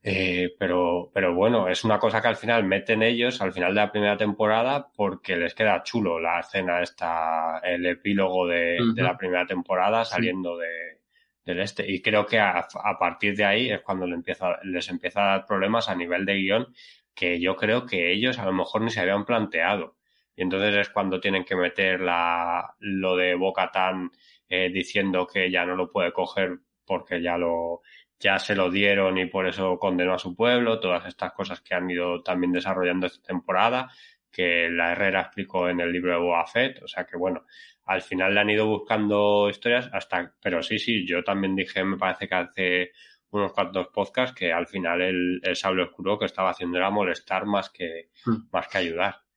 Eh, 0.00 0.54
pero, 0.58 1.10
pero 1.12 1.34
bueno, 1.34 1.68
es 1.68 1.84
una 1.84 1.98
cosa 1.98 2.22
que 2.22 2.28
al 2.28 2.36
final 2.36 2.62
meten 2.64 3.02
ellos 3.02 3.40
al 3.42 3.52
final 3.52 3.74
de 3.74 3.80
la 3.80 3.90
primera 3.90 4.16
temporada 4.16 4.88
porque 4.94 5.36
les 5.36 5.54
queda 5.54 5.82
chulo 5.82 6.20
la 6.20 6.38
escena 6.38 6.80
esta, 6.82 7.58
el 7.64 7.84
epílogo 7.84 8.46
de, 8.46 8.76
uh 8.80 8.84
-huh. 8.84 8.94
de 8.94 9.02
la 9.02 9.16
primera 9.16 9.44
temporada 9.44 10.04
saliendo 10.04 10.56
sí. 10.56 10.62
de, 10.62 11.00
del 11.44 11.60
este. 11.60 11.90
Y 11.90 12.00
creo 12.00 12.26
que 12.26 12.38
a, 12.38 12.58
a 12.84 12.98
partir 12.98 13.34
de 13.36 13.44
ahí 13.44 13.70
es 13.70 13.80
cuando 13.80 14.06
le 14.06 14.14
empieza, 14.14 14.58
les 14.62 14.88
empieza 14.88 15.20
a 15.24 15.28
dar 15.38 15.46
problemas 15.46 15.88
a 15.88 15.96
nivel 15.96 16.24
de 16.24 16.34
guion 16.34 16.66
que 17.12 17.40
yo 17.40 17.56
creo 17.56 17.84
que 17.84 18.12
ellos 18.12 18.38
a 18.38 18.44
lo 18.44 18.52
mejor 18.52 18.82
ni 18.82 18.90
se 18.90 19.00
habían 19.00 19.24
planteado. 19.24 19.97
Y 20.38 20.42
entonces 20.42 20.72
es 20.76 20.90
cuando 20.90 21.18
tienen 21.18 21.44
que 21.44 21.56
meter 21.56 22.00
la, 22.00 22.76
lo 22.78 23.16
de 23.16 23.34
Bocatán 23.34 24.12
eh, 24.48 24.70
diciendo 24.72 25.26
que 25.26 25.50
ya 25.50 25.66
no 25.66 25.74
lo 25.74 25.90
puede 25.90 26.12
coger 26.12 26.60
porque 26.86 27.20
ya 27.20 27.36
lo, 27.36 27.82
ya 28.20 28.38
se 28.38 28.54
lo 28.54 28.70
dieron 28.70 29.18
y 29.18 29.26
por 29.26 29.48
eso 29.48 29.80
condenó 29.80 30.14
a 30.14 30.18
su 30.20 30.36
pueblo, 30.36 30.78
todas 30.78 31.06
estas 31.06 31.32
cosas 31.32 31.60
que 31.60 31.74
han 31.74 31.90
ido 31.90 32.22
también 32.22 32.52
desarrollando 32.52 33.08
esta 33.08 33.26
temporada, 33.26 33.90
que 34.30 34.68
la 34.70 34.92
Herrera 34.92 35.22
explicó 35.22 35.68
en 35.68 35.80
el 35.80 35.90
libro 35.90 36.12
de 36.12 36.20
Boa 36.20 36.46
Fett, 36.46 36.84
o 36.84 36.86
sea 36.86 37.04
que 37.04 37.16
bueno, 37.16 37.44
al 37.86 38.02
final 38.02 38.32
le 38.32 38.40
han 38.40 38.50
ido 38.50 38.64
buscando 38.64 39.50
historias 39.50 39.90
hasta, 39.92 40.36
pero 40.40 40.62
sí, 40.62 40.78
sí, 40.78 41.04
yo 41.04 41.24
también 41.24 41.56
dije, 41.56 41.82
me 41.82 41.98
parece 41.98 42.28
que 42.28 42.34
hace 42.36 42.92
unos 43.30 43.52
cuantos 43.52 43.88
podcasts 43.88 44.38
que 44.38 44.52
al 44.52 44.68
final 44.68 45.02
el, 45.02 45.40
el 45.42 45.56
sable 45.56 45.82
oscuro 45.82 46.16
que 46.16 46.26
estaba 46.26 46.50
haciendo 46.50 46.78
era 46.78 46.90
molestar 46.90 47.44
más 47.44 47.70
que, 47.70 48.10
hmm. 48.24 48.50
más 48.52 48.68
que 48.68 48.78
ayudar. 48.78 49.27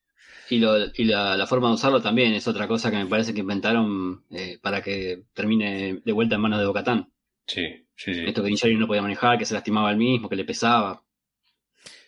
Y, 0.52 0.60
lo, 0.60 0.76
y 0.78 1.06
la, 1.06 1.38
la, 1.38 1.48
forma 1.48 1.70
de 1.70 1.76
usarlo 1.76 2.02
también 2.02 2.34
es 2.34 2.46
otra 2.46 2.68
cosa 2.68 2.92
que 2.92 2.98
me 2.98 3.06
parece 3.06 3.34
que 3.34 3.40
inventaron 3.40 4.26
eh, 4.30 4.60
para 4.62 4.82
que 4.82 5.24
termine 5.34 6.02
de 6.04 6.12
vuelta 6.12 6.36
en 6.36 6.42
manos 6.42 6.60
de 6.60 6.66
Bocatán. 6.66 7.10
Sí, 7.48 7.88
sí, 7.96 8.14
sí. 8.14 8.26
Esto 8.28 8.44
que 8.44 8.50
Injari 8.50 8.76
no 8.76 8.86
podía 8.86 9.02
manejar, 9.02 9.38
que 9.38 9.46
se 9.46 9.54
lastimaba 9.54 9.88
al 9.88 9.96
mismo, 9.96 10.28
que 10.28 10.36
le 10.36 10.44
pesaba. 10.44 11.06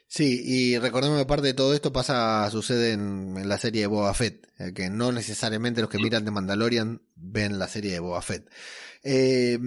Sí, 0.07 0.41
y 0.43 0.77
recordemos 0.77 1.17
que 1.17 1.25
parte 1.25 1.47
de 1.47 1.53
todo 1.53 1.73
esto 1.73 1.93
pasa, 1.93 2.49
sucede 2.51 2.91
en, 2.91 3.37
en 3.37 3.47
la 3.47 3.57
serie 3.57 3.79
de 3.79 3.87
Boba 3.87 4.13
Fett, 4.13 4.45
eh, 4.59 4.73
que 4.73 4.89
no 4.89 5.13
necesariamente 5.13 5.79
los 5.79 5.89
que 5.89 5.97
sí. 5.97 6.03
miran 6.03 6.25
de 6.25 6.31
Mandalorian 6.31 7.01
ven 7.15 7.57
la 7.57 7.69
serie 7.69 7.93
de 7.93 7.99
Boba 8.01 8.21
Fett. 8.21 8.49
Eh, 9.03 9.57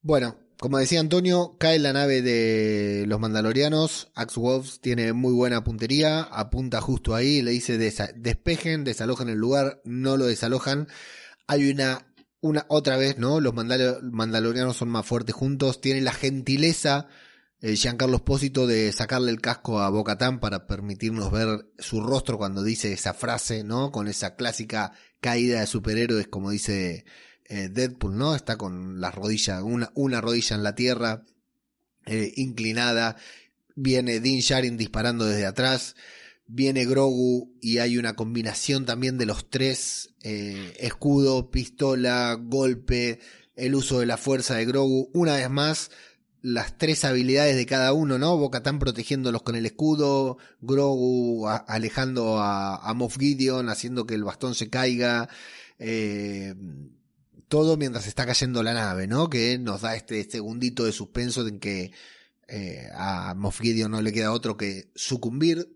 bueno, 0.00 0.36
como 0.62 0.78
decía 0.78 1.00
Antonio, 1.00 1.56
cae 1.58 1.80
la 1.80 1.92
nave 1.92 2.22
de 2.22 3.04
los 3.08 3.18
mandalorianos. 3.18 4.12
Axe 4.14 4.38
Wolves 4.38 4.80
tiene 4.80 5.12
muy 5.12 5.32
buena 5.32 5.64
puntería, 5.64 6.22
apunta 6.22 6.80
justo 6.80 7.16
ahí, 7.16 7.42
le 7.42 7.50
dice 7.50 7.78
desa 7.78 8.10
despejen, 8.14 8.84
desalojen 8.84 9.28
el 9.28 9.38
lugar, 9.38 9.82
no 9.84 10.16
lo 10.16 10.26
desalojan. 10.26 10.86
Hay 11.48 11.68
una, 11.68 12.14
una 12.40 12.64
otra 12.68 12.96
vez, 12.96 13.18
¿no? 13.18 13.40
Los 13.40 13.54
mandal 13.54 13.98
mandalorianos 14.04 14.76
son 14.76 14.90
más 14.90 15.04
fuertes 15.04 15.34
juntos. 15.34 15.80
Tiene 15.80 16.00
la 16.00 16.12
gentileza 16.12 17.08
eh, 17.60 17.74
Giancarlo 17.74 18.18
Espósito 18.18 18.68
de 18.68 18.92
sacarle 18.92 19.32
el 19.32 19.40
casco 19.40 19.80
a 19.80 19.90
Bocatán 19.90 20.38
para 20.38 20.68
permitirnos 20.68 21.32
ver 21.32 21.72
su 21.80 22.00
rostro 22.02 22.38
cuando 22.38 22.62
dice 22.62 22.92
esa 22.92 23.14
frase, 23.14 23.64
¿no? 23.64 23.90
Con 23.90 24.06
esa 24.06 24.36
clásica 24.36 24.92
caída 25.20 25.58
de 25.58 25.66
superhéroes, 25.66 26.28
como 26.28 26.50
dice 26.50 27.04
eh, 27.52 27.68
Deadpool, 27.68 28.16
¿no? 28.16 28.34
Está 28.34 28.56
con 28.56 28.98
las 28.98 29.14
rodillas, 29.14 29.62
una, 29.62 29.92
una 29.94 30.22
rodilla 30.22 30.56
en 30.56 30.62
la 30.62 30.74
tierra, 30.74 31.22
eh, 32.06 32.32
inclinada. 32.36 33.16
Viene 33.76 34.20
Din 34.20 34.40
Djarin 34.40 34.78
disparando 34.78 35.26
desde 35.26 35.44
atrás. 35.44 35.94
Viene 36.46 36.86
Grogu 36.86 37.54
y 37.60 37.76
hay 37.76 37.98
una 37.98 38.14
combinación 38.14 38.86
también 38.86 39.18
de 39.18 39.26
los 39.26 39.50
tres: 39.50 40.14
eh, 40.22 40.72
escudo, 40.80 41.50
pistola, 41.50 42.38
golpe, 42.40 43.20
el 43.54 43.74
uso 43.74 44.00
de 44.00 44.06
la 44.06 44.16
fuerza 44.16 44.54
de 44.54 44.64
Grogu. 44.64 45.10
Una 45.12 45.36
vez 45.36 45.50
más, 45.50 45.90
las 46.40 46.78
tres 46.78 47.04
habilidades 47.04 47.56
de 47.56 47.66
cada 47.66 47.92
uno, 47.92 48.16
¿no? 48.16 48.38
Bocatán 48.38 48.78
protegiéndolos 48.78 49.42
con 49.42 49.56
el 49.56 49.66
escudo, 49.66 50.38
Grogu 50.62 51.46
alejando 51.48 52.38
a, 52.38 52.76
a, 52.76 52.94
Moff 52.94 53.18
Gideon, 53.18 53.68
haciendo 53.68 54.06
que 54.06 54.14
el 54.14 54.24
bastón 54.24 54.54
se 54.54 54.70
caiga, 54.70 55.28
eh, 55.78 56.54
todo 57.52 57.76
mientras 57.76 58.06
está 58.06 58.24
cayendo 58.24 58.62
la 58.62 58.72
nave, 58.72 59.06
¿no? 59.06 59.28
Que 59.28 59.58
nos 59.58 59.82
da 59.82 59.94
este 59.94 60.24
segundito 60.24 60.84
de 60.84 60.92
suspenso 60.92 61.46
en 61.46 61.60
que 61.60 61.92
eh, 62.48 62.88
a 62.94 63.34
Moff 63.34 63.60
no 63.60 64.00
le 64.00 64.10
queda 64.10 64.32
otro 64.32 64.56
que 64.56 64.90
sucumbir, 64.94 65.68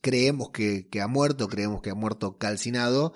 creemos 0.00 0.50
que, 0.50 0.86
que 0.88 1.00
ha 1.00 1.08
muerto, 1.08 1.48
creemos 1.48 1.82
que 1.82 1.90
ha 1.90 1.96
muerto 1.96 2.38
calcinado, 2.38 3.14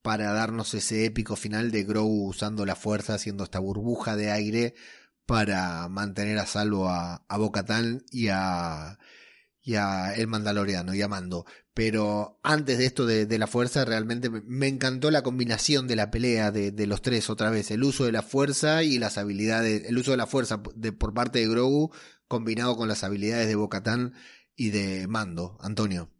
para 0.00 0.32
darnos 0.32 0.72
ese 0.72 1.04
épico 1.04 1.36
final 1.36 1.70
de 1.70 1.84
Grogu 1.84 2.28
usando 2.28 2.64
la 2.64 2.76
fuerza, 2.76 3.12
haciendo 3.12 3.44
esta 3.44 3.58
burbuja 3.58 4.16
de 4.16 4.30
aire 4.30 4.74
para 5.26 5.90
mantener 5.90 6.38
a 6.38 6.46
salvo 6.46 6.88
a, 6.88 7.26
a 7.28 7.36
Bocatán 7.36 8.06
y 8.10 8.28
a, 8.28 8.98
y 9.62 9.76
a 9.76 10.14
El 10.14 10.26
Mandaloriano 10.26 10.94
y 10.94 11.02
a 11.02 11.08
Mando. 11.08 11.44
Pero 11.74 12.38
antes 12.42 12.78
de 12.78 12.86
esto 12.86 13.06
de, 13.06 13.38
la 13.38 13.46
fuerza, 13.46 13.84
realmente 13.84 14.28
me, 14.28 14.66
encantó 14.66 15.10
la 15.10 15.22
combinación 15.22 15.86
de 15.88 15.96
la 15.96 16.10
pelea 16.10 16.50
de, 16.50 16.86
los 16.86 17.00
tres 17.00 17.30
otra 17.30 17.50
vez. 17.50 17.70
El 17.70 17.82
uso 17.84 18.04
de 18.04 18.12
la 18.12 18.22
fuerza 18.22 18.82
y 18.82 18.98
las 18.98 19.16
habilidades, 19.16 19.88
el 19.88 19.96
uso 19.96 20.10
de 20.10 20.16
la 20.16 20.26
fuerza 20.26 20.62
de, 20.74 20.92
por 20.92 21.14
parte 21.14 21.38
de 21.38 21.48
Grogu 21.48 21.92
combinado 22.28 22.76
con 22.76 22.88
las 22.88 23.04
habilidades 23.04 23.48
de 23.48 23.54
Bocatán 23.54 24.14
y 24.56 24.70
de 24.70 25.06
Mando. 25.06 25.56
Antonio. 25.60 26.10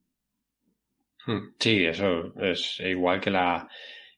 Hmm, 1.26 1.54
sí, 1.58 1.84
eso 1.84 2.34
es 2.40 2.80
igual 2.80 3.20
que 3.20 3.30
la, 3.30 3.68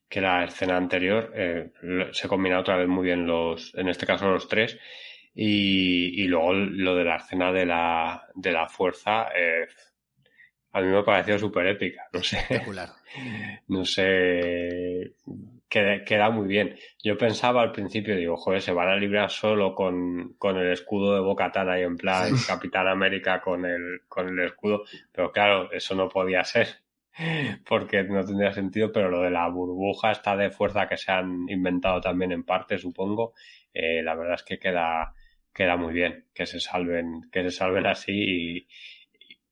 que 0.09 0.21
la 0.21 0.45
escena 0.45 0.77
anterior. 0.77 1.33
Eh, 1.35 1.73
se 2.13 2.29
combina 2.29 2.61
otra 2.61 2.77
vez 2.77 2.89
muy 2.89 3.07
bien 3.07 3.27
los, 3.27 3.75
en 3.75 3.89
este 3.89 4.07
caso 4.07 4.29
los 4.31 4.49
tres. 4.49 4.79
Y, 5.35 6.23
y 6.23 6.29
luego 6.29 6.53
lo 6.53 6.95
de 6.95 7.05
la 7.05 7.17
escena 7.17 7.53
de 7.53 7.67
la, 7.67 8.23
de 8.35 8.53
la 8.53 8.69
fuerza, 8.69 9.29
eh, 9.37 9.67
a 10.73 10.81
mí 10.81 10.89
me 10.89 10.99
ha 10.99 11.05
parecido 11.05 11.39
súper 11.39 11.67
épica. 11.69 12.09
No 12.13 12.23
sé. 12.23 12.39
Espectacular. 12.39 12.91
No 13.69 13.85
sé. 13.85 15.15
Queda, 15.69 16.05
queda, 16.05 16.31
muy 16.31 16.49
bien. 16.49 16.77
Yo 17.03 17.17
pensaba 17.17 17.63
al 17.63 17.71
principio, 17.71 18.17
digo, 18.17 18.37
joder, 18.37 18.61
se 18.61 18.73
van 18.73 18.89
a 18.89 18.97
librar 18.97 19.31
solo 19.31 19.75
con, 19.75 20.35
con 20.37 20.57
el 20.57 20.73
escudo 20.73 21.15
de 21.15 21.21
Bocatana 21.21 21.79
y 21.79 21.83
en 21.83 21.97
plan 21.97 22.33
Capitán 22.49 22.89
América 22.89 23.41
con 23.41 23.65
el, 23.65 24.01
con 24.09 24.29
el 24.29 24.47
escudo. 24.47 24.83
Pero 25.13 25.31
claro, 25.31 25.71
eso 25.71 25.95
no 25.95 26.09
podía 26.09 26.43
ser 26.43 26.69
porque 27.69 28.03
no 28.03 28.25
tendría 28.25 28.53
sentido, 28.53 28.91
pero 28.93 29.09
lo 29.11 29.23
de 29.23 29.31
la 29.31 29.49
burbuja 29.49 30.11
esta 30.11 30.37
de 30.37 30.51
fuerza 30.51 30.89
que 30.89 30.97
se 30.97 31.13
han 31.13 31.49
inventado 31.49 32.01
también 32.01 32.33
en 32.33 32.45
parte, 32.45 32.79
supongo, 32.79 33.35
eh, 33.73 34.03
la 34.03 34.15
verdad 34.15 34.35
es 34.35 34.43
que 34.43 34.59
queda, 34.59 35.15
queda 35.55 35.77
muy 35.77 35.95
bien 35.95 36.27
que 36.35 36.47
se 36.47 36.61
salven, 36.61 37.31
que 37.33 37.43
se 37.45 37.51
salven 37.51 37.87
así 37.87 38.67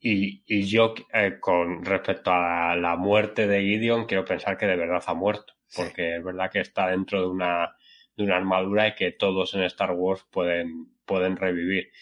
y, 0.04 0.42
y, 0.46 0.64
yo 0.64 0.94
eh, 1.14 1.38
con 1.40 1.84
respecto 1.84 2.32
a 2.32 2.74
la 2.74 2.96
muerte 2.96 3.46
de 3.46 3.62
Gideon 3.62 4.06
quiero 4.06 4.24
pensar 4.24 4.58
que 4.58 4.66
de 4.66 4.76
verdad 4.76 5.02
ha 5.06 5.14
muerto, 5.14 5.54
porque 5.76 6.16
es 6.16 6.24
verdad 6.24 6.50
que 6.50 6.60
está 6.60 6.88
dentro 6.88 7.20
de 7.20 7.28
una, 7.28 7.76
de 8.16 8.24
una 8.24 8.36
armadura 8.36 8.88
y 8.88 8.94
que 8.96 9.12
todos 9.12 9.54
en 9.54 9.62
Star 9.62 9.92
Wars 9.92 10.26
pueden, 10.30 10.88
pueden 11.06 11.36
revivir. 11.36 11.92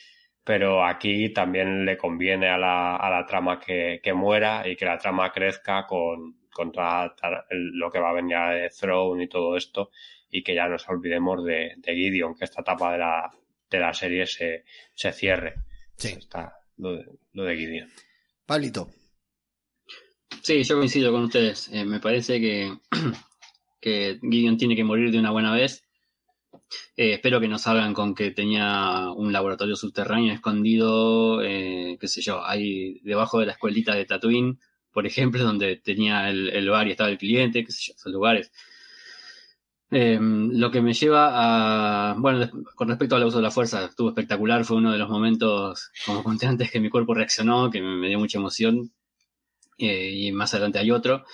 Pero 0.44 0.84
aquí 0.84 1.28
también 1.34 1.84
le 1.84 1.98
conviene 1.98 2.48
a 2.48 2.56
la, 2.56 2.96
a 2.96 3.10
la 3.10 3.26
trama 3.26 3.60
que, 3.60 4.00
que, 4.02 4.14
muera 4.14 4.66
y 4.66 4.76
que 4.76 4.86
la 4.86 4.96
trama 4.96 5.30
crezca 5.30 5.86
con, 5.86 6.38
contra 6.50 7.14
lo 7.50 7.90
que 7.90 8.00
va 8.00 8.10
a 8.10 8.14
venir 8.14 8.38
de 8.38 8.70
Throne 8.70 9.24
y 9.24 9.28
todo 9.28 9.56
esto 9.56 9.90
y 10.30 10.42
que 10.42 10.54
ya 10.54 10.68
nos 10.68 10.88
olvidemos 10.88 11.44
de, 11.44 11.74
de 11.76 11.94
Gideon, 11.94 12.34
que 12.34 12.44
esta 12.44 12.62
etapa 12.62 12.92
de 12.92 12.98
la, 12.98 13.30
de 13.70 13.78
la 13.78 13.94
serie 13.94 14.26
se, 14.26 14.64
se 14.94 15.12
cierre. 15.12 15.54
Sí. 15.96 16.08
Está 16.18 16.54
lo 16.76 16.96
de, 16.96 17.06
lo 17.32 17.44
de 17.44 17.56
Gideon. 17.56 17.90
Pablito. 18.46 18.90
Sí, 20.42 20.62
yo 20.62 20.76
coincido 20.76 21.12
con 21.12 21.24
ustedes. 21.24 21.68
Eh, 21.72 21.84
me 21.84 22.00
parece 22.00 22.40
que, 22.40 22.72
que 23.80 24.18
Gideon 24.22 24.56
tiene 24.56 24.76
que 24.76 24.84
morir 24.84 25.10
de 25.10 25.18
una 25.18 25.30
buena 25.30 25.52
vez 25.52 25.84
eh, 26.96 27.14
espero 27.14 27.40
que 27.40 27.48
no 27.48 27.58
salgan 27.58 27.94
con 27.94 28.14
que 28.14 28.30
tenía 28.30 29.10
un 29.16 29.32
laboratorio 29.32 29.76
subterráneo 29.76 30.32
escondido, 30.34 31.42
eh, 31.42 31.96
qué 32.00 32.08
sé 32.08 32.20
yo, 32.22 32.44
ahí 32.44 33.00
debajo 33.02 33.40
de 33.40 33.46
la 33.46 33.52
escuelita 33.52 33.94
de 33.94 34.04
Tatooine, 34.04 34.58
por 34.92 35.06
ejemplo, 35.06 35.42
donde 35.44 35.76
tenía 35.76 36.28
el, 36.30 36.68
bar 36.70 36.88
y 36.88 36.92
estaba 36.92 37.10
el 37.10 37.18
cliente, 37.18 37.64
qué 37.64 37.72
sé 37.72 37.80
yo, 37.88 37.94
esos 37.96 38.12
lugares. 38.12 38.52
Em, 39.90 40.50
lo 40.52 40.70
que 40.70 40.80
me 40.80 40.92
lleva 40.92 42.10
a, 42.10 42.14
bueno, 42.14 42.48
con 42.76 42.88
respecto 42.88 43.16
al 43.16 43.24
uso 43.24 43.38
de 43.38 43.42
la 43.42 43.50
fuerza, 43.50 43.86
estuvo 43.86 44.10
espectacular, 44.10 44.64
fue 44.64 44.76
uno 44.76 44.92
de 44.92 44.98
los 44.98 45.08
momentos, 45.08 45.90
como 46.06 46.22
conté 46.22 46.46
antes, 46.46 46.70
que 46.70 46.80
mi 46.80 46.90
cuerpo 46.90 47.14
reaccionó, 47.14 47.70
que 47.70 47.82
me, 47.82 48.08
dio 48.08 48.18
mucha 48.18 48.38
emoción, 48.38 48.92
eh, 49.78 50.10
y 50.12 50.32
más 50.32 50.54
adelante 50.54 50.78
hay 50.78 50.90
otro. 50.90 51.24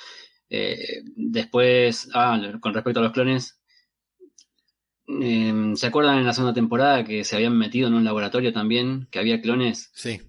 después, 1.17 2.09
ah, 2.15 2.41
con 2.61 2.73
respecto 2.73 3.01
a 3.01 3.03
los 3.03 3.13
clones, 3.13 3.61
Em, 5.07 5.77
¿Se 5.77 5.87
acuerdan 5.87 6.19
en 6.19 6.27
la 6.27 6.33
segunda 6.33 6.55
temporada 6.55 7.05
que 7.05 7.23
se 7.25 7.37
habían 7.37 7.57
metido 7.57 7.89
en 7.89 7.95
un 7.95 8.05
laboratorio 8.05 8.53
también? 8.53 9.09
Que 9.11 9.19
había 9.19 9.41
clones. 9.41 9.91
Sí. 9.95 10.21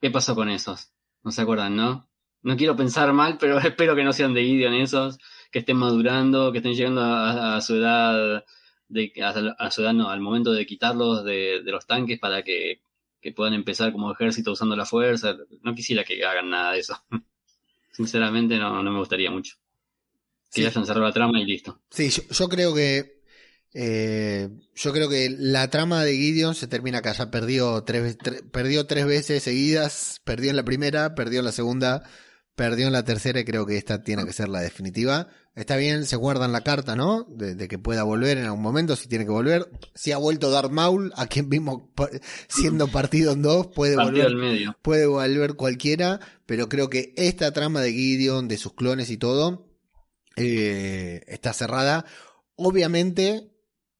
¿Qué 0.00 0.10
pasó 0.10 0.34
con 0.34 0.50
esos? 0.50 0.92
No 1.22 1.30
se 1.30 1.42
acuerdan, 1.42 1.74
¿no? 1.74 2.08
No 2.42 2.56
quiero 2.56 2.76
pensar 2.76 3.12
mal, 3.12 3.38
pero 3.38 3.58
espero 3.60 3.96
que 3.96 4.04
no 4.04 4.12
sean 4.12 4.34
de 4.34 4.44
Gideon 4.44 4.74
esos, 4.74 5.18
que 5.54 5.60
estén 5.60 5.76
madurando, 5.76 6.50
que 6.50 6.58
estén 6.58 6.74
llegando 6.74 7.00
a, 7.00 7.60
su 7.60 7.76
edad, 7.76 8.44
de, 8.88 9.12
a, 9.22 9.70
su 9.70 9.82
edad 9.82 9.92
no, 9.92 10.10
al 10.10 10.18
momento 10.18 10.50
de 10.50 10.66
quitarlos 10.66 11.24
de, 11.24 11.62
los 11.64 11.86
tanques 11.86 12.18
para 12.18 12.42
que, 12.42 12.80
puedan 13.36 13.54
empezar 13.54 13.92
como 13.92 14.10
ejército 14.10 14.50
usando 14.50 14.74
la 14.74 14.84
fuerza. 14.84 15.36
No 15.62 15.72
quisiera 15.76 16.02
que 16.02 16.24
hagan 16.24 16.50
nada 16.50 16.72
de 16.72 16.80
eso. 16.80 17.00
Sinceramente 17.92 18.58
no, 18.58 18.82
no 18.82 18.90
me 18.90 18.98
gustaría 18.98 19.30
mucho. 19.30 19.54
Que 20.52 20.62
ya 20.62 20.70
hayan 20.70 20.86
cerrado 20.86 21.06
la 21.06 21.12
trama 21.12 21.40
y 21.40 21.44
listo. 21.44 21.80
Sí, 21.88 22.10
yo 22.10 22.48
creo 22.48 22.74
que 22.74 23.22
eh, 23.74 24.48
yo 24.74 24.92
creo 24.92 25.08
que 25.08 25.32
la 25.38 25.70
trama 25.70 26.02
de 26.04 26.16
Gideon 26.16 26.56
se 26.56 26.66
termina 26.66 26.98
acá. 26.98 27.12
Ya 27.12 27.30
perdió 27.30 27.84
tres, 27.84 28.18
perdió 28.50 28.88
tres 28.88 29.06
veces 29.06 29.44
seguidas. 29.44 30.20
Perdió 30.24 30.50
en 30.50 30.56
la 30.56 30.64
primera, 30.64 31.14
perdió 31.14 31.38
en 31.38 31.44
la 31.44 31.52
segunda, 31.52 32.02
perdió 32.54 32.86
en 32.86 32.92
la 32.92 33.04
tercera 33.04 33.40
y 33.40 33.44
creo 33.44 33.66
que 33.66 33.76
esta 33.76 34.02
tiene 34.02 34.24
que 34.24 34.32
ser 34.32 34.48
la 34.48 34.60
definitiva. 34.60 35.28
Está 35.54 35.76
bien, 35.76 36.04
se 36.04 36.16
guardan 36.16 36.52
la 36.52 36.62
carta, 36.62 36.96
¿no? 36.96 37.24
De, 37.28 37.68
que 37.68 37.78
pueda 37.78 38.02
volver 38.02 38.38
en 38.38 38.44
algún 38.44 38.62
momento, 38.62 38.96
si 38.96 39.08
tiene 39.08 39.24
que 39.24 39.30
volver. 39.30 39.70
Si 39.94 40.12
ha 40.12 40.16
vuelto 40.16 40.50
Darth 40.50 40.70
Maul, 40.70 41.12
a 41.16 41.26
quien 41.26 41.48
vimos 41.48 41.82
siendo 42.48 42.88
partido 42.88 43.32
en 43.32 43.42
dos, 43.42 43.68
puede 43.68 43.96
volver. 43.96 44.32
Puede 44.82 45.06
volver 45.06 45.54
cualquiera, 45.54 46.20
pero 46.46 46.68
creo 46.68 46.90
que 46.90 47.12
esta 47.16 47.52
trama 47.52 47.80
de 47.80 47.92
Gideon, 47.92 48.48
de 48.48 48.56
sus 48.56 48.74
clones 48.74 49.10
y 49.10 49.16
todo, 49.16 49.68
eh, 50.36 51.22
está 51.28 51.52
cerrada. 51.52 52.04
Obviamente, 52.56 53.50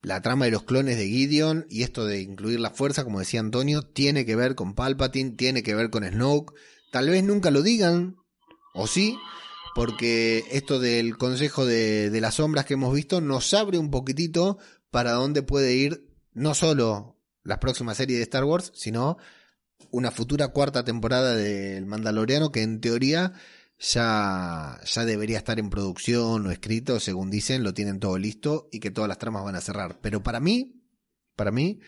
la 0.02 0.22
trama 0.22 0.44
de 0.44 0.50
los 0.50 0.64
clones 0.64 0.96
de 0.96 1.07
Gideon 1.07 1.66
y 1.70 1.82
esto 1.82 2.05
de 2.05 2.20
incluir 2.20 2.61
la 2.61 2.70
fuerza, 2.70 3.05
como 3.05 3.20
decía 3.20 3.40
Antonio, 3.40 3.82
tiene 3.82 4.26
que 4.26 4.36
ver 4.36 4.55
con 4.55 4.74
Palpatine, 4.74 5.32
tiene 5.32 5.62
que 5.62 5.74
ver 5.74 5.90
con 5.90 6.05
Snoke. 6.05 6.52
Tal 6.90 7.11
vez 7.11 7.24
nunca 7.24 7.50
lo 7.50 7.62
digan, 7.62 8.16
o 8.75 8.87
sí, 8.87 9.16
porque 9.75 10.45
esto 10.51 10.79
del 10.79 11.16
Consejo 11.16 11.64
de, 11.64 12.11
de 12.11 12.20
las 12.20 12.35
Sombras 12.35 12.66
que 12.66 12.75
hemos 12.75 12.95
visto 12.95 13.20
nos 13.20 13.55
abre 13.55 13.79
un 13.79 13.91
poquitito 13.91 14.59
para 14.91 15.12
dónde 15.12 15.43
puede 15.43 15.75
ir 15.75 16.09
no 16.33 16.55
solo 16.55 17.18
la 17.43 17.61
próxima 17.61 17.95
serie 17.95 18.16
de 18.16 18.22
Star 18.22 18.45
Wars, 18.45 18.72
sino 18.75 19.16
una 19.91 20.11
futura 20.11 20.49
cuarta 20.49 20.85
temporada 20.85 21.35
del 21.35 21.87
Mandaloriano 21.87 22.51
que 22.51 22.62
en 22.62 22.81
teoría 22.81 23.33
ya, 23.79 24.81
ya 24.85 25.05
debería 25.05 25.39
estar 25.39 25.59
en 25.59 25.70
producción 25.70 26.47
o 26.47 26.51
escrito, 26.51 27.01
según 27.01 27.31
dicen, 27.31 27.62
lo 27.62 27.75
tienen 27.75 28.01
todo 28.01 28.18
listo 28.18 28.68
y 28.72 28.81
que 28.81 28.91
todas 28.91 29.09
las 29.09 29.18
tramas 29.18 29.45
van 29.45 29.57
a 29.57 29.61
cerrar. 29.61 30.01
Pero 30.01 30.22
para 30.22 30.41
mí, 30.41 30.83
para 31.37 31.51
mí, 31.51 31.81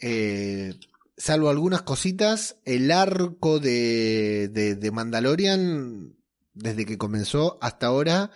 eh, 0.00 0.74
salvo 1.18 1.50
algunas 1.50 1.82
cositas, 1.82 2.60
el 2.64 2.90
arco 2.90 3.58
de, 3.58 4.48
de, 4.48 4.90
Mandalorian, 4.90 6.14
desde 6.54 6.86
que 6.86 6.96
comenzó 6.96 7.58
hasta 7.60 7.88
ahora, 7.88 8.30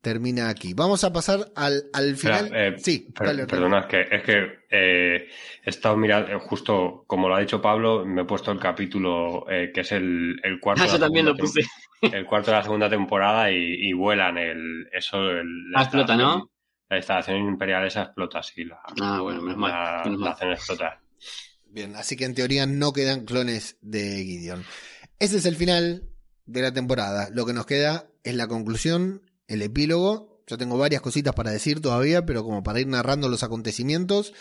termina 0.00 0.48
aquí. 0.48 0.74
Vamos 0.74 1.04
a 1.04 1.12
pasar 1.12 1.52
al, 1.54 1.84
al 1.92 2.16
final. 2.16 2.50
Eh, 2.52 2.74
sí, 2.78 3.12
perdona, 3.14 3.80
es 3.80 3.86
que, 3.86 4.00
es 4.10 4.22
que 4.22 4.58
eh, 4.70 5.28
he 5.62 5.70
estado 5.70 5.96
mirando, 5.96 6.40
justo 6.40 7.04
como 7.06 7.28
lo 7.28 7.36
ha 7.36 7.40
dicho 7.40 7.60
Pablo, 7.62 8.04
me 8.04 8.22
he 8.22 8.24
puesto 8.24 8.50
el 8.50 8.58
capítulo 8.58 9.44
que 9.46 9.80
es 9.80 9.92
el, 9.92 10.40
el 10.42 10.58
cuarto. 10.58 10.82
Ah, 10.82 10.88
yo 10.88 10.98
también 10.98 11.26
lo 11.26 11.36
puse 11.36 11.60
el 12.00 12.26
cuarto 12.26 12.50
de 12.50 12.56
la 12.56 12.62
segunda 12.64 12.90
temporada 12.90 13.50
y, 13.50 13.92
vuelan 13.92 14.38
el 14.38 14.88
eso 14.92 15.30
el, 15.30 15.70
la 15.70 15.82
explota, 15.82 16.16
¿no? 16.16 16.50
La 16.88 16.96
instalación 16.96 17.38
imperial 17.38 17.86
esa 17.86 18.02
explota, 18.02 18.42
sí. 18.42 18.64
La, 18.64 18.80
ah, 19.00 19.20
bueno, 19.20 19.40
menos 19.40 19.58
mal. 19.58 20.20
La, 20.20 20.30
hacen 20.30 20.50
explotar. 20.50 21.01
Bien, 21.72 21.96
así 21.96 22.16
que 22.16 22.26
en 22.26 22.34
teoría 22.34 22.66
no 22.66 22.92
quedan 22.92 23.24
clones 23.24 23.76
de 23.80 24.22
Gideon. 24.22 24.62
Ese 25.18 25.38
es 25.38 25.46
el 25.46 25.56
final 25.56 26.06
de 26.44 26.60
la 26.60 26.74
temporada. 26.74 27.30
Lo 27.32 27.46
que 27.46 27.54
nos 27.54 27.64
queda 27.64 28.10
es 28.24 28.34
la 28.34 28.46
conclusión, 28.46 29.22
el 29.48 29.62
epílogo. 29.62 30.42
Yo 30.46 30.58
tengo 30.58 30.76
varias 30.76 31.00
cositas 31.00 31.34
para 31.34 31.50
decir 31.50 31.80
todavía, 31.80 32.26
pero 32.26 32.44
como 32.44 32.62
para 32.62 32.80
ir 32.80 32.88
narrando 32.88 33.30
los 33.30 33.42
acontecimientos. 33.42 34.34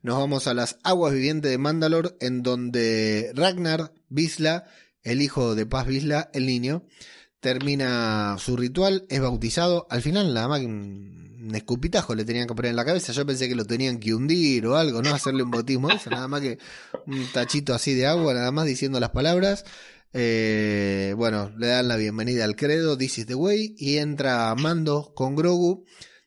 nos 0.00 0.16
vamos 0.16 0.46
a 0.46 0.54
las 0.54 0.78
aguas 0.82 1.12
vivientes 1.12 1.50
de 1.50 1.58
Mandalor, 1.58 2.16
en 2.20 2.42
donde 2.42 3.32
Ragnar 3.34 3.92
Visla, 4.08 4.64
el 5.02 5.20
hijo 5.20 5.54
de 5.54 5.66
Paz 5.66 5.86
Visla, 5.86 6.30
el 6.32 6.46
niño, 6.46 6.86
termina 7.40 8.36
su 8.38 8.56
ritual, 8.56 9.06
es 9.08 9.20
bautizado. 9.20 9.86
Al 9.90 10.02
final, 10.02 10.34
nada 10.34 10.48
más 10.48 10.60
que 10.60 10.66
un 10.66 11.52
escupitajo 11.54 12.14
le 12.14 12.24
tenían 12.24 12.46
que 12.46 12.54
poner 12.54 12.70
en 12.70 12.76
la 12.76 12.84
cabeza. 12.84 13.12
Yo 13.12 13.24
pensé 13.26 13.48
que 13.48 13.54
lo 13.54 13.64
tenían 13.64 13.98
que 13.98 14.14
hundir 14.14 14.66
o 14.66 14.76
algo, 14.76 15.02
¿no? 15.02 15.14
Hacerle 15.14 15.42
un 15.42 15.50
bautismo 15.50 15.90
eso, 15.90 16.10
nada 16.10 16.28
más 16.28 16.40
que 16.40 16.58
un 17.06 17.26
tachito 17.32 17.74
así 17.74 17.94
de 17.94 18.06
agua, 18.06 18.34
nada 18.34 18.50
más 18.52 18.66
diciendo 18.66 19.00
las 19.00 19.10
palabras. 19.10 19.64
Eh, 20.12 21.14
bueno, 21.16 21.52
le 21.58 21.66
dan 21.68 21.88
la 21.88 21.96
bienvenida 21.96 22.44
al 22.44 22.56
credo, 22.56 22.96
This 22.96 23.18
is 23.18 23.26
the 23.26 23.34
way, 23.34 23.74
y 23.78 23.98
entra 23.98 24.54
Mando 24.54 25.12
con 25.14 25.36
Grogu 25.36 25.84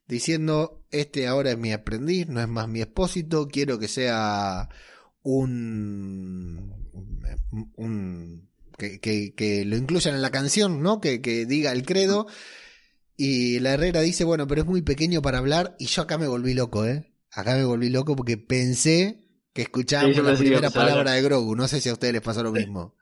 diciendo, 0.08 0.86
este 0.92 1.28
ahora 1.28 1.52
es 1.52 1.58
mi 1.58 1.72
aprendiz, 1.72 2.28
no 2.28 2.42
es 2.42 2.48
más 2.48 2.68
mi 2.68 2.82
expósito, 2.82 3.48
quiero 3.48 3.80
que 3.80 3.88
sea 3.88 4.70
un... 5.24 6.74
un 7.76 8.51
que, 9.02 9.34
que, 9.36 9.66
lo 9.66 9.78
incluyan 9.78 10.16
en 10.16 10.22
la 10.22 10.32
canción, 10.32 10.82
¿no? 10.82 11.00
Que, 11.00 11.22
que 11.22 11.46
diga 11.46 11.72
el 11.72 11.86
credo. 11.86 12.28
Y 13.16 13.60
la 13.60 13.74
Herrera 13.74 14.02
dice, 14.02 14.24
bueno, 14.24 14.48
pero 14.48 14.62
es 14.62 14.68
muy 14.68 14.82
pequeño 14.82 15.22
para 15.22 15.38
hablar, 15.38 15.76
y 15.78 15.86
yo 15.86 16.02
acá 16.02 16.18
me 16.18 16.28
volví 16.28 16.54
loco, 16.54 16.86
¿eh? 16.86 17.14
Acá 17.32 17.56
me 17.56 17.64
volví 17.64 17.90
loco 17.90 18.16
porque 18.16 18.38
pensé 18.38 19.22
que 19.54 19.64
escuchábamos 19.64 20.18
la 20.18 20.36
primera 20.36 20.70
palabra 20.70 21.12
de 21.12 21.22
Grogu. 21.22 21.56
No 21.56 21.68
sé 21.68 21.80
si 21.82 21.90
a 21.90 21.94
ustedes 21.94 22.14
les 22.14 22.22
pasó 22.22 22.44
lo 22.44 22.52
mismo. 22.52 22.96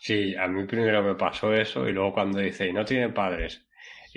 Sí, 0.00 0.34
a 0.34 0.46
mí 0.48 0.64
primero 0.66 1.02
me 1.02 1.14
pasó 1.14 1.52
eso 1.52 1.88
y 1.88 1.92
luego 1.92 2.12
cuando 2.12 2.40
dice, 2.40 2.66
y 2.66 2.72
no 2.72 2.84
tiene 2.84 3.10
padres, 3.10 3.65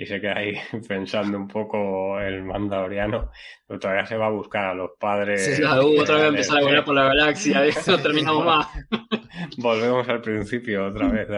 y 0.00 0.06
se 0.06 0.18
queda 0.18 0.38
ahí 0.38 0.54
pensando 0.88 1.36
un 1.36 1.46
poco 1.46 2.18
el 2.20 2.42
mandaloriano, 2.42 3.30
pero 3.66 3.78
todavía 3.78 4.06
se 4.06 4.16
va 4.16 4.28
a 4.28 4.30
buscar 4.30 4.64
a 4.64 4.74
los 4.74 4.92
padres. 4.98 5.56
Sí, 5.56 5.62
otra 5.62 6.16
vez 6.16 6.24
empezar 6.28 6.58
a 6.58 6.62
volar 6.62 6.84
por 6.86 6.94
la 6.94 7.04
galaxia, 7.04 7.64
eso 7.66 7.98
terminamos 7.98 8.46
más. 8.46 8.66
Volvemos 9.58 10.08
al 10.08 10.22
principio 10.22 10.86
otra 10.86 11.06
vez. 11.08 11.28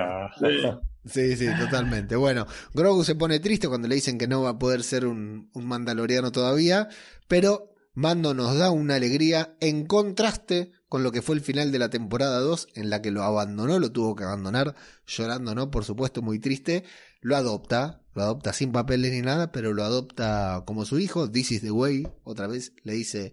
Sí. 1.04 1.36
Sí, 1.36 1.48
totalmente. 1.58 2.14
Bueno, 2.14 2.46
Grogu 2.72 3.02
se 3.02 3.16
pone 3.16 3.40
triste 3.40 3.66
cuando 3.66 3.88
le 3.88 3.96
dicen 3.96 4.16
que 4.16 4.28
no 4.28 4.42
va 4.42 4.50
a 4.50 4.58
poder 4.58 4.84
ser 4.84 5.06
un, 5.06 5.50
un 5.52 5.66
mandaloriano 5.66 6.30
todavía, 6.30 6.86
pero 7.26 7.72
Mando 7.94 8.32
nos 8.32 8.56
da 8.56 8.70
una 8.70 8.94
alegría 8.94 9.54
en 9.60 9.84
contraste 9.84 10.72
con 10.88 11.02
lo 11.02 11.12
que 11.12 11.20
fue 11.20 11.34
el 11.34 11.42
final 11.42 11.72
de 11.72 11.78
la 11.78 11.90
temporada 11.90 12.38
2, 12.40 12.68
en 12.74 12.88
la 12.88 13.02
que 13.02 13.10
lo 13.10 13.22
abandonó, 13.22 13.78
lo 13.78 13.92
tuvo 13.92 14.14
que 14.14 14.24
abandonar, 14.24 14.74
llorando, 15.06 15.54
¿no? 15.54 15.70
Por 15.70 15.84
supuesto, 15.84 16.22
muy 16.22 16.38
triste. 16.38 16.84
Lo 17.20 17.36
adopta, 17.36 18.01
lo 18.14 18.22
adopta 18.22 18.52
sin 18.52 18.72
papeles 18.72 19.12
ni 19.12 19.22
nada, 19.22 19.52
pero 19.52 19.72
lo 19.72 19.84
adopta 19.84 20.62
como 20.66 20.84
su 20.84 20.98
hijo. 20.98 21.30
This 21.30 21.52
is 21.52 21.62
the 21.62 21.70
way, 21.70 22.06
otra 22.24 22.46
vez 22.46 22.72
le 22.82 22.92
dice 22.94 23.32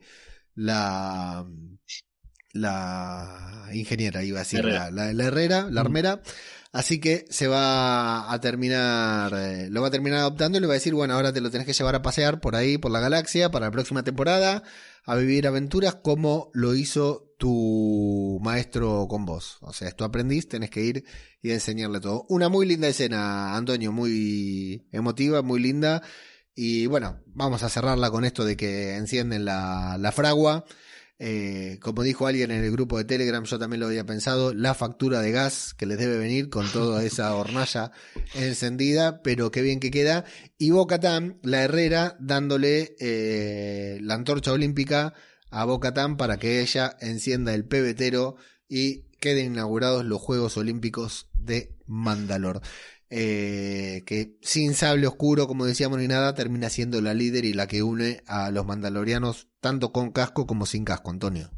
la 0.56 1.46
la 2.54 3.70
ingeniera, 3.74 4.24
iba 4.24 4.40
a 4.40 4.44
decir, 4.44 4.66
la, 4.66 4.90
la, 4.90 5.24
herrera, 5.24 5.68
la 5.70 5.82
armera. 5.82 6.22
Así 6.72 7.00
que 7.00 7.26
se 7.32 7.48
va 7.48 8.32
a 8.32 8.40
terminar, 8.42 9.34
eh, 9.34 9.70
lo 9.72 9.82
va 9.82 9.88
a 9.88 9.92
terminar 9.92 10.20
adoptando 10.20 10.58
y 10.58 10.62
le 10.62 10.68
va 10.68 10.74
a 10.74 10.76
decir, 10.76 10.94
bueno, 10.94 11.16
ahora 11.16 11.34
te 11.34 11.42
lo 11.42 11.50
tenés 11.50 11.66
que 11.66 11.74
llevar 11.74 11.96
a 11.96 12.04
pasear 12.04 12.40
por 12.42 12.56
ahí, 12.56 12.78
por 12.78 12.92
la 12.92 13.00
galaxia, 13.00 13.50
para 13.50 13.68
la 13.68 13.72
próxima 13.72 14.04
temporada, 14.04 14.62
a 15.04 15.16
vivir 15.16 15.48
aventuras 15.48 15.96
como 15.96 16.52
lo 16.54 16.76
hizo 16.76 17.34
tu 17.40 18.40
maestro 18.44 19.08
con 19.10 19.26
vos. 19.26 19.58
O 19.62 19.74
sea, 19.74 19.88
es 19.88 19.96
tu 19.96 20.04
aprendiz, 20.04 20.48
tenés 20.48 20.70
que 20.70 20.84
ir 20.84 21.06
y 21.42 21.52
enseñarle 21.52 22.02
todo. 22.02 22.26
Una 22.30 22.50
muy 22.50 22.68
linda 22.68 22.88
escena, 22.88 23.56
Antonio, 23.56 23.92
muy 23.92 24.88
emotiva, 24.92 25.42
muy 25.42 25.60
linda. 25.60 26.04
Y 26.54 26.86
bueno, 26.86 27.24
vamos 27.28 27.64
a 27.64 27.70
cerrarla 27.70 28.12
con 28.12 28.26
esto 28.26 28.46
de 28.46 28.58
que 28.58 28.96
encienden 28.96 29.46
la, 29.46 29.98
la 29.98 30.12
fragua 30.12 30.66
eh, 31.22 31.80
como 31.82 32.04
dijo 32.04 32.28
alguien 32.28 32.50
en 32.52 32.64
el 32.64 32.72
grupo 32.72 32.98
de 32.98 33.04
Telegram, 33.04 33.44
yo 33.44 33.60
también 33.60 33.82
lo 33.82 33.88
había 33.88 34.06
pensado, 34.06 34.54
la 34.54 34.74
factura 34.74 35.20
de 35.20 35.32
gas 35.32 35.74
que 35.74 35.86
les 35.86 35.98
debe 35.98 36.18
venir 36.18 36.50
con 36.50 36.66
toda 36.72 37.04
esa 37.06 37.36
hornalla 37.36 37.92
encendida, 38.34 39.22
pero 39.22 39.52
qué 39.52 39.62
bien 39.62 39.82
que 39.82 39.92
queda. 39.92 40.24
Y 40.58 40.72
Bocatán, 40.72 41.38
la 41.44 41.64
Herrera, 41.64 42.16
dándole 42.22 42.96
eh, 43.00 44.00
la 44.02 44.14
antorcha 44.14 44.54
olímpica 44.54 45.14
a 45.52 45.66
Bocatán 45.66 46.16
para 46.16 46.38
que 46.38 46.62
ella 46.62 46.96
encienda 47.02 47.54
el 47.54 47.66
pebetero 47.66 48.38
y 48.70 49.10
queden 49.20 49.54
inaugurados 49.54 50.06
los 50.06 50.22
Juegos 50.22 50.56
Olímpicos 50.56 51.28
de 51.34 51.76
Mandalor. 51.86 52.62
Eh, 53.12 54.04
que 54.06 54.36
sin 54.42 54.76
sable 54.76 55.08
oscuro, 55.08 55.48
como 55.48 55.66
decíamos, 55.66 55.98
ni 55.98 56.08
nada, 56.08 56.36
termina 56.36 56.70
siendo 56.70 57.02
la 57.02 57.16
líder 57.16 57.44
y 57.44 57.54
la 57.54 57.68
que 57.68 57.82
une 57.82 58.22
a 58.28 58.52
los 58.52 58.66
mandalorianos 58.66 59.48
tanto 59.60 59.92
con 59.92 60.12
casco 60.12 60.46
como 60.46 60.66
sin 60.66 60.86
casco, 60.86 61.10
Antonio. 61.10 61.50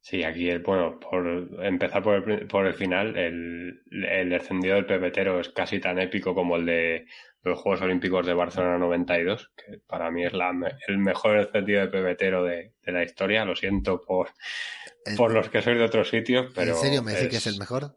Sí, 0.00 0.22
aquí, 0.22 0.54
bueno, 0.58 1.00
por 1.00 1.26
empezar 1.64 2.02
por 2.02 2.30
el, 2.30 2.46
por 2.46 2.66
el 2.66 2.74
final, 2.74 3.16
el, 3.16 3.80
el 3.90 4.32
encendido 4.34 4.74
del 4.74 4.84
pepetero 4.84 5.40
es 5.40 5.48
casi 5.48 5.80
tan 5.80 5.98
épico 5.98 6.34
como 6.34 6.56
el 6.56 6.66
de 6.66 7.06
los 7.42 7.58
Juegos 7.58 7.80
Olímpicos 7.80 8.26
de 8.26 8.34
Barcelona 8.34 8.76
92, 8.76 9.50
que 9.56 9.78
para 9.86 10.10
mí 10.10 10.26
es 10.26 10.34
la, 10.34 10.52
el 10.88 10.98
mejor 10.98 11.38
encendido 11.38 11.80
de 11.80 11.88
pebetero 11.88 12.44
de, 12.44 12.74
de 12.82 12.92
la 12.92 13.02
historia. 13.02 13.46
Lo 13.46 13.56
siento 13.56 14.02
por, 14.02 14.28
por 15.16 15.32
los 15.32 15.48
que 15.48 15.62
sois 15.62 15.78
de 15.78 15.84
otros 15.84 16.10
sitios, 16.10 16.52
pero. 16.54 16.72
¿En 16.72 16.78
serio 16.78 17.02
me 17.02 17.12
decís 17.12 17.28
que 17.28 17.36
es 17.36 17.46
el 17.46 17.58
mejor? 17.58 17.96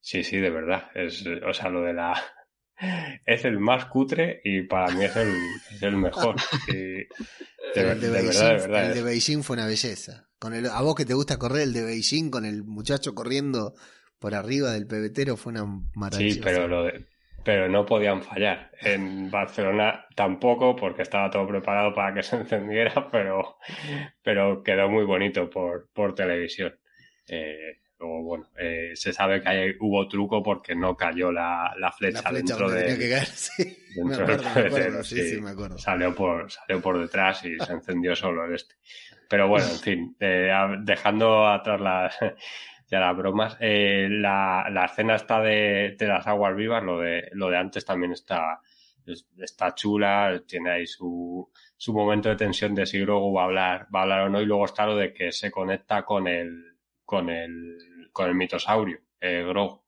Sí, 0.00 0.24
sí, 0.24 0.38
de 0.38 0.50
verdad. 0.50 0.90
Es, 0.94 1.24
o 1.26 1.52
sea, 1.52 1.68
lo 1.70 1.82
de 1.82 1.94
la. 1.94 2.14
Es 3.26 3.44
el 3.44 3.58
más 3.58 3.86
cutre 3.86 4.40
y 4.44 4.62
para 4.62 4.94
mí 4.94 5.04
es 5.04 5.16
el, 5.16 5.34
es 5.72 5.82
el 5.82 5.96
mejor. 5.96 6.36
de, 6.68 7.08
el 7.74 8.00
de, 8.00 8.08
Beijing, 8.08 8.40
verdad, 8.40 8.86
El 8.86 8.94
de 8.94 9.02
Beijing 9.02 9.42
fue 9.42 9.54
una 9.54 9.66
belleza. 9.66 10.28
Con 10.38 10.54
el, 10.54 10.66
a 10.66 10.80
vos 10.82 10.94
que 10.94 11.04
te 11.04 11.12
gusta 11.12 11.40
correr 11.40 11.62
el 11.62 11.72
de 11.72 11.82
Beijing 11.82 12.30
con 12.30 12.44
el 12.44 12.62
muchacho 12.62 13.16
corriendo 13.16 13.74
por 14.20 14.36
arriba 14.36 14.70
del 14.70 14.86
pebetero 14.86 15.36
fue 15.36 15.54
una 15.54 15.64
maravilla. 15.96 16.34
Sí, 16.34 16.40
pero 16.40 16.68
lo 16.68 16.84
de, 16.84 17.08
pero 17.48 17.66
no 17.66 17.86
podían 17.86 18.22
fallar. 18.22 18.70
En 18.82 19.30
Barcelona 19.30 20.04
tampoco, 20.14 20.76
porque 20.76 21.00
estaba 21.00 21.30
todo 21.30 21.46
preparado 21.46 21.94
para 21.94 22.12
que 22.12 22.22
se 22.22 22.36
encendiera, 22.36 23.08
pero, 23.10 23.56
pero 24.22 24.62
quedó 24.62 24.88
muy 24.88 25.04
bonito 25.04 25.48
por, 25.48 25.88
por 25.92 26.14
televisión. 26.14 26.78
Eh, 27.26 27.80
Luego, 27.98 28.22
bueno, 28.22 28.48
eh, 28.56 28.92
se 28.94 29.12
sabe 29.12 29.42
que 29.42 29.48
hay, 29.48 29.76
hubo 29.80 30.06
truco 30.06 30.40
porque 30.42 30.74
no 30.74 30.96
cayó 30.96 31.32
la, 31.32 31.74
la, 31.78 31.90
flecha, 31.90 32.22
la 32.22 32.30
flecha, 32.30 32.54
dentro 32.54 32.70
de. 32.70 32.82
Tenía 32.82 32.98
que 32.98 33.10
caer, 33.10 33.26
sí. 33.26 33.78
Dentro 33.96 34.26
me 34.26 34.32
acuerdo, 34.34 34.54
me 34.54 34.66
acuerdo, 34.66 35.04
sí, 35.04 35.30
sí, 35.30 35.40
me 35.40 35.50
acuerdo. 35.50 35.78
Salió 35.78 36.14
por, 36.14 36.50
salió 36.50 36.80
por 36.80 37.00
detrás 37.00 37.44
y 37.44 37.58
se 37.58 37.72
encendió 37.72 38.14
solo 38.14 38.44
el 38.44 38.54
este. 38.54 38.76
Pero 39.28 39.48
bueno, 39.48 39.66
en 39.66 39.78
fin, 39.78 40.16
eh, 40.20 40.50
dejando 40.82 41.46
atrás 41.46 41.80
las, 41.80 42.16
ya 42.90 43.00
las 43.00 43.16
bromas, 43.16 43.56
eh, 43.60 44.06
la, 44.08 44.68
la 44.70 44.84
escena 44.84 45.16
está 45.16 45.40
de, 45.40 45.96
de 45.98 46.06
las 46.06 46.26
aguas 46.26 46.54
vivas, 46.54 46.82
lo 46.82 47.00
de, 47.00 47.28
lo 47.32 47.50
de 47.50 47.58
antes 47.58 47.84
también 47.84 48.12
está, 48.12 48.60
está 49.38 49.74
chula, 49.74 50.40
tiene 50.46 50.70
ahí 50.70 50.86
su, 50.86 51.50
su 51.76 51.92
momento 51.92 52.28
de 52.28 52.36
tensión 52.36 52.74
de 52.74 52.86
si 52.86 53.00
Grogu 53.00 53.34
va 53.34 53.42
a 53.42 53.44
hablar, 53.46 53.88
va 53.94 54.00
a 54.00 54.02
hablar 54.04 54.20
o 54.20 54.28
no, 54.28 54.40
y 54.40 54.46
luego 54.46 54.64
está 54.64 54.86
lo 54.86 54.96
de 54.96 55.12
que 55.12 55.32
se 55.32 55.50
conecta 55.50 56.04
con 56.04 56.26
el, 56.28 56.77
con 57.08 57.30
el, 57.30 57.78
con 58.12 58.28
el 58.28 58.34
mitosaurio, 58.34 59.00
eh, 59.18 59.42
Grogu. 59.48 59.80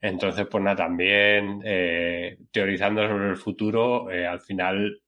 Entonces, 0.00 0.44
pues 0.50 0.64
nada, 0.64 0.74
también 0.74 1.62
eh, 1.64 2.36
teorizando 2.50 3.06
sobre 3.06 3.30
el 3.30 3.36
futuro, 3.36 4.10
eh, 4.10 4.26
al 4.26 4.40
final 4.40 5.00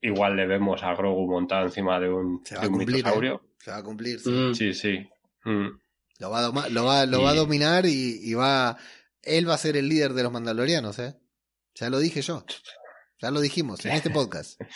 igual 0.00 0.34
le 0.34 0.46
vemos 0.46 0.82
a 0.82 0.94
Grogu 0.94 1.30
montado 1.30 1.66
encima 1.66 2.00
de 2.00 2.08
un, 2.08 2.42
de 2.42 2.66
un 2.66 2.78
mitosaurio. 2.78 3.34
¿eh? 3.34 3.48
Se 3.58 3.70
va 3.70 3.76
a 3.76 3.82
cumplir, 3.82 4.18
sí. 4.18 4.30
Mm. 4.30 4.54
Sí, 4.54 4.72
sí. 4.72 5.06
Mm. 5.44 5.78
Lo, 6.20 6.30
va 6.30 6.46
a, 6.46 6.68
lo, 6.70 6.84
va, 6.86 7.04
lo 7.04 7.20
y... 7.20 7.22
va 7.22 7.30
a 7.32 7.34
dominar 7.34 7.84
y, 7.84 8.20
y, 8.22 8.32
va... 8.32 8.78
Él 9.22 9.46
va 9.46 9.54
a 9.54 9.58
ser 9.58 9.76
el 9.76 9.90
líder 9.90 10.14
de 10.14 10.22
los 10.22 10.32
mandalorianos, 10.32 10.98
¿eh? 11.00 11.16
Ya 11.74 11.90
lo 11.90 11.98
dije 11.98 12.22
yo. 12.22 12.46
Ya 13.20 13.30
lo 13.30 13.42
dijimos 13.42 13.84
en 13.84 13.92
este 13.92 14.08
podcast. 14.08 14.58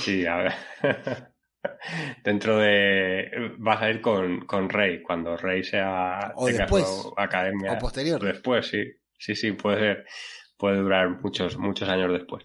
Sí, 0.00 0.26
a 0.26 0.36
ver. 0.38 0.52
dentro 2.24 2.58
de 2.58 3.54
vas 3.58 3.82
a 3.82 3.90
ir 3.90 4.00
con, 4.00 4.46
con 4.46 4.68
Rey 4.68 5.02
cuando 5.02 5.36
Rey 5.36 5.62
sea 5.64 6.32
o 6.36 6.46
después. 6.46 7.08
academia. 7.16 7.72
O 7.72 7.78
posterior. 7.78 8.22
Después 8.22 8.66
sí. 8.66 8.84
Sí 9.18 9.34
sí 9.34 9.52
puede 9.52 9.78
ser. 9.78 10.06
Puede 10.56 10.78
durar 10.78 11.20
muchos 11.22 11.56
muchos 11.58 11.88
años 11.88 12.12
después. 12.12 12.44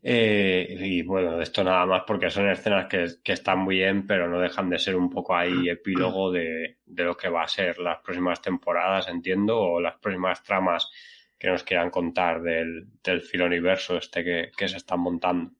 Eh, 0.00 0.76
y 0.78 1.02
bueno 1.02 1.42
esto 1.42 1.64
nada 1.64 1.84
más 1.84 2.04
porque 2.06 2.30
son 2.30 2.48
escenas 2.48 2.86
que, 2.86 3.04
que, 3.22 3.32
están 3.32 3.58
muy 3.58 3.78
bien 3.78 4.06
pero 4.06 4.28
no 4.28 4.38
dejan 4.38 4.70
de 4.70 4.78
ser 4.78 4.94
un 4.94 5.10
poco 5.10 5.34
ahí 5.34 5.68
epílogo 5.68 6.30
de, 6.30 6.78
de 6.86 7.02
lo 7.02 7.16
que 7.16 7.28
va 7.28 7.42
a 7.42 7.48
ser 7.48 7.80
las 7.80 7.98
próximas 7.98 8.40
temporadas 8.40 9.08
entiendo 9.08 9.58
o 9.58 9.80
las 9.80 9.96
próximas 9.98 10.44
tramas 10.44 10.88
que 11.36 11.48
nos 11.48 11.64
quieran 11.64 11.90
contar 11.90 12.40
del, 12.42 12.86
del 13.02 13.22
filoniverso 13.22 13.96
este 13.96 14.22
que, 14.22 14.50
que 14.56 14.68
se 14.68 14.76
están 14.76 15.00
montando 15.00 15.50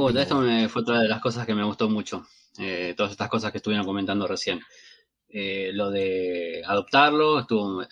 Oh, 0.00 0.10
esto 0.10 0.40
me, 0.40 0.68
fue 0.68 0.82
otra 0.82 1.00
de 1.00 1.08
las 1.08 1.20
cosas 1.20 1.46
que 1.46 1.54
me 1.54 1.62
gustó 1.62 1.88
mucho. 1.88 2.26
Eh, 2.58 2.94
todas 2.96 3.12
estas 3.12 3.28
cosas 3.28 3.52
que 3.52 3.58
estuvieron 3.58 3.86
comentando 3.86 4.26
recién. 4.26 4.60
Eh, 5.28 5.70
lo 5.72 5.90
de 5.90 6.62
adoptarlo, 6.66 7.40
estuvo 7.40 7.82
eh, 7.82 7.86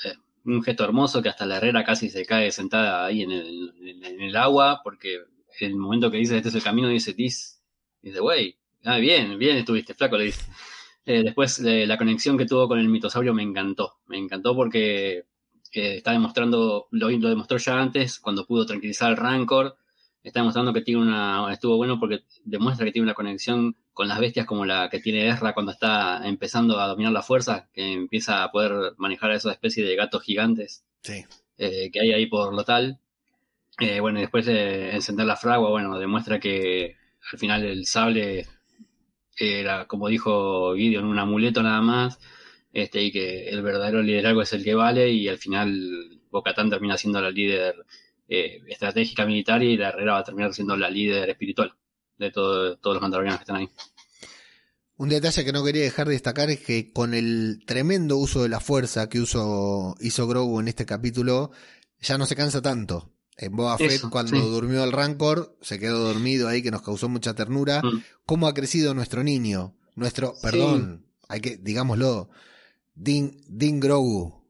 un 0.44 0.62
gesto 0.62 0.84
hermoso 0.84 1.22
que 1.22 1.28
hasta 1.28 1.46
la 1.46 1.58
herrera 1.58 1.84
casi 1.84 2.08
se 2.10 2.26
cae 2.26 2.50
sentada 2.50 3.04
ahí 3.04 3.22
en 3.22 3.30
el, 3.30 3.74
en, 3.80 4.04
en 4.04 4.20
el 4.22 4.36
agua, 4.36 4.80
porque 4.82 5.20
el 5.60 5.76
momento 5.76 6.10
que 6.10 6.16
dice 6.16 6.36
este 6.36 6.48
es 6.48 6.54
el 6.56 6.62
camino, 6.62 6.88
dice 6.88 7.14
Tis. 7.14 7.60
Dice, 8.02 8.20
wey, 8.20 8.56
ah, 8.84 8.98
bien, 8.98 9.38
bien 9.38 9.56
estuviste, 9.58 9.94
flaco, 9.94 10.16
le 10.16 10.24
dice. 10.24 10.44
Después, 11.06 11.60
la 11.60 11.98
conexión 11.98 12.38
que 12.38 12.46
tuvo 12.46 12.66
con 12.66 12.78
el 12.78 12.88
mitosaurio 12.88 13.34
me 13.34 13.42
encantó. 13.42 13.98
Me 14.06 14.16
encantó 14.18 14.54
porque 14.56 15.26
está 15.70 16.12
demostrando, 16.12 16.88
lo, 16.90 17.10
lo, 17.10 17.28
demostró 17.28 17.58
ya 17.58 17.78
antes, 17.78 18.18
cuando 18.18 18.46
pudo 18.46 18.64
tranquilizar 18.64 19.10
al 19.10 19.16
Rancor. 19.16 19.76
Está 20.24 20.40
demostrando 20.40 20.72
que 20.72 20.80
tiene 20.80 21.02
una. 21.02 21.52
Estuvo 21.52 21.76
bueno 21.76 22.00
porque 22.00 22.24
demuestra 22.44 22.86
que 22.86 22.92
tiene 22.92 23.04
una 23.04 23.14
conexión 23.14 23.76
con 23.92 24.08
las 24.08 24.18
bestias 24.18 24.46
como 24.46 24.64
la 24.64 24.88
que 24.88 24.98
tiene 24.98 25.28
Ezra 25.28 25.52
cuando 25.52 25.70
está 25.70 26.26
empezando 26.26 26.80
a 26.80 26.88
dominar 26.88 27.12
la 27.12 27.22
fuerza, 27.22 27.68
que 27.74 27.92
empieza 27.92 28.42
a 28.42 28.50
poder 28.50 28.94
manejar 28.96 29.30
a 29.30 29.36
esa 29.36 29.52
especie 29.52 29.84
de 29.84 29.94
gatos 29.94 30.22
gigantes 30.22 30.82
eh, 31.58 31.90
que 31.92 32.00
hay 32.00 32.12
ahí 32.12 32.26
por 32.26 32.54
lo 32.54 32.64
tal. 32.64 32.98
bueno, 34.00 34.18
y 34.18 34.22
después 34.22 34.46
de 34.46 34.94
encender 34.94 35.26
la 35.26 35.36
fragua, 35.36 35.70
bueno, 35.70 35.98
demuestra 35.98 36.40
que 36.40 36.96
al 37.32 37.38
final 37.38 37.64
el 37.64 37.84
sable 37.86 38.46
era, 39.36 39.86
como 39.86 40.08
dijo 40.08 40.74
Gideon, 40.74 41.04
un 41.04 41.18
amuleto 41.18 41.62
nada 41.62 41.80
más, 41.82 42.18
este, 42.72 43.02
y 43.02 43.12
que 43.12 43.48
el 43.48 43.62
verdadero 43.62 44.02
liderazgo 44.02 44.42
es 44.42 44.52
el 44.52 44.64
que 44.64 44.74
vale, 44.74 45.10
y 45.10 45.28
al 45.28 45.38
final 45.38 46.20
Bocatán 46.30 46.70
termina 46.70 46.96
siendo 46.96 47.20
la 47.20 47.30
líder 47.30 47.84
eh, 48.28 48.60
estratégica 48.68 49.26
militar 49.26 49.62
y 49.62 49.76
la 49.76 49.88
Herrera 49.90 50.14
va 50.14 50.18
a 50.18 50.24
terminar 50.24 50.54
siendo 50.54 50.76
la 50.76 50.90
líder 50.90 51.30
espiritual 51.30 51.74
de 52.18 52.30
todos 52.30 52.78
los 52.82 53.00
mandalorianos 53.00 53.40
que 53.40 53.42
están 53.42 53.56
ahí. 53.56 53.68
Un 54.96 55.08
detalle 55.08 55.44
que 55.44 55.52
no 55.52 55.64
quería 55.64 55.82
dejar 55.82 56.06
de 56.06 56.12
destacar 56.12 56.50
es 56.50 56.60
que 56.60 56.92
con 56.92 57.14
el 57.14 57.62
tremendo 57.66 58.16
uso 58.16 58.42
de 58.44 58.48
la 58.48 58.60
fuerza 58.60 59.08
que 59.08 59.20
uso, 59.20 59.96
hizo 60.00 60.28
Grogu 60.28 60.60
en 60.60 60.68
este 60.68 60.86
capítulo, 60.86 61.50
ya 62.00 62.16
no 62.16 62.26
se 62.26 62.36
cansa 62.36 62.62
tanto. 62.62 63.10
En 63.36 63.56
Boba 63.56 63.76
Fett, 63.76 64.02
cuando 64.08 64.38
durmió 64.38 64.84
el 64.84 64.92
Rancor, 64.92 65.58
se 65.60 65.80
quedó 65.80 65.98
dormido 65.98 66.46
ahí, 66.46 66.62
que 66.62 66.70
nos 66.70 66.82
causó 66.82 67.08
mucha 67.08 67.34
ternura. 67.34 67.82
Mm. 67.82 68.04
¿Cómo 68.24 68.46
ha 68.46 68.54
crecido 68.54 68.94
nuestro 68.94 69.24
niño? 69.24 69.76
Nuestro, 69.96 70.34
perdón, 70.40 71.06
hay 71.28 71.40
que, 71.40 71.56
digámoslo, 71.56 72.30
Din, 72.94 73.42
Din 73.48 73.80
Grogu. 73.80 74.43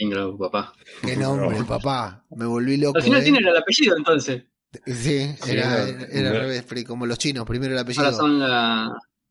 Din 0.00 0.10
Grogu, 0.10 0.38
papá. 0.38 0.72
Qué 1.02 1.14
nombre, 1.14 1.62
papá. 1.64 2.24
Me 2.30 2.46
volví 2.46 2.78
loco. 2.78 2.96
Al 2.96 3.04
final 3.04 3.20
¿eh? 3.20 3.24
tiene 3.24 3.38
el 3.38 3.56
apellido, 3.56 3.96
entonces. 3.98 4.44
Sí, 4.86 5.28
era, 5.46 5.88
era, 6.10 6.30
al 6.30 6.36
revés, 6.36 6.64
como 6.86 7.04
los 7.04 7.18
chinos, 7.18 7.44
primero 7.44 7.74
el 7.74 7.78
apellido. 7.78 8.04
Ahora 8.04 8.16
son 8.16 8.38
la, 8.38 8.88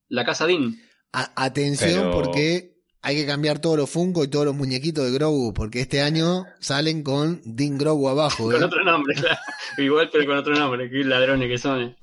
la 0.10 0.26
casa 0.26 0.46
Din. 0.46 0.80
atención, 1.12 2.12
porque 2.12 2.76
hay 3.02 3.16
que 3.16 3.26
cambiar 3.26 3.60
todos 3.60 3.78
los 3.78 3.90
Funko 3.90 4.24
y 4.24 4.28
todos 4.28 4.46
los 4.46 4.54
muñequitos 4.54 5.06
de 5.06 5.12
Grogu, 5.12 5.56
porque 5.56 5.82
este 5.82 6.02
año 6.02 6.46
salen 6.60 7.02
con 7.02 7.42
Din 7.46 7.80
Grogu 7.80 8.08
abajo. 8.08 8.52
Con 8.52 8.62
¿eh? 8.62 8.66
otro 8.66 8.84
nombre, 8.84 9.16
igual, 9.80 10.10
pero 10.12 10.28
con 10.28 10.38
otro 10.38 10.54
nombre, 10.54 10.88
qué 10.92 11.04
ladrones 11.04 11.50
que 11.50 11.58
son. 11.58 11.82
¿eh? 11.82 11.96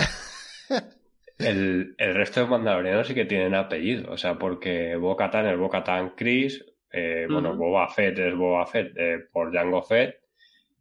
El, 1.38 1.94
el, 1.98 2.14
resto 2.14 2.40
de 2.40 2.46
mandalorianos 2.46 3.06
sí 3.06 3.14
que 3.14 3.26
tienen 3.26 3.54
apellido, 3.54 4.10
o 4.10 4.16
sea, 4.16 4.38
porque 4.38 4.96
Bo-Katan 4.96 5.46
es 5.46 5.58
Bo-Katan 5.58 6.14
Chris, 6.16 6.64
eh, 6.96 7.26
bueno, 7.30 7.56
Boba 7.56 7.88
Fett 7.88 8.18
es 8.18 8.34
Boba 8.34 8.66
Fett 8.66 8.92
por 9.30 9.52
Jango 9.52 9.82
Fett, 9.82 10.16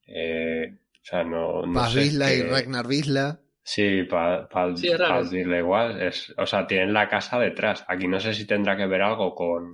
o 0.07 1.07
sea, 1.07 1.23
no, 1.23 1.65
no 1.65 1.73
Paz 1.73 1.93
Vizla 1.93 2.33
y 2.33 2.41
Ragnar 2.41 2.87
Vizla. 2.87 3.39
Sí, 3.67 4.03
para 4.03 4.47
pa, 4.47 4.69
igual, 4.69 5.99
es, 5.99 6.31
o 6.37 6.45
sea, 6.45 6.67
tienen 6.67 6.93
la 6.93 7.09
casa 7.09 7.39
detrás. 7.39 7.83
Aquí 7.87 8.07
no 8.07 8.19
sé 8.19 8.33
si 8.35 8.45
tendrá 8.45 8.77
que 8.77 8.85
ver 8.85 9.01
algo 9.01 9.33
con, 9.33 9.71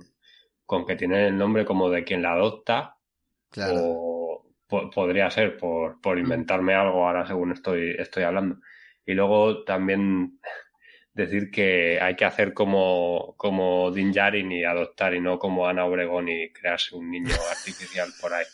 con 0.64 0.86
que 0.86 0.96
tiene 0.96 1.28
el 1.28 1.36
nombre 1.36 1.66
como 1.66 1.90
de 1.90 2.02
quien 2.02 2.22
la 2.22 2.32
adopta. 2.32 2.96
O 3.58 4.46
podría 4.66 5.28
ser 5.28 5.58
por, 5.58 6.00
por, 6.00 6.18
inventarme 6.18 6.74
algo 6.74 7.06
ahora 7.06 7.26
según 7.26 7.52
estoy, 7.52 7.94
estoy 7.98 8.22
hablando. 8.22 8.60
Y 9.04 9.12
luego 9.12 9.62
también 9.64 10.38
decir 11.14 11.50
que 11.50 12.00
hay 12.00 12.16
que 12.16 12.24
hacer 12.24 12.54
como, 12.54 13.34
como 13.36 13.90
Din 13.90 14.12
Djarin 14.12 14.50
y 14.50 14.64
adoptar 14.64 15.14
y 15.14 15.20
no 15.20 15.38
como 15.38 15.66
Ana 15.66 15.84
Obregón 15.84 16.28
y 16.28 16.50
crearse 16.50 16.94
un 16.94 17.10
niño 17.10 17.34
artificial 17.50 18.08
por 18.20 18.32
ahí. 18.32 18.44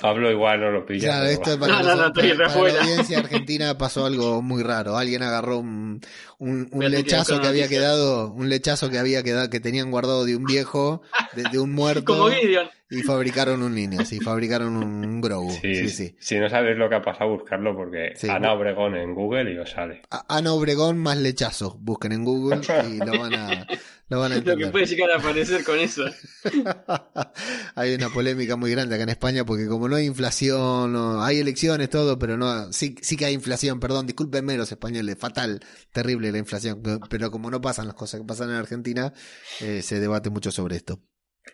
Pablo 0.00 0.30
igual 0.30 0.60
no 0.60 0.70
lo 0.70 0.86
pilla. 0.86 1.08
Claro, 1.08 1.26
esto 1.26 1.58
para, 1.58 1.72
no, 1.82 1.94
no, 1.96 2.12
para, 2.12 2.34
la 2.34 2.46
audiencia 2.46 3.18
argentina 3.18 3.76
pasó 3.76 4.06
algo 4.06 4.40
muy 4.40 4.62
raro. 4.62 4.96
Alguien 4.96 5.22
agarró 5.22 5.58
un, 5.58 6.00
un, 6.38 6.68
lechazo 6.90 7.40
que 7.40 7.48
había 7.48 7.68
quedado, 7.68 8.32
un 8.32 8.48
lechazo 8.48 8.88
que 8.88 8.98
había 8.98 9.22
quedado, 9.22 9.50
que 9.50 9.60
tenían 9.60 9.90
guardado 9.90 10.24
de 10.24 10.36
un 10.36 10.44
viejo, 10.44 11.02
de, 11.34 11.58
un 11.58 11.72
muerto. 11.74 12.04
Como 12.04 12.30
Gideon. 12.30 12.70
Y 12.92 13.02
fabricaron 13.02 13.62
un 13.62 13.74
niño, 13.74 14.04
sí, 14.04 14.20
fabricaron 14.20 14.76
un, 14.76 15.20
Grogu. 15.20 15.50
Sí, 15.50 15.88
sí, 15.88 16.16
Si 16.18 16.38
no 16.38 16.48
sabéis 16.48 16.76
lo 16.76 16.88
que 16.88 16.96
ha 16.96 17.02
pasado, 17.02 17.30
buscarlo 17.30 17.74
porque 17.74 18.14
Ana 18.28 18.52
Obregón 18.52 18.96
en 18.96 19.14
Google 19.14 19.52
y 19.52 19.58
os 19.58 19.70
sale. 19.70 20.02
Ana 20.28 20.52
Obregón 20.52 20.98
más 20.98 21.16
lechazo. 21.16 21.78
Busquen 21.80 22.12
en 22.12 22.24
Google 22.24 22.60
y 22.90 22.98
lo 22.98 23.18
van 23.18 23.34
a, 23.34 23.66
lo, 24.12 24.56
que 24.56 24.66
puede 24.66 24.84
llegar 24.84 25.10
a 25.10 25.16
aparecer 25.16 25.64
con 25.64 25.78
eso. 25.78 26.04
hay 27.74 27.94
una 27.94 28.10
polémica 28.10 28.56
muy 28.56 28.70
grande 28.70 28.94
acá 28.94 29.04
en 29.04 29.08
España 29.08 29.44
porque 29.44 29.66
como 29.66 29.88
no 29.88 29.96
hay 29.96 30.06
inflación, 30.06 30.94
hay 31.20 31.38
elecciones, 31.38 31.88
todo, 31.88 32.18
pero 32.18 32.36
no, 32.36 32.72
sí, 32.72 32.94
sí 33.00 33.16
que 33.16 33.24
hay 33.24 33.34
inflación, 33.34 33.80
perdón, 33.80 34.06
discúlpenme 34.06 34.56
los 34.56 34.70
españoles, 34.70 35.16
fatal, 35.18 35.60
terrible 35.92 36.30
la 36.30 36.38
inflación, 36.38 36.82
pero 37.08 37.30
como 37.30 37.50
no 37.50 37.60
pasan 37.60 37.86
las 37.86 37.94
cosas 37.94 38.20
que 38.20 38.26
pasan 38.26 38.50
en 38.50 38.56
Argentina, 38.56 39.14
eh, 39.60 39.80
se 39.82 39.98
debate 39.98 40.28
mucho 40.28 40.50
sobre 40.50 40.76
esto. 40.76 41.00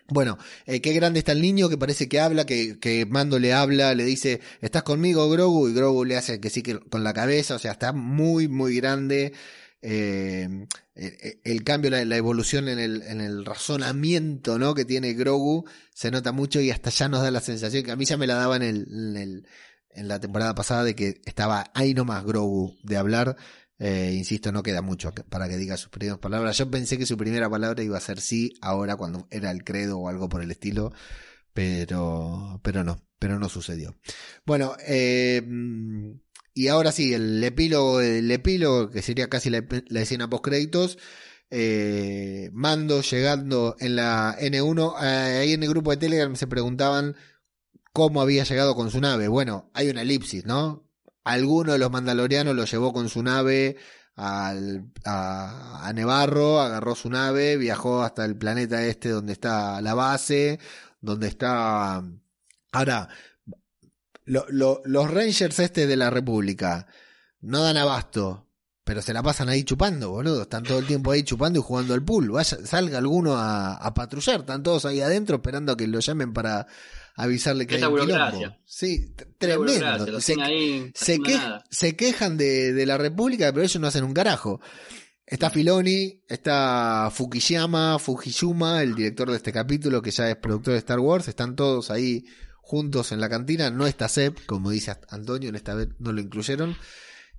Bueno, 0.09 0.39
eh, 0.67 0.81
qué 0.81 0.93
grande 0.93 1.19
está 1.19 1.33
el 1.33 1.43
niño 1.43 1.69
que 1.69 1.77
parece 1.77 2.09
que 2.09 2.21
habla, 2.21 2.47
que, 2.47 2.79
que 2.79 3.07
Mando 3.07 3.39
le 3.39 3.53
habla, 3.53 3.95
le 3.95 4.05
dice, 4.05 4.41
¿estás 4.61 4.83
conmigo, 4.83 5.29
Grogu? 5.29 5.69
Y 5.69 5.75
Grogu 5.75 6.05
le 6.05 6.17
hace 6.17 6.41
que 6.41 6.51
sí 6.51 6.63
que 6.63 6.79
con 6.79 7.05
la 7.05 7.13
cabeza, 7.13 7.55
o 7.57 7.59
sea, 7.59 7.73
está 7.73 7.93
muy, 7.93 8.49
muy 8.49 8.77
grande. 8.77 9.33
Eh, 9.81 10.67
el, 10.97 11.63
cambio, 11.63 11.91
la, 11.91 12.17
evolución 12.17 12.69
en 12.69 12.81
el, 12.81 13.03
en 13.03 13.21
el 13.21 13.45
razonamiento 13.45 14.59
¿no? 14.59 14.75
que 14.75 14.85
tiene 14.85 15.15
Grogu 15.15 15.65
se 15.95 16.11
nota 16.11 16.33
mucho 16.33 16.61
y 16.61 16.73
hasta 16.73 16.91
ya 16.91 17.09
nos 17.09 17.23
da 17.23 17.31
la 17.31 17.41
sensación 17.41 17.85
que 17.85 17.93
a 17.93 17.97
mí 17.97 18.05
ya 18.05 18.17
me 18.17 18.27
la 18.27 18.35
daba 18.35 18.57
en, 18.57 18.63
el, 18.63 19.47
en, 19.91 20.09
la 20.09 20.19
temporada 20.19 20.57
pasada 20.57 20.83
de 20.83 20.97
que 20.97 21.21
estaba 21.25 21.71
ahí 21.75 21.95
nomás 21.95 22.25
Grogu 22.25 22.77
de 22.83 22.97
hablar. 22.97 23.37
Eh, 23.79 24.13
insisto, 24.17 24.51
no 24.51 24.63
queda 24.63 24.83
mucho 24.83 25.13
para 25.29 25.49
que 25.49 25.57
diga 25.57 25.77
sus 25.77 25.91
primeras 25.91 26.19
palabras. 26.19 26.57
Yo 26.59 26.71
pensé 26.71 26.99
que 26.99 27.07
su 27.07 27.17
primera 27.17 27.49
palabra 27.49 27.83
iba 27.83 27.97
a 27.97 28.01
ser 28.01 28.21
sí 28.21 28.55
ahora 28.61 28.97
cuando 28.97 29.29
era 29.31 29.51
el 29.51 29.65
credo 29.65 29.99
o 29.99 30.09
algo 30.09 30.29
por 30.29 30.43
el 30.43 30.51
estilo, 30.51 30.93
pero, 31.53 32.61
pero 32.63 32.85
no, 32.85 33.07
pero 33.19 33.39
no 33.39 33.49
sucedió. 33.49 33.97
Bueno, 34.45 34.77
eh, 34.87 35.43
y 36.59 36.67
ahora 36.67 36.91
sí, 36.91 37.15
el 37.15 37.43
epílogo, 37.45 38.01
el 38.01 38.29
epílogo, 38.33 38.91
que 38.91 39.01
sería 39.01 39.29
casi 39.29 39.49
la, 39.49 39.65
escena 40.01 40.29
post 40.29 40.45
créditos. 40.45 40.99
Eh, 41.51 42.51
Mando 42.53 43.01
llegando 43.01 43.77
en 43.79 43.95
la 43.95 44.37
N1. 44.41 44.95
Eh, 45.01 45.39
ahí 45.39 45.53
en 45.53 45.63
el 45.63 45.69
grupo 45.69 45.93
de 45.93 45.99
Telegram 45.99 46.35
se 46.35 46.49
preguntaban 46.49 47.15
cómo 47.93 48.21
había 48.21 48.43
llegado 48.43 48.75
con 48.75 48.91
su 48.91 49.01
nave. 49.01 49.29
Bueno, 49.29 49.71
hay 49.73 49.89
una 49.89 50.03
elipsis, 50.03 50.47
¿no? 50.47 50.88
Alguno 51.29 51.73
de 51.73 51.79
los 51.79 51.91
mandalorianos 51.91 52.55
lo 52.55 52.65
llevó 52.65 52.93
con 52.93 53.09
su 53.09 53.23
nave 53.23 53.77
al, 54.17 54.91
a, 55.05 55.87
a 55.87 55.93
Nevarro, 55.93 56.61
agarró 56.61 56.95
su 56.95 57.11
nave, 57.11 57.57
viajó 57.57 58.03
hasta 58.03 58.25
el 58.25 58.37
planeta 58.37 58.85
este 58.85 59.11
donde 59.11 59.35
está 59.35 59.81
la 59.81 59.95
base, 59.95 60.59
donde 61.01 61.29
está... 61.29 62.03
Ahora, 62.73 63.09
los 64.25 65.11
Rangers 65.11 65.59
este 65.59 65.87
de 65.87 65.97
la 65.97 66.11
República 66.11 66.87
no 67.41 67.63
dan 67.63 67.77
abasto, 67.77 68.47
pero 68.85 69.03
se 69.03 69.13
la 69.13 69.23
pasan 69.23 69.49
ahí 69.49 69.65
chupando, 69.65 70.11
boludo. 70.11 70.43
Están 70.43 70.63
todo 70.63 70.79
el 70.79 70.87
tiempo 70.87 71.11
ahí 71.11 71.23
chupando 71.23 71.59
y 71.59 71.63
jugando 71.63 71.95
al 71.95 72.03
pool. 72.03 72.31
Vaya, 72.31 72.59
salga 72.65 72.99
alguno 72.99 73.35
a, 73.37 73.93
patrullar. 73.95 74.41
Están 74.41 74.63
todos 74.63 74.87
ahí 74.87 75.01
adentro 75.03 75.37
esperando 75.37 75.73
a 75.73 75.77
que 75.77 75.87
lo 75.87 76.01
llamen 76.01 76.33
para 76.33 76.67
avisarle 77.19 77.67
que 77.67 77.75
hay 77.75 77.83
un 77.83 77.99
quilombo. 77.99 78.57
Sí, 78.65 79.13
tremendo. 79.39 80.21
Se, 80.21 81.97
quejan 81.97 82.37
de, 82.37 82.73
de, 82.73 82.87
la 82.87 82.97
República, 82.97 83.53
pero 83.53 83.65
ellos 83.65 83.81
no 83.81 83.89
hacen 83.89 84.05
un 84.05 84.15
carajo. 84.15 84.61
Está 85.27 85.51
Filoni, 85.51 86.23
está 86.29 87.11
Fukuyama, 87.13 87.99
Fujishuma, 87.99 88.83
el 88.83 88.95
director 88.95 89.31
de 89.31 89.37
este 89.37 89.53
capítulo, 89.53 90.01
que 90.01 90.13
ya 90.13 90.31
es 90.31 90.37
productor 90.37 90.73
de 90.73 90.79
Star 90.79 91.01
Wars. 91.01 91.29
Están 91.29 91.57
todos 91.57 91.91
ahí 91.91 92.25
juntos 92.63 93.11
en 93.11 93.21
la 93.21 93.29
cantina. 93.29 93.69
No 93.71 93.87
está 93.87 94.09
Seb, 94.09 94.47
como 94.47 94.71
dice 94.71 94.97
Antonio, 95.09 95.49
en 95.49 95.57
esta 95.57 95.75
vez 95.75 95.89
no 95.99 96.13
lo 96.13 96.21
incluyeron. 96.21 96.77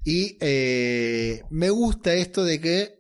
Y 0.04 0.38
eh, 0.42 1.44
me 1.50 1.70
gusta 1.70 2.14
esto 2.14 2.44
de 2.44 2.60
que 2.60 3.00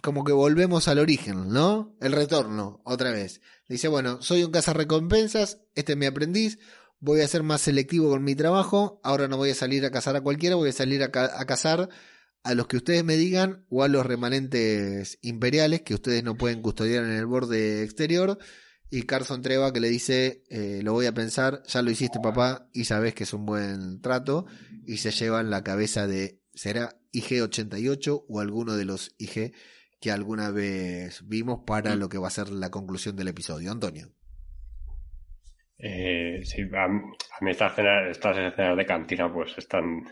como 0.00 0.24
que 0.24 0.32
volvemos 0.32 0.88
al 0.88 0.98
origen, 0.98 1.48
¿no? 1.48 1.96
El 2.00 2.12
retorno, 2.12 2.80
otra 2.84 3.10
vez. 3.10 3.40
Dice, 3.70 3.86
bueno, 3.86 4.20
soy 4.20 4.42
un 4.42 4.52
recompensas 4.52 5.60
este 5.76 5.92
es 5.92 5.98
mi 5.98 6.06
aprendiz, 6.06 6.58
voy 6.98 7.20
a 7.20 7.28
ser 7.28 7.44
más 7.44 7.60
selectivo 7.60 8.10
con 8.10 8.24
mi 8.24 8.34
trabajo, 8.34 9.00
ahora 9.04 9.28
no 9.28 9.36
voy 9.36 9.50
a 9.50 9.54
salir 9.54 9.86
a 9.86 9.92
cazar 9.92 10.16
a 10.16 10.22
cualquiera, 10.22 10.56
voy 10.56 10.70
a 10.70 10.72
salir 10.72 11.04
a, 11.04 11.06
a 11.06 11.44
cazar 11.46 11.88
a 12.42 12.54
los 12.54 12.66
que 12.66 12.78
ustedes 12.78 13.04
me 13.04 13.16
digan 13.16 13.64
o 13.70 13.84
a 13.84 13.88
los 13.88 14.04
remanentes 14.04 15.20
imperiales 15.22 15.82
que 15.82 15.94
ustedes 15.94 16.24
no 16.24 16.36
pueden 16.36 16.62
custodiar 16.62 17.04
en 17.04 17.12
el 17.12 17.26
borde 17.26 17.84
exterior 17.84 18.38
Y 18.90 19.02
Carson 19.02 19.40
Treva 19.40 19.72
que 19.72 19.78
le 19.78 19.88
dice, 19.88 20.42
eh, 20.50 20.80
lo 20.82 20.92
voy 20.92 21.06
a 21.06 21.14
pensar, 21.14 21.62
ya 21.68 21.80
lo 21.82 21.92
hiciste 21.92 22.18
papá 22.20 22.68
y 22.72 22.86
sabes 22.86 23.14
que 23.14 23.22
es 23.22 23.32
un 23.32 23.46
buen 23.46 24.00
trato. 24.00 24.46
Y 24.84 24.96
se 24.96 25.12
llevan 25.12 25.48
la 25.48 25.62
cabeza 25.62 26.08
de, 26.08 26.40
¿será 26.54 26.98
IG-88 27.12 28.24
o 28.28 28.40
alguno 28.40 28.74
de 28.74 28.84
los 28.84 29.14
IG 29.16 29.52
que 30.00 30.10
alguna 30.10 30.50
vez 30.50 31.22
vimos 31.28 31.60
para 31.66 31.94
lo 31.94 32.08
que 32.08 32.18
va 32.18 32.28
a 32.28 32.30
ser 32.30 32.48
la 32.48 32.70
conclusión 32.70 33.16
del 33.16 33.28
episodio? 33.28 33.70
Antonio. 33.70 34.08
Eh, 35.82 36.40
sí, 36.44 36.68
a, 36.76 36.88
mí 36.88 37.50
estas 37.50 37.72
escenas, 37.78 38.76
de 38.76 38.84
cantina 38.86 39.32
pues 39.32 39.56
están, 39.56 40.04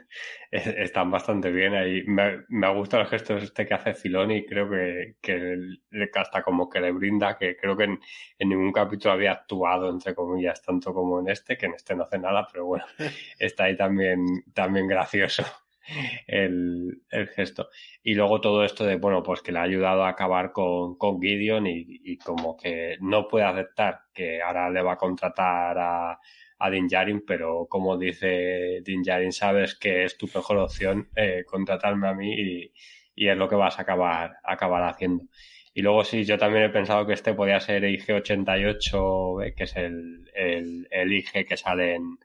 están 0.51 1.11
bastante 1.11 1.51
bien 1.51 1.75
ahí. 1.75 2.03
Me, 2.07 2.45
me 2.49 2.73
gusta 2.75 3.01
el 3.01 3.07
gesto 3.07 3.37
este 3.37 3.67
que 3.67 3.75
hace 3.75 3.93
Filoni 3.95 4.39
y 4.39 4.47
creo 4.47 4.71
que, 4.71 5.17
que 5.21 6.11
hasta 6.15 6.43
como 6.43 6.71
que 6.71 6.81
le 6.81 6.93
brinda, 6.93 7.37
que 7.37 7.57
creo 7.57 7.77
que 7.77 7.85
en, 7.85 8.01
en, 8.39 8.49
ningún 8.49 8.73
capítulo 8.73 9.13
había 9.13 9.33
actuado, 9.33 9.91
entre 9.91 10.15
comillas, 10.15 10.63
tanto 10.63 10.95
como 10.95 11.21
en 11.21 11.29
este, 11.29 11.59
que 11.59 11.67
en 11.67 11.75
este 11.75 11.95
no 11.95 12.05
hace 12.05 12.19
nada, 12.19 12.47
pero 12.51 12.65
bueno, 12.65 12.87
está 13.39 13.65
ahí 13.65 13.77
también, 13.77 14.25
también 14.55 14.87
gracioso 14.87 15.45
el, 16.27 17.03
el, 17.11 17.29
gesto. 17.29 17.69
Y 18.03 18.15
luego 18.15 18.41
todo 18.41 18.65
esto 18.65 18.85
de, 18.85 18.97
bueno, 18.97 19.23
pues 19.23 19.43
que 19.43 19.53
le 19.53 19.59
ha 19.59 19.63
ayudado 19.63 20.05
a 20.05 20.11
acabar 20.11 20.53
con, 20.53 20.97
con 20.97 21.21
Gideon 21.21 21.67
y, 21.67 21.85
y, 22.05 22.19
como 22.19 22.57
que 22.57 22.97
no 23.01 23.29
puede 23.29 23.45
aceptar 23.45 24.01
que 24.13 24.43
ahora 24.43 24.71
le 24.71 24.83
va 24.83 24.95
a 24.95 24.99
contratar 24.99 25.79
a, 25.79 26.19
a 26.59 26.71
Din 26.71 26.89
Djarin, 26.89 27.25
pero 27.27 27.67
como 27.69 27.97
dice 27.97 28.81
Din 28.85 29.03
Djarin, 29.03 29.33
sabes 29.33 29.75
que 29.75 30.05
es 30.05 30.17
tu 30.19 30.27
mejor 30.35 30.59
opción 30.59 31.09
eh, 31.17 31.45
contratarme 31.47 32.09
a 32.09 32.15
mí 32.15 32.35
y, 32.35 32.73
y, 33.15 33.29
es 33.29 33.37
lo 33.37 33.49
que 33.49 33.57
vas 33.57 33.79
a 33.79 33.83
acabar, 33.83 34.37
acabar 34.45 34.83
haciendo. 34.85 35.25
Y 35.75 35.83
luego 35.83 36.05
sí, 36.05 36.25
yo 36.25 36.39
también 36.39 36.65
he 36.65 36.71
pensado 36.71 37.07
que 37.07 37.13
este 37.13 37.35
podía 37.35 37.61
ser 37.61 37.85
IG-88, 37.85 39.47
eh, 39.47 39.55
que 39.55 39.65
es 39.65 39.77
el, 39.77 40.29
el, 40.35 40.89
el 40.91 41.13
IG 41.13 41.47
que 41.47 41.57
sale 41.57 41.95
en, 41.95 42.19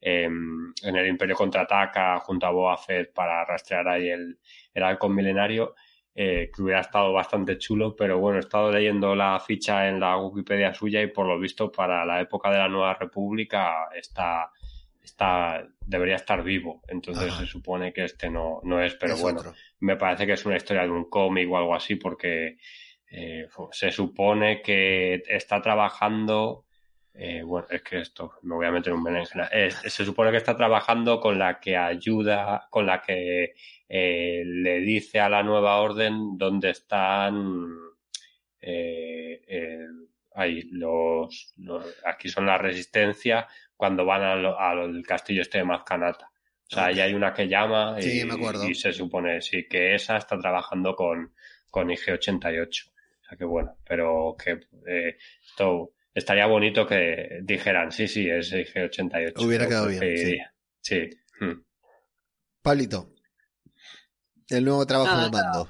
Em, 0.00 0.72
en 0.82 0.96
el 0.96 1.06
Imperio 1.08 1.34
contraataca 1.34 2.20
junto 2.20 2.46
a 2.46 2.50
Boa 2.50 2.76
Fett 2.76 3.12
para 3.12 3.44
rastrear 3.44 3.88
ahí 3.88 4.08
el, 4.08 4.38
el 4.72 4.82
halcón 4.82 5.14
milenario, 5.14 5.74
eh, 6.14 6.50
que 6.54 6.62
hubiera 6.62 6.80
estado 6.80 7.12
bastante 7.12 7.58
chulo, 7.58 7.94
pero 7.96 8.18
bueno, 8.18 8.38
he 8.38 8.40
estado 8.40 8.72
leyendo 8.72 9.14
la 9.14 9.38
ficha 9.40 9.88
en 9.88 10.00
la 10.00 10.16
Wikipedia 10.16 10.74
suya 10.74 11.02
y 11.02 11.08
por 11.08 11.26
lo 11.26 11.38
visto 11.38 11.70
para 11.70 12.04
la 12.04 12.20
época 12.20 12.50
de 12.50 12.58
la 12.58 12.68
Nueva 12.68 12.94
República 12.94 13.88
está, 13.94 14.50
está 15.00 15.64
debería 15.80 16.16
estar 16.16 16.42
vivo, 16.42 16.82
entonces 16.88 17.32
se 17.34 17.46
supone 17.46 17.92
que 17.92 18.04
este 18.04 18.30
no, 18.30 18.60
no 18.64 18.82
es, 18.82 18.94
pero 18.94 19.16
bueno, 19.16 19.40
me 19.80 19.96
parece 19.96 20.26
que 20.26 20.32
es 20.32 20.44
una 20.44 20.56
historia 20.56 20.82
de 20.82 20.90
un 20.90 21.08
cómic 21.08 21.50
o 21.50 21.56
algo 21.56 21.74
así 21.74 21.96
porque 21.96 22.58
eh, 23.10 23.46
se 23.70 23.90
supone 23.90 24.60
que 24.60 25.22
está 25.26 25.62
trabajando 25.62 26.66
eh, 27.20 27.42
bueno, 27.42 27.66
es 27.68 27.82
que 27.82 27.98
esto 27.98 28.34
me 28.42 28.54
voy 28.54 28.66
a 28.66 28.70
meter 28.70 28.92
un 28.92 29.02
berenjena. 29.02 29.50
se 29.70 30.04
supone 30.04 30.30
que 30.30 30.36
está 30.36 30.56
trabajando 30.56 31.18
con 31.18 31.36
la 31.36 31.58
que 31.58 31.76
ayuda, 31.76 32.68
con 32.70 32.86
la 32.86 33.02
que 33.02 33.54
eh, 33.88 34.42
le 34.44 34.78
dice 34.78 35.18
a 35.18 35.28
la 35.28 35.42
nueva 35.42 35.80
orden 35.80 36.38
dónde 36.38 36.70
están 36.70 37.74
eh, 38.60 39.84
ahí 40.32 40.62
los, 40.70 41.56
aquí 42.04 42.28
son 42.28 42.46
la 42.46 42.56
resistencia 42.56 43.48
cuando 43.76 44.04
van 44.04 44.22
al, 44.22 45.02
castillo 45.02 45.42
este 45.42 45.58
de 45.58 45.64
Mazcanata. 45.64 46.30
O 46.70 46.70
sea, 46.70 46.86
ahí 46.86 47.00
hay 47.00 47.14
una 47.14 47.34
que 47.34 47.48
llama 47.48 47.96
y, 47.98 48.74
se 48.76 48.92
supone 48.92 49.40
sí 49.40 49.66
que 49.68 49.96
esa 49.96 50.18
está 50.18 50.38
trabajando 50.38 50.94
con, 50.94 51.34
con 51.68 51.88
IG88. 51.88 52.90
O 52.90 53.24
sea 53.24 53.36
que 53.36 53.44
bueno, 53.44 53.76
pero 53.84 54.36
que 54.38 54.60
esto 55.42 55.94
estaría 56.18 56.46
bonito 56.46 56.86
que 56.86 57.40
dijeran, 57.42 57.92
sí, 57.92 58.08
sí, 58.08 58.28
es 58.28 58.52
G88. 58.52 59.44
Hubiera 59.44 59.66
quedado 59.66 59.88
bien. 59.88 60.00
Sí. 60.00 60.38
sí. 60.80 61.10
Hmm. 61.40 61.62
Pablito, 62.62 63.14
el 64.48 64.64
nuevo 64.64 64.86
trabajo 64.86 65.20
de 65.22 65.30
mando. 65.30 65.68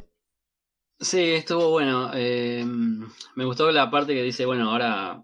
Sí, 1.01 1.21
estuvo 1.21 1.71
bueno. 1.71 2.11
Eh, 2.15 2.65
me 2.65 3.45
gustó 3.45 3.71
la 3.71 3.91
parte 3.91 4.15
que 4.15 4.23
dice, 4.23 4.47
bueno, 4.47 4.71
ahora 4.71 5.23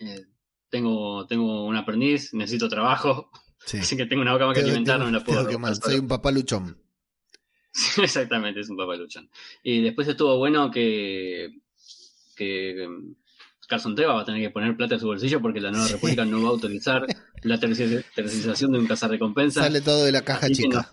eh, 0.00 0.26
tengo, 0.68 1.26
tengo 1.26 1.64
un 1.64 1.76
aprendiz, 1.76 2.32
necesito 2.34 2.68
trabajo. 2.68 3.30
Así 3.66 3.96
que 3.96 4.06
tengo 4.06 4.22
una 4.22 4.32
boca 4.32 4.46
más 4.46 4.54
que 4.54 4.62
alimentar, 4.62 4.98
no 4.98 5.06
me 5.06 5.12
la 5.12 5.24
puedo. 5.24 5.74
Soy 5.74 5.98
un 5.98 6.08
papá 6.08 6.30
luchón. 6.30 6.80
Exactamente, 8.02 8.60
es 8.60 8.68
un 8.68 8.76
papá 8.76 8.94
luchón. 8.96 9.28
Y 9.62 9.82
después 9.82 10.06
estuvo 10.06 10.36
bueno 10.38 10.70
que, 10.70 11.60
que 12.36 12.86
Carson 13.66 13.94
Teva 13.94 14.14
va 14.14 14.22
a 14.22 14.24
tener 14.24 14.40
que 14.40 14.50
poner 14.50 14.76
plata 14.76 14.94
en 14.94 15.00
su 15.00 15.06
bolsillo 15.06 15.40
porque 15.40 15.60
la 15.60 15.70
nueva 15.70 15.88
república 15.88 16.24
no 16.24 16.42
va 16.42 16.48
a 16.48 16.52
autorizar 16.52 17.06
la 17.42 17.58
tercerización 17.58 18.72
de 18.72 18.78
un 18.78 18.86
cazarrecompensa. 18.86 19.62
Sale 19.62 19.80
todo 19.80 20.04
de 20.04 20.12
la 20.12 20.22
caja 20.22 20.48
chica. 20.50 20.90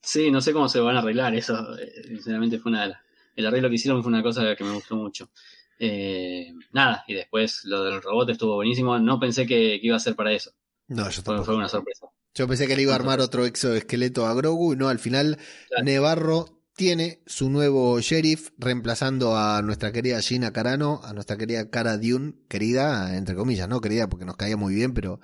sí, 0.00 0.30
no 0.30 0.40
sé 0.40 0.52
cómo 0.52 0.68
se 0.68 0.80
van 0.80 0.96
a 0.96 1.00
arreglar 1.00 1.34
eso. 1.34 1.76
Eh, 1.78 2.04
sinceramente 2.08 2.58
fue 2.58 2.72
una 2.72 3.04
el 3.36 3.46
arreglo 3.46 3.68
que 3.68 3.74
hicieron 3.74 4.02
fue 4.02 4.10
una 4.10 4.22
cosa 4.22 4.54
que 4.54 4.64
me 4.64 4.72
gustó 4.72 4.96
mucho. 4.96 5.30
Eh, 5.78 6.52
nada, 6.72 7.04
y 7.08 7.14
después 7.14 7.64
lo 7.64 7.84
del 7.84 8.00
robot 8.00 8.30
estuvo 8.30 8.54
buenísimo. 8.54 8.98
No 8.98 9.18
pensé 9.18 9.46
que, 9.46 9.78
iba 9.82 9.96
a 9.96 10.00
ser 10.00 10.14
para 10.14 10.32
eso. 10.32 10.52
No, 10.88 11.08
yo 11.10 11.22
fue, 11.22 11.42
fue, 11.44 11.56
una 11.56 11.68
sorpresa. 11.68 12.06
Yo 12.34 12.46
pensé 12.46 12.66
que 12.66 12.76
le 12.76 12.82
iba 12.82 12.92
a 12.92 12.96
armar 12.96 13.20
otro 13.20 13.44
exoesqueleto 13.44 14.26
a 14.26 14.34
Grogu 14.34 14.74
y 14.74 14.76
no, 14.76 14.88
al 14.88 14.98
final 14.98 15.38
Nevarro 15.82 16.53
tiene 16.76 17.22
su 17.26 17.50
nuevo 17.50 18.00
sheriff 18.00 18.50
reemplazando 18.58 19.36
a 19.36 19.62
nuestra 19.62 19.92
querida 19.92 20.20
Gina 20.20 20.52
Carano, 20.52 21.00
a 21.04 21.12
nuestra 21.12 21.36
querida 21.36 21.70
Cara 21.70 21.96
Dune, 21.98 22.34
querida, 22.48 23.16
entre 23.16 23.34
comillas, 23.34 23.68
¿no? 23.68 23.80
Querida 23.80 24.08
porque 24.08 24.24
nos 24.24 24.36
caía 24.36 24.56
muy 24.56 24.74
bien, 24.74 24.92
pero 24.92 25.20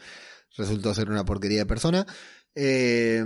resultó 0.56 0.94
ser 0.94 1.10
una 1.10 1.24
porquería 1.24 1.58
de 1.58 1.66
persona. 1.66 2.06
Eh, 2.54 3.24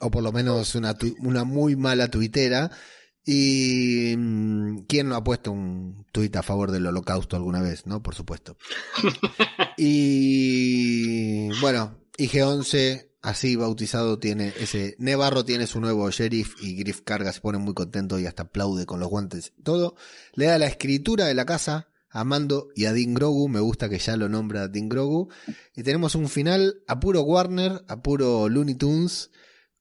o 0.00 0.10
por 0.10 0.22
lo 0.22 0.32
menos 0.32 0.74
una, 0.74 0.96
una 1.20 1.44
muy 1.44 1.76
mala 1.76 2.08
tuitera. 2.08 2.70
¿Y 3.24 4.14
mm, 4.16 4.86
quién 4.88 5.08
no 5.08 5.14
ha 5.14 5.22
puesto 5.22 5.52
un 5.52 6.06
tuit 6.10 6.34
a 6.34 6.42
favor 6.42 6.72
del 6.72 6.86
holocausto 6.86 7.36
alguna 7.36 7.60
vez? 7.60 7.86
¿No? 7.86 8.02
Por 8.02 8.14
supuesto. 8.14 8.56
y 9.76 11.48
bueno, 11.60 11.98
IG-11 12.18 13.11
así 13.22 13.56
bautizado 13.56 14.18
tiene 14.18 14.52
ese 14.58 14.96
Nevarro 14.98 15.44
tiene 15.44 15.66
su 15.66 15.80
nuevo 15.80 16.10
sheriff 16.10 16.56
y 16.60 16.76
Griff 16.76 17.00
Carga 17.02 17.32
se 17.32 17.40
pone 17.40 17.58
muy 17.58 17.72
contento 17.72 18.18
y 18.18 18.26
hasta 18.26 18.42
aplaude 18.42 18.84
con 18.84 19.00
los 19.00 19.08
guantes 19.08 19.52
todo. 19.62 19.94
Le 20.34 20.46
da 20.46 20.58
la 20.58 20.66
escritura 20.66 21.26
de 21.26 21.34
la 21.34 21.46
casa 21.46 21.88
a 22.10 22.24
Mando 22.24 22.68
y 22.74 22.84
a 22.84 22.92
Dean 22.92 23.14
Grogu 23.14 23.48
me 23.48 23.60
gusta 23.60 23.88
que 23.88 23.98
ya 23.98 24.16
lo 24.16 24.28
nombra 24.28 24.68
Dean 24.68 24.88
Grogu. 24.88 25.30
Y 25.74 25.82
tenemos 25.84 26.14
un 26.14 26.28
final 26.28 26.82
a 26.88 27.00
puro 27.00 27.22
Warner 27.22 27.84
a 27.88 28.02
puro 28.02 28.48
Looney 28.48 28.74
Tunes 28.74 29.30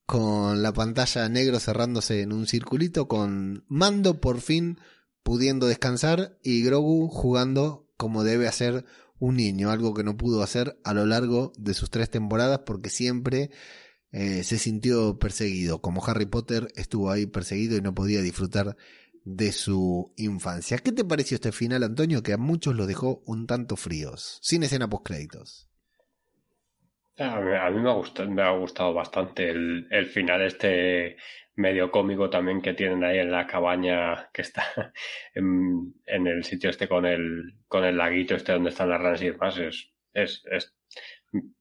con 0.05 0.61
la 0.61 0.71
pantalla 0.71 1.27
negro 1.27 1.59
cerrándose 1.59 2.21
en 2.21 2.33
un 2.33 2.47
circulito 2.47 3.07
con 3.07 3.65
Mando 3.67 4.21
por 4.21 4.39
fin 4.39 4.79
pudiendo 5.23 5.67
descansar 5.67 6.37
y 6.43 6.63
Grogu 6.63 7.07
jugando 7.09 7.87
como 7.97 8.23
debe 8.23 8.47
hacer 8.47 8.85
un 9.21 9.35
niño, 9.35 9.69
algo 9.69 9.93
que 9.93 10.03
no 10.03 10.17
pudo 10.17 10.41
hacer 10.41 10.79
a 10.83 10.95
lo 10.95 11.05
largo 11.05 11.53
de 11.55 11.75
sus 11.75 11.91
tres 11.91 12.09
temporadas 12.09 12.61
porque 12.65 12.89
siempre 12.89 13.51
eh, 14.11 14.43
se 14.43 14.57
sintió 14.57 15.19
perseguido, 15.19 15.79
como 15.79 16.03
Harry 16.03 16.25
Potter 16.25 16.69
estuvo 16.75 17.11
ahí 17.11 17.27
perseguido 17.27 17.77
y 17.77 17.81
no 17.81 17.93
podía 17.93 18.21
disfrutar 18.21 18.75
de 19.23 19.51
su 19.51 20.11
infancia. 20.17 20.79
¿Qué 20.79 20.91
te 20.91 21.05
pareció 21.05 21.35
este 21.35 21.51
final, 21.51 21.83
Antonio, 21.83 22.23
que 22.23 22.33
a 22.33 22.37
muchos 22.37 22.75
los 22.75 22.87
dejó 22.87 23.21
un 23.27 23.45
tanto 23.45 23.75
fríos, 23.75 24.39
sin 24.41 24.63
escena 24.63 24.89
post 24.89 25.05
créditos? 25.05 25.69
A 27.19 27.39
mí, 27.39 27.79
me, 27.79 27.89
ha 27.91 27.93
gustado, 27.93 28.31
me 28.31 28.41
ha 28.41 28.57
gustado 28.57 28.91
bastante 28.95 29.51
el, 29.51 29.87
el 29.91 30.07
final 30.07 30.41
este 30.41 31.17
medio 31.55 31.91
cómico 31.91 32.29
también 32.29 32.61
que 32.61 32.73
tienen 32.73 33.03
ahí 33.03 33.19
en 33.19 33.31
la 33.31 33.45
cabaña 33.47 34.29
que 34.33 34.41
está 34.41 34.63
en, 35.35 35.93
el 36.05 36.43
sitio 36.43 36.69
este 36.69 36.87
con 36.87 37.05
el, 37.05 37.55
con 37.67 37.83
el 37.83 37.97
laguito 37.97 38.35
este 38.35 38.53
donde 38.53 38.69
están 38.69 38.89
las 38.89 39.01
ranas 39.01 39.21
y 39.21 39.29
demás. 39.31 39.57
Es, 39.57 39.93
es, 40.13 40.43
es 40.51 40.75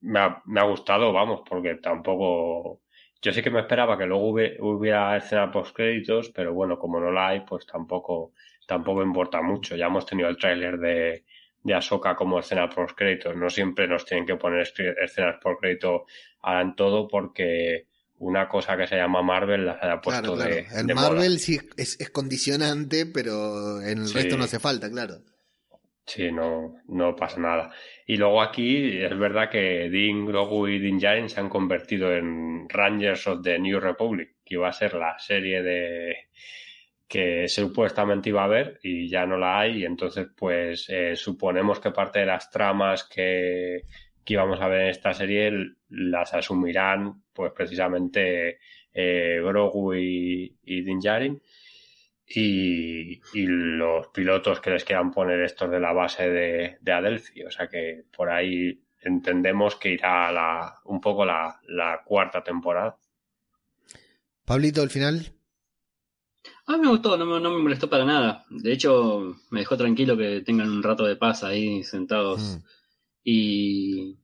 me, 0.01 0.19
ha, 0.19 0.41
me 0.45 0.59
ha 0.61 0.63
gustado, 0.63 1.11
vamos, 1.13 1.41
porque 1.47 1.75
tampoco. 1.75 2.81
Yo 3.21 3.31
sí 3.31 3.43
que 3.43 3.51
me 3.51 3.59
esperaba 3.59 3.97
que 3.97 4.05
luego 4.07 4.29
hubiera, 4.29 5.15
escena 5.15 5.51
post 5.51 5.75
créditos, 5.75 6.31
pero 6.31 6.53
bueno, 6.53 6.79
como 6.79 6.99
no 6.99 7.11
la 7.11 7.29
hay, 7.29 7.41
pues 7.41 7.67
tampoco, 7.67 8.33
tampoco 8.67 9.03
importa 9.03 9.41
mucho. 9.43 9.75
Ya 9.75 9.85
hemos 9.85 10.07
tenido 10.07 10.27
el 10.29 10.37
tráiler 10.37 10.79
de, 10.79 11.25
de 11.63 11.73
Ahsoka 11.75 12.15
como 12.15 12.39
escena 12.39 12.67
post 12.69 12.97
créditos. 12.97 13.35
No 13.35 13.49
siempre 13.49 13.87
nos 13.87 14.05
tienen 14.05 14.25
que 14.25 14.37
poner 14.37 14.61
escenas 14.61 15.37
por 15.41 15.59
crédito 15.59 16.05
en 16.43 16.75
todo 16.75 17.07
porque 17.07 17.87
una 18.21 18.47
cosa 18.47 18.77
que 18.77 18.85
se 18.87 18.95
llama 18.95 19.23
Marvel 19.23 19.65
la 19.65 19.79
haya 19.81 19.99
puesto 19.99 20.35
de. 20.35 20.67
El 20.75 20.93
Marvel 20.93 21.39
sí 21.39 21.59
es, 21.75 21.97
condicionante, 22.11 23.07
pero 23.07 23.81
en 23.81 23.97
el 23.97 24.13
resto 24.13 24.37
no 24.37 24.43
hace 24.43 24.59
falta, 24.59 24.89
claro. 24.89 25.15
Sí, 26.05 26.31
no, 26.31 26.75
no 26.87 27.15
pasa 27.15 27.39
nada. 27.39 27.71
Y 28.05 28.17
luego 28.17 28.41
aquí 28.41 29.01
es 29.01 29.17
verdad 29.17 29.49
que 29.49 29.89
Dean 29.89 30.25
Grogu 30.25 30.67
y 30.67 30.79
Din 30.79 30.99
Djarin 30.99 31.29
se 31.29 31.39
han 31.39 31.49
convertido 31.49 32.11
en 32.11 32.67
Rangers 32.69 33.27
of 33.27 33.41
the 33.41 33.57
New 33.57 33.79
Republic, 33.79 34.35
que 34.45 34.55
iba 34.55 34.69
a 34.69 34.73
ser 34.73 34.93
la 34.93 35.17
serie 35.17 35.63
de 35.63 36.15
que 37.07 37.47
supuestamente 37.47 38.29
iba 38.29 38.41
a 38.41 38.45
haber 38.45 38.79
y 38.83 39.09
ya 39.09 39.25
no 39.25 39.37
la 39.37 39.59
hay 39.59 39.79
y 39.79 39.85
entonces 39.85 40.27
pues 40.37 40.87
eh, 40.89 41.15
suponemos 41.15 41.81
que 41.81 41.91
parte 41.91 42.19
de 42.19 42.27
las 42.27 42.49
tramas 42.49 43.03
que, 43.03 43.81
que 44.23 44.33
íbamos 44.33 44.61
a 44.61 44.69
ver 44.69 44.81
en 44.83 44.87
esta 44.87 45.13
serie 45.13 45.51
las 45.91 46.33
asumirán 46.33 47.23
pues 47.33 47.51
precisamente 47.53 48.59
eh, 48.93 49.41
Grogu 49.43 49.93
y, 49.93 50.57
y 50.63 50.81
Din 50.81 50.99
Djarin 50.99 51.41
y, 52.27 53.21
y, 53.33 53.45
los 53.45 54.07
pilotos 54.07 54.61
que 54.61 54.71
les 54.71 54.85
quieran 54.85 55.11
poner 55.11 55.41
estos 55.41 55.69
de 55.69 55.79
la 55.79 55.91
base 55.91 56.29
de, 56.29 56.77
de 56.79 56.91
Adelphi. 56.91 57.43
O 57.43 57.51
sea 57.51 57.67
que 57.67 58.05
por 58.15 58.29
ahí 58.29 58.81
entendemos 59.01 59.75
que 59.75 59.89
irá 59.93 60.31
la, 60.31 60.79
un 60.85 61.01
poco 61.01 61.25
la, 61.25 61.59
la 61.67 62.01
cuarta 62.05 62.43
temporada. 62.43 62.97
Pablito, 64.45 64.81
al 64.81 64.89
final. 64.89 65.33
A 66.67 66.73
mí 66.73 66.79
me 66.79 66.89
gustó, 66.89 67.17
no 67.17 67.25
me, 67.25 67.39
no 67.39 67.51
me, 67.51 67.61
molestó 67.61 67.89
para 67.89 68.05
nada. 68.05 68.45
De 68.49 68.71
hecho, 68.71 69.35
me 69.49 69.59
dejó 69.59 69.75
tranquilo 69.77 70.15
que 70.15 70.41
tengan 70.41 70.69
un 70.69 70.83
rato 70.83 71.05
de 71.05 71.15
paz 71.15 71.43
ahí 71.43 71.83
sentados. 71.83 72.41
Mm. 72.41 72.63
Y 73.23 74.17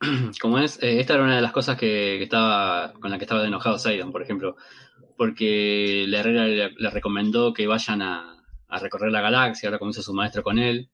como 0.40 0.58
es, 0.58 0.82
eh, 0.82 1.00
esta 1.00 1.14
era 1.14 1.24
una 1.24 1.36
de 1.36 1.42
las 1.42 1.52
cosas 1.52 1.76
que, 1.76 2.16
que, 2.18 2.24
estaba 2.24 2.92
con 2.94 3.10
la 3.10 3.18
que 3.18 3.24
estaba 3.24 3.46
enojado 3.46 3.78
Sidon, 3.78 4.12
por 4.12 4.22
ejemplo, 4.22 4.56
porque 5.16 6.06
la 6.08 6.20
Herrera 6.20 6.46
le, 6.46 6.70
le 6.70 6.90
recomendó 6.90 7.52
que 7.52 7.66
vayan 7.66 8.02
a, 8.02 8.42
a, 8.68 8.78
recorrer 8.78 9.12
la 9.12 9.20
galaxia, 9.20 9.68
ahora 9.68 9.78
comienza 9.78 10.02
su 10.02 10.14
maestro 10.14 10.42
con 10.42 10.58
él, 10.58 10.88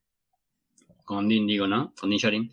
con 1.04 1.28
Din, 1.28 1.46
digo, 1.46 1.66
¿no? 1.66 1.94
Con 1.98 2.10
Din 2.10 2.18
Sharin. 2.18 2.50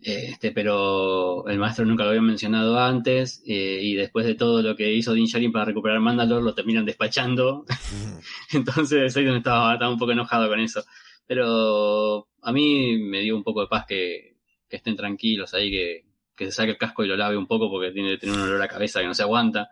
Este, 0.00 0.50
pero 0.50 1.46
el 1.46 1.60
maestro 1.60 1.84
nunca 1.84 2.02
lo 2.02 2.08
había 2.08 2.22
mencionado 2.22 2.76
antes 2.80 3.40
eh, 3.46 3.78
y 3.80 3.94
después 3.94 4.26
de 4.26 4.34
todo 4.34 4.60
lo 4.60 4.74
que 4.74 4.92
hizo 4.92 5.12
Din 5.12 5.26
Djarin 5.26 5.52
para 5.52 5.66
recuperar 5.66 6.00
Mandalore 6.00 6.42
lo 6.42 6.54
terminan 6.54 6.84
despachando. 6.84 7.64
Entonces 8.52 9.16
estaba, 9.16 9.74
estaba 9.74 9.90
un 9.90 9.98
poco 9.98 10.12
enojado 10.12 10.48
con 10.48 10.58
eso. 10.58 10.82
Pero 11.26 12.28
a 12.40 12.52
mí 12.52 12.98
me 12.98 13.20
dio 13.20 13.36
un 13.36 13.44
poco 13.44 13.60
de 13.60 13.68
paz 13.68 13.84
que, 13.86 14.31
que 14.72 14.76
estén 14.78 14.96
tranquilos 14.96 15.52
ahí, 15.52 15.70
que, 15.70 16.04
que, 16.34 16.46
se 16.46 16.52
saque 16.52 16.70
el 16.70 16.78
casco 16.78 17.04
y 17.04 17.06
lo 17.06 17.14
lave 17.14 17.36
un 17.36 17.46
poco 17.46 17.68
porque 17.68 17.90
tiene, 17.90 18.16
tiene 18.16 18.34
un 18.34 18.40
olor 18.40 18.62
a 18.62 18.68
cabeza 18.68 19.00
que 19.00 19.06
no 19.06 19.12
se 19.12 19.22
aguanta. 19.22 19.68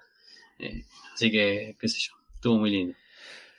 Eh, 0.58 0.84
así 1.14 1.30
que, 1.30 1.74
qué 1.80 1.88
sé 1.88 2.00
yo, 2.00 2.12
estuvo 2.34 2.58
muy 2.58 2.70
lindo. 2.70 2.94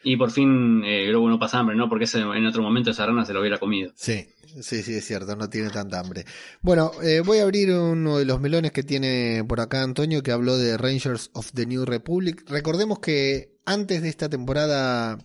Y 0.04 0.18
por 0.18 0.30
fin 0.30 0.84
eh, 0.86 1.12
no 1.12 1.40
pasa 1.40 1.58
hambre, 1.58 1.76
¿no? 1.76 1.90
Porque 1.90 2.06
en 2.14 2.46
otro 2.46 2.62
momento 2.62 2.92
esa 2.92 3.08
rana 3.08 3.26
se 3.26 3.34
lo 3.34 3.40
hubiera 3.40 3.58
comido. 3.58 3.92
Sí, 3.96 4.28
sí, 4.62 4.84
sí, 4.84 4.94
es 4.94 5.04
cierto, 5.04 5.36
no 5.36 5.50
tiene 5.50 5.72
tanta 5.72 6.00
hambre. 6.00 6.26
Bueno, 6.62 6.92
eh, 7.02 7.22
voy 7.22 7.40
a 7.40 7.44
abrir 7.44 7.72
uno 7.72 8.20
de 8.20 8.26
los 8.26 8.40
melones 8.40 8.72
que 8.72 8.84
tiene 8.84 9.44
por 9.48 9.62
acá 9.62 9.82
Antonio, 9.82 10.22
que 10.22 10.32
habló 10.32 10.60
de 10.60 10.78
Rangers 10.78 11.32
of 11.34 11.54
the 11.54 11.66
New 11.66 11.86
Republic. 11.86 12.48
Recordemos 12.48 13.00
que 13.00 13.58
antes 13.66 14.04
de 14.04 14.10
esta 14.10 14.30
temporada 14.30 15.18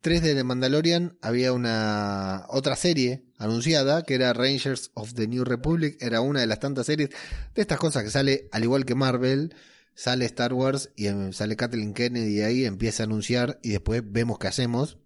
3 0.00 0.22
de 0.22 0.34
The 0.34 0.44
Mandalorian 0.44 1.18
había 1.20 1.52
una 1.52 2.46
otra 2.48 2.76
serie 2.76 3.24
anunciada, 3.36 4.02
que 4.02 4.14
era 4.14 4.32
Rangers 4.32 4.90
of 4.94 5.14
the 5.14 5.26
New 5.26 5.44
Republic. 5.44 5.96
Era 6.00 6.20
una 6.20 6.40
de 6.40 6.46
las 6.46 6.60
tantas 6.60 6.86
series 6.86 7.10
de 7.54 7.62
estas 7.62 7.78
cosas 7.78 8.04
que 8.04 8.10
sale, 8.10 8.48
al 8.52 8.62
igual 8.62 8.84
que 8.84 8.94
Marvel 8.94 9.54
sale 9.94 10.24
Star 10.26 10.52
Wars 10.52 10.90
y 10.94 11.08
em, 11.08 11.32
sale 11.32 11.56
Kathleen 11.56 11.94
Kennedy 11.94 12.38
y 12.38 12.42
ahí 12.42 12.64
empieza 12.64 13.02
a 13.02 13.06
anunciar 13.06 13.58
y 13.62 13.70
después 13.70 14.02
vemos 14.04 14.38
qué 14.38 14.46
hacemos. 14.46 14.98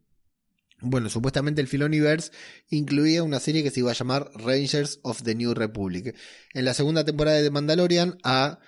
Bueno, 0.82 1.08
supuestamente 1.08 1.60
el 1.60 1.68
Filoniverse 1.68 2.32
incluía 2.68 3.22
una 3.22 3.40
serie 3.40 3.62
que 3.62 3.70
se 3.70 3.80
iba 3.80 3.92
a 3.92 3.94
llamar 3.94 4.30
Rangers 4.34 4.98
of 5.02 5.22
the 5.22 5.34
New 5.34 5.54
Republic. 5.54 6.14
En 6.52 6.64
la 6.64 6.74
segunda 6.74 7.04
temporada 7.04 7.40
de 7.40 7.50
Mandalorian 7.50 8.18
a 8.24 8.58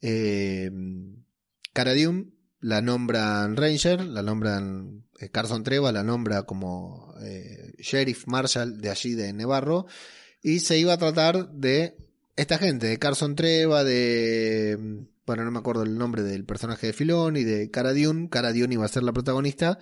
eh, 0.00 0.70
Cara 1.74 1.92
la 2.64 2.80
nombran 2.80 3.58
Ranger, 3.58 4.06
la 4.06 4.22
nombran 4.22 5.04
eh, 5.20 5.28
Carson 5.28 5.62
Treva, 5.64 5.92
la 5.92 6.02
nombra 6.02 6.44
como 6.44 7.14
eh, 7.20 7.74
Sheriff 7.76 8.26
Marshall 8.26 8.80
de 8.80 8.88
allí 8.88 9.12
de 9.12 9.34
Nevarro 9.34 9.84
y 10.42 10.60
se 10.60 10.78
iba 10.78 10.94
a 10.94 10.98
tratar 10.98 11.50
de 11.50 11.94
esta 12.36 12.56
gente, 12.56 12.86
de 12.86 12.98
Carson 12.98 13.36
Treva, 13.36 13.84
de 13.84 15.04
bueno, 15.26 15.44
no 15.44 15.50
me 15.50 15.58
acuerdo 15.58 15.82
el 15.82 15.98
nombre 15.98 16.22
del 16.22 16.46
personaje 16.46 16.86
de 16.86 16.92
Filón 16.94 17.36
y 17.36 17.44
de 17.44 17.70
Cara 17.70 17.92
Dune. 17.92 18.30
Cara 18.30 18.54
Dune 18.54 18.72
iba 18.72 18.86
a 18.86 18.88
ser 18.88 19.02
la 19.02 19.12
protagonista, 19.12 19.78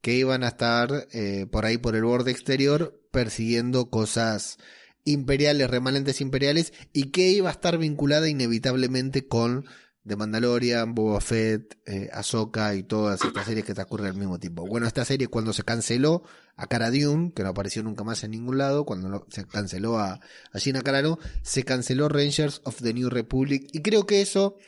que 0.00 0.14
iban 0.14 0.42
a 0.42 0.48
estar 0.48 1.06
eh, 1.12 1.46
por 1.48 1.64
ahí 1.66 1.78
por 1.78 1.94
el 1.94 2.02
borde 2.02 2.32
exterior 2.32 3.00
persiguiendo 3.12 3.90
cosas 3.90 4.58
imperiales, 5.04 5.70
remanentes 5.70 6.20
imperiales, 6.20 6.72
y 6.92 7.12
que 7.12 7.28
iba 7.28 7.48
a 7.48 7.52
estar 7.52 7.78
vinculada 7.78 8.28
inevitablemente 8.28 9.28
con 9.28 9.66
The 10.06 10.16
Mandalorian, 10.16 10.94
Boba 10.94 11.20
Fett, 11.20 11.78
eh, 11.86 12.10
Ahsoka 12.12 12.74
y 12.74 12.82
todas 12.82 13.24
estas 13.24 13.46
series 13.46 13.64
que 13.64 13.74
transcurren 13.74 14.08
al 14.08 14.16
mismo 14.16 14.38
tiempo. 14.38 14.66
Bueno, 14.66 14.86
esta 14.86 15.04
serie 15.04 15.28
cuando 15.28 15.52
se 15.52 15.62
canceló 15.62 16.22
a 16.56 16.66
Cara 16.66 16.90
Dune, 16.90 17.32
que 17.34 17.42
no 17.42 17.48
apareció 17.48 17.82
nunca 17.82 18.04
más 18.04 18.22
en 18.22 18.32
ningún 18.32 18.58
lado, 18.58 18.84
cuando 18.84 19.26
se 19.30 19.46
canceló 19.46 19.98
a, 19.98 20.20
a 20.52 20.58
Gina 20.58 20.82
Carano, 20.82 21.18
se 21.42 21.64
canceló 21.64 22.08
Rangers 22.08 22.60
of 22.64 22.82
the 22.82 22.92
New 22.92 23.08
Republic, 23.08 23.68
y 23.72 23.80
creo 23.80 24.06
que 24.06 24.20
eso 24.20 24.58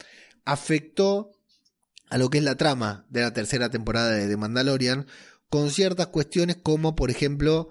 afectó 0.44 1.32
a 2.08 2.18
lo 2.18 2.30
que 2.30 2.38
es 2.38 2.44
la 2.44 2.56
trama 2.56 3.04
de 3.10 3.20
la 3.20 3.32
tercera 3.32 3.68
temporada 3.68 4.10
de 4.10 4.28
The 4.28 4.36
Mandalorian, 4.36 5.06
con 5.50 5.70
ciertas 5.70 6.08
cuestiones 6.08 6.56
como, 6.56 6.96
por 6.96 7.10
ejemplo, 7.10 7.68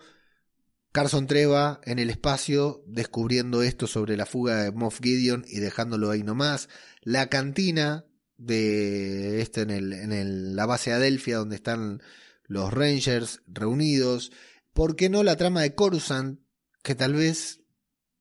Carson 0.96 1.28
Treva 1.28 1.82
en 1.84 2.00
el 2.00 2.10
espacio 2.10 2.82
descubriendo 2.88 3.62
esto 3.64 3.86
sobre 3.86 4.16
la 4.16 4.26
fuga 4.26 4.64
de 4.64 4.72
Moff 4.72 5.02
Gideon 5.02 5.44
y 5.46 5.60
dejándolo 5.60 6.10
ahí 6.10 6.24
nomás, 6.24 6.70
la 7.06 7.30
cantina 7.30 8.04
de 8.36 9.42
este 9.42 9.62
en, 9.62 9.70
el, 9.70 9.94
en 9.94 10.58
la 10.58 10.66
base 10.66 10.92
Adelphia 10.92 11.38
donde 11.38 11.56
están 11.56 12.02
los 12.44 12.74
Rangers 12.74 13.42
reunidos, 13.48 14.34
¿por 14.74 14.98
qué 14.98 15.08
no 15.10 15.24
la 15.24 15.38
trama 15.38 15.62
de 15.62 15.74
Coruscant 15.74 16.42
que 16.84 16.96
tal 16.96 17.14
vez 17.14 17.62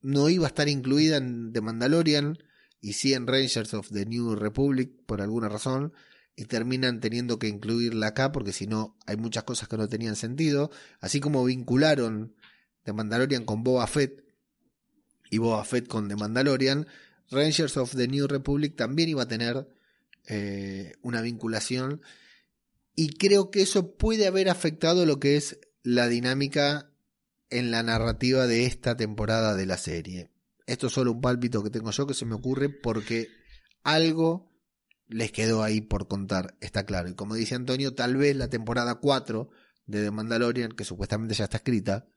no 0.01 0.29
iba 0.29 0.47
a 0.47 0.49
estar 0.49 0.69
incluida 0.69 1.17
en 1.17 1.53
The 1.53 1.61
Mandalorian? 1.61 2.39
y 2.85 2.93
100 2.93 3.27
Rangers 3.27 3.73
of 3.73 3.89
the 3.89 4.05
New 4.05 4.35
Republic 4.35 4.93
por 5.07 5.23
alguna 5.23 5.49
razón 5.49 5.95
y 6.37 6.45
terminan 6.45 7.01
teniendo 7.01 7.39
que 7.39 7.49
incluirla 7.49 8.09
acá 8.09 8.31
porque 8.31 8.53
si 8.53 8.67
no 8.67 8.99
hay 9.07 9.17
muchas 9.17 9.45
cosas 9.45 9.71
que 9.71 9.79
no 9.79 9.89
tenían 9.89 10.17
sentido, 10.17 10.71
así 11.01 11.19
como 11.19 11.43
vincularon 11.45 12.37
The 12.83 12.93
Mandalorian 12.93 13.47
con 13.47 13.65
Boba 13.65 13.87
Fett 13.87 14.23
y 15.31 15.39
Boba 15.39 15.65
Fett 15.65 15.89
con 15.89 16.09
The 16.09 16.17
Mandalorian, 16.17 16.87
Rangers 17.31 17.77
of 17.77 17.95
the 17.95 18.09
New 18.09 18.27
Republic 18.27 18.77
también 18.77 19.09
iba 19.09 19.23
a 19.23 19.29
tener 19.29 19.69
eh, 20.27 20.93
una 21.03 21.21
vinculación 21.21 22.01
y 22.95 23.17
creo 23.17 23.51
que 23.51 23.63
eso 23.63 23.97
puede 23.97 24.27
haber 24.27 24.49
afectado 24.49 25.05
lo 25.07 25.19
que 25.19 25.37
es 25.37 25.59
la 25.83 26.09
dinámica 26.09 26.91
en 27.51 27.71
la 27.71 27.83
narrativa 27.83 28.47
de 28.47 28.67
esta 28.67 28.97
temporada 28.97 29.55
de 29.55 29.67
la 29.67 29.77
serie. 29.77 30.31
Esto 30.67 30.87
es 30.87 30.93
solo 30.93 31.13
un 31.13 31.21
pálpito 31.21 31.63
que 31.63 31.71
tengo 31.71 31.91
yo 31.91 32.07
que 32.07 32.15
se 32.15 32.25
me 32.25 32.35
ocurre 32.35 32.69
porque 32.69 33.29
algo 33.83 34.51
les 35.09 35.31
quedó 35.33 35.63
ahí 35.63 35.81
por 35.81 36.09
contar, 36.09 36.57
está 36.61 36.87
claro. 36.87 37.09
Y 37.09 37.15
como 37.15 37.35
dice 37.35 37.55
Antonio, 37.55 37.95
tal 37.95 38.17
vez 38.17 38.35
la 38.37 38.49
temporada 38.49 38.97
4 38.97 39.51
de 39.87 40.03
The 40.05 40.11
Mandalorian, 40.11 40.73
que 40.73 40.85
supuestamente 40.85 41.35
ya 41.35 41.45
está 41.45 41.59
escrita, 41.59 42.09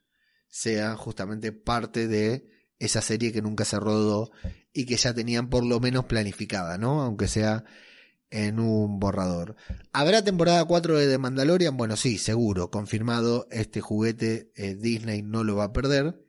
sea 0.47 0.95
justamente 0.95 1.51
parte 1.51 2.07
de 2.07 2.49
esa 2.79 3.01
serie 3.01 3.31
que 3.31 3.41
nunca 3.41 3.65
se 3.65 3.79
rodó 3.79 4.31
y 4.73 4.85
que 4.85 4.97
ya 4.97 5.13
tenían 5.13 5.49
por 5.49 5.65
lo 5.65 5.79
menos 5.79 6.05
planificada, 6.05 6.77
¿no? 6.77 7.01
Aunque 7.01 7.27
sea 7.27 7.63
en 8.29 8.59
un 8.59 8.99
borrador. 8.99 9.55
¿Habrá 9.93 10.23
temporada 10.23 10.65
4 10.65 10.97
de 10.97 11.07
The 11.07 11.17
Mandalorian? 11.17 11.77
Bueno, 11.77 11.95
sí, 11.95 12.17
seguro, 12.17 12.69
confirmado, 12.69 13.47
este 13.51 13.81
juguete 13.81 14.51
eh, 14.55 14.75
Disney 14.75 15.21
no 15.21 15.43
lo 15.43 15.55
va 15.55 15.65
a 15.65 15.73
perder. 15.73 16.21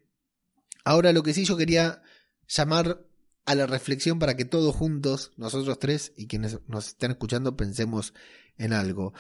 Ahora 0.85 1.13
lo 1.13 1.23
que 1.23 1.35
sí 1.35 1.45
yo 1.45 1.57
quería 1.57 2.03
llamar 2.47 3.05
a 3.45 3.55
la 3.55 3.67
reflexión 3.67 4.19
para 4.19 4.37
que 4.37 4.45
todos 4.45 4.75
juntos, 4.75 5.33
nosotros 5.37 5.79
tres 5.79 6.13
y 6.17 6.27
quienes 6.27 6.61
nos 6.67 6.89
estén 6.89 7.11
escuchando, 7.11 7.57
pensemos 7.57 8.15
en 8.57 8.73
algo. 8.73 9.13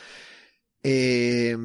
Eh, 0.82 1.56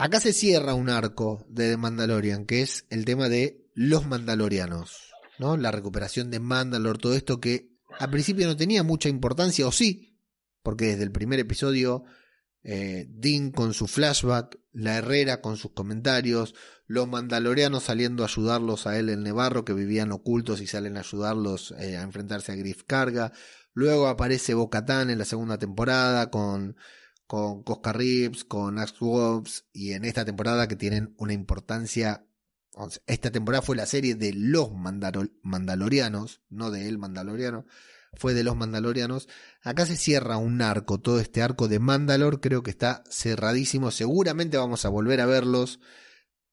acá 0.00 0.18
se 0.18 0.32
cierra 0.32 0.74
un 0.74 0.88
arco 0.88 1.46
de 1.48 1.70
The 1.70 1.76
Mandalorian, 1.76 2.46
que 2.46 2.62
es 2.62 2.86
el 2.88 3.04
tema 3.04 3.28
de 3.28 3.68
los 3.74 4.06
mandalorianos, 4.06 5.12
¿no? 5.38 5.56
La 5.58 5.70
recuperación 5.70 6.30
de 6.30 6.40
Mandalor, 6.40 6.96
todo 6.98 7.14
esto 7.14 7.38
que 7.38 7.76
al 7.98 8.10
principio 8.10 8.46
no 8.46 8.56
tenía 8.56 8.82
mucha 8.82 9.10
importancia, 9.10 9.66
o 9.66 9.72
sí, 9.72 10.18
porque 10.62 10.86
desde 10.86 11.02
el 11.02 11.12
primer 11.12 11.38
episodio 11.38 12.04
eh, 12.62 13.06
Dean 13.10 13.50
con 13.50 13.74
su 13.74 13.86
flashback, 13.88 14.58
la 14.72 14.96
Herrera 14.96 15.42
con 15.42 15.58
sus 15.58 15.72
comentarios, 15.72 16.54
los 16.86 17.06
mandalorianos 17.06 17.84
saliendo 17.84 18.22
a 18.22 18.26
ayudarlos 18.26 18.86
a 18.86 18.98
él 18.98 19.10
en 19.10 19.22
Nevarro, 19.22 19.66
que 19.66 19.74
vivían 19.74 20.12
ocultos 20.12 20.62
y 20.62 20.66
salen 20.66 20.96
a 20.96 21.00
ayudarlos 21.00 21.74
eh, 21.78 21.98
a 21.98 22.02
enfrentarse 22.02 22.52
a 22.52 22.56
Griff 22.56 22.84
Carga. 22.86 23.32
Luego 23.74 24.08
aparece 24.08 24.54
Bocatán 24.54 25.10
en 25.10 25.18
la 25.18 25.24
segunda 25.24 25.58
temporada 25.58 26.30
con, 26.30 26.76
con 27.30 27.62
Cosca 27.62 27.92
Reeves, 27.92 28.42
con 28.42 28.80
Axe 28.80 28.96
Wolves, 28.98 29.64
y 29.72 29.92
en 29.92 30.04
esta 30.04 30.24
temporada 30.24 30.66
que 30.66 30.74
tienen 30.74 31.14
una 31.16 31.32
importancia. 31.32 32.26
Esta 33.06 33.30
temporada 33.30 33.62
fue 33.62 33.76
la 33.76 33.86
serie 33.86 34.16
de 34.16 34.32
los 34.32 34.72
mandalorianos, 34.72 36.42
no 36.48 36.72
de 36.72 36.88
el 36.88 36.98
mandaloriano. 36.98 37.66
fue 38.14 38.34
de 38.34 38.42
los 38.42 38.56
Mandalorianos. 38.56 39.28
Acá 39.62 39.86
se 39.86 39.96
cierra 39.96 40.38
un 40.38 40.60
arco, 40.60 40.98
todo 40.98 41.20
este 41.20 41.40
arco 41.40 41.68
de 41.68 41.78
Mandalor 41.78 42.40
creo 42.40 42.64
que 42.64 42.72
está 42.72 43.04
cerradísimo. 43.08 43.92
Seguramente 43.92 44.56
vamos 44.56 44.84
a 44.84 44.88
volver 44.88 45.20
a 45.20 45.26
verlos, 45.26 45.78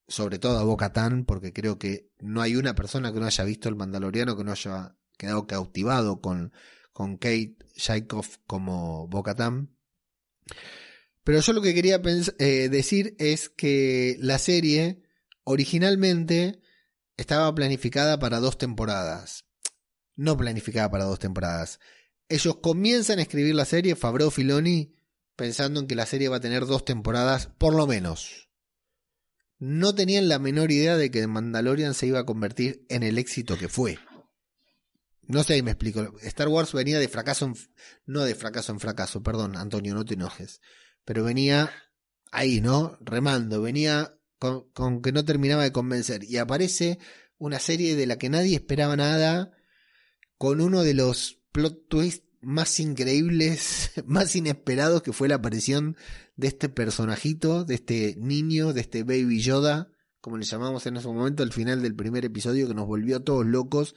sobre 0.07 0.37
todo 0.37 0.59
a 0.59 0.63
Bo-Katan, 0.63 1.25
porque 1.25 1.53
creo 1.53 1.79
que 1.79 2.11
no 2.19 2.43
hay 2.43 2.55
una 2.55 2.75
persona 2.75 3.11
que 3.11 3.19
no 3.19 3.25
haya 3.25 3.43
visto 3.45 3.67
el 3.67 3.75
Mandaloriano 3.75 4.37
que 4.37 4.43
no 4.43 4.51
haya 4.51 4.95
quedado 5.17 5.47
cautivado 5.47 6.21
con, 6.21 6.53
con 6.93 7.17
Kate 7.17 7.57
Shaikov 7.75 8.27
como 8.45 9.07
Bo-Katan. 9.07 9.76
Pero 11.23 11.39
yo 11.39 11.53
lo 11.53 11.61
que 11.61 11.73
quería 11.73 12.01
eh, 12.39 12.69
decir 12.69 13.15
es 13.19 13.49
que 13.49 14.15
la 14.19 14.39
serie 14.39 15.01
originalmente 15.43 16.61
estaba 17.17 17.53
planificada 17.53 18.19
para 18.19 18.39
dos 18.39 18.57
temporadas. 18.57 19.45
No 20.15 20.37
planificada 20.37 20.89
para 20.89 21.05
dos 21.05 21.19
temporadas. 21.19 21.79
Ellos 22.29 22.57
comienzan 22.61 23.19
a 23.19 23.23
escribir 23.23 23.55
la 23.55 23.65
serie, 23.65 23.95
Fabro 23.95 24.31
Filoni, 24.31 24.95
pensando 25.35 25.79
en 25.79 25.87
que 25.87 25.95
la 25.95 26.05
serie 26.05 26.29
va 26.29 26.37
a 26.37 26.41
tener 26.41 26.65
dos 26.65 26.85
temporadas, 26.85 27.47
por 27.57 27.75
lo 27.75 27.87
menos. 27.87 28.49
No 29.59 29.95
tenían 29.95 30.27
la 30.27 30.39
menor 30.39 30.71
idea 30.71 30.97
de 30.97 31.09
que 31.09 31.25
Mandalorian 31.25 31.93
se 31.93 32.07
iba 32.07 32.19
a 32.19 32.25
convertir 32.25 32.85
en 32.89 33.03
el 33.03 33.17
éxito 33.17 33.57
que 33.57 33.69
fue. 33.69 33.97
No 35.27 35.43
sé, 35.43 35.61
me 35.61 35.71
explico. 35.71 36.17
Star 36.21 36.47
Wars 36.47 36.73
venía 36.73 36.99
de 36.99 37.07
fracaso 37.09 37.45
en... 37.45 37.55
No 38.05 38.23
de 38.23 38.35
fracaso 38.35 38.71
en 38.71 38.79
fracaso, 38.79 39.21
perdón, 39.21 39.57
Antonio, 39.57 39.93
no 39.93 40.05
te 40.05 40.13
enojes. 40.13 40.61
Pero 41.03 41.23
venía 41.23 41.71
ahí, 42.31 42.61
¿no? 42.61 42.97
Remando, 43.01 43.61
venía 43.61 44.17
con, 44.39 45.01
que 45.01 45.11
no 45.11 45.25
terminaba 45.25 45.63
de 45.63 45.71
convencer. 45.71 46.23
Y 46.23 46.37
aparece 46.37 46.99
una 47.37 47.59
serie 47.59 47.95
de 47.95 48.07
la 48.07 48.17
que 48.17 48.29
nadie 48.29 48.55
esperaba 48.55 48.95
nada, 48.95 49.51
con 50.37 50.61
uno 50.61 50.83
de 50.83 50.93
los 50.93 51.39
plot 51.51 51.87
twists 51.87 52.25
más 52.41 52.79
increíbles, 52.79 53.91
más 54.05 54.35
inesperados, 54.35 55.01
que 55.01 55.13
fue 55.13 55.27
la 55.27 55.35
aparición 55.35 55.97
de 56.35 56.47
este 56.47 56.69
personajito, 56.69 57.65
de 57.65 57.75
este 57.75 58.15
niño, 58.17 58.73
de 58.73 58.81
este 58.81 59.03
Baby 59.03 59.41
Yoda, 59.41 59.89
como 60.21 60.37
le 60.37 60.45
llamamos 60.45 60.85
en 60.85 60.97
ese 60.97 61.07
momento, 61.07 61.43
al 61.43 61.53
final 61.53 61.81
del 61.81 61.95
primer 61.95 62.25
episodio, 62.25 62.67
que 62.67 62.73
nos 62.73 62.87
volvió 62.87 63.17
a 63.17 63.23
todos 63.23 63.45
locos. 63.45 63.95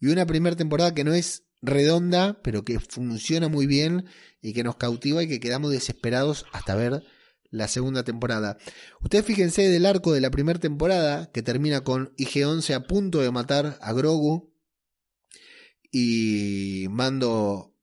Y 0.00 0.08
una 0.08 0.26
primera 0.26 0.56
temporada 0.56 0.94
que 0.94 1.04
no 1.04 1.12
es 1.12 1.44
redonda, 1.62 2.40
pero 2.42 2.64
que 2.64 2.80
funciona 2.80 3.48
muy 3.48 3.66
bien 3.66 4.06
y 4.40 4.54
que 4.54 4.64
nos 4.64 4.76
cautiva 4.76 5.22
y 5.22 5.28
que 5.28 5.40
quedamos 5.40 5.70
desesperados 5.70 6.46
hasta 6.52 6.74
ver 6.74 7.04
la 7.50 7.68
segunda 7.68 8.04
temporada. 8.04 8.58
Ustedes 9.02 9.26
fíjense 9.26 9.68
del 9.68 9.86
arco 9.86 10.12
de 10.12 10.20
la 10.20 10.30
primera 10.30 10.58
temporada, 10.58 11.30
que 11.32 11.42
termina 11.42 11.82
con 11.82 12.14
IG-11 12.16 12.74
a 12.74 12.86
punto 12.86 13.20
de 13.20 13.30
matar 13.30 13.78
a 13.82 13.92
Grogu 13.92 14.54
y 15.92 16.86
Mando 16.90 17.76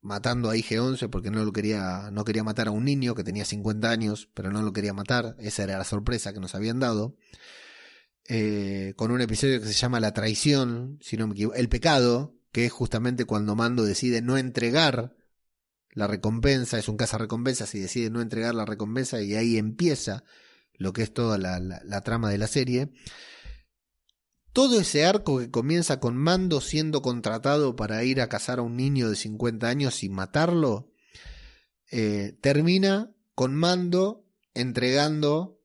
matando 0.00 0.48
a 0.48 0.56
IG-11 0.56 1.10
porque 1.10 1.30
no 1.30 1.44
lo 1.44 1.52
quería 1.52 2.10
no 2.12 2.24
quería 2.24 2.44
matar 2.44 2.68
a 2.68 2.70
un 2.70 2.84
niño 2.84 3.14
que 3.14 3.24
tenía 3.24 3.44
50 3.44 3.90
años, 3.90 4.30
pero 4.32 4.50
no 4.52 4.62
lo 4.62 4.72
quería 4.72 4.94
matar, 4.94 5.36
esa 5.38 5.64
era 5.64 5.76
la 5.78 5.84
sorpresa 5.84 6.32
que 6.32 6.40
nos 6.40 6.54
habían 6.54 6.78
dado. 6.78 7.16
Eh, 8.30 8.92
con 8.96 9.10
un 9.10 9.22
episodio 9.22 9.58
que 9.58 9.66
se 9.66 9.72
llama 9.72 10.00
La 10.00 10.12
traición, 10.12 10.98
si 11.00 11.16
no 11.16 11.26
me 11.26 11.32
equivoco, 11.32 11.56
El 11.56 11.70
pecado, 11.70 12.36
que 12.52 12.66
es 12.66 12.72
justamente 12.72 13.24
cuando 13.24 13.56
Mando 13.56 13.84
decide 13.84 14.20
no 14.20 14.36
entregar 14.36 15.16
la 15.92 16.06
recompensa, 16.06 16.78
es 16.78 16.88
un 16.88 16.98
recompensa 16.98 17.64
y 17.72 17.80
decide 17.80 18.10
no 18.10 18.20
entregar 18.20 18.54
la 18.54 18.66
recompensa 18.66 19.22
y 19.22 19.34
ahí 19.34 19.56
empieza 19.56 20.24
lo 20.74 20.92
que 20.92 21.02
es 21.02 21.12
toda 21.12 21.38
la, 21.38 22.00
trama 22.02 22.28
de 22.28 22.36
la 22.36 22.46
serie. 22.46 22.92
Todo 24.52 24.78
ese 24.78 25.06
arco 25.06 25.38
que 25.38 25.50
comienza 25.50 25.98
con 25.98 26.16
Mando 26.16 26.60
siendo 26.60 27.00
contratado 27.00 27.76
para 27.76 28.04
ir 28.04 28.20
a 28.20 28.28
cazar 28.28 28.58
a 28.58 28.62
un 28.62 28.76
niño 28.76 29.08
de 29.08 29.16
50 29.16 29.66
años 29.66 30.04
y 30.04 30.10
matarlo, 30.10 30.92
eh, 31.90 32.36
termina 32.42 33.10
con 33.34 33.54
Mando 33.54 34.26
entregando 34.52 35.62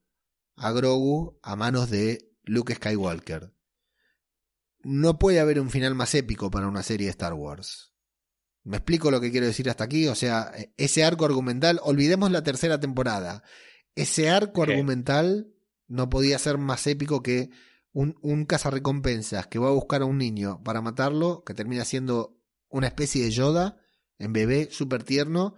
a 0.56 0.72
Grogu 0.72 1.40
a 1.42 1.56
manos 1.58 1.90
de 1.90 2.33
Luke 2.44 2.76
Skywalker. 2.76 3.54
No 4.84 5.18
puede 5.18 5.40
haber 5.40 5.60
un 5.60 5.70
final 5.70 5.96
más 5.96 6.14
épico 6.16 6.52
para 6.52 6.68
una 6.68 6.84
serie 6.84 7.08
de 7.08 7.12
Star 7.12 7.34
Wars. 7.34 7.94
¿Me 8.64 8.78
explico 8.78 9.12
lo 9.12 9.20
que 9.20 9.32
quiero 9.32 9.46
decir 9.46 9.70
hasta 9.70 9.84
aquí? 9.84 10.08
O 10.08 10.16
sea, 10.16 10.54
ese 10.78 11.04
arco 11.04 11.26
argumental, 11.26 11.80
olvidemos 11.84 12.32
la 12.32 12.44
tercera 12.44 12.80
temporada. 12.80 13.44
Ese 13.96 14.30
arco 14.30 14.64
argumental 14.64 15.54
no 15.88 16.10
podía 16.10 16.40
ser 16.40 16.58
más 16.58 16.88
épico 16.88 17.22
que 17.22 17.50
un, 17.92 18.18
un 18.22 18.46
cazarrecompensas 18.46 19.48
que 19.48 19.60
va 19.60 19.68
a 19.68 19.74
buscar 19.74 20.02
a 20.02 20.06
un 20.06 20.18
niño 20.18 20.64
para 20.64 20.82
matarlo, 20.82 21.44
que 21.46 21.54
termina 21.54 21.86
siendo 21.86 22.40
una 22.70 22.88
especie 22.88 23.24
de 23.24 23.32
Yoda 23.32 23.78
en 24.18 24.34
bebé 24.34 24.70
súper 24.72 25.04
tierno 25.04 25.56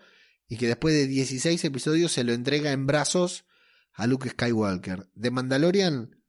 y 0.48 0.57
que 0.57 0.68
después 0.68 0.94
de 0.94 1.07
16 1.07 1.64
episodios 1.64 2.12
se 2.12 2.24
lo 2.24 2.34
entrega 2.34 2.72
en 2.72 2.86
brazos 2.86 3.45
a 3.94 4.07
Luke 4.07 4.30
Skywalker. 4.30 5.10
De 5.14 5.32
Mandalorian 5.32 6.25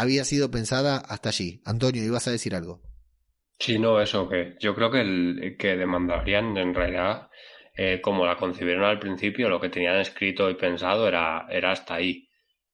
había 0.00 0.24
sido 0.24 0.50
pensada 0.50 0.96
hasta 0.96 1.28
allí. 1.28 1.60
Antonio, 1.66 2.02
ibas 2.02 2.26
a 2.26 2.30
decir 2.30 2.54
algo. 2.54 2.80
Sí, 3.58 3.78
no, 3.78 4.00
eso 4.00 4.26
que 4.26 4.56
yo 4.58 4.74
creo 4.74 4.90
que, 4.90 5.02
el, 5.02 5.56
que 5.58 5.76
de 5.76 5.84
Mandalorian 5.84 6.56
en 6.56 6.74
realidad, 6.74 7.28
eh, 7.76 8.00
como 8.00 8.24
la 8.24 8.36
concibieron 8.36 8.84
al 8.84 8.98
principio, 8.98 9.50
lo 9.50 9.60
que 9.60 9.68
tenían 9.68 10.00
escrito 10.00 10.48
y 10.48 10.54
pensado 10.54 11.06
era, 11.06 11.46
era 11.50 11.72
hasta 11.72 11.96
ahí. 11.96 12.26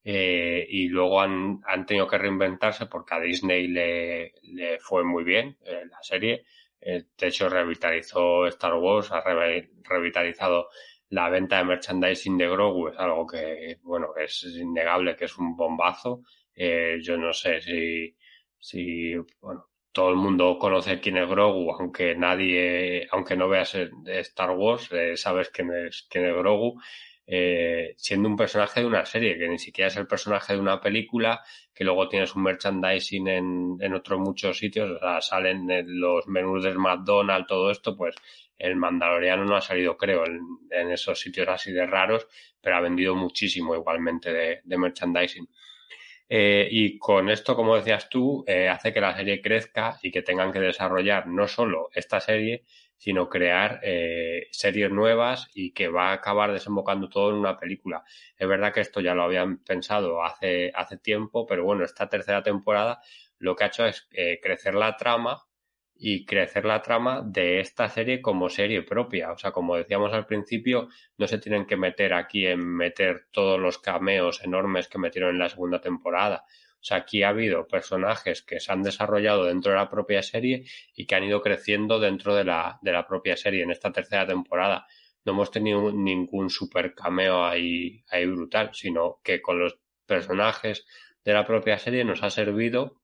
Eh, 0.04 0.64
y 0.70 0.86
luego 0.86 1.20
han, 1.20 1.60
han, 1.66 1.84
tenido 1.84 2.06
que 2.06 2.16
reinventarse 2.16 2.86
porque 2.86 3.14
a 3.16 3.20
Disney 3.20 3.66
le, 3.66 4.34
le 4.44 4.78
fue 4.78 5.02
muy 5.02 5.24
bien 5.24 5.58
eh, 5.64 5.82
la 5.90 5.98
serie. 6.02 6.44
de 6.80 7.26
hecho, 7.26 7.48
revitalizó 7.48 8.46
Star 8.46 8.74
Wars, 8.74 9.10
ha 9.10 9.24
revitalizado 9.82 10.68
la 11.08 11.28
venta 11.28 11.58
de 11.58 11.64
merchandising 11.64 12.38
de 12.38 12.48
Grogu, 12.48 12.88
es 12.88 12.98
algo 12.98 13.26
que, 13.26 13.78
bueno, 13.82 14.08
es 14.16 14.44
innegable 14.44 15.16
que 15.16 15.24
es 15.24 15.36
un 15.36 15.56
bombazo. 15.56 16.22
Yo 16.56 17.16
no 17.16 17.32
sé 17.32 17.60
si, 17.60 18.16
si, 18.58 19.14
bueno, 19.40 19.68
todo 19.96 20.10
el 20.10 20.16
mundo 20.16 20.58
conoce 20.58 21.00
quién 21.00 21.16
es 21.16 21.26
Grogu, 21.26 21.72
aunque 21.72 22.14
nadie, 22.14 23.08
aunque 23.12 23.34
no 23.34 23.48
veas 23.48 23.74
Star 23.74 24.50
Wars, 24.50 24.92
eh, 24.92 25.16
sabes 25.16 25.48
quién 25.48 25.72
es, 25.72 26.06
quién 26.10 26.26
es 26.26 26.34
Grogu, 26.36 26.78
eh, 27.26 27.94
siendo 27.96 28.28
un 28.28 28.36
personaje 28.36 28.80
de 28.80 28.86
una 28.86 29.06
serie, 29.06 29.38
que 29.38 29.48
ni 29.48 29.58
siquiera 29.58 29.88
es 29.88 29.96
el 29.96 30.06
personaje 30.06 30.52
de 30.52 30.60
una 30.60 30.82
película, 30.82 31.42
que 31.72 31.82
luego 31.84 32.10
tienes 32.10 32.34
un 32.34 32.42
merchandising 32.42 33.26
en, 33.28 33.76
en 33.80 33.94
otros 33.94 34.20
muchos 34.20 34.58
sitios, 34.58 34.90
o 34.90 34.98
sea, 34.98 35.22
salen 35.22 35.66
los 35.86 36.26
menús 36.28 36.62
del 36.62 36.78
McDonald's, 36.78 37.48
todo 37.48 37.70
esto, 37.70 37.96
pues 37.96 38.14
el 38.58 38.76
Mandaloriano 38.76 39.46
no 39.46 39.56
ha 39.56 39.62
salido, 39.62 39.96
creo, 39.96 40.24
en, 40.26 40.90
esos 40.90 41.18
sitios 41.18 41.48
así 41.48 41.72
de 41.72 41.86
raros, 41.86 42.28
pero 42.60 42.76
ha 42.76 42.80
vendido 42.82 43.14
muchísimo 43.14 43.74
igualmente 43.74 44.60
de 44.62 44.76
merchandising. 44.76 45.48
Eh, 46.28 46.68
y 46.70 46.98
con 46.98 47.28
esto, 47.28 47.54
como 47.54 47.76
decías 47.76 48.08
tú, 48.08 48.44
eh, 48.46 48.68
hace 48.68 48.92
que 48.92 49.00
la 49.00 49.16
serie 49.16 49.40
crezca 49.40 49.98
y 50.02 50.10
que 50.10 50.22
tengan 50.22 50.52
que 50.52 50.60
desarrollar 50.60 51.26
no 51.28 51.46
solo 51.46 51.88
esta 51.94 52.20
serie, 52.20 52.64
sino 52.96 53.28
crear 53.28 53.80
eh, 53.82 54.48
series 54.50 54.90
nuevas 54.90 55.48
y 55.54 55.72
que 55.72 55.88
va 55.88 56.10
a 56.10 56.14
acabar 56.14 56.52
desembocando 56.52 57.08
todo 57.08 57.30
en 57.30 57.36
una 57.36 57.58
película. 57.58 58.02
Es 58.36 58.48
verdad 58.48 58.72
que 58.72 58.80
esto 58.80 59.00
ya 59.00 59.14
lo 59.14 59.22
habían 59.24 59.58
pensado 59.58 60.24
hace, 60.24 60.72
hace 60.74 60.96
tiempo, 60.98 61.46
pero 61.46 61.64
bueno, 61.64 61.84
esta 61.84 62.08
tercera 62.08 62.42
temporada 62.42 63.00
lo 63.38 63.54
que 63.54 63.64
ha 63.64 63.66
hecho 63.68 63.86
es 63.86 64.08
crecer 64.42 64.74
la 64.74 64.96
trama 64.96 65.46
y 65.98 66.24
crecer 66.24 66.64
la 66.64 66.82
trama 66.82 67.22
de 67.24 67.60
esta 67.60 67.88
serie 67.88 68.20
como 68.20 68.48
serie 68.48 68.82
propia. 68.82 69.32
O 69.32 69.38
sea, 69.38 69.52
como 69.52 69.76
decíamos 69.76 70.12
al 70.12 70.26
principio, 70.26 70.88
no 71.16 71.26
se 71.26 71.38
tienen 71.38 71.66
que 71.66 71.76
meter 71.76 72.12
aquí 72.12 72.46
en 72.46 72.60
meter 72.60 73.26
todos 73.30 73.58
los 73.58 73.78
cameos 73.78 74.42
enormes 74.44 74.88
que 74.88 74.98
metieron 74.98 75.30
en 75.30 75.38
la 75.38 75.48
segunda 75.48 75.80
temporada. 75.80 76.44
O 76.46 76.84
sea, 76.86 76.98
aquí 76.98 77.22
ha 77.22 77.30
habido 77.30 77.66
personajes 77.66 78.42
que 78.42 78.60
se 78.60 78.70
han 78.70 78.82
desarrollado 78.82 79.44
dentro 79.44 79.72
de 79.72 79.78
la 79.78 79.90
propia 79.90 80.22
serie 80.22 80.64
y 80.94 81.06
que 81.06 81.14
han 81.14 81.24
ido 81.24 81.40
creciendo 81.40 81.98
dentro 81.98 82.34
de 82.34 82.44
la, 82.44 82.78
de 82.82 82.92
la 82.92 83.06
propia 83.06 83.36
serie. 83.36 83.62
En 83.62 83.70
esta 83.70 83.90
tercera 83.90 84.26
temporada 84.26 84.86
no 85.24 85.32
hemos 85.32 85.50
tenido 85.50 85.90
ningún 85.90 86.50
super 86.50 86.94
cameo 86.94 87.44
ahí, 87.44 88.04
ahí 88.10 88.26
brutal, 88.26 88.70
sino 88.72 89.18
que 89.24 89.42
con 89.42 89.58
los 89.58 89.78
personajes 90.06 90.86
de 91.24 91.32
la 91.32 91.44
propia 91.44 91.78
serie 91.78 92.04
nos 92.04 92.22
ha 92.22 92.30
servido 92.30 93.00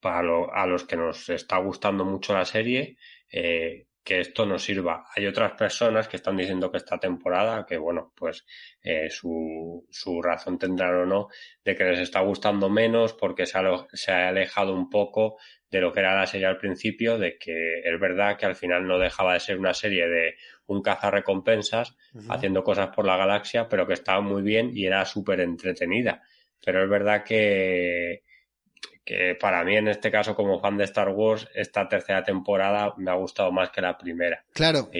para 0.00 0.20
a 0.52 0.66
los 0.66 0.84
que 0.84 0.96
nos 0.96 1.28
está 1.28 1.58
gustando 1.58 2.04
mucho 2.04 2.34
la 2.34 2.44
serie, 2.44 2.96
eh, 3.30 3.86
que 4.06 4.20
esto 4.20 4.46
nos 4.46 4.62
sirva. 4.62 5.04
Hay 5.16 5.26
otras 5.26 5.52
personas 5.52 6.06
que 6.06 6.16
están 6.16 6.36
diciendo 6.36 6.70
que 6.70 6.76
esta 6.76 6.96
temporada, 6.96 7.66
que 7.66 7.76
bueno, 7.76 8.12
pues 8.14 8.46
eh, 8.80 9.10
su, 9.10 9.84
su, 9.90 10.22
razón 10.22 10.60
tendrán 10.60 10.94
o 10.94 11.06
no, 11.06 11.28
de 11.64 11.74
que 11.74 11.82
les 11.82 11.98
está 11.98 12.20
gustando 12.20 12.70
menos 12.70 13.14
porque 13.14 13.46
se 13.46 13.58
ha, 13.58 13.62
se 13.92 14.12
ha, 14.12 14.28
alejado 14.28 14.72
un 14.74 14.88
poco 14.90 15.38
de 15.68 15.80
lo 15.80 15.92
que 15.92 16.00
era 16.00 16.14
la 16.14 16.26
serie 16.26 16.46
al 16.46 16.56
principio, 16.56 17.18
de 17.18 17.36
que 17.36 17.80
es 17.80 18.00
verdad 18.00 18.36
que 18.38 18.46
al 18.46 18.54
final 18.54 18.86
no 18.86 19.00
dejaba 19.00 19.32
de 19.32 19.40
ser 19.40 19.58
una 19.58 19.74
serie 19.74 20.06
de 20.06 20.36
un 20.66 20.82
cazarrecompensas 20.82 21.96
haciendo 22.28 22.62
cosas 22.62 22.94
por 22.94 23.06
la 23.06 23.16
galaxia, 23.16 23.68
pero 23.68 23.88
que 23.88 23.94
estaba 23.94 24.20
muy 24.20 24.42
bien 24.42 24.70
y 24.72 24.86
era 24.86 25.04
súper 25.04 25.40
entretenida. 25.40 26.22
Pero 26.64 26.84
es 26.84 26.88
verdad 26.88 27.24
que, 27.24 28.22
que 29.06 29.36
para 29.40 29.64
mí 29.64 29.76
en 29.76 29.86
este 29.86 30.10
caso 30.10 30.34
como 30.34 30.60
fan 30.60 30.76
de 30.76 30.84
Star 30.84 31.10
Wars, 31.10 31.48
esta 31.54 31.88
tercera 31.88 32.24
temporada 32.24 32.92
me 32.98 33.10
ha 33.10 33.14
gustado 33.14 33.52
más 33.52 33.70
que 33.70 33.80
la 33.80 33.96
primera. 33.96 34.44
Claro, 34.52 34.90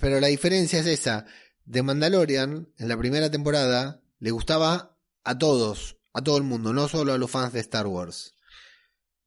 pero 0.00 0.20
la 0.20 0.26
diferencia 0.26 0.80
es 0.80 0.86
esa. 0.86 1.24
De 1.64 1.82
Mandalorian, 1.82 2.68
en 2.76 2.88
la 2.88 2.98
primera 2.98 3.30
temporada, 3.30 4.02
le 4.18 4.32
gustaba 4.32 4.96
a 5.22 5.38
todos, 5.38 5.96
a 6.12 6.22
todo 6.22 6.36
el 6.36 6.42
mundo, 6.42 6.72
no 6.72 6.88
solo 6.88 7.12
a 7.12 7.18
los 7.18 7.30
fans 7.30 7.52
de 7.52 7.60
Star 7.60 7.86
Wars. 7.86 8.36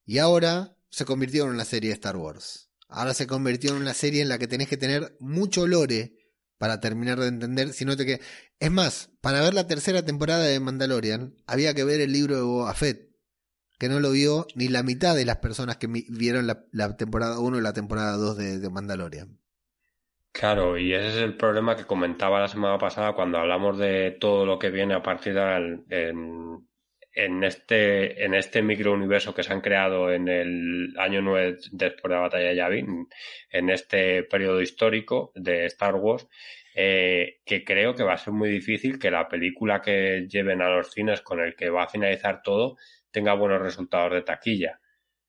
Y 0.06 0.18
ahora 0.18 0.76
se 0.90 1.06
convirtió 1.06 1.46
en 1.46 1.52
una 1.52 1.66
serie 1.66 1.90
de 1.90 1.96
Star 1.96 2.18
Wars. 2.18 2.70
Ahora 2.90 3.14
se 3.14 3.26
convirtió 3.26 3.72
en 3.72 3.82
una 3.82 3.94
serie 3.94 4.22
en 4.22 4.30
la 4.30 4.38
que 4.38 4.48
tenés 4.48 4.68
que 4.68 4.78
tener 4.78 5.16
mucho 5.20 5.66
lore 5.66 6.18
para 6.58 6.82
terminar 6.82 7.20
de 7.20 7.28
entender, 7.28 7.72
si 7.72 7.86
no 7.86 7.96
te 7.96 8.06
que 8.06 8.20
Es 8.60 8.72
más, 8.72 9.12
para 9.22 9.41
ver 9.41 9.54
la 9.54 9.66
tercera 9.66 10.04
temporada 10.04 10.44
de 10.44 10.60
Mandalorian, 10.60 11.36
había 11.48 11.74
que 11.74 11.86
ver 11.86 12.02
el 12.02 12.12
libro 12.12 12.36
de 12.36 12.41
Boba 12.41 12.74
Fett, 12.74 13.09
que 13.80 13.89
no 13.89 13.99
lo 13.99 14.11
vio 14.11 14.45
ni 14.56 14.68
la 14.68 14.84
mitad 14.84 15.15
de 15.15 15.26
las 15.26 15.38
personas 15.38 15.77
que 15.77 15.88
vieron 15.88 16.47
la, 16.47 16.97
temporada 16.97 17.39
1 17.39 17.57
y 17.57 17.61
la 17.61 17.73
temporada 17.73 18.18
2 18.18 18.61
de, 18.61 18.69
Mandalorian. 18.69 19.39
Claro, 20.31 20.77
y 20.77 20.93
ese 20.93 21.07
es 21.07 21.15
el 21.15 21.35
problema 21.35 21.76
que 21.76 21.85
comentaba 21.85 22.39
la 22.39 22.47
semana 22.47 22.77
pasada 22.77 23.14
cuando 23.14 23.39
hablamos 23.39 23.77
de 23.77 24.18
todo 24.19 24.45
lo 24.45 24.60
que 24.60 24.69
viene 24.69 24.93
a 24.93 25.01
partir 25.01 25.34
de 25.34 25.41
en, 27.11 27.43
este, 27.43 28.23
en 28.23 28.34
este 28.34 28.61
microuniverso 28.61 29.34
que 29.34 29.43
se 29.43 29.51
han 29.51 29.61
creado 29.61 30.11
en 30.11 30.27
el 30.27 30.93
año 30.97 31.22
9 31.22 31.57
después 31.72 32.10
de 32.10 32.15
la 32.15 32.22
batalla 32.22 32.49
de 32.49 32.56
Yavin, 32.56 33.07
en 33.49 33.69
este 33.69 34.23
periodo 34.23 34.61
histórico 34.61 35.31
de 35.35 35.65
Star 35.65 35.95
Wars, 35.95 36.27
eh, 36.76 37.39
que 37.45 37.64
creo 37.64 37.95
que 37.95 38.03
va 38.03 38.14
a 38.14 38.18
ser 38.18 38.34
muy 38.34 38.49
difícil 38.49 38.99
que 38.99 39.11
la 39.11 39.27
película 39.27 39.81
que 39.81 40.27
lleven 40.30 40.61
a 40.61 40.69
los 40.69 40.91
cines 40.91 41.22
con 41.22 41.39
el 41.39 41.56
que 41.56 41.69
va 41.69 41.84
a 41.84 41.89
finalizar 41.89 42.41
todo 42.43 42.77
tenga 43.11 43.34
buenos 43.34 43.61
resultados 43.61 44.14
de 44.14 44.22
taquilla. 44.22 44.80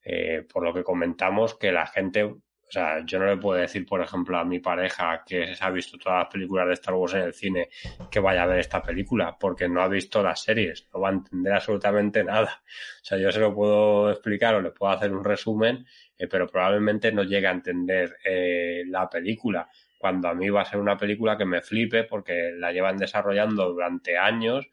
Eh, 0.02 0.46
por 0.50 0.64
lo 0.64 0.72
que 0.72 0.82
comentamos 0.82 1.56
que 1.58 1.72
la 1.72 1.86
gente 1.86 2.34
o 2.70 2.72
sea, 2.72 3.04
yo 3.04 3.18
no 3.18 3.26
le 3.26 3.36
puedo 3.36 3.58
decir, 3.60 3.84
por 3.84 4.00
ejemplo, 4.00 4.38
a 4.38 4.44
mi 4.44 4.60
pareja 4.60 5.24
que 5.26 5.56
se 5.56 5.64
ha 5.64 5.70
visto 5.70 5.98
todas 5.98 6.20
las 6.20 6.32
películas 6.32 6.68
de 6.68 6.74
Star 6.74 6.94
Wars 6.94 7.14
en 7.14 7.22
el 7.22 7.34
cine 7.34 7.68
que 8.08 8.20
vaya 8.20 8.44
a 8.44 8.46
ver 8.46 8.60
esta 8.60 8.80
película, 8.80 9.36
porque 9.40 9.68
no 9.68 9.82
ha 9.82 9.88
visto 9.88 10.22
las 10.22 10.44
series, 10.44 10.88
no 10.94 11.00
va 11.00 11.08
a 11.08 11.12
entender 11.12 11.52
absolutamente 11.52 12.22
nada. 12.22 12.62
O 13.02 13.04
sea, 13.04 13.18
yo 13.18 13.32
se 13.32 13.40
lo 13.40 13.52
puedo 13.52 14.12
explicar 14.12 14.54
o 14.54 14.60
le 14.60 14.70
puedo 14.70 14.92
hacer 14.92 15.12
un 15.12 15.24
resumen, 15.24 15.84
eh, 16.16 16.28
pero 16.28 16.46
probablemente 16.46 17.10
no 17.10 17.24
llegue 17.24 17.48
a 17.48 17.50
entender 17.50 18.16
eh, 18.24 18.84
la 18.86 19.10
película. 19.10 19.68
Cuando 19.98 20.28
a 20.28 20.34
mí 20.34 20.48
va 20.48 20.62
a 20.62 20.64
ser 20.64 20.78
una 20.78 20.96
película 20.96 21.36
que 21.36 21.46
me 21.46 21.62
flipe 21.62 22.04
porque 22.04 22.52
la 22.56 22.70
llevan 22.70 22.98
desarrollando 22.98 23.68
durante 23.72 24.16
años 24.16 24.68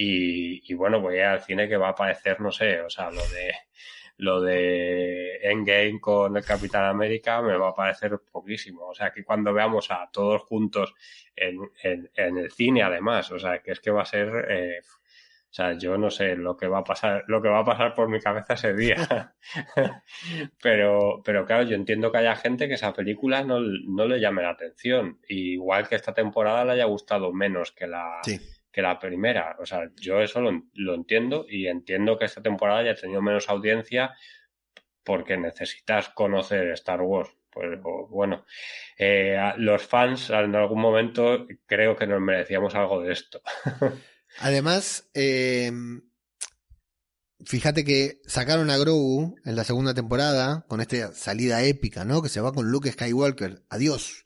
y, 0.00 0.72
y 0.72 0.74
bueno, 0.74 1.00
voy 1.00 1.18
al 1.18 1.42
cine 1.42 1.68
que 1.68 1.76
va 1.76 1.88
a 1.88 1.90
aparecer, 1.90 2.40
no 2.40 2.52
sé, 2.52 2.80
o 2.80 2.88
sea, 2.88 3.10
lo 3.10 3.26
de 3.28 3.52
lo 4.18 4.40
de 4.40 5.38
Endgame 5.42 6.00
con 6.00 6.36
el 6.36 6.44
Capitán 6.44 6.84
América 6.84 7.40
me 7.40 7.56
va 7.56 7.70
a 7.70 7.74
parecer 7.74 8.20
poquísimo. 8.30 8.88
O 8.88 8.94
sea, 8.94 9.12
que 9.12 9.24
cuando 9.24 9.52
veamos 9.52 9.90
a 9.90 10.08
todos 10.12 10.42
juntos 10.42 10.94
en, 11.34 11.58
en, 11.82 12.38
el 12.38 12.50
cine, 12.50 12.82
además, 12.82 13.30
o 13.30 13.38
sea, 13.38 13.60
que 13.60 13.72
es 13.72 13.80
que 13.80 13.90
va 13.90 14.02
a 14.02 14.06
ser. 14.06 14.28
Eh, 14.48 14.80
o 15.50 15.54
sea, 15.54 15.72
yo 15.78 15.96
no 15.96 16.10
sé 16.10 16.36
lo 16.36 16.56
que 16.56 16.68
va 16.68 16.80
a 16.80 16.84
pasar, 16.84 17.24
lo 17.26 17.40
que 17.40 17.48
va 17.48 17.60
a 17.60 17.64
pasar 17.64 17.94
por 17.94 18.08
mi 18.08 18.20
cabeza 18.20 18.54
ese 18.54 18.74
día. 18.74 19.34
pero, 20.62 21.22
pero 21.24 21.46
claro, 21.46 21.62
yo 21.62 21.74
entiendo 21.74 22.12
que 22.12 22.18
haya 22.18 22.36
gente 22.36 22.68
que 22.68 22.74
esa 22.74 22.92
película 22.92 23.42
no, 23.44 23.60
no 23.60 24.06
le 24.06 24.20
llame 24.20 24.42
la 24.42 24.50
atención. 24.50 25.20
igual 25.28 25.88
que 25.88 25.94
esta 25.96 26.12
temporada 26.12 26.64
le 26.64 26.72
haya 26.72 26.84
gustado 26.84 27.32
menos 27.32 27.72
que 27.72 27.86
la, 27.86 28.20
que 28.78 28.82
la 28.82 29.00
primera. 29.00 29.56
O 29.58 29.66
sea, 29.66 29.90
yo 29.96 30.20
eso 30.20 30.40
lo, 30.40 30.94
entiendo 30.94 31.46
y 31.48 31.66
entiendo 31.66 32.16
que 32.16 32.26
esta 32.26 32.40
temporada 32.40 32.78
haya 32.78 32.94
tenido 32.94 33.20
menos 33.20 33.48
audiencia 33.48 34.14
porque 35.02 35.36
necesitas 35.36 36.10
conocer 36.10 36.68
Star 36.68 37.00
Wars. 37.00 37.28
Pues 37.50 37.80
bueno, 37.82 38.46
eh, 38.96 39.36
los 39.56 39.82
fans 39.82 40.30
en 40.30 40.54
algún 40.54 40.80
momento 40.80 41.48
creo 41.66 41.96
que 41.96 42.06
nos 42.06 42.20
merecíamos 42.20 42.76
algo 42.76 43.00
de 43.02 43.14
esto. 43.14 43.42
Además, 44.38 45.10
eh, 45.12 45.72
fíjate 47.44 47.82
que 47.82 48.20
sacaron 48.26 48.70
a 48.70 48.76
Grogu 48.76 49.34
en 49.44 49.56
la 49.56 49.64
segunda 49.64 49.92
temporada 49.92 50.66
con 50.68 50.80
esta 50.80 51.12
salida 51.14 51.64
épica, 51.64 52.04
¿no? 52.04 52.22
Que 52.22 52.28
se 52.28 52.40
va 52.40 52.52
con 52.52 52.70
Luke 52.70 52.92
Skywalker. 52.92 53.64
Adiós 53.70 54.24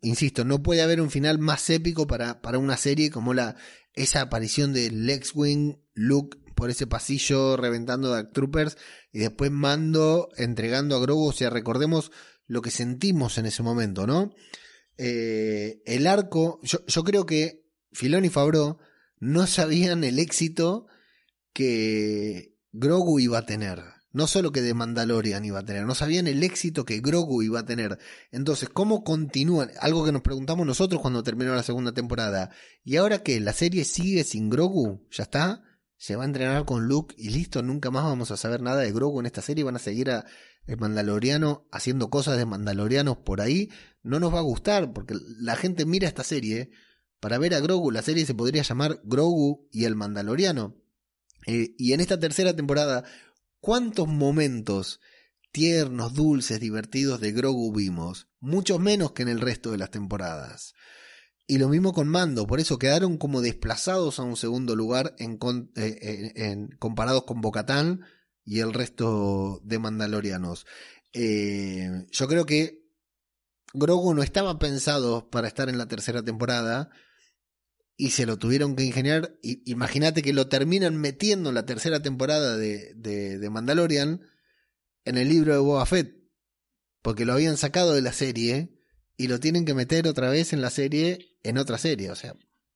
insisto, 0.00 0.44
no 0.44 0.62
puede 0.62 0.82
haber 0.82 1.00
un 1.00 1.10
final 1.10 1.38
más 1.38 1.68
épico 1.70 2.06
para, 2.06 2.40
para 2.40 2.58
una 2.58 2.76
serie 2.76 3.10
como 3.10 3.34
la, 3.34 3.56
esa 3.94 4.20
aparición 4.20 4.72
de 4.72 4.90
Lex 4.90 5.32
Wing, 5.34 5.76
Luke 5.94 6.38
por 6.54 6.70
ese 6.70 6.86
pasillo 6.86 7.56
reventando 7.56 8.10
Dark 8.10 8.32
Troopers 8.32 8.76
y 9.12 9.18
después 9.18 9.50
Mando 9.50 10.28
entregando 10.36 10.96
a 10.96 11.00
Grogu. 11.00 11.28
O 11.28 11.32
sea, 11.32 11.50
recordemos 11.50 12.12
lo 12.46 12.62
que 12.62 12.70
sentimos 12.70 13.38
en 13.38 13.46
ese 13.46 13.62
momento, 13.62 14.06
¿no? 14.06 14.32
Eh, 14.96 15.82
el 15.86 16.06
arco, 16.06 16.60
yo, 16.62 16.84
yo, 16.86 17.02
creo 17.02 17.26
que 17.26 17.64
Filón 17.92 18.24
y 18.24 18.28
Fabro 18.28 18.78
no 19.18 19.46
sabían 19.46 20.04
el 20.04 20.18
éxito 20.20 20.86
que 21.52 22.56
Grogu 22.72 23.18
iba 23.18 23.38
a 23.38 23.46
tener 23.46 23.93
no 24.14 24.28
solo 24.28 24.52
que 24.52 24.62
de 24.62 24.74
Mandalorian 24.74 25.44
iba 25.44 25.58
a 25.58 25.64
tener, 25.64 25.84
no 25.84 25.94
sabían 25.96 26.28
el 26.28 26.44
éxito 26.44 26.84
que 26.84 27.00
Grogu 27.00 27.42
iba 27.42 27.58
a 27.58 27.66
tener. 27.66 27.98
Entonces, 28.30 28.68
¿cómo 28.68 29.02
continúan? 29.02 29.72
Algo 29.80 30.04
que 30.04 30.12
nos 30.12 30.22
preguntamos 30.22 30.64
nosotros 30.64 31.02
cuando 31.02 31.24
terminó 31.24 31.52
la 31.52 31.64
segunda 31.64 31.92
temporada. 31.92 32.50
¿Y 32.84 32.94
ahora 32.96 33.24
qué? 33.24 33.40
¿La 33.40 33.52
serie 33.52 33.84
sigue 33.84 34.22
sin 34.22 34.50
Grogu? 34.50 35.04
¿Ya 35.10 35.24
está? 35.24 35.64
¿Se 35.96 36.14
va 36.14 36.22
a 36.22 36.26
entrenar 36.26 36.64
con 36.64 36.86
Luke 36.86 37.12
y 37.18 37.30
listo? 37.30 37.60
Nunca 37.64 37.90
más 37.90 38.04
vamos 38.04 38.30
a 38.30 38.36
saber 38.36 38.62
nada 38.62 38.82
de 38.82 38.92
Grogu 38.92 39.18
en 39.18 39.26
esta 39.26 39.42
serie. 39.42 39.64
¿Van 39.64 39.74
a 39.74 39.80
seguir 39.80 40.12
a 40.12 40.24
el 40.68 40.76
Mandaloriano 40.78 41.66
haciendo 41.72 42.08
cosas 42.08 42.38
de 42.38 42.46
Mandalorianos 42.46 43.16
por 43.16 43.40
ahí? 43.40 43.68
No 44.04 44.20
nos 44.20 44.32
va 44.32 44.38
a 44.38 44.42
gustar 44.42 44.92
porque 44.92 45.16
la 45.40 45.56
gente 45.56 45.86
mira 45.86 46.06
esta 46.06 46.22
serie 46.22 46.70
para 47.18 47.38
ver 47.38 47.52
a 47.52 47.60
Grogu. 47.60 47.90
La 47.90 48.02
serie 48.02 48.26
se 48.26 48.34
podría 48.34 48.62
llamar 48.62 49.00
Grogu 49.02 49.66
y 49.72 49.86
el 49.86 49.96
Mandaloriano. 49.96 50.76
Eh, 51.48 51.74
y 51.78 51.94
en 51.94 52.00
esta 52.00 52.20
tercera 52.20 52.54
temporada 52.54 53.04
¿Cuántos 53.64 54.06
momentos 54.06 55.00
tiernos, 55.50 56.12
dulces, 56.12 56.60
divertidos 56.60 57.18
de 57.18 57.32
Grogu 57.32 57.72
vimos? 57.72 58.28
Muchos 58.38 58.78
menos 58.78 59.12
que 59.12 59.22
en 59.22 59.30
el 59.30 59.40
resto 59.40 59.70
de 59.70 59.78
las 59.78 59.90
temporadas. 59.90 60.74
Y 61.46 61.56
lo 61.56 61.70
mismo 61.70 61.94
con 61.94 62.06
Mando, 62.06 62.46
por 62.46 62.60
eso 62.60 62.78
quedaron 62.78 63.16
como 63.16 63.40
desplazados 63.40 64.18
a 64.18 64.22
un 64.22 64.36
segundo 64.36 64.76
lugar 64.76 65.14
en, 65.18 65.38
eh, 65.76 66.68
comparados 66.78 67.24
con 67.24 67.40
Bocatán 67.40 68.02
y 68.44 68.60
el 68.60 68.74
resto 68.74 69.62
de 69.64 69.78
Mandalorianos. 69.78 70.66
Eh, 71.14 71.88
yo 72.10 72.28
creo 72.28 72.44
que 72.44 72.84
Grogu 73.72 74.12
no 74.12 74.22
estaba 74.22 74.58
pensado 74.58 75.30
para 75.30 75.48
estar 75.48 75.70
en 75.70 75.78
la 75.78 75.88
tercera 75.88 76.22
temporada 76.22 76.90
y 77.96 78.10
se 78.10 78.26
lo 78.26 78.38
tuvieron 78.38 78.76
que 78.76 78.84
ingeniar. 78.84 79.38
Imagínate 79.42 80.22
que 80.22 80.32
lo 80.32 80.48
terminan 80.48 80.96
metiendo 80.96 81.50
en 81.50 81.54
la 81.54 81.66
tercera 81.66 82.02
temporada 82.02 82.56
de, 82.56 82.94
de, 82.94 83.50
Mandalorian 83.50 84.22
en 85.04 85.18
el 85.18 85.28
libro 85.28 85.52
de 85.52 85.58
Boba 85.58 85.86
Fett, 85.86 86.16
porque 87.02 87.24
lo 87.24 87.34
habían 87.34 87.56
sacado 87.56 87.94
de 87.94 88.02
la 88.02 88.12
serie 88.12 88.80
y 89.16 89.28
lo 89.28 89.38
tienen 89.38 89.64
que 89.64 89.74
meter 89.74 90.08
otra 90.08 90.30
vez 90.30 90.52
en 90.52 90.60
la 90.60 90.70
serie, 90.70 91.38
en 91.42 91.58
otra 91.58 91.78
serie. 91.78 92.10
O 92.10 92.16
sea, 92.16 92.34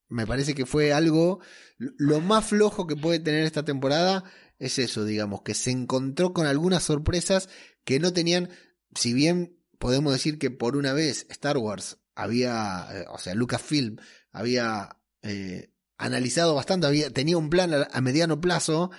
me 0.09 0.27
parece 0.27 0.55
que 0.55 0.67
fue 0.67 0.93
algo. 0.93 1.41
Lo 1.77 2.21
más 2.21 2.47
flojo 2.47 2.87
que 2.87 2.97
puede 2.97 3.19
tener 3.19 3.45
esta 3.45 3.65
temporada 3.65 4.25
es 4.59 4.79
eso, 4.79 5.05
digamos, 5.05 5.43
que 5.43 5.55
se 5.55 5.71
encontró 5.71 6.33
con 6.33 6.47
algunas 6.47 6.85
sorpresas 6.85 7.49
que 7.85 7.99
no 7.99 8.13
tenían. 8.13 8.51
Si 8.95 9.13
bien 9.13 9.59
podemos 9.79 10.13
decir 10.13 10.39
que 10.39 10.51
por 10.51 10.77
una 10.77 10.93
vez 10.93 11.27
Star 11.31 11.57
Wars 11.57 11.99
había, 12.15 12.87
eh, 12.93 13.05
o 13.11 13.19
sea, 13.19 13.35
Lucasfilm 13.35 13.97
había 14.33 14.98
eh, 15.23 15.71
analizado 15.97 16.55
bastante, 16.55 16.87
había, 16.87 17.11
tenía 17.11 17.37
un 17.37 17.51
plan 17.51 17.73
a, 17.91 18.01
mediano 18.01 18.41
plazo, 18.41 18.91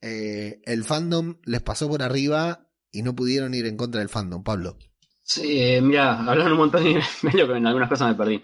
eh, 0.00 0.60
el 0.64 0.84
fandom 0.84 1.36
les 1.44 1.62
pasó 1.62 1.88
por 1.88 2.02
arriba 2.02 2.68
y 2.90 3.02
no 3.02 3.14
pudieron 3.14 3.54
ir 3.54 3.66
en 3.66 3.76
contra 3.76 4.00
del 4.00 4.08
fandom, 4.08 4.42
Pablo. 4.42 4.78
Sí, 5.22 5.60
eh, 5.60 5.80
mira, 5.80 6.18
hablaron 6.18 6.52
un 6.52 6.58
montón 6.58 6.86
y 6.86 6.94
medio 7.22 7.46
que 7.46 7.54
en 7.54 7.66
algunas 7.66 7.88
cosas 7.88 8.08
me 8.08 8.14
perdí. 8.14 8.42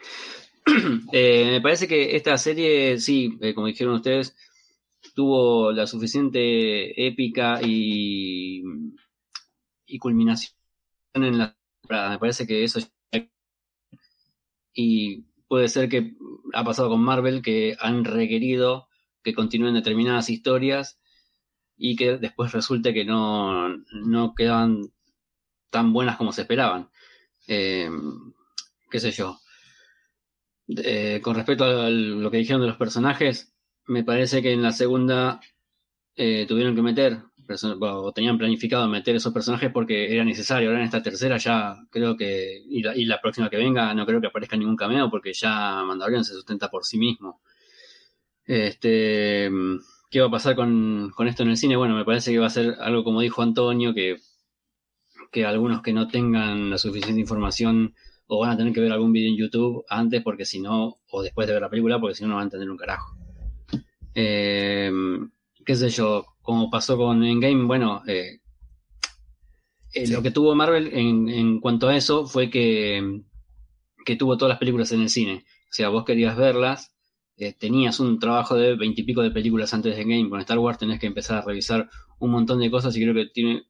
me 1.12 1.60
parece 1.60 1.89
que 1.89 2.16
esta 2.16 2.36
serie, 2.36 2.98
sí, 2.98 3.39
como 3.55 3.66
dijeron 3.66 3.94
ustedes, 3.94 4.36
tuvo 5.14 5.72
la 5.72 5.86
suficiente 5.86 7.06
épica 7.06 7.60
y, 7.62 8.62
y 9.86 9.98
culminación 9.98 10.55
en 11.14 11.39
la 11.39 11.56
Me 11.89 12.18
parece 12.18 12.47
que 12.47 12.64
eso 12.64 12.80
y 14.78 15.24
puede 15.49 15.69
ser 15.69 15.89
que 15.89 16.15
ha 16.53 16.65
pasado 16.65 16.91
con 16.91 17.01
Marvel 17.01 17.43
que 17.43 17.77
han 17.81 18.05
requerido 18.05 18.89
que 19.23 19.35
continúen 19.35 19.75
determinadas 19.75 20.31
historias 20.31 21.01
y 21.77 21.97
que 21.97 22.19
después 22.19 22.53
resulte 22.53 22.95
que 22.95 23.05
no, 23.05 23.69
no 23.93 24.35
quedan 24.35 24.93
tan 25.70 25.93
buenas 25.93 26.16
como 26.16 26.33
se 26.33 26.43
esperaban. 26.43 26.91
Eh, 27.47 27.91
qué 28.91 29.01
sé 29.01 29.11
yo. 29.11 29.41
Eh, 30.69 31.20
con 31.23 31.35
respecto 31.35 31.65
a 31.65 31.89
lo 31.91 32.31
que 32.31 32.37
dijeron 32.37 32.61
de 32.61 32.69
los 32.69 32.77
personajes, 32.77 33.55
me 33.87 34.05
parece 34.05 34.43
que 34.43 34.53
en 34.53 34.62
la 34.62 34.73
segunda 34.73 35.41
eh, 36.15 36.47
tuvieron 36.47 36.75
que 36.75 36.83
meter 36.83 37.23
o 37.81 38.12
tenían 38.12 38.39
planificado 38.39 38.89
meter 38.89 39.16
esos 39.16 39.33
personajes 39.33 39.70
porque 39.73 40.12
era 40.12 40.25
necesario. 40.25 40.69
Ahora 40.69 40.81
en 40.81 40.87
esta 40.87 41.03
tercera 41.03 41.37
ya 41.39 41.77
creo 41.91 42.16
que, 42.16 42.62
y 42.69 42.83
la, 43.05 43.20
próxima 43.20 43.51
que 43.51 43.57
venga, 43.57 43.93
no 43.95 44.07
creo 44.07 44.20
que 44.20 44.27
aparezca 44.27 44.57
ningún 44.57 44.77
cameo 44.77 45.11
porque 45.11 45.33
ya 45.33 45.83
Mandalorian 45.85 46.25
se 46.25 46.35
sustenta 46.35 46.70
por 46.70 46.85
sí 46.85 46.99
mismo. 46.99 47.41
Este, 48.45 49.51
¿Qué 50.11 50.20
va 50.20 50.29
a 50.29 50.31
pasar 50.31 50.57
con, 50.57 51.11
con, 51.15 51.29
esto 51.29 51.43
en 51.43 51.51
el 51.51 51.57
cine? 51.57 51.77
Bueno, 51.77 51.95
me 51.95 52.05
parece 52.05 52.33
que 52.33 52.39
va 52.39 52.47
a 52.47 52.51
ser 52.51 52.77
algo 52.81 53.05
como 53.05 53.20
dijo 53.20 53.43
Antonio, 53.43 53.95
que, 53.95 54.16
que 55.31 55.45
algunos 55.45 55.83
que 55.83 55.93
no 55.93 56.09
tengan 56.09 56.70
la 56.70 56.79
suficiente 56.79 57.20
información 57.20 57.95
o 58.27 58.41
van 58.41 58.51
a 58.51 58.57
tener 58.57 58.73
que 58.73 58.81
ver 58.81 58.93
algún 58.93 59.12
video 59.12 59.31
en 59.31 59.37
YouTube 59.37 59.85
antes 59.89 60.23
porque 60.23 60.45
si 60.45 60.61
no, 60.61 60.97
o 61.11 61.23
después 61.23 61.47
de 61.47 61.55
ver 61.55 61.62
la 61.62 61.70
película, 61.70 62.01
porque 62.01 62.15
si 62.15 62.23
no 62.23 62.29
no 62.31 62.35
van 62.37 62.43
a 62.43 62.45
entender 62.45 62.70
un 62.70 62.77
carajo. 62.77 63.16
Eh, 64.15 64.91
qué 65.65 65.77
sé 65.77 65.91
yo, 65.91 66.25
como 66.49 66.70
pasó 66.70 66.97
con 66.97 67.23
Endgame, 67.23 67.66
bueno, 67.66 68.03
eh, 68.07 68.41
eh, 69.93 70.09
lo 70.09 70.23
que 70.23 70.31
tuvo 70.31 70.55
Marvel 70.55 70.89
en, 70.95 71.29
en, 71.29 71.61
cuanto 71.61 71.89
a 71.89 71.95
eso 71.95 72.27
fue 72.27 72.49
que, 72.49 73.20
que 74.07 74.16
tuvo 74.16 74.39
todas 74.39 74.53
las 74.53 74.59
películas 74.59 74.91
en 74.93 75.03
el 75.03 75.11
cine. 75.11 75.45
O 75.65 75.73
sea, 75.75 75.91
vos 75.91 76.07
querías 76.07 76.39
verlas, 76.39 76.95
tenías 77.59 78.01
un 78.01 78.19
trabajo 78.19 78.55
de 78.55 78.77
veintipico 78.77 79.20
de 79.20 79.31
películas 79.31 79.75
antes 79.75 79.95
de 79.95 80.01
Endgame. 80.01 80.31
Con 80.31 80.41
Star 80.41 80.59
Wars 80.59 80.79
tenés 80.79 80.99
que 80.99 81.09
empezar 81.09 81.37
a 81.37 81.43
revisar 81.43 81.91
un 82.19 82.31
montón 82.31 82.61
de 82.61 82.70
cosas 82.70 82.97
y 82.97 83.03
creo 83.03 83.12
que 83.12 83.27
tiene 83.27 83.65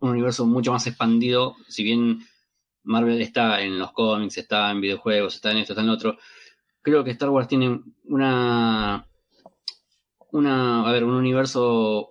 un 0.00 0.10
universo 0.10 0.44
mucho 0.44 0.72
más 0.72 0.86
expandido, 0.88 1.56
si 1.68 1.84
bien 1.84 2.18
Marvel 2.82 3.22
está 3.22 3.62
en 3.62 3.78
los 3.78 3.92
cómics, 3.92 4.36
está 4.36 4.70
en 4.70 4.82
videojuegos, 4.82 5.36
está 5.36 5.52
en 5.52 5.56
esto, 5.56 5.72
está 5.72 5.80
en 5.80 5.86
lo 5.86 5.94
otro. 5.94 6.18
Creo 6.82 7.02
que 7.02 7.12
Star 7.12 7.30
Wars 7.30 7.48
tiene 7.48 7.80
una, 8.04 9.08
una, 10.30 10.88
a 10.88 10.92
ver, 10.92 11.04
un 11.04 11.14
universo 11.14 12.10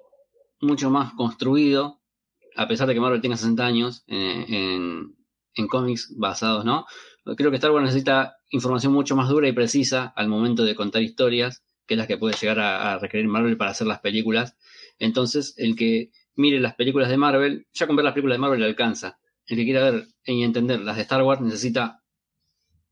mucho 0.62 0.90
más 0.90 1.14
construido, 1.14 2.02
a 2.56 2.68
pesar 2.68 2.88
de 2.88 2.94
que 2.94 3.00
Marvel 3.00 3.22
tenga 3.22 3.38
60 3.38 3.66
años 3.66 4.04
eh, 4.08 4.46
en, 4.48 5.16
en 5.54 5.68
cómics 5.68 6.14
basados, 6.18 6.66
¿no? 6.66 6.86
Creo 7.36 7.52
que 7.52 7.58
Star 7.58 7.72
Wars 7.72 7.86
necesita 7.86 8.38
información 8.50 8.94
mucho 8.94 9.16
más 9.16 9.28
dura 9.30 9.48
y 9.48 9.52
precisa 9.52 10.14
al 10.16 10.30
momento 10.30 10.64
de 10.64 10.76
contar 10.76 11.02
historias, 11.02 11.64
que 11.86 11.96
es 11.96 12.08
que 12.08 12.18
puede 12.18 12.36
llegar 12.36 12.60
a, 12.60 12.98
requerir 13.00 13.28
Marvel 13.28 13.58
para 13.58 13.72
hacer 13.72 13.88
las 13.88 14.00
películas. 14.00 14.56
Entonces, 14.98 15.54
el 15.58 15.76
que 15.76 16.12
mire 16.36 16.60
las 16.60 16.76
películas 16.76 17.10
de 17.10 17.18
Marvel, 17.18 17.68
ya 17.74 17.86
con 17.86 17.96
ver 17.96 18.06
las 18.06 18.14
películas 18.14 18.36
de 18.36 18.42
Marvel 18.42 18.60
le 18.62 18.66
alcanza 18.66 19.20
el 19.48 19.58
que 19.58 19.64
quiera 19.64 19.90
ver 19.90 20.08
y 20.26 20.44
entender 20.44 20.82
las 20.82 20.98
de 20.98 21.04
Star 21.04 21.24
Wars 21.24 21.42
necesita 21.42 22.04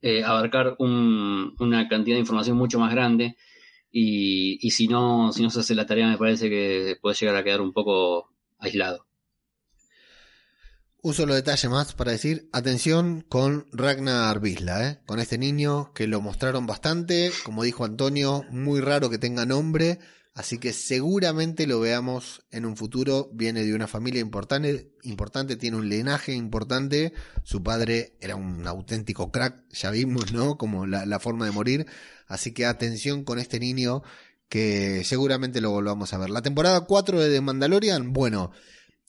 eh, 0.01 0.23
abarcar 0.23 0.75
una 0.79 1.87
cantidad 1.87 2.15
de 2.15 2.21
información 2.21 2.57
mucho 2.57 2.79
más 2.79 2.91
grande 2.91 3.35
y, 3.97 4.59
y, 4.59 4.71
si 4.71 4.89
no 4.89 5.31
si 5.31 5.41
no 5.41 5.49
se 5.49 5.61
hace 5.61 5.73
la 5.73 5.85
tarea 5.85 6.09
me 6.09 6.17
parece 6.17 6.49
que 6.49 6.97
puede 7.01 7.15
llegar 7.15 7.37
a 7.37 7.45
quedar 7.45 7.61
un 7.61 7.71
poco 7.71 8.29
aislado. 8.59 9.07
Un 11.01 11.13
solo 11.13 11.33
detalle 11.33 11.69
más 11.69 11.93
para 11.93 12.11
decir, 12.11 12.49
atención 12.51 13.21
con 13.21 13.67
Ragnar 13.71 14.41
Bisla, 14.41 14.89
¿eh? 14.89 14.99
con 15.05 15.19
este 15.19 15.37
niño 15.37 15.93
que 15.93 16.07
lo 16.07 16.19
mostraron 16.19 16.65
bastante, 16.65 17.31
como 17.45 17.63
dijo 17.63 17.85
Antonio, 17.85 18.43
muy 18.49 18.81
raro 18.81 19.09
que 19.09 19.17
tenga 19.17 19.45
nombre, 19.45 19.99
Así 20.35 20.57
que 20.57 20.73
seguramente 20.73 21.65
lo 21.65 21.79
veamos 21.79 22.43
en 22.51 22.65
un 22.65 22.75
futuro. 22.75 23.29
Viene 23.31 23.63
de 23.63 23.73
una 23.73 23.87
familia 23.87 24.19
importante, 24.19 24.91
importante, 25.03 25.55
tiene 25.55 25.77
un 25.77 25.87
linaje 25.87 26.33
importante. 26.33 27.13
Su 27.43 27.63
padre 27.63 28.17
era 28.19 28.35
un 28.35 28.67
auténtico 28.67 29.31
crack, 29.31 29.63
ya 29.71 29.91
vimos, 29.91 30.33
¿no? 30.33 30.57
Como 30.57 30.85
la, 30.85 31.19
forma 31.21 31.45
de 31.45 31.51
morir. 31.51 31.85
Así 32.27 32.53
que 32.53 32.65
atención 32.65 33.23
con 33.23 33.39
este 33.39 33.59
niño 33.59 34.03
que 34.49 35.03
seguramente 35.03 35.61
lo 35.61 35.71
volvamos 35.71 36.13
a 36.13 36.17
ver. 36.17 36.29
La 36.29 36.41
temporada 36.41 36.81
4 36.81 37.19
de 37.19 37.29
The 37.31 37.41
Mandalorian, 37.41 38.13
bueno, 38.13 38.51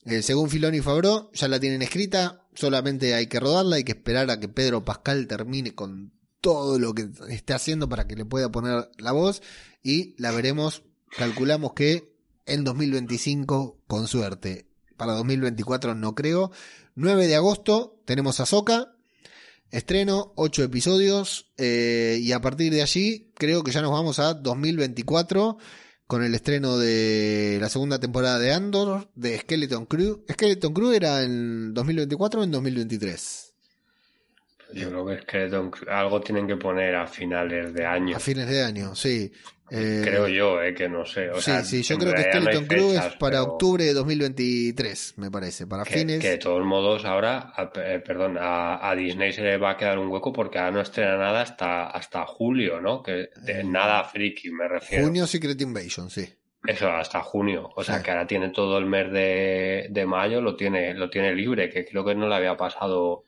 eh, 0.04 0.22
según 0.22 0.50
Filoni 0.50 0.78
y 0.78 0.82
Fabro, 0.82 1.30
ya 1.32 1.48
la 1.48 1.60
tienen 1.60 1.82
escrita. 1.82 2.46
Solamente 2.54 3.14
hay 3.14 3.26
que 3.26 3.40
rodarla, 3.40 3.76
hay 3.76 3.84
que 3.84 3.92
esperar 3.92 4.30
a 4.30 4.40
que 4.40 4.48
Pedro 4.48 4.84
Pascal 4.84 5.26
termine 5.26 5.74
con 5.74 6.12
todo 6.40 6.78
lo 6.78 6.94
que 6.94 7.08
esté 7.28 7.54
haciendo 7.54 7.88
para 7.88 8.06
que 8.06 8.16
le 8.16 8.24
pueda 8.24 8.50
poner 8.50 8.88
la 8.98 9.12
voz 9.12 9.42
y 9.82 10.14
la 10.20 10.30
veremos 10.30 10.82
calculamos 11.16 11.72
que 11.72 12.14
en 12.46 12.64
2025, 12.64 13.82
con 13.86 14.06
suerte. 14.06 14.68
Para 14.96 15.14
2024 15.14 15.94
no 15.94 16.14
creo. 16.14 16.52
9 16.94 17.26
de 17.26 17.36
agosto 17.36 18.00
tenemos 18.04 18.40
Azoka. 18.40 18.95
Estreno, 19.70 20.32
8 20.36 20.64
episodios. 20.64 21.52
Eh, 21.58 22.18
y 22.20 22.32
a 22.32 22.40
partir 22.40 22.72
de 22.72 22.82
allí 22.82 23.32
creo 23.36 23.62
que 23.62 23.70
ya 23.70 23.82
nos 23.82 23.92
vamos 23.92 24.18
a 24.18 24.34
2024 24.34 25.58
con 26.06 26.22
el 26.22 26.34
estreno 26.34 26.78
de 26.78 27.58
la 27.60 27.68
segunda 27.68 27.98
temporada 27.98 28.38
de 28.38 28.52
Andor, 28.52 29.08
de 29.14 29.38
Skeleton 29.38 29.86
Crew. 29.86 30.24
¿Skeleton 30.30 30.72
Crew 30.72 30.92
era 30.92 31.22
en 31.22 31.74
2024 31.74 32.40
o 32.40 32.44
en 32.44 32.50
2023? 32.52 33.54
Yo 34.72 34.88
creo 34.90 35.06
que 35.06 35.18
Skeleton 35.22 35.70
Crew, 35.70 35.90
algo 35.90 36.20
tienen 36.20 36.46
que 36.46 36.56
poner 36.56 36.94
a 36.94 37.06
finales 37.06 37.74
de 37.74 37.86
año. 37.86 38.16
A 38.16 38.20
fines 38.20 38.48
de 38.48 38.62
año, 38.62 38.94
sí. 38.94 39.32
Eh, 39.68 40.02
creo 40.04 40.28
yo, 40.28 40.62
eh, 40.62 40.74
que 40.74 40.88
no 40.88 41.04
sé. 41.04 41.28
sí, 41.40 41.52
sí, 41.64 41.82
yo 41.82 41.98
creo 41.98 42.14
que 42.14 42.22
Skeleton 42.22 42.66
Crew 42.66 42.92
es 42.92 43.16
para 43.16 43.42
octubre 43.42 43.84
de 43.84 43.94
2023, 43.94 45.14
me 45.16 45.30
parece, 45.30 45.66
para 45.66 45.84
fines. 45.84 46.20
Que 46.20 46.30
de 46.30 46.38
todos 46.38 46.64
modos 46.64 47.04
ahora, 47.04 47.52
eh, 47.74 48.00
perdón, 48.04 48.36
a, 48.40 48.94
Disney 48.96 49.32
se 49.32 49.42
le 49.42 49.58
va 49.58 49.72
a 49.72 49.76
quedar 49.76 49.98
un 49.98 50.08
hueco 50.08 50.32
porque 50.32 50.58
ahora 50.58 50.70
no 50.70 50.80
estrena 50.80 51.16
nada 51.16 51.42
hasta, 51.42 51.88
hasta 51.88 52.24
julio, 52.26 52.80
¿no? 52.80 53.02
Que 53.02 53.30
de, 53.42 53.64
nada 53.64 54.04
friki, 54.04 54.50
me 54.50 54.68
refiero. 54.68 55.04
Junio 55.04 55.26
Secret 55.26 55.60
Invasion, 55.60 56.10
sí. 56.10 56.28
Eso, 56.64 56.88
hasta 56.88 57.20
junio. 57.20 57.70
O 57.74 57.82
sea, 57.82 58.02
que 58.02 58.10
ahora 58.10 58.26
tiene 58.26 58.50
todo 58.50 58.78
el 58.78 58.86
mes 58.86 59.10
de, 59.12 59.88
de 59.90 60.06
mayo, 60.06 60.40
lo 60.40 60.54
tiene, 60.54 60.94
lo 60.94 61.10
tiene 61.10 61.34
libre, 61.34 61.68
que 61.70 61.84
creo 61.84 62.04
que 62.04 62.14
no 62.14 62.28
le 62.28 62.34
había 62.36 62.56
pasado 62.56 63.24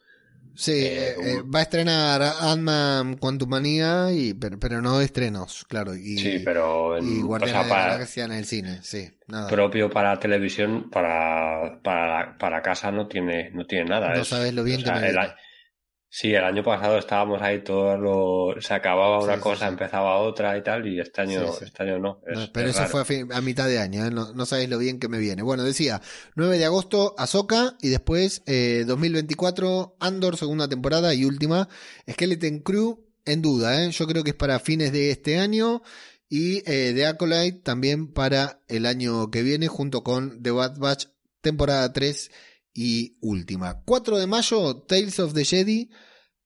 Sí, 0.58 0.72
eh, 0.74 1.14
eh, 1.22 1.42
va 1.42 1.60
a 1.60 1.62
estrenar 1.62 2.20
Ant-Man 2.20 3.16
Quantumania, 3.18 4.10
y, 4.10 4.34
pero, 4.34 4.58
pero, 4.58 4.82
no 4.82 5.00
estrenos, 5.00 5.64
claro. 5.68 5.94
Y, 5.94 6.18
sí, 6.18 6.42
pero 6.44 6.98
y 6.98 7.22
Guardianes 7.22 7.60
o 7.60 7.68
sea, 7.68 7.68
para, 7.68 7.98
de 7.98 8.22
en 8.22 8.32
el 8.32 8.44
cine, 8.44 8.80
sí. 8.82 9.08
Nada. 9.28 9.46
Propio 9.46 9.88
para 9.88 10.18
televisión, 10.18 10.90
para, 10.90 11.78
para, 11.80 12.36
para 12.38 12.60
casa 12.60 12.90
no 12.90 13.06
tiene, 13.06 13.50
no 13.50 13.66
tiene 13.66 13.84
nada. 13.84 14.12
No 14.12 14.24
sabes 14.24 14.52
lo 14.52 14.64
bien 14.64 14.82
que 14.82 14.90
me 14.90 15.12
Sí, 16.10 16.32
el 16.32 16.42
año 16.42 16.64
pasado 16.64 16.96
estábamos 16.96 17.42
ahí 17.42 17.62
todos 17.62 18.00
lo... 18.00 18.60
se 18.62 18.72
acababa 18.72 19.22
una 19.22 19.38
cosa, 19.38 19.68
empezaba 19.68 20.16
otra 20.18 20.56
y 20.56 20.62
tal, 20.62 20.86
y 20.86 20.98
este 20.98 21.20
año, 21.20 21.42
este 21.60 21.82
año 21.82 21.98
no. 21.98 22.22
pero 22.50 22.70
eso 22.70 22.86
fue 22.86 23.26
a, 23.30 23.40
mitad 23.42 23.68
de 23.68 23.78
año, 23.78 24.06
¿eh? 24.06 24.10
no, 24.10 24.32
no, 24.32 24.46
sabéis 24.46 24.70
lo 24.70 24.78
bien 24.78 24.98
que 24.98 25.08
me 25.08 25.18
viene. 25.18 25.42
Bueno, 25.42 25.64
decía, 25.64 26.00
9 26.34 26.56
de 26.56 26.64
agosto, 26.64 27.14
Azoka, 27.18 27.76
y 27.82 27.90
después 27.90 28.42
eh, 28.46 28.84
2024, 28.86 29.96
Andor, 30.00 30.38
segunda 30.38 30.66
temporada 30.66 31.12
y 31.12 31.26
última, 31.26 31.68
Skeleton 32.10 32.60
Crew, 32.60 33.04
en 33.26 33.42
duda, 33.42 33.84
¿eh? 33.84 33.90
yo 33.90 34.06
creo 34.06 34.24
que 34.24 34.30
es 34.30 34.36
para 34.36 34.60
fines 34.60 34.92
de 34.92 35.10
este 35.10 35.38
año, 35.38 35.82
y 36.30 36.62
eh, 36.70 36.92
The 36.94 37.06
Acolyte 37.06 37.60
también 37.60 38.14
para 38.14 38.60
el 38.68 38.86
año 38.86 39.30
que 39.30 39.42
viene, 39.42 39.68
junto 39.68 40.02
con 40.04 40.42
The 40.42 40.52
Bad 40.52 40.78
Batch, 40.78 41.08
temporada 41.42 41.92
3 41.92 42.30
y 42.78 43.18
última. 43.20 43.82
4 43.84 44.18
de 44.18 44.28
mayo, 44.28 44.76
Tales 44.82 45.18
of 45.18 45.34
the 45.34 45.44
Jedi, 45.44 45.90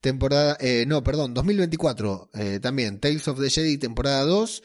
temporada, 0.01 0.57
eh, 0.61 0.87
no, 0.87 1.03
perdón, 1.05 1.35
2024 1.35 2.31
eh, 2.33 2.59
también, 2.59 3.01
Tales 3.01 3.29
of 3.29 3.39
the 3.39 3.51
Jedi, 3.51 3.77
temporada 3.77 4.25
2. 4.25 4.63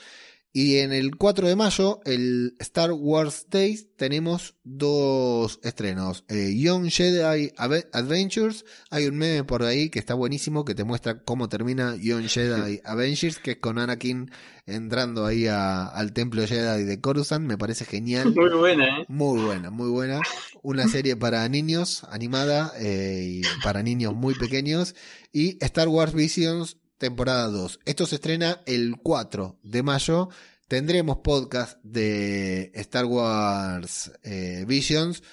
Y 0.60 0.80
en 0.80 0.92
el 0.92 1.18
4 1.18 1.48
de 1.48 1.56
mayo, 1.56 2.00
el 2.04 2.56
Star 2.58 2.92
Wars 2.92 3.46
Days, 3.52 3.96
tenemos 3.96 4.56
dos 4.64 5.60
estrenos. 5.62 6.26
Eh, 6.30 6.56
Young 6.58 6.90
Jedi 6.90 7.52
Adventures. 7.58 8.66
Hay 8.90 9.06
un 9.06 9.18
meme 9.18 9.44
por 9.44 9.62
ahí 9.62 9.92
que 9.92 10.00
está 10.00 10.16
buenísimo 10.16 10.66
que 10.66 10.74
te 10.74 10.84
muestra 10.84 11.22
cómo 11.22 11.48
termina 11.48 11.96
Young 11.96 12.28
Jedi 12.28 12.82
Adventures, 12.84 13.38
que 13.38 13.52
es 13.52 13.58
con 13.58 13.78
Anakin 13.78 14.32
entrando 14.66 15.28
ahí 15.28 15.46
al 15.46 16.12
templo 16.14 16.48
Jedi 16.48 16.86
de 16.86 17.02
Coruscant. 17.02 17.46
Me 17.46 17.60
parece 17.60 17.86
genial. 17.86 18.34
Muy 18.34 18.50
buena, 18.50 19.02
¿eh? 19.02 19.06
Muy 19.10 19.40
buena, 19.40 19.70
muy 19.70 19.92
buena. 19.92 20.22
Una 20.64 20.88
serie 20.88 21.16
para 21.16 21.48
niños, 21.50 22.04
animada, 22.10 22.74
eh, 22.80 23.42
y 23.44 23.64
para 23.64 23.84
niños 23.84 24.16
muy 24.16 24.34
pequeños. 24.34 24.96
Y 25.32 25.64
Star 25.64 25.88
Wars 25.88 26.16
Visions 26.16 26.78
temporada 26.98 27.48
2. 27.48 27.80
Esto 27.86 28.06
se 28.06 28.15
estrena 28.15 28.61
el 28.65 28.98
4 29.02 29.60
de 29.64 29.84
mayo. 29.84 30.30
Tendremos 30.68 31.18
podcast 31.18 31.80
de 31.84 32.72
Star 32.76 33.06
Wars 33.06 34.11
eh, 34.24 34.65
Visions. 34.68 35.24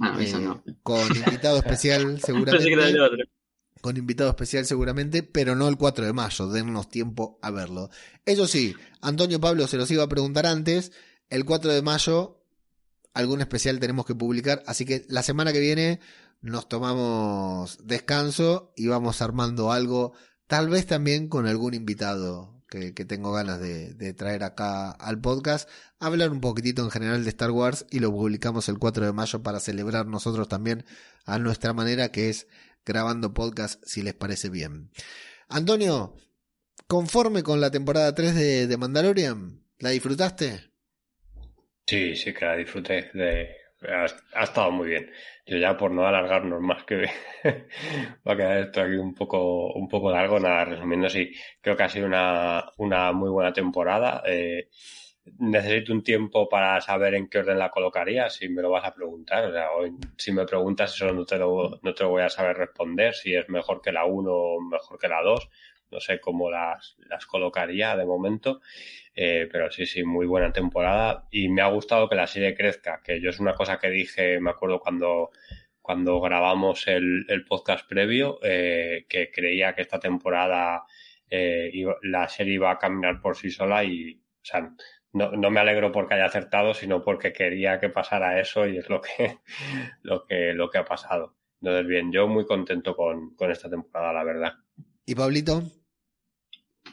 Ah, 0.00 0.16
eh, 0.20 0.34
con 0.82 1.06
invitado 1.16 1.58
especial 1.58 2.20
seguramente. 2.20 3.28
con 3.80 3.96
invitado 3.96 4.30
especial 4.30 4.66
seguramente, 4.66 5.22
pero 5.22 5.54
no 5.54 5.68
el 5.68 5.76
4 5.76 6.04
de 6.04 6.12
mayo. 6.12 6.48
Dennos 6.48 6.88
tiempo 6.88 7.38
a 7.42 7.50
verlo. 7.50 7.90
Eso 8.26 8.46
sí, 8.46 8.74
Antonio 9.00 9.40
Pablo 9.40 9.66
se 9.66 9.76
los 9.76 9.90
iba 9.90 10.04
a 10.04 10.08
preguntar 10.08 10.46
antes. 10.46 10.92
El 11.30 11.44
4 11.44 11.72
de 11.72 11.82
mayo, 11.82 12.44
algún 13.14 13.40
especial 13.40 13.80
tenemos 13.80 14.04
que 14.04 14.14
publicar. 14.14 14.62
Así 14.66 14.84
que 14.84 15.06
la 15.08 15.22
semana 15.22 15.52
que 15.52 15.60
viene 15.60 16.00
nos 16.42 16.68
tomamos 16.68 17.78
descanso 17.86 18.72
y 18.76 18.88
vamos 18.88 19.22
armando 19.22 19.72
algo 19.72 20.12
Tal 20.52 20.68
vez 20.68 20.84
también 20.84 21.28
con 21.28 21.46
algún 21.46 21.72
invitado 21.72 22.62
que, 22.68 22.92
tengo 22.92 23.32
ganas 23.32 23.58
de, 23.58 24.12
traer 24.12 24.44
acá 24.44 24.90
al 24.90 25.18
podcast, 25.18 25.66
hablar 25.98 26.28
un 26.28 26.42
poquitito 26.42 26.82
en 26.82 26.90
general 26.90 27.24
de 27.24 27.30
Star 27.30 27.50
Wars 27.52 27.86
y 27.90 28.00
lo 28.00 28.10
publicamos 28.10 28.68
el 28.68 28.78
4 28.78 29.06
de 29.06 29.14
mayo 29.14 29.42
para 29.42 29.60
celebrar 29.60 30.04
nosotros 30.04 30.48
también 30.48 30.84
a 31.24 31.38
nuestra 31.38 31.72
manera, 31.72 32.12
que 32.12 32.28
es 32.28 32.48
grabando 32.84 33.32
podcast, 33.32 33.82
si 33.86 34.02
les 34.02 34.12
parece 34.12 34.50
bien. 34.50 34.90
Antonio, 35.48 36.16
¿conforme 36.86 37.42
con 37.42 37.62
la 37.62 37.70
temporada 37.70 38.14
3 38.14 38.34
de, 38.34 38.66
de 38.66 38.76
Mandalorian? 38.76 39.64
¿La 39.78 39.88
disfrutaste? 39.88 40.70
Sí, 41.86 42.14
sí 42.14 42.34
que 42.34 42.44
la 42.44 42.56
disfruté. 42.56 43.10
De... 43.14 43.56
Ha, 43.88 44.44
estado 44.44 44.70
muy 44.70 44.88
bien. 44.88 45.10
Yo 45.46 45.56
ya 45.58 45.76
por 45.76 45.90
no 45.90 46.06
alargarnos 46.06 46.60
más 46.60 46.84
que 46.84 47.06
va 48.26 48.32
a 48.32 48.36
quedar 48.36 48.58
esto 48.58 48.82
aquí 48.82 48.94
un 48.94 49.14
poco, 49.14 49.72
un 49.72 49.88
poco 49.88 50.10
largo, 50.10 50.38
nada, 50.38 50.64
resumiendo, 50.64 51.08
sí, 51.08 51.32
creo 51.60 51.76
que 51.76 51.82
ha 51.82 51.88
sido 51.88 52.06
una, 52.06 52.64
una 52.78 53.12
muy 53.12 53.30
buena 53.30 53.52
temporada. 53.52 54.22
Eh, 54.26 54.68
necesito 55.38 55.92
un 55.92 56.02
tiempo 56.02 56.48
para 56.48 56.80
saber 56.80 57.14
en 57.14 57.28
qué 57.28 57.38
orden 57.38 57.58
la 57.58 57.70
colocaría, 57.70 58.28
si 58.30 58.48
me 58.48 58.62
lo 58.62 58.70
vas 58.70 58.84
a 58.84 58.94
preguntar. 58.94 59.44
O 59.46 59.52
sea, 59.52 59.68
si 60.16 60.32
me 60.32 60.46
preguntas 60.46 60.94
eso 60.94 61.12
no 61.12 61.24
te, 61.24 61.38
lo, 61.38 61.78
no 61.82 61.94
te 61.94 62.04
lo 62.04 62.10
voy 62.10 62.22
a 62.22 62.28
saber 62.28 62.56
responder, 62.56 63.14
si 63.14 63.34
es 63.34 63.48
mejor 63.48 63.80
que 63.80 63.92
la 63.92 64.04
1 64.04 64.32
o 64.32 64.60
mejor 64.60 64.98
que 64.98 65.08
la 65.08 65.22
2. 65.22 65.48
No 65.92 66.00
sé 66.00 66.18
cómo 66.20 66.50
las, 66.50 66.96
las 67.08 67.26
colocaría 67.26 67.96
de 67.96 68.04
momento. 68.04 68.60
Eh, 69.14 69.48
pero 69.52 69.70
sí, 69.70 69.84
sí, 69.84 70.04
muy 70.04 70.26
buena 70.26 70.52
temporada 70.52 71.26
y 71.30 71.48
me 71.48 71.60
ha 71.60 71.66
gustado 71.66 72.08
que 72.08 72.14
la 72.14 72.26
serie 72.26 72.54
crezca, 72.54 73.02
que 73.04 73.20
yo 73.20 73.28
es 73.28 73.40
una 73.40 73.54
cosa 73.54 73.78
que 73.78 73.90
dije, 73.90 74.40
me 74.40 74.50
acuerdo 74.50 74.80
cuando, 74.80 75.30
cuando 75.82 76.18
grabamos 76.20 76.86
el, 76.88 77.26
podcast 77.46 77.86
previo, 77.86 78.38
eh, 78.42 79.04
que 79.08 79.30
creía 79.30 79.74
que 79.74 79.82
esta 79.82 80.00
temporada 80.00 80.84
eh, 81.28 81.70
la 82.02 82.26
serie 82.28 82.54
iba 82.54 82.70
a 82.70 82.78
caminar 82.78 83.20
por 83.20 83.36
sí 83.36 83.50
sola 83.50 83.84
y, 83.84 84.14
o 84.14 84.44
sea, 84.44 84.72
no, 85.12 85.32
no, 85.32 85.50
me 85.50 85.60
alegro 85.60 85.92
porque 85.92 86.14
haya 86.14 86.24
acertado, 86.24 86.72
sino 86.72 87.02
porque 87.02 87.34
quería 87.34 87.78
que 87.80 87.90
pasara 87.90 88.40
eso 88.40 88.66
y 88.66 88.78
es 88.78 88.88
lo 88.88 89.02
que, 89.02 89.40
lo 90.02 90.24
que, 90.24 90.54
lo 90.54 90.70
que 90.70 90.78
ha 90.78 90.84
pasado. 90.86 91.36
Entonces, 91.60 91.86
bien, 91.86 92.10
yo 92.10 92.26
muy 92.28 92.46
contento 92.46 92.96
con, 92.96 93.36
con 93.36 93.50
esta 93.50 93.68
temporada, 93.68 94.14
la 94.14 94.24
verdad. 94.24 94.52
¿Y 95.04 95.14
Pablito? 95.14 95.62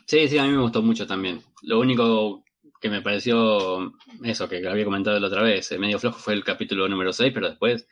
Sí, 0.09 0.27
sí, 0.27 0.39
a 0.39 0.43
mí 0.43 0.49
me 0.49 0.61
gustó 0.63 0.81
mucho 0.81 1.05
también. 1.05 1.43
Lo 1.61 1.79
único 1.79 2.43
que 2.81 2.89
me 2.89 3.03
pareció, 3.03 3.93
eso, 4.23 4.49
que 4.49 4.67
había 4.67 4.83
comentado 4.83 5.19
la 5.19 5.27
otra 5.27 5.43
vez, 5.43 5.71
medio 5.77 5.99
flojo 5.99 6.17
fue 6.17 6.33
el 6.33 6.43
capítulo 6.43 6.89
número 6.89 7.13
6, 7.13 7.31
pero 7.31 7.47
después 7.47 7.85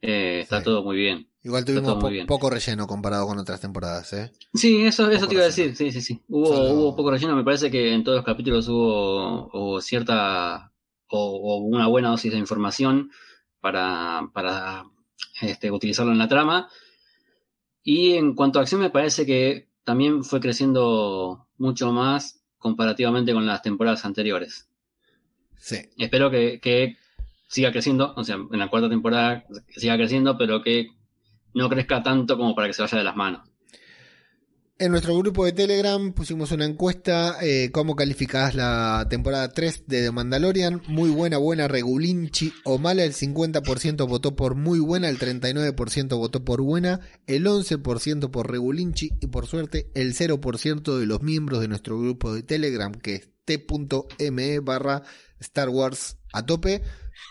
eh, 0.00 0.40
está 0.40 0.62
todo 0.62 0.82
muy 0.82 0.96
bien. 0.96 1.28
Igual 1.44 1.66
tuvimos 1.66 2.02
poco 2.26 2.48
relleno 2.48 2.86
comparado 2.86 3.26
con 3.26 3.38
otras 3.38 3.60
temporadas, 3.60 4.10
¿eh? 4.14 4.32
Sí, 4.54 4.86
eso, 4.86 5.10
eso 5.10 5.28
te 5.28 5.34
iba 5.34 5.42
a 5.42 5.48
decir, 5.48 5.76
sí, 5.76 5.92
sí, 5.92 6.00
sí. 6.00 6.22
Hubo, 6.28 6.48
hubo 6.70 6.96
poco 6.96 7.10
relleno, 7.10 7.36
me 7.36 7.44
parece 7.44 7.70
que 7.70 7.92
en 7.92 8.04
todos 8.04 8.16
los 8.16 8.24
capítulos 8.24 8.66
hubo, 8.66 9.82
cierta 9.82 10.72
o, 11.08 11.58
una 11.58 11.88
buena 11.88 12.08
dosis 12.08 12.32
de 12.32 12.38
información 12.38 13.10
para, 13.60 14.30
para 14.32 14.86
este, 15.42 15.70
utilizarlo 15.70 16.12
en 16.12 16.18
la 16.18 16.28
trama. 16.28 16.70
Y 17.82 18.14
en 18.14 18.34
cuanto 18.34 18.58
a 18.58 18.62
acción, 18.62 18.80
me 18.80 18.88
parece 18.88 19.26
que 19.26 19.69
también 19.84 20.24
fue 20.24 20.40
creciendo 20.40 21.46
mucho 21.58 21.92
más 21.92 22.40
comparativamente 22.58 23.32
con 23.32 23.46
las 23.46 23.62
temporadas 23.62 24.04
anteriores. 24.04 24.68
Sí. 25.56 25.76
Espero 25.98 26.30
que, 26.30 26.96
siga 27.48 27.72
creciendo, 27.72 28.14
o 28.16 28.24
sea, 28.24 28.36
en 28.36 28.58
la 28.58 28.68
cuarta 28.68 28.88
temporada 28.88 29.44
siga 29.68 29.96
creciendo, 29.96 30.38
pero 30.38 30.62
que 30.62 30.90
no 31.52 31.68
crezca 31.68 32.02
tanto 32.02 32.36
como 32.36 32.54
para 32.54 32.68
que 32.68 32.74
se 32.74 32.82
vaya 32.82 32.98
de 32.98 33.04
las 33.04 33.16
manos. 33.16 33.49
En 34.80 34.92
nuestro 34.92 35.14
grupo 35.18 35.44
de 35.44 35.52
Telegram 35.52 36.14
pusimos 36.14 36.52
una 36.52 36.64
encuesta, 36.64 37.36
eh, 37.42 37.68
cómo 37.70 37.94
calificás 37.94 38.54
la 38.54 39.06
temporada 39.10 39.50
3 39.50 39.84
de 39.86 40.04
The 40.04 40.10
Mandalorian, 40.10 40.80
muy 40.88 41.10
buena, 41.10 41.36
buena, 41.36 41.68
regulinchi 41.68 42.54
o 42.64 42.78
mala, 42.78 43.04
el 43.04 43.12
50% 43.12 44.08
votó 44.08 44.34
por 44.34 44.54
muy 44.54 44.78
buena, 44.78 45.10
el 45.10 45.18
39% 45.18 46.16
votó 46.16 46.46
por 46.46 46.62
buena, 46.62 47.00
el 47.26 47.44
11% 47.44 48.30
por 48.30 48.50
regulinchi 48.50 49.10
y 49.20 49.26
por 49.26 49.46
suerte 49.46 49.90
el 49.94 50.14
0% 50.14 50.98
de 50.98 51.04
los 51.04 51.20
miembros 51.20 51.60
de 51.60 51.68
nuestro 51.68 52.00
grupo 52.00 52.32
de 52.32 52.42
Telegram, 52.42 52.90
que 52.90 53.16
es 53.16 53.28
t.me 53.44 54.60
barra 54.60 55.02
Star 55.40 55.68
Wars 55.68 56.16
a 56.32 56.46
tope, 56.46 56.80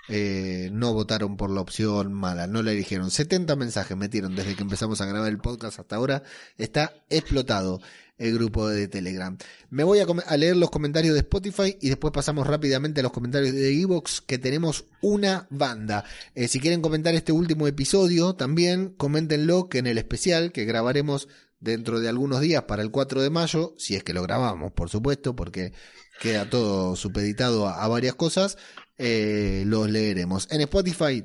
eh, 0.07 0.69
no 0.71 0.93
votaron 0.93 1.37
por 1.37 1.51
la 1.51 1.61
opción 1.61 2.13
mala, 2.13 2.47
no 2.47 2.63
la 2.63 2.71
eligieron. 2.71 3.11
70 3.11 3.55
mensajes 3.55 3.95
metieron 3.95 4.35
desde 4.35 4.55
que 4.55 4.63
empezamos 4.63 5.01
a 5.01 5.05
grabar 5.05 5.29
el 5.29 5.37
podcast 5.37 5.79
hasta 5.79 5.95
ahora. 5.95 6.23
Está 6.57 6.93
explotado 7.09 7.79
el 8.19 8.33
grupo 8.33 8.67
de 8.67 8.87
Telegram. 8.87 9.37
Me 9.69 9.83
voy 9.83 9.99
a, 9.99 10.37
leer 10.37 10.57
los 10.57 10.69
comentarios 10.69 11.13
de 11.13 11.21
Spotify 11.21 11.77
y 11.79 11.89
después 11.89 12.11
pasamos 12.11 12.45
rápidamente 12.45 12.99
a 12.99 13.03
los 13.03 13.13
comentarios 13.13 13.53
de 13.53 13.81
Evox, 13.81 14.21
que 14.21 14.37
tenemos 14.37 14.85
una 15.01 15.47
banda. 15.49 16.03
Eh, 16.35 16.47
si 16.47 16.59
quieren 16.59 16.81
comentar 16.81 17.15
este 17.15 17.31
último 17.31 17.67
episodio, 17.67 18.33
también 18.33 18.89
coméntenlo 18.89 19.69
que 19.69 19.77
en 19.77 19.87
el 19.87 19.97
especial 19.97 20.51
que 20.51 20.65
grabaremos 20.65 21.27
dentro 21.59 21.99
de 21.99 22.09
algunos 22.09 22.41
días 22.41 22.63
para 22.63 22.81
el 22.81 22.91
4 22.91 23.21
de 23.21 23.29
mayo, 23.29 23.73
si 23.77 23.95
es 23.95 24.03
que 24.03 24.13
lo 24.13 24.21
grabamos, 24.21 24.71
por 24.71 24.89
supuesto, 24.89 25.35
porque 25.35 25.73
queda 26.21 26.49
todo 26.49 26.95
supeditado 26.95 27.67
a 27.67 27.87
varias 27.87 28.15
cosas 28.15 28.57
eh, 28.99 29.63
los 29.65 29.89
leeremos. 29.89 30.47
En 30.51 30.61
Spotify 30.61 31.23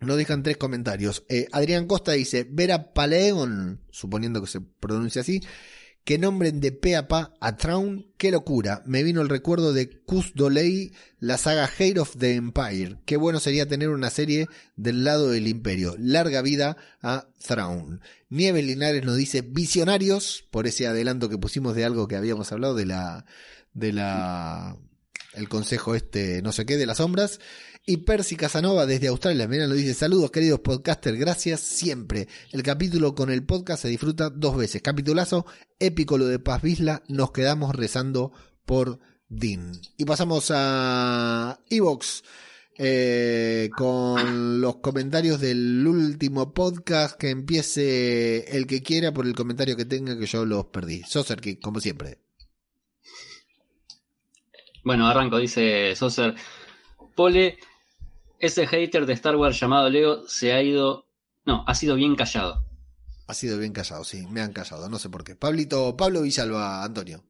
nos 0.00 0.16
dejan 0.16 0.42
tres 0.42 0.58
comentarios. 0.58 1.24
Eh, 1.28 1.48
Adrián 1.50 1.86
Costa 1.86 2.12
dice, 2.12 2.46
Vera 2.48 2.92
Paleon, 2.92 3.80
suponiendo 3.90 4.40
que 4.40 4.46
se 4.46 4.60
pronuncia 4.60 5.22
así, 5.22 5.40
que 6.04 6.18
nombren 6.18 6.60
de 6.60 6.70
pe 6.70 6.94
a 6.94 7.08
pa 7.08 7.34
a 7.40 7.56
Traun, 7.56 8.12
qué 8.16 8.30
locura. 8.30 8.82
Me 8.86 9.02
vino 9.02 9.22
el 9.22 9.28
recuerdo 9.28 9.72
de 9.72 10.02
Cus 10.02 10.34
Doley, 10.34 10.92
la 11.18 11.36
saga 11.36 11.64
Hate 11.64 11.98
of 11.98 12.16
the 12.18 12.34
Empire. 12.34 12.98
Qué 13.06 13.16
bueno 13.16 13.40
sería 13.40 13.66
tener 13.66 13.88
una 13.88 14.10
serie 14.10 14.46
del 14.76 15.02
lado 15.02 15.30
del 15.30 15.48
imperio. 15.48 15.96
Larga 15.98 16.42
vida 16.42 16.76
a 17.02 17.26
Thrawn. 17.44 18.02
Nieve 18.28 18.62
Linares 18.62 19.04
nos 19.04 19.16
dice 19.16 19.40
visionarios, 19.40 20.46
por 20.52 20.68
ese 20.68 20.86
adelanto 20.86 21.28
que 21.28 21.38
pusimos 21.38 21.74
de 21.74 21.84
algo 21.84 22.06
que 22.06 22.16
habíamos 22.16 22.52
hablado 22.52 22.76
de 22.76 22.86
la, 22.86 23.24
de 23.72 23.92
la 23.92 24.76
el 25.36 25.48
consejo 25.48 25.94
este 25.94 26.42
no 26.42 26.52
sé 26.52 26.66
qué 26.66 26.76
de 26.76 26.86
las 26.86 26.98
sombras. 26.98 27.40
Y 27.88 27.98
Percy 27.98 28.34
Casanova 28.34 28.84
desde 28.84 29.06
Australia, 29.06 29.46
mira, 29.46 29.68
lo 29.68 29.74
dice, 29.74 29.94
saludos 29.94 30.32
queridos 30.32 30.58
podcasters, 30.58 31.16
gracias 31.16 31.60
siempre. 31.60 32.26
El 32.50 32.64
capítulo 32.64 33.14
con 33.14 33.30
el 33.30 33.44
podcast 33.44 33.82
se 33.82 33.88
disfruta 33.88 34.28
dos 34.28 34.56
veces. 34.56 34.82
Capitulazo, 34.82 35.46
épico 35.78 36.18
lo 36.18 36.26
de 36.26 36.40
Paz 36.40 36.62
Visla, 36.62 37.04
nos 37.06 37.30
quedamos 37.30 37.76
rezando 37.76 38.32
por 38.64 38.98
Dean. 39.28 39.70
Y 39.96 40.04
pasamos 40.04 40.50
a 40.52 41.60
Evox. 41.70 42.24
Eh, 42.78 43.70
con 43.74 44.60
los 44.60 44.76
comentarios 44.76 45.40
del 45.40 45.86
último 45.86 46.52
podcast 46.52 47.16
que 47.18 47.30
empiece 47.30 48.54
el 48.54 48.66
que 48.66 48.82
quiera 48.82 49.14
por 49.14 49.26
el 49.26 49.34
comentario 49.34 49.78
que 49.78 49.86
tenga 49.86 50.18
que 50.18 50.26
yo 50.26 50.44
los 50.44 50.66
perdí. 50.66 51.02
Soser, 51.04 51.40
que 51.40 51.58
como 51.58 51.80
siempre. 51.80 52.25
Bueno, 54.86 55.08
arranco, 55.08 55.40
dice 55.40 55.96
Soser. 55.96 56.36
Pole, 57.16 57.58
ese 58.38 58.68
hater 58.68 59.04
de 59.04 59.14
Star 59.14 59.34
Wars 59.34 59.58
llamado 59.58 59.90
Leo 59.90 60.28
se 60.28 60.52
ha 60.52 60.62
ido. 60.62 61.08
No, 61.44 61.64
ha 61.66 61.74
sido 61.74 61.96
bien 61.96 62.14
callado. 62.14 62.64
Ha 63.26 63.34
sido 63.34 63.58
bien 63.58 63.72
callado, 63.72 64.04
sí, 64.04 64.28
me 64.28 64.42
han 64.42 64.52
callado, 64.52 64.88
no 64.88 65.00
sé 65.00 65.10
por 65.10 65.24
qué. 65.24 65.34
Pablito, 65.34 65.96
Pablo 65.96 66.22
Villalba, 66.22 66.84
Antonio. 66.84 67.24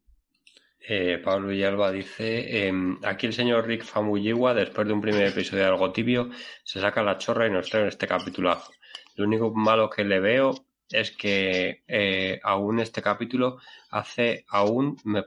Eh, 0.86 1.18
Pablo 1.24 1.48
Villalba 1.48 1.92
dice: 1.92 2.66
em, 2.66 2.98
Aquí 3.02 3.24
el 3.24 3.32
señor 3.32 3.66
Rick 3.66 3.84
Famuyiwa, 3.84 4.52
después 4.52 4.86
de 4.86 4.92
un 4.92 5.00
primer 5.00 5.26
episodio 5.26 5.62
de 5.62 5.68
algo 5.70 5.92
tibio, 5.92 6.28
se 6.62 6.78
saca 6.78 7.02
la 7.02 7.16
chorra 7.16 7.46
y 7.46 7.50
nos 7.50 7.70
trae 7.70 7.88
este 7.88 8.06
capitulazo. 8.06 8.70
Lo 9.14 9.24
único 9.24 9.50
malo 9.54 9.88
que 9.88 10.04
le 10.04 10.20
veo 10.20 10.65
es 10.90 11.10
que 11.16 11.82
eh, 11.88 12.40
aún 12.42 12.80
este 12.80 13.02
capítulo 13.02 13.58
hace 13.90 14.44
aún 14.48 14.96
me, 15.04 15.24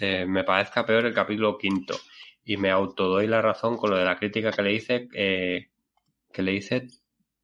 eh, 0.00 0.26
me, 0.26 0.44
parezca 0.44 0.84
peor 0.84 1.06
el 1.06 1.14
capítulo 1.14 1.56
quinto 1.56 1.94
y 2.44 2.56
me 2.56 2.70
autodoy 2.70 3.26
la 3.26 3.42
razón 3.42 3.76
con 3.76 3.90
lo 3.90 3.96
de 3.96 4.04
la 4.04 4.18
crítica 4.18 4.52
que 4.52 4.62
le 4.62 4.72
hice 4.72 5.08
eh, 5.14 5.68
que 6.32 6.42
le 6.42 6.52
hice 6.52 6.88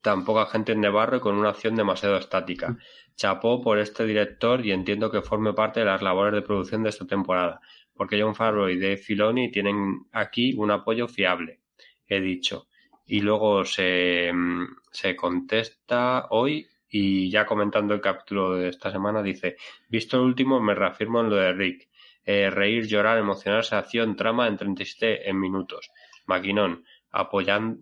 tan 0.02 0.24
poca 0.24 0.46
gente 0.46 0.72
en 0.72 0.82
Nevarro 0.82 1.16
y 1.16 1.20
con 1.20 1.34
una 1.34 1.48
acción 1.48 1.74
demasiado 1.74 2.18
estática. 2.18 2.70
Mm. 2.70 2.78
Chapó 3.16 3.62
por 3.62 3.78
este 3.78 4.04
director 4.04 4.64
y 4.64 4.72
entiendo 4.72 5.10
que 5.10 5.22
forme 5.22 5.54
parte 5.54 5.80
de 5.80 5.86
las 5.86 6.02
labores 6.02 6.34
de 6.34 6.42
producción 6.42 6.82
de 6.82 6.90
esta 6.90 7.06
temporada, 7.06 7.60
porque 7.94 8.20
John 8.20 8.34
Favreau 8.34 8.68
y 8.68 8.78
Dave 8.78 8.98
Filoni 8.98 9.50
tienen 9.50 10.04
aquí 10.12 10.52
un 10.58 10.70
apoyo 10.70 11.08
fiable, 11.08 11.60
he 12.06 12.20
dicho. 12.20 12.66
Y 13.06 13.20
luego 13.20 13.64
se, 13.64 14.30
mm, 14.32 14.76
se 14.90 15.16
contesta 15.16 16.26
hoy 16.30 16.66
y 16.96 17.28
ya 17.30 17.44
comentando 17.44 17.92
el 17.92 18.00
capítulo 18.00 18.54
de 18.54 18.68
esta 18.68 18.92
semana, 18.92 19.22
dice: 19.22 19.56
Visto 19.88 20.16
el 20.16 20.22
último, 20.22 20.60
me 20.60 20.74
reafirmo 20.74 21.20
en 21.20 21.30
lo 21.30 21.36
de 21.36 21.52
Rick. 21.52 21.88
Eh, 22.24 22.50
reír, 22.50 22.86
llorar, 22.86 23.18
emocionarse, 23.18 23.74
acción, 23.74 24.14
trama 24.16 24.46
en 24.48 24.56
37 24.56 25.28
en 25.28 25.38
minutos. 25.40 25.90
Maquinón, 26.26 26.84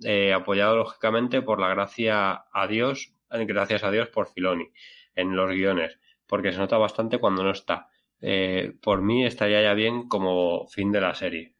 eh, 0.05 0.33
apoyado 0.33 0.77
lógicamente 0.77 1.43
por 1.43 1.61
la 1.61 1.69
gracia 1.69 2.45
a 2.53 2.67
Dios, 2.67 3.13
eh, 3.31 3.45
gracias 3.45 3.85
a 3.85 3.91
Dios 3.91 4.09
por 4.09 4.29
Filoni 4.33 4.69
en 5.15 5.37
los 5.37 5.51
guiones, 5.51 5.99
porque 6.27 6.53
se 6.53 6.59
nota 6.59 6.79
bastante 6.79 7.19
cuando 7.19 7.43
no 7.45 7.51
está. 7.51 7.89
eh, 8.25 8.75
por 8.81 9.03
mí 9.03 9.27
estaría 9.27 9.61
ya 9.63 9.75
bien 9.75 10.09
como 10.09 10.69
fin 10.69 10.93
de 10.93 11.01
la 11.01 11.13
serie. 11.15 11.55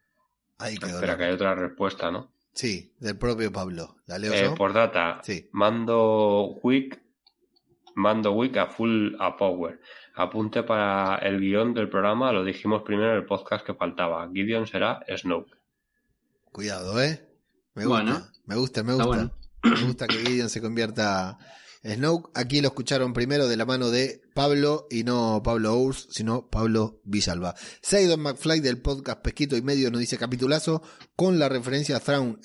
Ahí 0.59 0.77
quedó. 0.79 0.95
Espera, 0.95 1.17
que 1.19 1.25
hay 1.25 1.33
otra 1.33 1.57
respuesta, 1.57 2.11
¿no? 2.13 2.31
Sí, 2.55 2.93
del 3.01 3.19
propio 3.19 3.51
Pablo. 3.51 3.97
¿La 4.07 4.17
leo 4.19 4.33
yo? 4.33 4.55
por 4.55 4.73
data, 4.73 5.19
Sí. 5.25 5.49
mando 5.51 6.59
Wick, 6.63 7.02
mando 7.95 8.33
Wick 8.33 8.57
a 8.57 8.67
full 8.67 9.15
a 9.19 9.37
power. 9.37 9.81
Apunte 10.15 10.63
para 10.63 11.17
el 11.17 11.41
guion 11.41 11.73
del 11.75 11.89
programa, 11.89 12.33
lo 12.33 12.45
dijimos 12.45 12.83
primero 12.83 13.13
en 13.13 13.17
el 13.19 13.25
podcast 13.27 13.65
que 13.65 13.75
faltaba. 13.75 14.29
Gideon 14.33 14.67
será 14.67 15.01
Snoke. 15.17 15.51
Cuidado, 16.51 17.01
¿eh? 17.03 17.27
Me 17.75 17.87
gusta, 17.87 18.03
Bueno. 18.03 18.27
me 18.47 18.57
gusta, 18.57 18.83
me 18.83 18.93
gusta. 18.93 19.07
bueno. 19.07 19.33
Me 19.63 19.83
gusta 19.87 20.07
que 20.07 20.17
Gideon 20.19 20.51
se 20.51 20.61
convierta 20.61 21.39
en 21.83 21.95
Snoke. 21.97 22.31
Aquí 22.35 22.61
lo 22.61 22.69
escucharon 22.69 23.13
primero 23.15 23.49
de 23.49 23.57
la 23.57 23.65
mano 23.65 23.91
de 23.91 24.21
Pablo 24.35 24.87
y 24.91 25.05
no 25.05 25.41
Pablo 25.43 25.75
Urs, 25.77 26.09
sino 26.11 26.49
Pablo 26.51 27.01
Villalba. 27.05 27.55
Seidon 27.81 28.21
McFly 28.21 28.61
del 28.61 28.83
podcast 28.83 29.23
Pesquito 29.23 29.57
y 29.57 29.63
Medio 29.63 29.91
nos 29.91 30.01
dice 30.01 30.19
capitulazo 30.19 30.83
con 31.17 31.39
la 31.39 31.49
referencia 31.49 31.97
a 31.97 32.01
Thrawn 32.01 32.39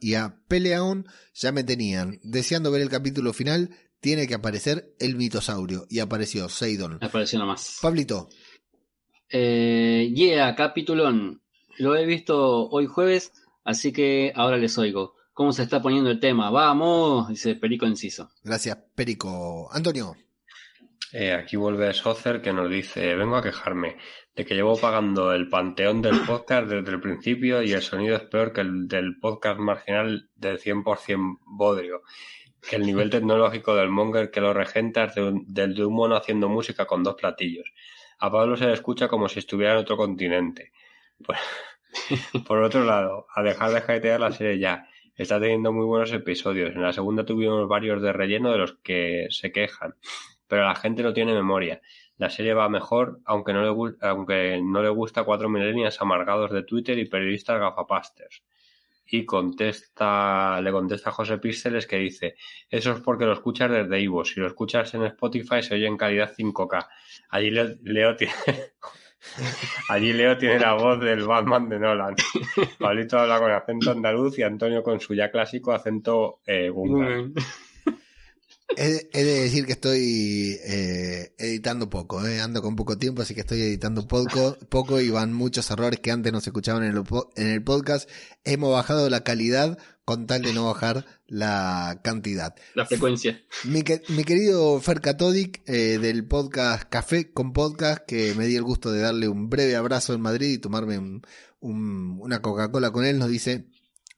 y 0.00 0.14
a 0.14 0.40
Peleaon. 0.48 1.06
Ya 1.34 1.52
me 1.52 1.62
tenían. 1.62 2.18
Deseando 2.24 2.70
ver 2.72 2.80
el 2.82 2.88
capítulo 2.90 3.32
final, 3.32 3.70
tiene 4.02 4.26
que 4.26 4.34
aparecer 4.34 4.94
el 4.98 5.16
mitosaurio. 5.16 5.86
Y 5.88 6.00
apareció 6.00 6.50
Seidon. 6.50 6.98
Me 7.00 7.08
pareció 7.08 7.38
nomás. 7.38 7.78
Pablito, 7.80 8.28
Eh, 9.30 10.12
yeah, 10.14 10.54
capitulón. 10.54 11.40
Lo 11.78 11.96
he 11.96 12.04
visto 12.04 12.68
hoy 12.68 12.86
jueves, 12.86 13.32
así 13.64 13.92
que 13.92 14.32
ahora 14.36 14.58
les 14.58 14.76
oigo. 14.76 15.14
¿Cómo 15.32 15.52
se 15.52 15.62
está 15.62 15.80
poniendo 15.80 16.10
el 16.10 16.20
tema? 16.20 16.50
Vamos, 16.50 17.28
dice 17.28 17.54
Perico 17.54 17.86
Enciso. 17.86 18.30
gracias 18.44 18.76
Perico. 18.94 19.70
Antonio, 19.72 20.14
Eh, 21.14 21.32
aquí 21.32 21.56
vuelve 21.56 21.92
Socer 21.94 22.40
que 22.42 22.52
nos 22.52 22.68
dice, 22.70 23.14
vengo 23.14 23.36
a 23.36 23.42
quejarme 23.42 23.96
de 24.34 24.44
que 24.46 24.54
llevo 24.54 24.76
pagando 24.78 25.32
el 25.32 25.48
panteón 25.48 26.00
del 26.02 26.20
podcast 26.26 26.68
desde 26.68 26.90
el 26.90 27.00
principio 27.00 27.62
y 27.62 27.72
el 27.72 27.82
sonido 27.82 28.16
es 28.16 28.22
peor 28.24 28.52
que 28.52 28.62
el 28.62 28.88
del 28.88 29.18
podcast 29.20 29.58
marginal 29.60 30.30
del 30.36 30.58
100% 30.58 31.38
bodrio. 31.46 32.02
El 32.70 32.82
nivel 32.82 33.10
tecnológico 33.10 33.74
del 33.74 33.88
monger 33.88 34.30
que 34.30 34.40
lo 34.40 34.52
regenta 34.54 35.04
es 35.04 35.14
de 35.14 35.22
un- 35.22 35.44
del 35.52 35.74
de 35.74 35.84
un 35.84 35.94
mono 35.94 36.16
haciendo 36.16 36.48
música 36.48 36.86
con 36.86 37.02
dos 37.02 37.14
platillos. 37.16 37.72
A 38.18 38.30
Pablo 38.30 38.56
se 38.56 38.66
le 38.66 38.72
escucha 38.72 39.08
como 39.08 39.28
si 39.28 39.40
estuviera 39.40 39.72
en 39.72 39.78
otro 39.78 39.96
continente. 39.96 40.72
Por, 41.24 41.36
otro 42.62 42.84
lado, 42.84 43.26
a 43.34 43.42
dejar 43.42 43.70
de 43.72 43.80
jaitear 43.80 44.20
la 44.20 44.32
serie 44.32 44.58
ya. 44.58 44.88
Está 45.14 45.40
teniendo 45.40 45.72
muy 45.72 45.84
buenos 45.84 46.12
episodios. 46.12 46.74
En 46.74 46.82
la 46.82 46.92
segunda 46.92 47.24
tuvimos 47.24 47.68
varios 47.68 48.00
de 48.02 48.12
relleno 48.12 48.50
de 48.52 48.58
los 48.58 48.78
que 48.82 49.26
se 49.30 49.52
quejan 49.52 49.94
pero 50.48 50.64
la 50.64 50.74
gente 50.76 51.02
no 51.02 51.14
tiene 51.14 51.32
memoria. 51.34 51.80
La 52.18 52.30
serie 52.30 52.54
va 52.54 52.68
mejor, 52.68 53.20
aunque 53.24 53.54
no 53.54 53.62
le, 53.62 53.96
aunque 54.02 54.60
no 54.62 54.82
le 54.82 54.90
gusta 54.90 55.24
cuatro 55.24 55.48
millennials 55.48 56.00
amargados 56.02 56.50
de 56.52 56.62
Twitter 56.62 56.98
y 56.98 57.06
periodistas 57.08 57.58
gafapasters. 57.58 58.44
Y 59.04 59.24
contesta, 59.26 60.60
le 60.62 60.70
contesta 60.72 61.10
José 61.10 61.38
Píxeles 61.38 61.86
que 61.86 61.96
dice, 61.96 62.34
eso 62.70 62.92
es 62.92 63.00
porque 63.00 63.24
lo 63.26 63.32
escuchas 63.34 63.70
desde 63.70 64.00
Ivo, 64.00 64.24
si 64.24 64.40
lo 64.40 64.46
escuchas 64.46 64.94
en 64.94 65.02
Spotify 65.04 65.62
se 65.62 65.74
oye 65.74 65.86
en 65.86 65.96
calidad 65.98 66.32
5K. 66.36 66.86
Allí 67.30 67.50
Le- 67.50 67.76
Leo 67.82 68.16
tiene, 68.16 68.32
allí 69.88 70.12
Leo 70.12 70.36
tiene 70.38 70.58
la 70.58 70.74
voz 70.74 71.00
del 71.00 71.24
Batman 71.24 71.68
de 71.68 71.78
Nolan. 71.78 72.14
Pablito 72.78 73.18
habla 73.18 73.38
con 73.38 73.50
acento 73.50 73.90
andaluz 73.90 74.38
y 74.38 74.42
Antonio 74.42 74.82
con 74.82 75.00
su 75.00 75.14
ya 75.14 75.30
clásico 75.30 75.72
acento 75.72 76.40
eh. 76.46 76.70
He, 78.76 79.08
he 79.12 79.24
de 79.24 79.40
decir 79.42 79.66
que 79.66 79.72
estoy 79.72 80.58
eh, 80.64 81.34
editando 81.38 81.90
poco, 81.90 82.26
eh, 82.26 82.40
ando 82.40 82.62
con 82.62 82.76
poco 82.76 82.98
tiempo, 82.98 83.22
así 83.22 83.34
que 83.34 83.40
estoy 83.40 83.60
editando 83.60 84.06
poco, 84.08 84.56
poco 84.68 85.00
y 85.00 85.10
van 85.10 85.32
muchos 85.32 85.70
errores 85.70 86.00
que 86.00 86.10
antes 86.10 86.32
no 86.32 86.40
se 86.40 86.50
escuchaban 86.50 86.82
en 86.84 86.96
el, 86.96 87.02
po- 87.04 87.30
en 87.36 87.48
el 87.48 87.62
podcast. 87.62 88.08
Hemos 88.44 88.72
bajado 88.72 89.08
la 89.10 89.24
calidad 89.24 89.78
con 90.04 90.26
tal 90.26 90.42
de 90.42 90.52
no 90.52 90.66
bajar 90.66 91.06
la 91.26 92.00
cantidad. 92.02 92.54
La 92.74 92.86
frecuencia. 92.86 93.40
Mi, 93.64 93.82
que- 93.82 94.02
mi 94.08 94.24
querido 94.24 94.80
Fer 94.80 95.00
Catodic 95.00 95.62
eh, 95.66 95.98
del 95.98 96.26
podcast 96.26 96.84
Café 96.88 97.30
con 97.32 97.52
Podcast, 97.52 98.02
que 98.06 98.34
me 98.34 98.46
di 98.46 98.56
el 98.56 98.62
gusto 98.64 98.90
de 98.90 99.00
darle 99.00 99.28
un 99.28 99.48
breve 99.48 99.76
abrazo 99.76 100.14
en 100.14 100.20
Madrid 100.20 100.50
y 100.54 100.58
tomarme 100.58 100.98
un- 100.98 101.22
un- 101.60 102.18
una 102.20 102.40
Coca-Cola 102.42 102.90
con 102.90 103.04
él, 103.04 103.18
nos 103.18 103.28
dice... 103.28 103.66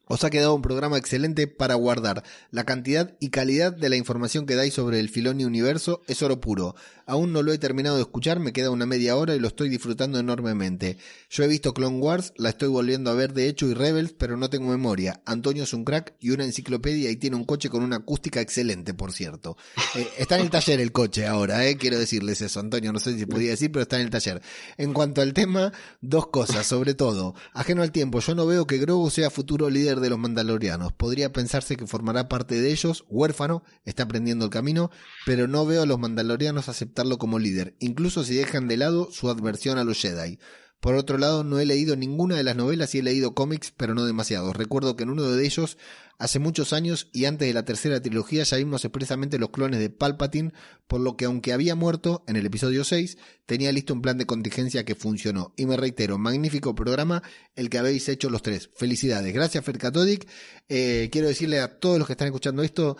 Os 0.06 0.22
ha 0.22 0.30
quedado 0.30 0.54
un 0.54 0.62
programa 0.62 0.98
excelente 0.98 1.46
para 1.46 1.74
guardar. 1.74 2.24
La 2.50 2.64
cantidad 2.64 3.16
y 3.20 3.30
calidad 3.30 3.72
de 3.72 3.88
la 3.88 3.96
información 3.96 4.44
que 4.44 4.54
dais 4.54 4.74
sobre 4.74 5.00
el 5.00 5.08
Filoni 5.08 5.44
Universo 5.44 6.02
es 6.06 6.22
oro 6.22 6.40
puro. 6.40 6.74
Aún 7.06 7.32
no 7.32 7.42
lo 7.42 7.52
he 7.52 7.58
terminado 7.58 7.96
de 7.96 8.02
escuchar, 8.02 8.40
me 8.40 8.52
queda 8.52 8.70
una 8.70 8.86
media 8.86 9.16
hora 9.16 9.34
y 9.34 9.38
lo 9.38 9.48
estoy 9.48 9.68
disfrutando 9.68 10.18
enormemente. 10.18 10.96
Yo 11.28 11.44
he 11.44 11.48
visto 11.48 11.74
Clone 11.74 11.98
Wars, 11.98 12.32
la 12.36 12.48
estoy 12.48 12.68
volviendo 12.68 13.10
a 13.10 13.14
ver 13.14 13.34
de 13.34 13.48
hecho 13.48 13.66
y 13.66 13.74
Rebels, 13.74 14.14
pero 14.14 14.36
no 14.36 14.48
tengo 14.48 14.70
memoria. 14.70 15.22
Antonio 15.26 15.64
es 15.64 15.74
un 15.74 15.84
crack 15.84 16.14
y 16.20 16.30
una 16.30 16.44
enciclopedia 16.44 17.10
y 17.10 17.16
tiene 17.16 17.36
un 17.36 17.44
coche 17.44 17.68
con 17.68 17.82
una 17.82 17.96
acústica 17.96 18.40
excelente, 18.40 18.94
por 18.94 19.12
cierto. 19.12 19.56
Eh, 19.94 20.08
está 20.18 20.36
en 20.36 20.42
el 20.42 20.50
taller 20.50 20.80
el 20.80 20.92
coche 20.92 21.26
ahora, 21.26 21.66
eh, 21.66 21.76
quiero 21.76 21.98
decirles 21.98 22.40
eso, 22.40 22.60
Antonio, 22.60 22.92
no 22.92 23.00
sé 23.00 23.18
si 23.18 23.26
podía 23.26 23.50
decir, 23.50 23.70
pero 23.70 23.82
está 23.82 23.96
en 23.96 24.02
el 24.02 24.10
taller. 24.10 24.40
En 24.78 24.92
cuanto 24.92 25.20
al 25.20 25.34
tema, 25.34 25.72
dos 26.00 26.28
cosas, 26.28 26.66
sobre 26.66 26.94
todo, 26.94 27.34
ajeno 27.52 27.82
al 27.82 27.92
tiempo, 27.92 28.20
yo 28.20 28.34
no 28.34 28.46
veo 28.46 28.66
que 28.66 28.78
Grogu 28.78 29.10
sea 29.10 29.28
futuro 29.28 29.68
líder 29.68 29.93
de 30.00 30.10
los 30.10 30.18
Mandalorianos. 30.18 30.92
Podría 30.92 31.32
pensarse 31.32 31.76
que 31.76 31.86
formará 31.86 32.28
parte 32.28 32.60
de 32.60 32.70
ellos, 32.70 33.04
huérfano, 33.08 33.62
está 33.84 34.04
aprendiendo 34.04 34.44
el 34.44 34.50
camino, 34.50 34.90
pero 35.26 35.48
no 35.48 35.66
veo 35.66 35.82
a 35.82 35.86
los 35.86 35.98
Mandalorianos 35.98 36.68
aceptarlo 36.68 37.18
como 37.18 37.38
líder, 37.38 37.76
incluso 37.78 38.24
si 38.24 38.34
dejan 38.34 38.68
de 38.68 38.76
lado 38.76 39.10
su 39.10 39.28
adversión 39.30 39.78
a 39.78 39.84
los 39.84 40.00
Jedi. 40.00 40.38
Por 40.84 40.96
otro 40.96 41.16
lado, 41.16 41.44
no 41.44 41.60
he 41.60 41.64
leído 41.64 41.96
ninguna 41.96 42.36
de 42.36 42.42
las 42.42 42.56
novelas 42.56 42.94
y 42.94 42.98
he 42.98 43.02
leído 43.02 43.34
cómics, 43.34 43.72
pero 43.74 43.94
no 43.94 44.04
demasiados. 44.04 44.54
Recuerdo 44.54 44.96
que 44.96 45.04
en 45.04 45.08
uno 45.08 45.22
de 45.22 45.42
ellos, 45.42 45.78
hace 46.18 46.38
muchos 46.38 46.74
años 46.74 47.08
y 47.10 47.24
antes 47.24 47.48
de 47.48 47.54
la 47.54 47.64
tercera 47.64 48.02
trilogía, 48.02 48.42
ya 48.42 48.58
vimos 48.58 48.84
expresamente 48.84 49.38
los 49.38 49.48
clones 49.48 49.80
de 49.80 49.88
Palpatine, 49.88 50.52
por 50.86 51.00
lo 51.00 51.16
que 51.16 51.24
aunque 51.24 51.54
había 51.54 51.74
muerto 51.74 52.22
en 52.28 52.36
el 52.36 52.44
episodio 52.44 52.84
6, 52.84 53.16
tenía 53.46 53.72
listo 53.72 53.94
un 53.94 54.02
plan 54.02 54.18
de 54.18 54.26
contingencia 54.26 54.84
que 54.84 54.94
funcionó. 54.94 55.54
Y 55.56 55.64
me 55.64 55.78
reitero, 55.78 56.18
magnífico 56.18 56.74
programa 56.74 57.22
el 57.56 57.70
que 57.70 57.78
habéis 57.78 58.06
hecho 58.10 58.28
los 58.28 58.42
tres. 58.42 58.68
Felicidades. 58.76 59.32
Gracias, 59.32 59.64
Fer 59.64 59.78
Catodic. 59.78 60.28
Eh, 60.68 61.08
quiero 61.10 61.28
decirle 61.28 61.60
a 61.60 61.78
todos 61.78 61.96
los 61.96 62.06
que 62.06 62.12
están 62.12 62.28
escuchando 62.28 62.62
esto, 62.62 62.98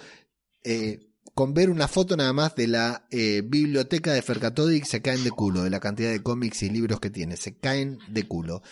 eh, 0.62 1.13
con 1.34 1.52
ver 1.52 1.68
una 1.68 1.88
foto 1.88 2.16
nada 2.16 2.32
más 2.32 2.54
de 2.54 2.68
la 2.68 3.06
eh, 3.10 3.42
biblioteca 3.44 4.12
de 4.12 4.22
Fercatodic 4.22 4.84
se 4.84 5.02
caen 5.02 5.24
de 5.24 5.32
culo, 5.32 5.64
de 5.64 5.70
la 5.70 5.80
cantidad 5.80 6.10
de 6.10 6.22
cómics 6.22 6.62
y 6.62 6.70
libros 6.70 7.00
que 7.00 7.10
tiene, 7.10 7.36
se 7.36 7.58
caen 7.58 7.98
de 8.08 8.26
culo. 8.26 8.62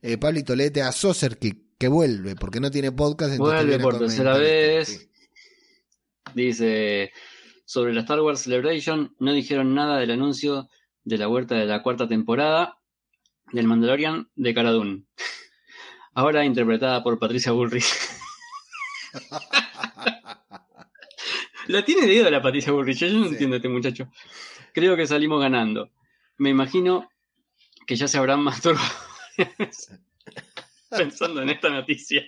Eh, 0.00 0.18
Pablito, 0.18 0.54
léete 0.54 0.82
a 0.82 0.92
Saucer 0.92 1.38
que, 1.38 1.64
que 1.78 1.88
vuelve, 1.88 2.36
porque 2.36 2.60
no 2.60 2.70
tiene 2.70 2.92
podcast. 2.92 3.36
Vuelve 3.38 3.78
por 3.80 3.98
tercera 3.98 4.32
esto, 4.32 4.42
vez. 4.42 4.88
sí. 4.88 5.08
Dice, 6.34 7.12
sobre 7.64 7.92
la 7.92 8.02
Star 8.02 8.20
Wars 8.20 8.40
Celebration 8.40 9.14
no 9.18 9.32
dijeron 9.32 9.74
nada 9.74 9.98
del 9.98 10.12
anuncio 10.12 10.68
de 11.04 11.18
la 11.18 11.28
huerta 11.28 11.56
de 11.56 11.66
la 11.66 11.82
cuarta 11.82 12.06
temporada 12.08 12.78
del 13.52 13.66
Mandalorian 13.66 14.30
de 14.36 14.54
Cara 14.54 14.70
Dune. 14.70 15.04
Ahora 16.14 16.44
interpretada 16.44 17.02
por 17.02 17.18
Patricia 17.18 17.50
Bullrich. 17.52 17.86
la 21.68 21.84
tiene 21.84 22.06
de 22.06 22.30
la 22.30 22.40
Patricia 22.42 22.72
Bullrich, 22.72 22.98
yo 22.98 23.08
no 23.10 23.24
Sí. 23.24 23.30
entiendo 23.32 23.54
a 23.54 23.58
este 23.58 23.68
muchacho. 23.68 24.10
Creo 24.72 24.96
que 24.96 25.06
salimos 25.06 25.40
ganando. 25.40 25.90
Me 26.38 26.50
imagino 26.50 27.08
que 27.86 27.96
ya 27.96 28.08
se 28.08 28.18
habrán 28.18 28.40
masturbado 28.40 28.88
pensando 30.90 31.42
en 31.42 31.48
esta 31.50 31.70
noticia. 31.70 32.22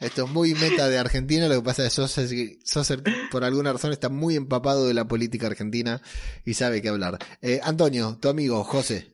Esto 0.00 0.24
es 0.24 0.30
muy 0.30 0.54
meta 0.54 0.88
de 0.88 0.98
Argentina, 0.98 1.48
lo 1.48 1.56
que 1.56 1.62
pasa 1.62 1.86
es 1.86 1.94
que 2.30 2.58
Saucer, 2.64 3.02
por 3.30 3.44
alguna 3.44 3.72
razón 3.72 3.92
está 3.92 4.08
muy 4.08 4.34
empapado 4.36 4.86
de 4.88 4.94
la 4.94 5.06
política 5.06 5.46
argentina 5.46 6.02
y 6.44 6.54
sabe 6.54 6.82
qué 6.82 6.88
hablar. 6.88 7.18
Eh, 7.40 7.60
Antonio, 7.62 8.18
tu 8.20 8.28
amigo, 8.28 8.62
José. 8.64 9.12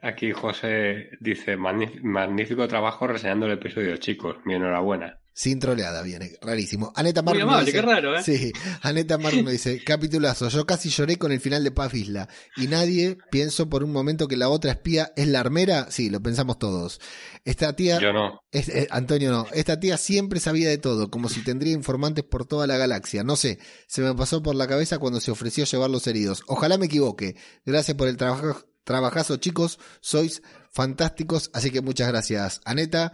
Aquí 0.00 0.32
José 0.32 1.10
dice, 1.20 1.58
"Magníf- 1.58 2.00
magnífico 2.02 2.66
trabajo 2.68 3.06
reseñando 3.08 3.46
el 3.46 3.52
episodio, 3.52 3.96
chicos. 3.98 4.36
Mi 4.44 4.54
enhorabuena. 4.54 5.18
Sin 5.34 5.58
troleada, 5.58 6.02
viene, 6.02 6.32
rarísimo. 6.42 6.92
Aneta 6.94 7.22
Muy 7.22 7.40
amable, 7.40 7.64
dice- 7.66 7.78
qué 7.78 7.82
raro, 7.86 8.18
¿eh? 8.18 8.22
Sí, 8.22 8.52
Aneta 8.82 9.16
Marno 9.16 9.48
dice, 9.50 9.82
capitulazo, 9.82 10.48
yo 10.50 10.66
casi 10.66 10.90
lloré 10.90 11.16
con 11.16 11.32
el 11.32 11.40
final 11.40 11.64
de 11.64 11.70
Paz 11.70 11.94
Isla. 11.94 12.28
Y 12.56 12.66
nadie 12.68 13.16
pienso 13.30 13.70
por 13.70 13.82
un 13.82 13.92
momento 13.92 14.28
que 14.28 14.36
la 14.36 14.50
otra 14.50 14.72
espía 14.72 15.10
es 15.16 15.28
la 15.28 15.40
armera. 15.40 15.86
Sí, 15.90 16.10
lo 16.10 16.20
pensamos 16.22 16.58
todos. 16.58 17.00
Esta 17.46 17.74
tía, 17.74 17.98
Yo 17.98 18.12
no. 18.12 18.42
es- 18.50 18.68
eh, 18.68 18.88
Antonio 18.90 19.30
no, 19.30 19.46
esta 19.54 19.80
tía 19.80 19.96
siempre 19.96 20.38
sabía 20.38 20.68
de 20.68 20.76
todo, 20.78 21.10
como 21.10 21.30
si 21.30 21.42
tendría 21.42 21.72
informantes 21.72 22.24
por 22.24 22.44
toda 22.44 22.66
la 22.66 22.76
galaxia. 22.76 23.24
No 23.24 23.36
sé, 23.36 23.58
se 23.86 24.02
me 24.02 24.14
pasó 24.14 24.42
por 24.42 24.54
la 24.54 24.66
cabeza 24.68 24.98
cuando 24.98 25.20
se 25.20 25.30
ofreció 25.30 25.64
llevar 25.64 25.88
los 25.88 26.06
heridos. 26.06 26.42
Ojalá 26.46 26.76
me 26.76 26.86
equivoque. 26.86 27.36
Gracias 27.64 27.96
por 27.96 28.08
el 28.08 28.18
trabajo, 28.18 28.66
trabajazo, 28.84 29.38
chicos. 29.38 29.78
Sois 30.02 30.42
fantásticos, 30.70 31.50
así 31.54 31.70
que 31.70 31.80
muchas 31.80 32.08
gracias, 32.08 32.60
Aneta. 32.64 33.12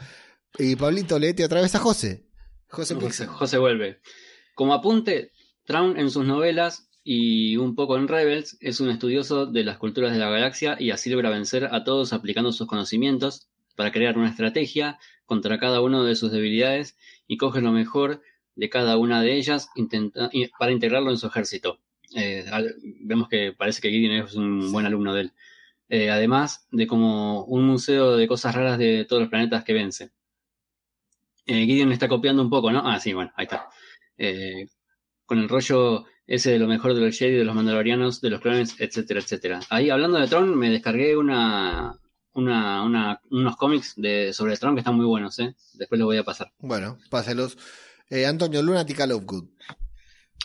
Y 0.57 0.77
Pablito, 0.77 1.19
leete 1.19 1.45
otra 1.45 1.61
vez 1.61 1.75
a 1.75 1.79
José. 1.79 2.27
José 2.69 2.95
José, 3.27 3.59
vuelve. 3.59 4.01
Como 4.55 4.75
apunte, 4.75 5.33
Traun 5.65 5.99
en 5.99 6.11
sus 6.11 6.25
novelas 6.25 6.89
y 7.05 7.57
un 7.57 7.75
poco 7.75 7.97
en 7.97 8.09
Rebels, 8.09 8.57
es 8.61 8.81
un 8.81 8.91
estudioso 8.91 9.47
de 9.47 9.65
las 9.65 9.79
culturas 9.79 10.13
de 10.13 10.19
la 10.19 10.31
galaxia 10.31 10.77
y 10.79 10.91
así 10.91 11.11
logra 11.11 11.31
vencer 11.31 11.69
a 11.73 11.85
todos 11.85 12.13
aplicando 12.13 12.53
sus 12.53 12.67
conocimientos 12.67 13.49
para 13.77 13.93
crear 13.93 14.19
una 14.19 14.29
estrategia 14.29 14.99
contra 15.25 15.59
cada 15.59 15.81
una 15.81 16.03
de 16.03 16.17
sus 16.17 16.33
debilidades 16.33 16.97
y 17.27 17.37
coge 17.37 17.61
lo 17.61 17.73
mejor 17.73 18.23
de 18.57 18.69
cada 18.69 18.97
una 18.97 19.23
de 19.23 19.37
ellas 19.37 19.69
para 20.59 20.73
integrarlo 20.73 21.11
en 21.11 21.19
su 21.19 21.29
ejército. 21.29 21.81
Eh, 22.17 22.45
vemos 23.01 23.29
que 23.29 23.53
parece 23.53 23.81
que 23.81 23.91
Gideon 23.91 24.27
es 24.27 24.35
un 24.35 24.73
buen 24.73 24.87
alumno 24.87 25.15
de 25.15 25.21
él. 25.23 25.33
Eh, 25.89 26.11
además 26.11 26.67
de 26.71 26.87
como 26.87 27.45
un 27.45 27.65
museo 27.65 28.17
de 28.17 28.29
cosas 28.29 28.55
raras 28.55 28.79
de 28.79 29.07
todos 29.07 29.23
los 29.23 29.31
planetas 29.31 29.65
que 29.65 29.73
vence. 29.73 30.11
Eh, 31.49 31.65
Gideon 31.65 31.93
está 31.93 32.09
copiando 32.09 32.43
un 32.43 32.51
poco, 32.51 32.71
¿no? 32.71 32.83
Ah, 32.85 33.01
sí, 33.01 33.13
bueno, 33.15 33.33
ahí 33.37 33.47
está. 33.47 33.69
con 35.25 35.39
el 35.39 35.49
rollo 35.49 36.05
ese 36.27 36.53
de 36.53 36.59
lo 36.59 36.69
mejor 36.69 36.95
de 36.95 37.01
los 37.01 37.19
Jedi, 37.19 37.37
de 37.37 37.45
los 37.45 37.55
Mandalorianos, 37.55 38.21
de 38.21 38.31
los 38.31 38.41
clones, 38.41 38.77
etcétera, 38.79 39.21
etcétera. 39.21 39.61
Ahí, 39.71 39.89
hablando 39.89 40.19
de 40.19 40.29
Tron, 40.29 40.57
me 40.59 40.69
descargué 40.71 41.17
una, 41.17 41.99
unos 42.35 43.57
cómics 43.57 43.95
de, 43.97 44.33
sobre 44.35 44.57
Tron 44.59 44.75
que 44.75 44.81
están 44.81 44.95
muy 44.95 45.07
buenos, 45.07 45.39
¿eh? 45.39 45.57
Después 45.73 45.99
los 45.99 46.07
voy 46.07 46.19
a 46.19 46.25
pasar. 46.25 46.53
Bueno, 46.59 46.99
páselos. 47.09 47.57
Antonio 48.27 48.63
Lunatic 48.63 49.07
Lovegood. 49.07 49.49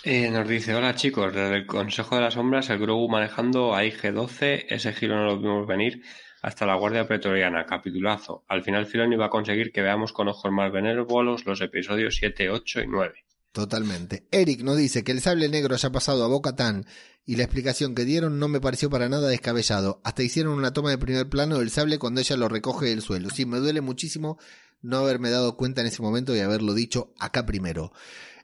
Eh, 0.05 0.29
nos 0.29 0.47
dice, 0.47 0.73
hola 0.73 0.95
chicos, 0.95 1.33
desde 1.33 1.55
el 1.55 1.65
Consejo 1.65 2.15
de 2.15 2.21
las 2.21 2.33
Sombras, 2.33 2.69
el 2.69 2.79
Grogu 2.79 3.07
manejando 3.09 3.75
a 3.75 3.85
IG-12, 3.85 4.65
ese 4.69 4.93
giro 4.93 5.15
no 5.15 5.25
lo 5.25 5.39
vimos 5.39 5.67
venir 5.67 6.01
hasta 6.43 6.65
la 6.65 6.75
Guardia 6.75 7.07
Pretoriana, 7.07 7.65
capitulazo. 7.65 8.43
Al 8.49 8.63
final 8.63 8.85
Filoni 8.85 9.15
va 9.15 9.27
a 9.27 9.29
conseguir 9.29 9.71
que 9.71 9.81
veamos 9.81 10.11
con 10.11 10.27
ojos 10.27 10.51
más 10.51 10.73
benévolos 10.73 11.45
los 11.45 11.61
episodios 11.61 12.17
7, 12.17 12.49
8 12.49 12.81
y 12.81 12.87
9. 12.87 13.13
Totalmente. 13.53 14.27
Eric 14.29 14.61
nos 14.61 14.75
dice 14.75 15.05
que 15.05 15.13
el 15.13 15.21
sable 15.21 15.47
negro 15.47 15.73
haya 15.73 15.89
pasado 15.89 16.25
a 16.25 16.27
Boca 16.27 16.53
Tan 16.53 16.85
y 17.25 17.37
la 17.37 17.43
explicación 17.43 17.95
que 17.95 18.03
dieron 18.03 18.39
no 18.39 18.49
me 18.49 18.59
pareció 18.59 18.89
para 18.89 19.07
nada 19.07 19.29
descabellado. 19.29 20.01
Hasta 20.03 20.21
hicieron 20.21 20.51
una 20.53 20.73
toma 20.73 20.89
de 20.89 20.97
primer 20.97 21.29
plano 21.29 21.59
del 21.59 21.69
sable 21.69 21.97
cuando 21.97 22.19
ella 22.19 22.35
lo 22.35 22.49
recoge 22.49 22.87
del 22.87 23.01
suelo. 23.01 23.29
Sí, 23.29 23.45
me 23.45 23.59
duele 23.59 23.79
muchísimo 23.79 24.37
no 24.81 24.97
haberme 24.97 25.29
dado 25.29 25.55
cuenta 25.55 25.79
en 25.79 25.87
ese 25.87 26.01
momento 26.01 26.35
y 26.35 26.41
haberlo 26.41 26.73
dicho 26.73 27.13
acá 27.19 27.45
primero. 27.45 27.93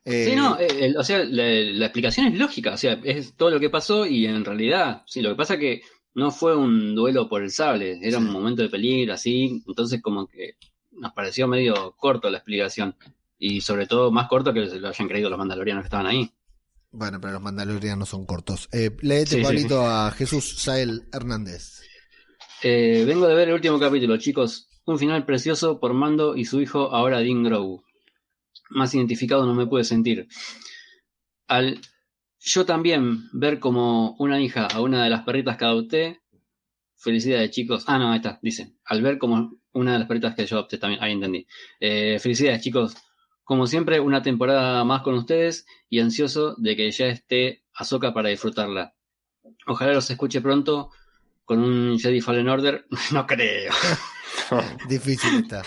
Sí, 0.05 0.34
no, 0.38 0.57
eh, 0.57 0.67
eh, 0.71 0.93
o 0.97 1.03
sea, 1.03 1.26
la, 1.26 1.85
explicación 1.85 2.27
es 2.27 2.39
lógica, 2.39 2.73
o 2.73 2.77
sea, 2.77 2.97
es 3.03 3.34
todo 3.34 3.49
lo 3.51 3.59
que 3.59 3.69
pasó 3.69 4.05
y 4.05 4.26
en 4.26 4.45
realidad, 4.45 5.03
sí, 5.05 5.21
lo 5.21 5.31
que 5.31 5.35
pasa 5.35 5.57
que 5.57 5.81
no 6.14 6.31
fue 6.31 6.56
un 6.56 6.95
duelo 6.95 7.30
por 7.30 7.44
el 7.44 7.52
sable, 7.52 7.99
era 8.02 8.18
un 8.18 8.31
momento 8.31 8.61
de 8.61 8.69
peligro, 8.69 9.14
así, 9.14 9.64
entonces 9.68 10.02
como 10.02 10.27
que 10.27 10.57
nos 10.91 11.14
pareció 11.14 11.48
medio 11.48 11.95
corto 11.98 12.30
la 12.30 12.38
explicación 12.38 12.95
y 13.38 13.61
sobre 13.61 13.88
todo 13.88 14.11
más 14.11 14.27
corto 14.27 14.53
que 14.53 14.65
lo 14.65 14.90
hayan 14.90 15.07
creído 15.07 15.30
los 15.30 15.40
mandalorianos 15.40 15.84
que 15.84 15.88
estaban 15.88 16.07
ahí. 16.07 16.31
Bueno, 16.91 17.22
pero 17.22 17.34
los 17.34 17.41
mandalorianos 17.41 18.10
son 18.10 18.26
cortos. 18.26 18.68
Eh, 18.72 18.90
léete, 19.02 19.41
Pablito, 19.41 19.86
a 19.86 20.11
Jesús 20.11 20.57
Sael 20.57 21.07
Hernández. 21.14 21.81
Eh, 22.64 23.03
vengo 23.06 23.27
de 23.27 23.36
ver 23.36 23.49
el 23.49 23.53
último 23.53 23.80
capítulo, 23.80 24.18
chicos. 24.18 24.69
Un 24.86 24.98
final 24.98 25.23
precioso 25.26 25.80
por 25.80 25.94
Mando 25.94 26.36
y 26.36 26.45
su 26.45 26.60
hijo, 26.60 26.91
ahora 26.91 27.19
Dean 27.19 27.44
Grogu 27.44 27.84
más 28.69 28.94
identificado 28.94 29.45
no 29.45 29.53
me 29.53 29.68
pude 29.68 29.84
sentir. 29.84 30.27
Al 31.48 31.81
yo 32.40 32.66
también 32.66 33.30
ver 33.34 33.60
como 33.60 34.16
una 34.20 34.40
hija 34.41 34.68
a 34.68 34.82
una 34.82 35.03
de 35.03 35.10
las 35.10 35.24
perritas 35.24 35.57
que 35.57 35.66
adopté, 35.66 36.22
felicidades 36.95 37.52
chicos. 37.52 37.84
Ah, 37.88 37.98
no, 37.98 38.11
ahí 38.11 38.18
está, 38.18 38.40
dice. 38.41 38.74
Al 38.86 39.02
ver 39.02 39.18
como 39.18 39.57
una 39.74 39.94
de 39.94 39.99
las 39.99 40.07
perritas 40.07 40.36
que 40.36 40.45
yo 40.45 40.57
adopté 40.57 40.78
también, 40.78 41.03
ahí 41.03 41.14
entendí. 41.14 41.48
Eh, 41.80 42.20
felicidades 42.20 42.61
chicos. 42.61 42.95
Como 43.44 43.66
siempre, 43.68 43.99
una 43.99 44.22
temporada 44.22 44.84
más 44.84 45.02
con 45.02 45.16
ustedes 45.16 45.66
y 45.90 45.99
ansioso 45.99 46.56
de 46.57 46.76
que 46.76 46.91
ya 46.91 47.07
esté 47.07 47.64
Azoka 47.74 48.14
para 48.14 48.30
disfrutarla. 48.30 48.94
Ojalá 49.66 49.94
los 49.94 50.10
escuche 50.10 50.41
pronto 50.41 50.91
con 51.45 51.60
un 51.60 51.98
Jedi 51.99 52.22
Fallen 52.22 52.49
Order. 52.49 52.86
no 53.11 53.26
creo. 53.26 53.74
Difícil 54.88 55.40
está. 55.40 55.64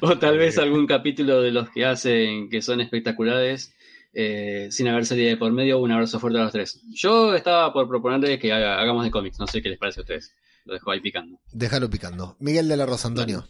O 0.00 0.18
tal 0.18 0.38
vez 0.38 0.58
algún 0.58 0.86
capítulo 0.86 1.40
de 1.40 1.50
los 1.50 1.70
que 1.70 1.84
hacen 1.84 2.48
que 2.48 2.62
son 2.62 2.80
espectaculares, 2.80 3.74
eh, 4.18 4.68
sin 4.70 4.88
haber 4.88 5.04
serie 5.04 5.28
de 5.28 5.36
por 5.36 5.52
medio. 5.52 5.78
Un 5.78 5.92
abrazo 5.92 6.18
fuerte 6.18 6.38
a 6.38 6.44
los 6.44 6.52
tres. 6.52 6.80
Yo 6.94 7.34
estaba 7.34 7.70
por 7.70 7.86
proponerles 7.86 8.40
que 8.40 8.50
hagamos 8.50 9.04
de 9.04 9.10
cómics. 9.10 9.38
No 9.38 9.46
sé 9.46 9.60
qué 9.60 9.68
les 9.68 9.78
parece 9.78 10.00
a 10.00 10.04
ustedes. 10.04 10.34
Lo 10.64 10.72
dejo 10.72 10.90
ahí 10.90 11.00
picando. 11.00 11.38
Déjalo 11.52 11.90
picando. 11.90 12.34
Miguel 12.40 12.66
de 12.66 12.78
la 12.78 12.86
Rosa, 12.86 13.08
Antonio. 13.08 13.46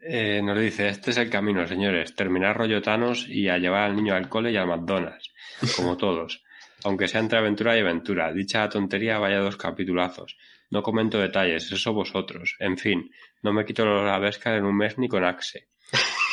Eh, 0.00 0.42
nos 0.42 0.58
dice, 0.58 0.88
este 0.88 1.12
es 1.12 1.18
el 1.18 1.30
camino, 1.30 1.68
señores. 1.68 2.16
Terminar 2.16 2.56
rollotanos 2.56 3.28
y 3.28 3.48
a 3.48 3.58
llevar 3.58 3.84
al 3.84 3.94
niño 3.94 4.16
al 4.16 4.28
cole 4.28 4.50
y 4.50 4.56
al 4.56 4.66
McDonald's. 4.66 5.30
Como 5.76 5.96
todos. 5.96 6.42
Aunque 6.82 7.06
sea 7.06 7.20
entre 7.20 7.38
aventura 7.38 7.76
y 7.76 7.80
aventura. 7.80 8.32
Dicha 8.32 8.68
tontería 8.68 9.20
vaya 9.20 9.38
dos 9.38 9.56
capitulazos. 9.56 10.36
No 10.70 10.82
comento 10.82 11.20
detalles, 11.20 11.70
eso 11.70 11.92
vosotros. 11.92 12.56
En 12.58 12.76
fin, 12.76 13.08
no 13.42 13.52
me 13.52 13.64
quito 13.64 13.84
la 13.84 14.18
Vescar 14.18 14.56
en 14.56 14.64
un 14.64 14.76
mes 14.76 14.98
ni 14.98 15.06
con 15.06 15.22
Axe. 15.24 15.68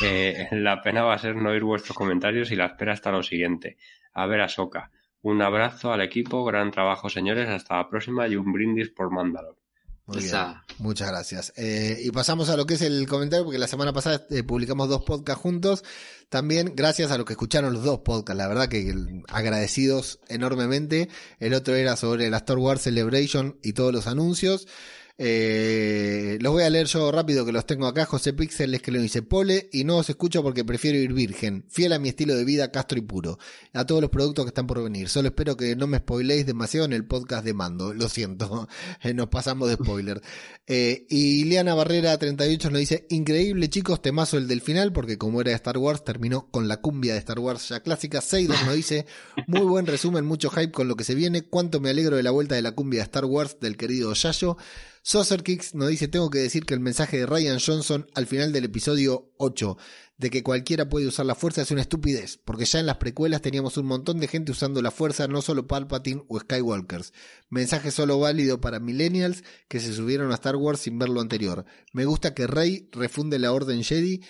Eh, 0.02 0.48
la 0.52 0.82
pena 0.82 1.02
va 1.02 1.14
a 1.14 1.18
ser 1.18 1.36
no 1.36 1.50
oír 1.50 1.64
vuestros 1.64 1.96
comentarios 1.96 2.50
y 2.50 2.56
la 2.56 2.66
espera 2.66 2.92
hasta 2.92 3.10
lo 3.10 3.22
siguiente. 3.22 3.76
A 4.12 4.26
ver, 4.26 4.48
Soca. 4.48 4.90
Un 5.22 5.42
abrazo 5.42 5.92
al 5.92 6.00
equipo, 6.00 6.44
gran 6.44 6.70
trabajo, 6.70 7.10
señores. 7.10 7.48
Hasta 7.48 7.76
la 7.76 7.88
próxima 7.88 8.26
y 8.26 8.36
un 8.36 8.52
brindis 8.52 8.90
por 8.90 9.10
Mandalor. 9.10 9.60
Muchas 10.78 11.08
gracias. 11.08 11.52
Eh, 11.56 12.00
y 12.02 12.10
pasamos 12.10 12.48
a 12.48 12.56
lo 12.56 12.66
que 12.66 12.74
es 12.74 12.82
el 12.82 13.06
comentario, 13.06 13.44
porque 13.44 13.58
la 13.58 13.68
semana 13.68 13.92
pasada 13.92 14.26
eh, 14.30 14.42
publicamos 14.42 14.88
dos 14.88 15.02
podcasts 15.02 15.40
juntos. 15.40 15.84
También 16.28 16.72
gracias 16.74 17.10
a 17.10 17.16
los 17.16 17.26
que 17.26 17.34
escucharon 17.34 17.72
los 17.72 17.84
dos 17.84 18.00
podcasts, 18.00 18.36
la 18.36 18.48
verdad 18.48 18.68
que 18.68 18.94
agradecidos 19.28 20.20
enormemente. 20.28 21.08
El 21.38 21.54
otro 21.54 21.74
era 21.74 21.96
sobre 21.96 22.28
la 22.30 22.38
Star 22.38 22.58
Wars 22.58 22.82
Celebration 22.82 23.58
y 23.62 23.72
todos 23.72 23.92
los 23.92 24.06
anuncios. 24.06 24.66
Eh, 25.22 26.38
los 26.40 26.50
voy 26.50 26.62
a 26.62 26.70
leer 26.70 26.86
yo 26.86 27.12
rápido 27.12 27.44
que 27.44 27.52
los 27.52 27.66
tengo 27.66 27.86
acá. 27.86 28.06
José 28.06 28.32
Pixel 28.32 28.72
es 28.74 28.80
que 28.80 28.90
lo 28.90 29.02
dice 29.02 29.20
Pole 29.20 29.68
y 29.70 29.84
no 29.84 29.98
os 29.98 30.08
escucho 30.08 30.42
porque 30.42 30.64
prefiero 30.64 30.96
ir 30.96 31.12
virgen, 31.12 31.66
fiel 31.68 31.92
a 31.92 31.98
mi 31.98 32.08
estilo 32.08 32.34
de 32.34 32.46
vida 32.46 32.72
castro 32.72 32.98
y 32.98 33.02
puro. 33.02 33.38
A 33.74 33.84
todos 33.84 34.00
los 34.00 34.08
productos 34.08 34.46
que 34.46 34.48
están 34.48 34.66
por 34.66 34.82
venir. 34.82 35.10
Solo 35.10 35.28
espero 35.28 35.58
que 35.58 35.76
no 35.76 35.86
me 35.86 35.98
spoiléis 35.98 36.46
demasiado 36.46 36.86
en 36.86 36.94
el 36.94 37.04
podcast 37.04 37.44
de 37.44 37.52
Mando. 37.52 37.92
Lo 37.92 38.08
siento, 38.08 38.66
eh, 39.02 39.12
nos 39.12 39.28
pasamos 39.28 39.68
de 39.68 39.74
spoiler. 39.74 40.22
Eh, 40.72 41.04
y 41.10 41.42
Liana 41.46 41.74
Barrera 41.74 42.16
38 42.16 42.70
nos 42.70 42.78
dice, 42.78 43.04
increíble 43.10 43.68
chicos, 43.68 44.00
temazo 44.00 44.38
el 44.38 44.46
del 44.46 44.60
final 44.60 44.92
porque 44.92 45.18
como 45.18 45.40
era 45.40 45.50
de 45.50 45.56
Star 45.56 45.76
Wars 45.78 46.04
terminó 46.04 46.48
con 46.52 46.68
la 46.68 46.76
cumbia 46.76 47.14
de 47.14 47.18
Star 47.18 47.40
Wars 47.40 47.70
ya 47.70 47.80
clásica. 47.80 48.20
Seidon 48.20 48.56
nos 48.66 48.76
dice, 48.76 49.04
muy 49.48 49.62
buen 49.62 49.86
resumen, 49.86 50.24
mucho 50.24 50.48
hype 50.48 50.70
con 50.70 50.86
lo 50.86 50.94
que 50.94 51.02
se 51.02 51.16
viene. 51.16 51.42
Cuánto 51.42 51.80
me 51.80 51.90
alegro 51.90 52.16
de 52.16 52.22
la 52.22 52.30
vuelta 52.30 52.54
de 52.54 52.62
la 52.62 52.70
cumbia 52.70 53.00
de 53.00 53.04
Star 53.04 53.24
Wars 53.24 53.56
del 53.60 53.76
querido 53.76 54.12
Yayo. 54.14 54.58
Saucer 55.02 55.42
Kicks 55.42 55.74
nos 55.74 55.88
dice, 55.88 56.08
tengo 56.08 56.28
que 56.28 56.40
decir 56.40 56.66
que 56.66 56.74
el 56.74 56.80
mensaje 56.80 57.16
de 57.18 57.26
Ryan 57.26 57.58
Johnson 57.58 58.06
al 58.14 58.26
final 58.26 58.52
del 58.52 58.66
episodio 58.66 59.32
8 59.38 59.78
de 60.18 60.28
que 60.28 60.42
cualquiera 60.42 60.90
puede 60.90 61.06
usar 61.06 61.24
la 61.24 61.34
fuerza 61.34 61.62
es 61.62 61.70
una 61.70 61.80
estupidez, 61.80 62.38
porque 62.44 62.66
ya 62.66 62.78
en 62.78 62.84
las 62.84 62.98
precuelas 62.98 63.40
teníamos 63.40 63.78
un 63.78 63.86
montón 63.86 64.20
de 64.20 64.28
gente 64.28 64.52
usando 64.52 64.82
la 64.82 64.90
fuerza, 64.90 65.26
no 65.26 65.40
solo 65.40 65.66
Palpatine 65.66 66.22
o 66.28 66.38
Skywalkers. 66.38 67.14
Mensaje 67.48 67.90
solo 67.90 68.18
válido 68.18 68.60
para 68.60 68.78
millennials 68.78 69.42
que 69.68 69.80
se 69.80 69.94
subieron 69.94 70.30
a 70.30 70.34
Star 70.34 70.56
Wars 70.56 70.80
sin 70.80 70.98
ver 70.98 71.08
lo 71.08 71.22
anterior. 71.22 71.64
Me 71.94 72.04
gusta 72.04 72.34
que 72.34 72.46
Rey 72.46 72.90
refunde 72.92 73.38
la 73.38 73.52
Orden 73.52 73.82
Jedi 73.82 74.20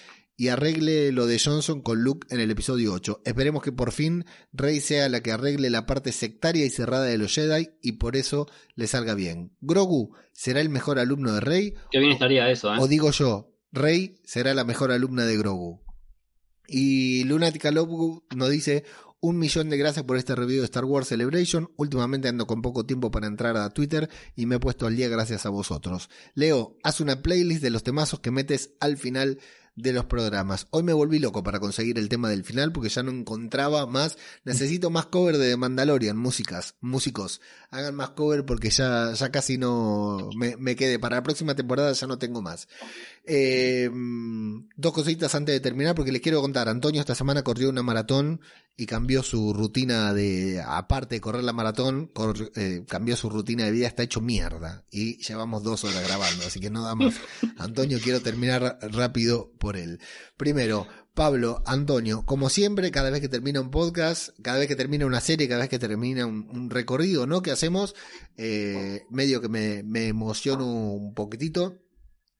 y 0.40 0.48
arregle 0.48 1.12
lo 1.12 1.26
de 1.26 1.38
Johnson 1.38 1.82
con 1.82 2.02
Luke 2.02 2.26
en 2.30 2.40
el 2.40 2.50
episodio 2.50 2.94
8. 2.94 3.20
Esperemos 3.26 3.62
que 3.62 3.72
por 3.72 3.92
fin 3.92 4.24
Rey 4.54 4.80
sea 4.80 5.10
la 5.10 5.20
que 5.20 5.32
arregle 5.32 5.68
la 5.68 5.84
parte 5.84 6.12
sectaria 6.12 6.64
y 6.64 6.70
cerrada 6.70 7.04
de 7.04 7.18
los 7.18 7.34
Jedi 7.34 7.68
y 7.82 7.92
por 7.92 8.16
eso 8.16 8.48
le 8.74 8.86
salga 8.86 9.12
bien. 9.12 9.52
Grogu 9.60 10.14
será 10.32 10.62
el 10.62 10.70
mejor 10.70 10.98
alumno 10.98 11.34
de 11.34 11.40
Rey. 11.40 11.74
Qué 11.90 11.98
bien 11.98 12.12
estaría 12.12 12.48
eso, 12.50 12.74
¿eh? 12.74 12.78
O 12.80 12.88
digo 12.88 13.10
yo, 13.10 13.52
Rey 13.70 14.18
será 14.24 14.54
la 14.54 14.64
mejor 14.64 14.92
alumna 14.92 15.26
de 15.26 15.36
Grogu. 15.36 15.82
Y 16.66 17.24
Lunatica 17.24 17.70
Lovegood 17.70 18.22
nos 18.34 18.48
dice 18.48 18.84
un 19.20 19.38
millón 19.38 19.68
de 19.68 19.76
gracias 19.76 20.06
por 20.06 20.16
este 20.16 20.34
review 20.34 20.60
de 20.60 20.64
Star 20.64 20.86
Wars 20.86 21.08
Celebration. 21.08 21.70
Últimamente 21.76 22.28
ando 22.28 22.46
con 22.46 22.62
poco 22.62 22.86
tiempo 22.86 23.10
para 23.10 23.26
entrar 23.26 23.58
a 23.58 23.68
Twitter 23.68 24.08
y 24.34 24.46
me 24.46 24.54
he 24.54 24.58
puesto 24.58 24.86
al 24.86 24.96
día 24.96 25.08
gracias 25.08 25.44
a 25.44 25.50
vosotros. 25.50 26.08
Leo, 26.34 26.78
haz 26.82 27.00
una 27.02 27.20
playlist 27.20 27.62
de 27.62 27.68
los 27.68 27.82
temazos 27.82 28.20
que 28.20 28.30
metes 28.30 28.72
al 28.80 28.96
final 28.96 29.38
de 29.82 29.92
los 29.92 30.04
programas. 30.04 30.66
Hoy 30.70 30.82
me 30.82 30.92
volví 30.92 31.18
loco 31.18 31.42
para 31.42 31.60
conseguir 31.60 31.98
el 31.98 32.08
tema 32.08 32.28
del 32.28 32.44
final 32.44 32.72
porque 32.72 32.88
ya 32.88 33.02
no 33.02 33.10
encontraba 33.10 33.86
más. 33.86 34.18
Necesito 34.44 34.90
más 34.90 35.06
cover 35.06 35.38
de 35.38 35.56
Mandalorian, 35.56 36.16
músicas, 36.16 36.74
músicos. 36.80 37.40
Hagan 37.70 37.94
más 37.94 38.10
cover 38.10 38.44
porque 38.44 38.70
ya, 38.70 39.12
ya 39.12 39.30
casi 39.30 39.58
no 39.58 40.30
me, 40.36 40.56
me 40.56 40.76
quedé. 40.76 40.98
Para 40.98 41.16
la 41.16 41.22
próxima 41.22 41.54
temporada 41.54 41.92
ya 41.92 42.06
no 42.06 42.18
tengo 42.18 42.42
más. 42.42 42.68
Eh, 43.24 43.90
dos 44.76 44.92
cositas 44.92 45.34
antes 45.34 45.54
de 45.54 45.60
terminar 45.60 45.94
porque 45.94 46.12
les 46.12 46.22
quiero 46.22 46.40
contar. 46.40 46.68
Antonio 46.68 47.00
esta 47.00 47.14
semana 47.14 47.42
corrió 47.42 47.68
una 47.68 47.82
maratón 47.82 48.40
y 48.80 48.86
cambió 48.86 49.22
su 49.22 49.52
rutina 49.52 50.14
de, 50.14 50.62
aparte 50.66 51.16
de 51.16 51.20
correr 51.20 51.44
la 51.44 51.52
maratón, 51.52 52.10
eh, 52.56 52.82
cambió 52.88 53.14
su 53.14 53.28
rutina 53.28 53.66
de 53.66 53.72
vida, 53.72 53.86
está 53.86 54.04
hecho 54.04 54.22
mierda. 54.22 54.86
Y 54.90 55.18
llevamos 55.18 55.62
dos 55.62 55.84
horas 55.84 56.02
grabando, 56.02 56.46
así 56.46 56.60
que 56.60 56.70
no 56.70 56.82
da 56.82 56.94
más. 56.94 57.14
Antonio, 57.58 57.98
quiero 58.02 58.22
terminar 58.22 58.78
rápido 58.80 59.52
por 59.58 59.76
él. 59.76 60.00
Primero, 60.38 60.86
Pablo, 61.12 61.62
Antonio, 61.66 62.24
como 62.24 62.48
siempre, 62.48 62.90
cada 62.90 63.10
vez 63.10 63.20
que 63.20 63.28
termina 63.28 63.60
un 63.60 63.70
podcast, 63.70 64.30
cada 64.40 64.60
vez 64.60 64.66
que 64.66 64.76
termina 64.76 65.04
una 65.04 65.20
serie, 65.20 65.46
cada 65.46 65.60
vez 65.60 65.68
que 65.68 65.78
termina 65.78 66.24
un, 66.24 66.70
recorrido, 66.70 67.26
¿no? 67.26 67.42
Que 67.42 67.50
hacemos, 67.50 67.94
eh, 68.38 69.02
medio 69.10 69.42
que 69.42 69.50
me, 69.50 69.82
me 69.82 70.08
emociono 70.08 70.64
un 70.94 71.12
poquitito 71.12 71.76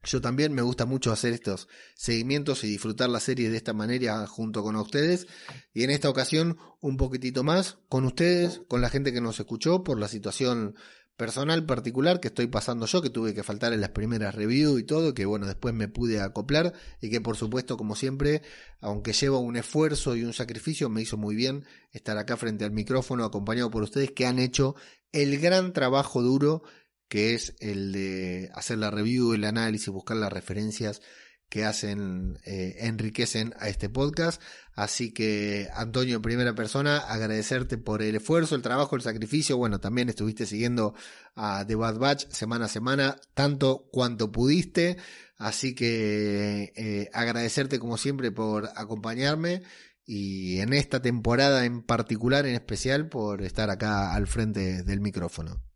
yo 0.03 0.21
también 0.21 0.53
me 0.55 0.63
gusta 0.63 0.87
mucho 0.87 1.13
hacer 1.13 1.33
estos 1.33 1.69
seguimientos 1.95 2.65
y 2.65 2.69
disfrutar 2.69 3.11
la 3.11 3.21
serie 3.21 3.51
de 3.51 3.57
esta 3.57 3.73
manera 3.73 4.27
junto 4.27 4.63
con 4.63 4.77
ustedes. 4.77 5.27
Y 5.75 5.83
en 5.85 5.91
esta 5.91 6.09
ocasión 6.09 6.57
un 6.81 6.97
poquitito 6.97 7.45
más 7.45 7.79
con 7.89 8.05
ustedes, 8.05 8.63
con 8.69 8.81
la 8.81 8.89
gente 8.89 9.13
que 9.13 9.21
nos 9.21 9.39
escuchó 9.41 9.85
por 9.85 9.99
la 9.99 10.09
situación 10.09 10.75
personal 11.21 11.67
particular 11.67 12.19
que 12.19 12.29
estoy 12.29 12.47
pasando 12.47 12.87
yo, 12.87 13.03
que 13.03 13.11
tuve 13.11 13.35
que 13.35 13.43
faltar 13.43 13.75
en 13.75 13.83
las 13.83 13.91
primeras 13.91 14.35
reviews 14.35 14.81
y 14.81 14.85
todo, 14.85 15.13
que 15.13 15.27
bueno, 15.27 15.47
después 15.47 15.75
me 15.75 15.87
pude 15.87 16.19
acoplar 16.19 16.73
y 17.03 17.11
que 17.11 17.21
por 17.21 17.37
supuesto, 17.37 17.77
como 17.77 17.95
siempre, 17.95 18.41
aunque 18.81 19.13
lleva 19.13 19.37
un 19.37 19.57
esfuerzo 19.57 20.17
y 20.17 20.25
un 20.25 20.33
sacrificio, 20.33 20.89
me 20.89 21.03
hizo 21.03 21.19
muy 21.19 21.35
bien 21.35 21.67
estar 21.93 22.17
acá 22.17 22.39
frente 22.39 22.65
al 22.65 22.71
micrófono 22.71 23.27
acompañado 23.27 23.71
por 23.71 23.83
ustedes 23.83 24.13
que 24.13 24.25
han 24.25 24.39
hecho 24.39 24.77
el 25.13 25.39
gran 25.39 25.75
trabajo 25.75 26.23
duro 26.23 26.63
que 27.11 27.35
es 27.35 27.57
el 27.59 27.91
de 27.93 28.51
hacer 28.55 28.79
la 28.79 28.91
review, 28.91 29.35
el 29.35 29.45
análisis, 29.45 29.89
buscar 29.89 30.17
las 30.17 30.33
referencias 30.33 31.03
que 31.49 31.65
hacen, 31.65 32.39
eh, 32.45 32.77
enriquecen 32.83 33.53
a 33.59 33.69
este 33.69 33.89
podcast. 33.89 34.41
Así 34.75 35.13
que, 35.13 35.69
Antonio, 35.75 36.17
en 36.17 36.23
primera 36.23 36.55
persona, 36.55 36.99
agradecerte 36.99 37.79
por 37.79 38.01
el 38.03 38.15
esfuerzo, 38.15 38.55
el 38.55 38.63
trabajo, 38.63 38.95
el 38.95 39.03
sacrificio. 39.03 39.57
Bueno, 39.57 39.81
también 39.81 40.09
estuviste 40.09 40.47
siguiendo 40.47 40.95
a 41.35 41.67
The 41.67 41.75
Bad 41.75 41.99
Batch 41.99 42.29
semana 42.29 42.67
a 42.67 42.69
semana, 42.69 43.17
tanto 43.35 43.89
cuanto 43.91 44.31
pudiste. 44.31 44.97
Así 45.37 45.75
que 45.75 46.73
eh, 46.77 47.11
agradecerte 47.13 47.81
como 47.81 47.99
siempre 47.99 48.31
por 48.31 48.71
acompañarme 48.77 49.63
y 50.07 50.61
en 50.61 50.73
esta 50.73 51.03
temporada 51.03 51.65
en 51.65 51.83
particular, 51.83 52.47
en 52.47 52.55
especial, 52.55 53.09
por 53.09 53.43
estar 53.43 53.69
acá 53.69 54.15
al 54.15 54.29
frente 54.29 54.85
del 54.85 55.01
micrófono. 55.01 55.70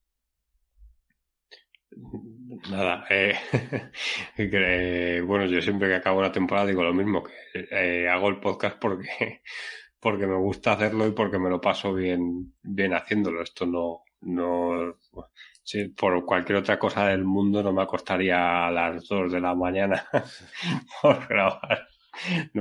Nada, 2.70 3.04
eh, 3.10 3.34
bueno, 5.26 5.46
yo 5.46 5.60
siempre 5.60 5.88
que 5.88 5.96
acabo 5.96 6.20
una 6.20 6.32
temporada 6.32 6.66
digo 6.66 6.82
lo 6.82 6.94
mismo, 6.94 7.22
que 7.22 7.32
eh, 7.70 8.08
hago 8.08 8.28
el 8.28 8.40
podcast 8.40 8.78
porque, 8.78 9.42
porque 10.00 10.26
me 10.26 10.36
gusta 10.36 10.72
hacerlo 10.72 11.06
y 11.06 11.12
porque 11.12 11.38
me 11.38 11.50
lo 11.50 11.60
paso 11.60 11.92
bien, 11.92 12.54
bien 12.62 12.94
haciéndolo. 12.94 13.42
Esto 13.42 13.66
no, 13.66 14.04
no, 14.22 14.96
por 15.96 16.24
cualquier 16.24 16.58
otra 16.58 16.78
cosa 16.78 17.08
del 17.08 17.24
mundo 17.24 17.62
no 17.62 17.72
me 17.72 17.82
acostaría 17.82 18.66
a 18.66 18.70
las 18.70 19.06
2 19.08 19.32
de 19.32 19.40
la 19.40 19.54
mañana 19.54 20.06
por 21.02 21.26
grabar, 21.26 21.86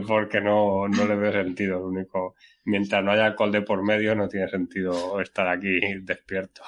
porque 0.07 0.41
no, 0.41 0.88
no 0.88 1.05
le 1.05 1.15
veo 1.15 1.31
sentido. 1.31 1.80
Lo 1.80 1.88
único, 1.88 2.35
mientras 2.65 3.03
no 3.03 3.11
haya 3.11 3.26
alcohol 3.26 3.51
de 3.51 3.61
por 3.61 3.84
medio, 3.84 4.15
no 4.15 4.27
tiene 4.27 4.47
sentido 4.49 5.22
estar 5.22 5.47
aquí 5.47 5.80
despierto. 6.01 6.64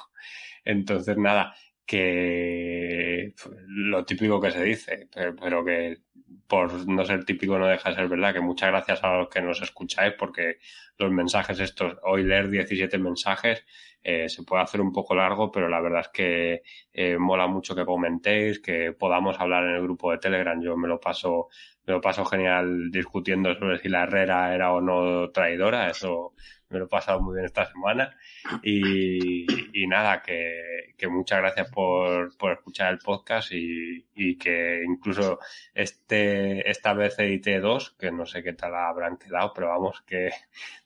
Entonces, 0.63 1.17
nada, 1.17 1.55
que 1.85 3.33
lo 3.67 4.05
típico 4.05 4.41
que 4.41 4.51
se 4.51 4.63
dice, 4.63 5.07
pero, 5.13 5.63
que 5.63 5.99
por 6.47 6.87
no 6.87 7.05
ser 7.05 7.25
típico 7.25 7.57
no 7.57 7.67
deja 7.67 7.89
de 7.89 7.95
ser 7.95 8.07
verdad, 8.07 8.33
que 8.33 8.39
muchas 8.41 8.69
gracias 8.69 9.03
a 9.03 9.17
los 9.17 9.29
que 9.29 9.41
nos 9.41 9.61
escucháis 9.61 10.13
porque 10.17 10.57
los 10.97 11.11
mensajes 11.11 11.59
estos, 11.59 11.97
hoy 12.03 12.23
leer 12.23 12.49
17 12.49 12.97
mensajes 12.97 13.65
eh, 14.03 14.29
se 14.29 14.43
puede 14.43 14.63
hacer 14.63 14.81
un 14.81 14.91
poco 14.91 15.15
largo, 15.15 15.51
pero 15.51 15.67
la 15.67 15.81
verdad 15.81 16.01
es 16.01 16.09
que 16.09 16.61
eh, 16.93 17.17
mola 17.17 17.47
mucho 17.47 17.75
que 17.75 17.85
comentéis, 17.85 18.59
que 18.59 18.93
podamos 18.93 19.39
hablar 19.39 19.63
en 19.63 19.75
el 19.75 19.81
grupo 19.81 20.11
de 20.11 20.19
Telegram, 20.19 20.61
yo 20.61 20.77
me 20.77 20.87
lo 20.87 20.99
paso 20.99 21.49
me 21.87 21.93
lo 21.93 22.01
paso 22.01 22.25
genial 22.25 22.89
discutiendo 22.91 23.53
sobre 23.55 23.79
si 23.79 23.89
la 23.89 24.03
Herrera 24.03 24.53
era 24.55 24.73
o 24.73 24.81
no 24.81 25.29
traidora, 25.31 25.89
eso 25.89 26.33
me 26.75 26.79
lo 26.79 26.85
he 26.85 26.89
pasado 26.89 27.21
muy 27.21 27.35
bien 27.35 27.45
esta 27.45 27.65
semana. 27.71 28.17
Y, 28.61 29.45
nada, 29.87 30.21
que, 30.21 30.95
muchas 31.09 31.39
gracias 31.39 31.71
por, 31.71 32.35
por 32.37 32.51
escuchar 32.51 32.91
el 32.91 32.99
podcast 32.99 33.51
y, 33.53 34.05
que 34.37 34.83
incluso 34.85 35.39
este, 35.73 36.69
esta 36.69 36.93
vez 36.93 37.17
edité 37.19 37.59
dos, 37.59 37.91
que 37.91 38.11
no 38.11 38.25
sé 38.25 38.43
qué 38.43 38.53
tal 38.53 38.75
habrán 38.75 39.17
quedado, 39.17 39.53
pero 39.53 39.69
vamos, 39.69 40.01
que 40.01 40.31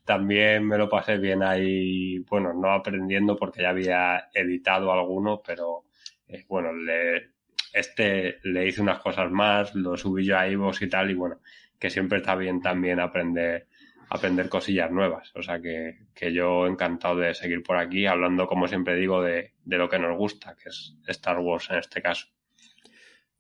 también 0.05 0.67
me 0.67 0.77
lo 0.77 0.87
pasé 0.87 1.17
bien 1.17 1.41
ahí, 1.41 2.19
bueno, 2.19 2.53
no 2.53 2.71
aprendiendo 2.71 3.35
porque 3.35 3.63
ya 3.63 3.69
había 3.69 4.29
editado 4.33 4.91
alguno, 4.91 5.41
pero 5.45 5.85
eh, 6.27 6.45
bueno, 6.47 6.71
le, 6.71 7.31
este 7.73 8.39
le 8.43 8.67
hice 8.67 8.81
unas 8.81 8.99
cosas 8.99 9.31
más, 9.31 9.73
lo 9.73 9.97
subí 9.97 10.25
yo 10.25 10.37
a 10.37 10.47
Ivos 10.47 10.81
y 10.83 10.89
tal, 10.89 11.09
y 11.09 11.15
bueno, 11.15 11.39
que 11.79 11.89
siempre 11.89 12.19
está 12.19 12.35
bien 12.35 12.61
también 12.61 12.99
aprender 12.99 13.67
aprender 14.09 14.49
cosillas 14.49 14.91
nuevas. 14.91 15.31
O 15.35 15.43
sea 15.43 15.61
que, 15.61 16.07
que, 16.13 16.33
yo 16.33 16.67
encantado 16.67 17.17
de 17.17 17.33
seguir 17.33 17.63
por 17.63 17.77
aquí 17.77 18.05
hablando, 18.05 18.47
como 18.47 18.67
siempre 18.67 18.95
digo, 18.95 19.21
de, 19.21 19.53
de, 19.63 19.77
lo 19.77 19.89
que 19.89 19.99
nos 19.99 20.17
gusta, 20.17 20.55
que 20.55 20.69
es 20.69 20.95
Star 21.07 21.39
Wars 21.39 21.67
en 21.69 21.77
este 21.77 22.01
caso. 22.01 22.27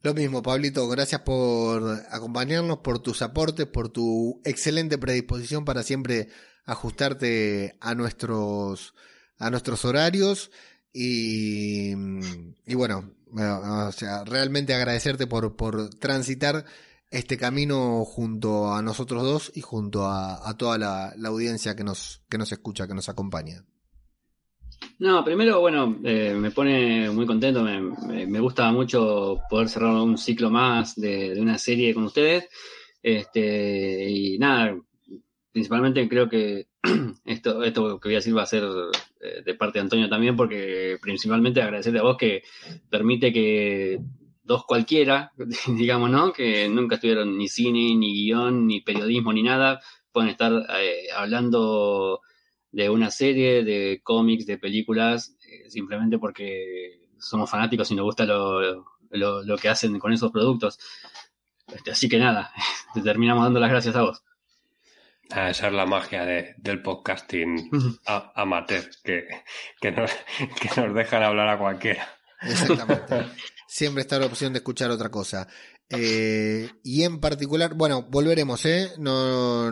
Lo 0.01 0.13
mismo, 0.13 0.41
Pablito, 0.41 0.87
gracias 0.87 1.21
por 1.21 1.83
acompañarnos, 2.09 2.77
por 2.79 2.99
tus 2.99 3.21
aportes, 3.21 3.65
por 3.65 3.89
tu 3.89 4.41
excelente 4.45 4.97
predisposición 4.97 5.65
para 5.65 5.83
siempre 5.83 6.29
ajustarte 6.65 7.75
a 7.81 7.95
nuestros, 7.95 8.93
a 9.37 9.49
nuestros 9.49 9.83
horarios. 9.83 10.51
Y, 10.93 11.91
y 12.65 12.75
bueno, 12.75 13.11
o 13.33 13.91
sea, 13.91 14.23
realmente 14.23 14.73
agradecerte 14.73 15.27
por, 15.27 15.55
por 15.55 15.89
transitar 15.89 16.63
este 17.11 17.37
camino 17.37 18.05
junto 18.05 18.71
a 18.71 18.81
nosotros 18.81 19.23
dos 19.23 19.51
y 19.55 19.61
junto 19.61 20.05
a, 20.05 20.55
toda 20.57 20.77
la, 20.77 21.13
audiencia 21.25 21.75
que 21.75 21.83
nos, 21.83 22.21
que 22.29 22.37
nos 22.37 22.51
escucha, 22.51 22.87
que 22.87 22.93
nos 22.93 23.09
acompaña. 23.09 23.65
No, 24.99 25.23
primero, 25.23 25.59
bueno, 25.59 25.97
eh, 26.03 26.33
me 26.35 26.51
pone 26.51 27.09
muy 27.09 27.25
contento, 27.25 27.63
me, 27.63 27.81
me, 28.27 28.39
gusta 28.39 28.71
mucho 28.71 29.39
poder 29.49 29.69
cerrar 29.69 29.93
un 29.95 30.17
ciclo 30.17 30.49
más 30.49 30.95
de, 30.95 31.39
una 31.39 31.57
serie 31.57 31.93
con 31.93 32.03
ustedes. 32.03 32.47
Este, 33.01 34.09
y 34.09 34.37
nada, 34.37 34.77
principalmente 35.51 36.07
creo 36.07 36.29
que 36.29 36.67
esto, 37.25 37.63
esto 37.63 37.99
que 37.99 38.09
voy 38.09 38.15
a 38.15 38.19
decir 38.19 38.37
va 38.37 38.43
a 38.43 38.45
ser 38.45 38.63
eh, 39.21 39.41
de 39.43 39.55
parte 39.55 39.79
de 39.79 39.83
Antonio 39.83 40.09
también, 40.09 40.35
porque 40.35 40.97
principalmente 41.01 41.61
agradecerte 41.61 41.99
a 41.99 42.03
vos 42.03 42.17
que 42.17 42.43
permite 42.89 43.33
que 43.33 43.99
dos 44.49 44.65
cualquiera, 44.65 45.31
digamos, 45.67 46.09
¿no? 46.09 46.33
Que 46.33 46.67
nunca 46.67 46.95
estuvieron 46.95 47.37
ni 47.37 47.47
cine, 47.47 47.95
ni 47.95 48.13
guion, 48.13 48.65
ni 48.65 48.81
periodismo, 48.81 49.31
ni 49.31 49.43
nada, 49.43 49.79
pueden 50.11 50.31
estar 50.31 50.51
eh, 50.79 51.07
hablando 51.15 52.21
de 52.71 52.89
una 52.89 53.11
serie, 53.11 53.63
de 53.63 54.01
cómics, 54.03 54.47
de 54.47 54.57
películas, 54.57 55.37
eh, 55.47 55.69
simplemente 55.69 56.17
porque 56.17 56.99
somos 57.19 57.47
fanáticos 57.49 57.91
y 57.91 57.95
nos 57.95 58.05
gusta 58.05 58.25
lo, 58.25 58.85
lo, 59.11 59.57
que 59.57 59.69
hacen 59.69 59.99
con 59.99 60.13
esos 60.13 60.31
productos. 60.31 60.79
Este, 61.67 61.91
así 61.91 62.09
que 62.09 62.17
nada, 62.17 62.51
te 62.95 63.01
terminamos 63.01 63.43
dando 63.43 63.59
las 63.59 63.69
gracias 63.69 63.95
a 63.95 64.01
vos. 64.01 64.23
Ah, 65.29 65.51
esa 65.51 65.67
es 65.67 65.73
la 65.73 65.85
magia 65.85 66.25
de, 66.25 66.55
del 66.57 66.81
podcasting 66.81 67.69
amateur, 68.33 68.89
que, 69.03 69.27
que, 69.79 69.91
nos, 69.91 70.09
que 70.59 70.81
nos 70.81 70.95
dejan 70.95 71.21
hablar 71.21 71.49
a 71.49 71.59
cualquiera. 71.59 72.07
Exactamente. 72.41 73.27
Siempre 73.69 74.01
está 74.01 74.17
la 74.19 74.25
opción 74.25 74.51
de 74.51 74.59
escuchar 74.59 74.89
otra 74.89 75.09
cosa. 75.09 75.47
Eh, 75.89 76.69
y 76.83 77.03
en 77.03 77.19
particular, 77.19 77.75
bueno, 77.75 78.03
volveremos, 78.09 78.65
¿eh? 78.65 78.91
No, 78.97 79.71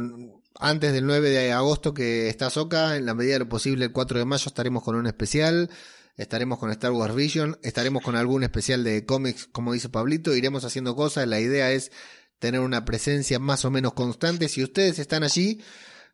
antes 0.60 0.94
del 0.94 1.06
9 1.06 1.30
de 1.30 1.52
agosto 1.52 1.94
que 1.94 2.30
está 2.30 2.50
Soca, 2.50 2.96
en 2.96 3.06
la 3.06 3.16
medida 3.16 3.34
de 3.34 3.40
lo 3.40 3.50
posible 3.50 3.86
el 3.86 3.92
4 3.92 4.20
de 4.20 4.26
mayo 4.26 4.46
estaremos 4.48 4.84
con 4.84 4.96
un 4.96 5.08
especial, 5.08 5.70
estaremos 6.16 6.60
con 6.60 6.70
Star 6.72 6.92
Wars 6.92 7.16
Vision, 7.16 7.58
estaremos 7.64 8.04
con 8.04 8.16
algún 8.16 8.44
especial 8.44 8.84
de 8.84 9.06
cómics, 9.06 9.48
como 9.52 9.74
dice 9.74 9.90
Pablito, 9.90 10.36
iremos 10.36 10.64
haciendo 10.64 10.96
cosas, 10.96 11.28
la 11.28 11.40
idea 11.40 11.72
es 11.72 11.92
tener 12.40 12.62
una 12.62 12.86
presencia 12.86 13.40
más 13.40 13.66
o 13.66 13.72
menos 13.72 13.94
constante, 13.94 14.48
si 14.48 14.64
ustedes 14.64 15.00
están 15.00 15.24
allí, 15.24 15.62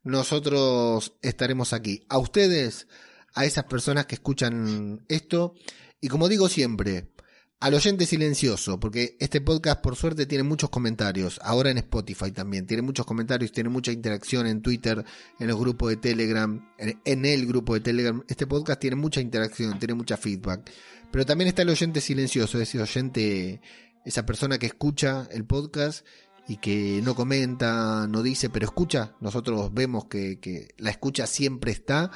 nosotros 0.03 1.13
estaremos 1.21 1.73
aquí. 1.73 2.05
A 2.09 2.17
ustedes, 2.17 2.87
a 3.33 3.45
esas 3.45 3.65
personas 3.65 4.05
que 4.05 4.15
escuchan 4.15 5.05
esto, 5.09 5.53
y 6.01 6.07
como 6.09 6.27
digo 6.27 6.49
siempre, 6.49 7.12
al 7.59 7.73
oyente 7.73 8.05
silencioso, 8.05 8.79
porque 8.79 9.15
este 9.19 9.39
podcast 9.39 9.81
por 9.81 9.95
suerte 9.95 10.25
tiene 10.25 10.43
muchos 10.43 10.69
comentarios, 10.69 11.39
ahora 11.43 11.71
en 11.71 11.77
Spotify 11.77 12.31
también, 12.31 12.67
tiene 12.67 12.83
muchos 12.83 13.05
comentarios, 13.05 13.51
tiene 13.51 13.69
mucha 13.69 13.91
interacción 13.91 14.47
en 14.47 14.61
Twitter, 14.61 15.05
en 15.39 15.47
los 15.47 15.57
grupos 15.57 15.89
de 15.89 15.97
Telegram, 15.97 16.69
en, 16.77 17.25
el 17.25 17.45
grupo 17.45 17.73
de 17.73 17.79
Telegram, 17.79 18.21
este 18.27 18.47
podcast 18.47 18.81
tiene 18.81 18.97
mucha 18.97 19.21
interacción, 19.21 19.79
tiene 19.79 19.93
mucha 19.93 20.17
feedback, 20.17 20.69
pero 21.11 21.25
también 21.25 21.47
está 21.47 21.61
el 21.61 21.69
oyente 21.69 22.01
silencioso, 22.01 22.59
ese 22.59 22.81
oyente, 22.81 23.61
esa 24.03 24.25
persona 24.25 24.57
que 24.57 24.65
escucha 24.65 25.27
el 25.31 25.45
podcast 25.45 26.05
y 26.47 26.57
que 26.57 26.99
no 27.01 27.15
comenta, 27.15 28.07
no 28.07 28.21
dice, 28.21 28.49
pero 28.49 28.65
escucha, 28.65 29.15
nosotros 29.21 29.73
vemos 29.73 30.05
que, 30.05 30.39
que 30.39 30.73
la 30.77 30.89
escucha 30.89 31.27
siempre 31.27 31.71
está 31.71 32.11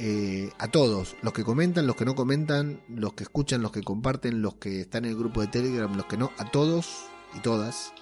eh, 0.00 0.50
a 0.58 0.68
todos, 0.68 1.16
los 1.22 1.32
que 1.32 1.42
comentan, 1.42 1.86
los 1.86 1.96
que 1.96 2.04
no 2.04 2.14
comentan, 2.14 2.80
los 2.88 3.14
que 3.14 3.24
escuchan, 3.24 3.62
los 3.62 3.72
que 3.72 3.82
comparten, 3.82 4.42
los 4.42 4.54
que 4.54 4.82
están 4.82 5.04
en 5.04 5.10
el 5.10 5.16
grupo 5.16 5.40
de 5.40 5.48
Telegram, 5.48 5.94
los 5.96 6.06
que 6.06 6.16
no, 6.16 6.30
a 6.38 6.50
todos 6.50 7.06
y 7.36 7.40
todas. 7.40 7.92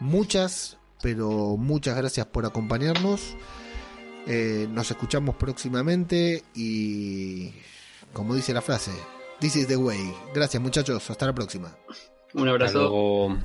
Muchas, 0.00 0.78
pero 1.02 1.56
muchas 1.58 1.96
gracias 1.96 2.26
por 2.26 2.46
acompañarnos. 2.46 3.36
Eh, 4.26 4.66
nos 4.70 4.90
escuchamos 4.90 5.36
próximamente 5.36 6.42
y, 6.54 7.52
como 8.14 8.34
dice 8.34 8.54
la 8.54 8.62
frase, 8.62 8.92
This 9.40 9.56
is 9.56 9.66
the 9.66 9.76
way. 9.76 10.14
Gracias 10.34 10.62
muchachos, 10.62 11.10
hasta 11.10 11.26
la 11.26 11.34
próxima. 11.34 11.76
Un 12.32 12.48
abrazo. 12.48 13.36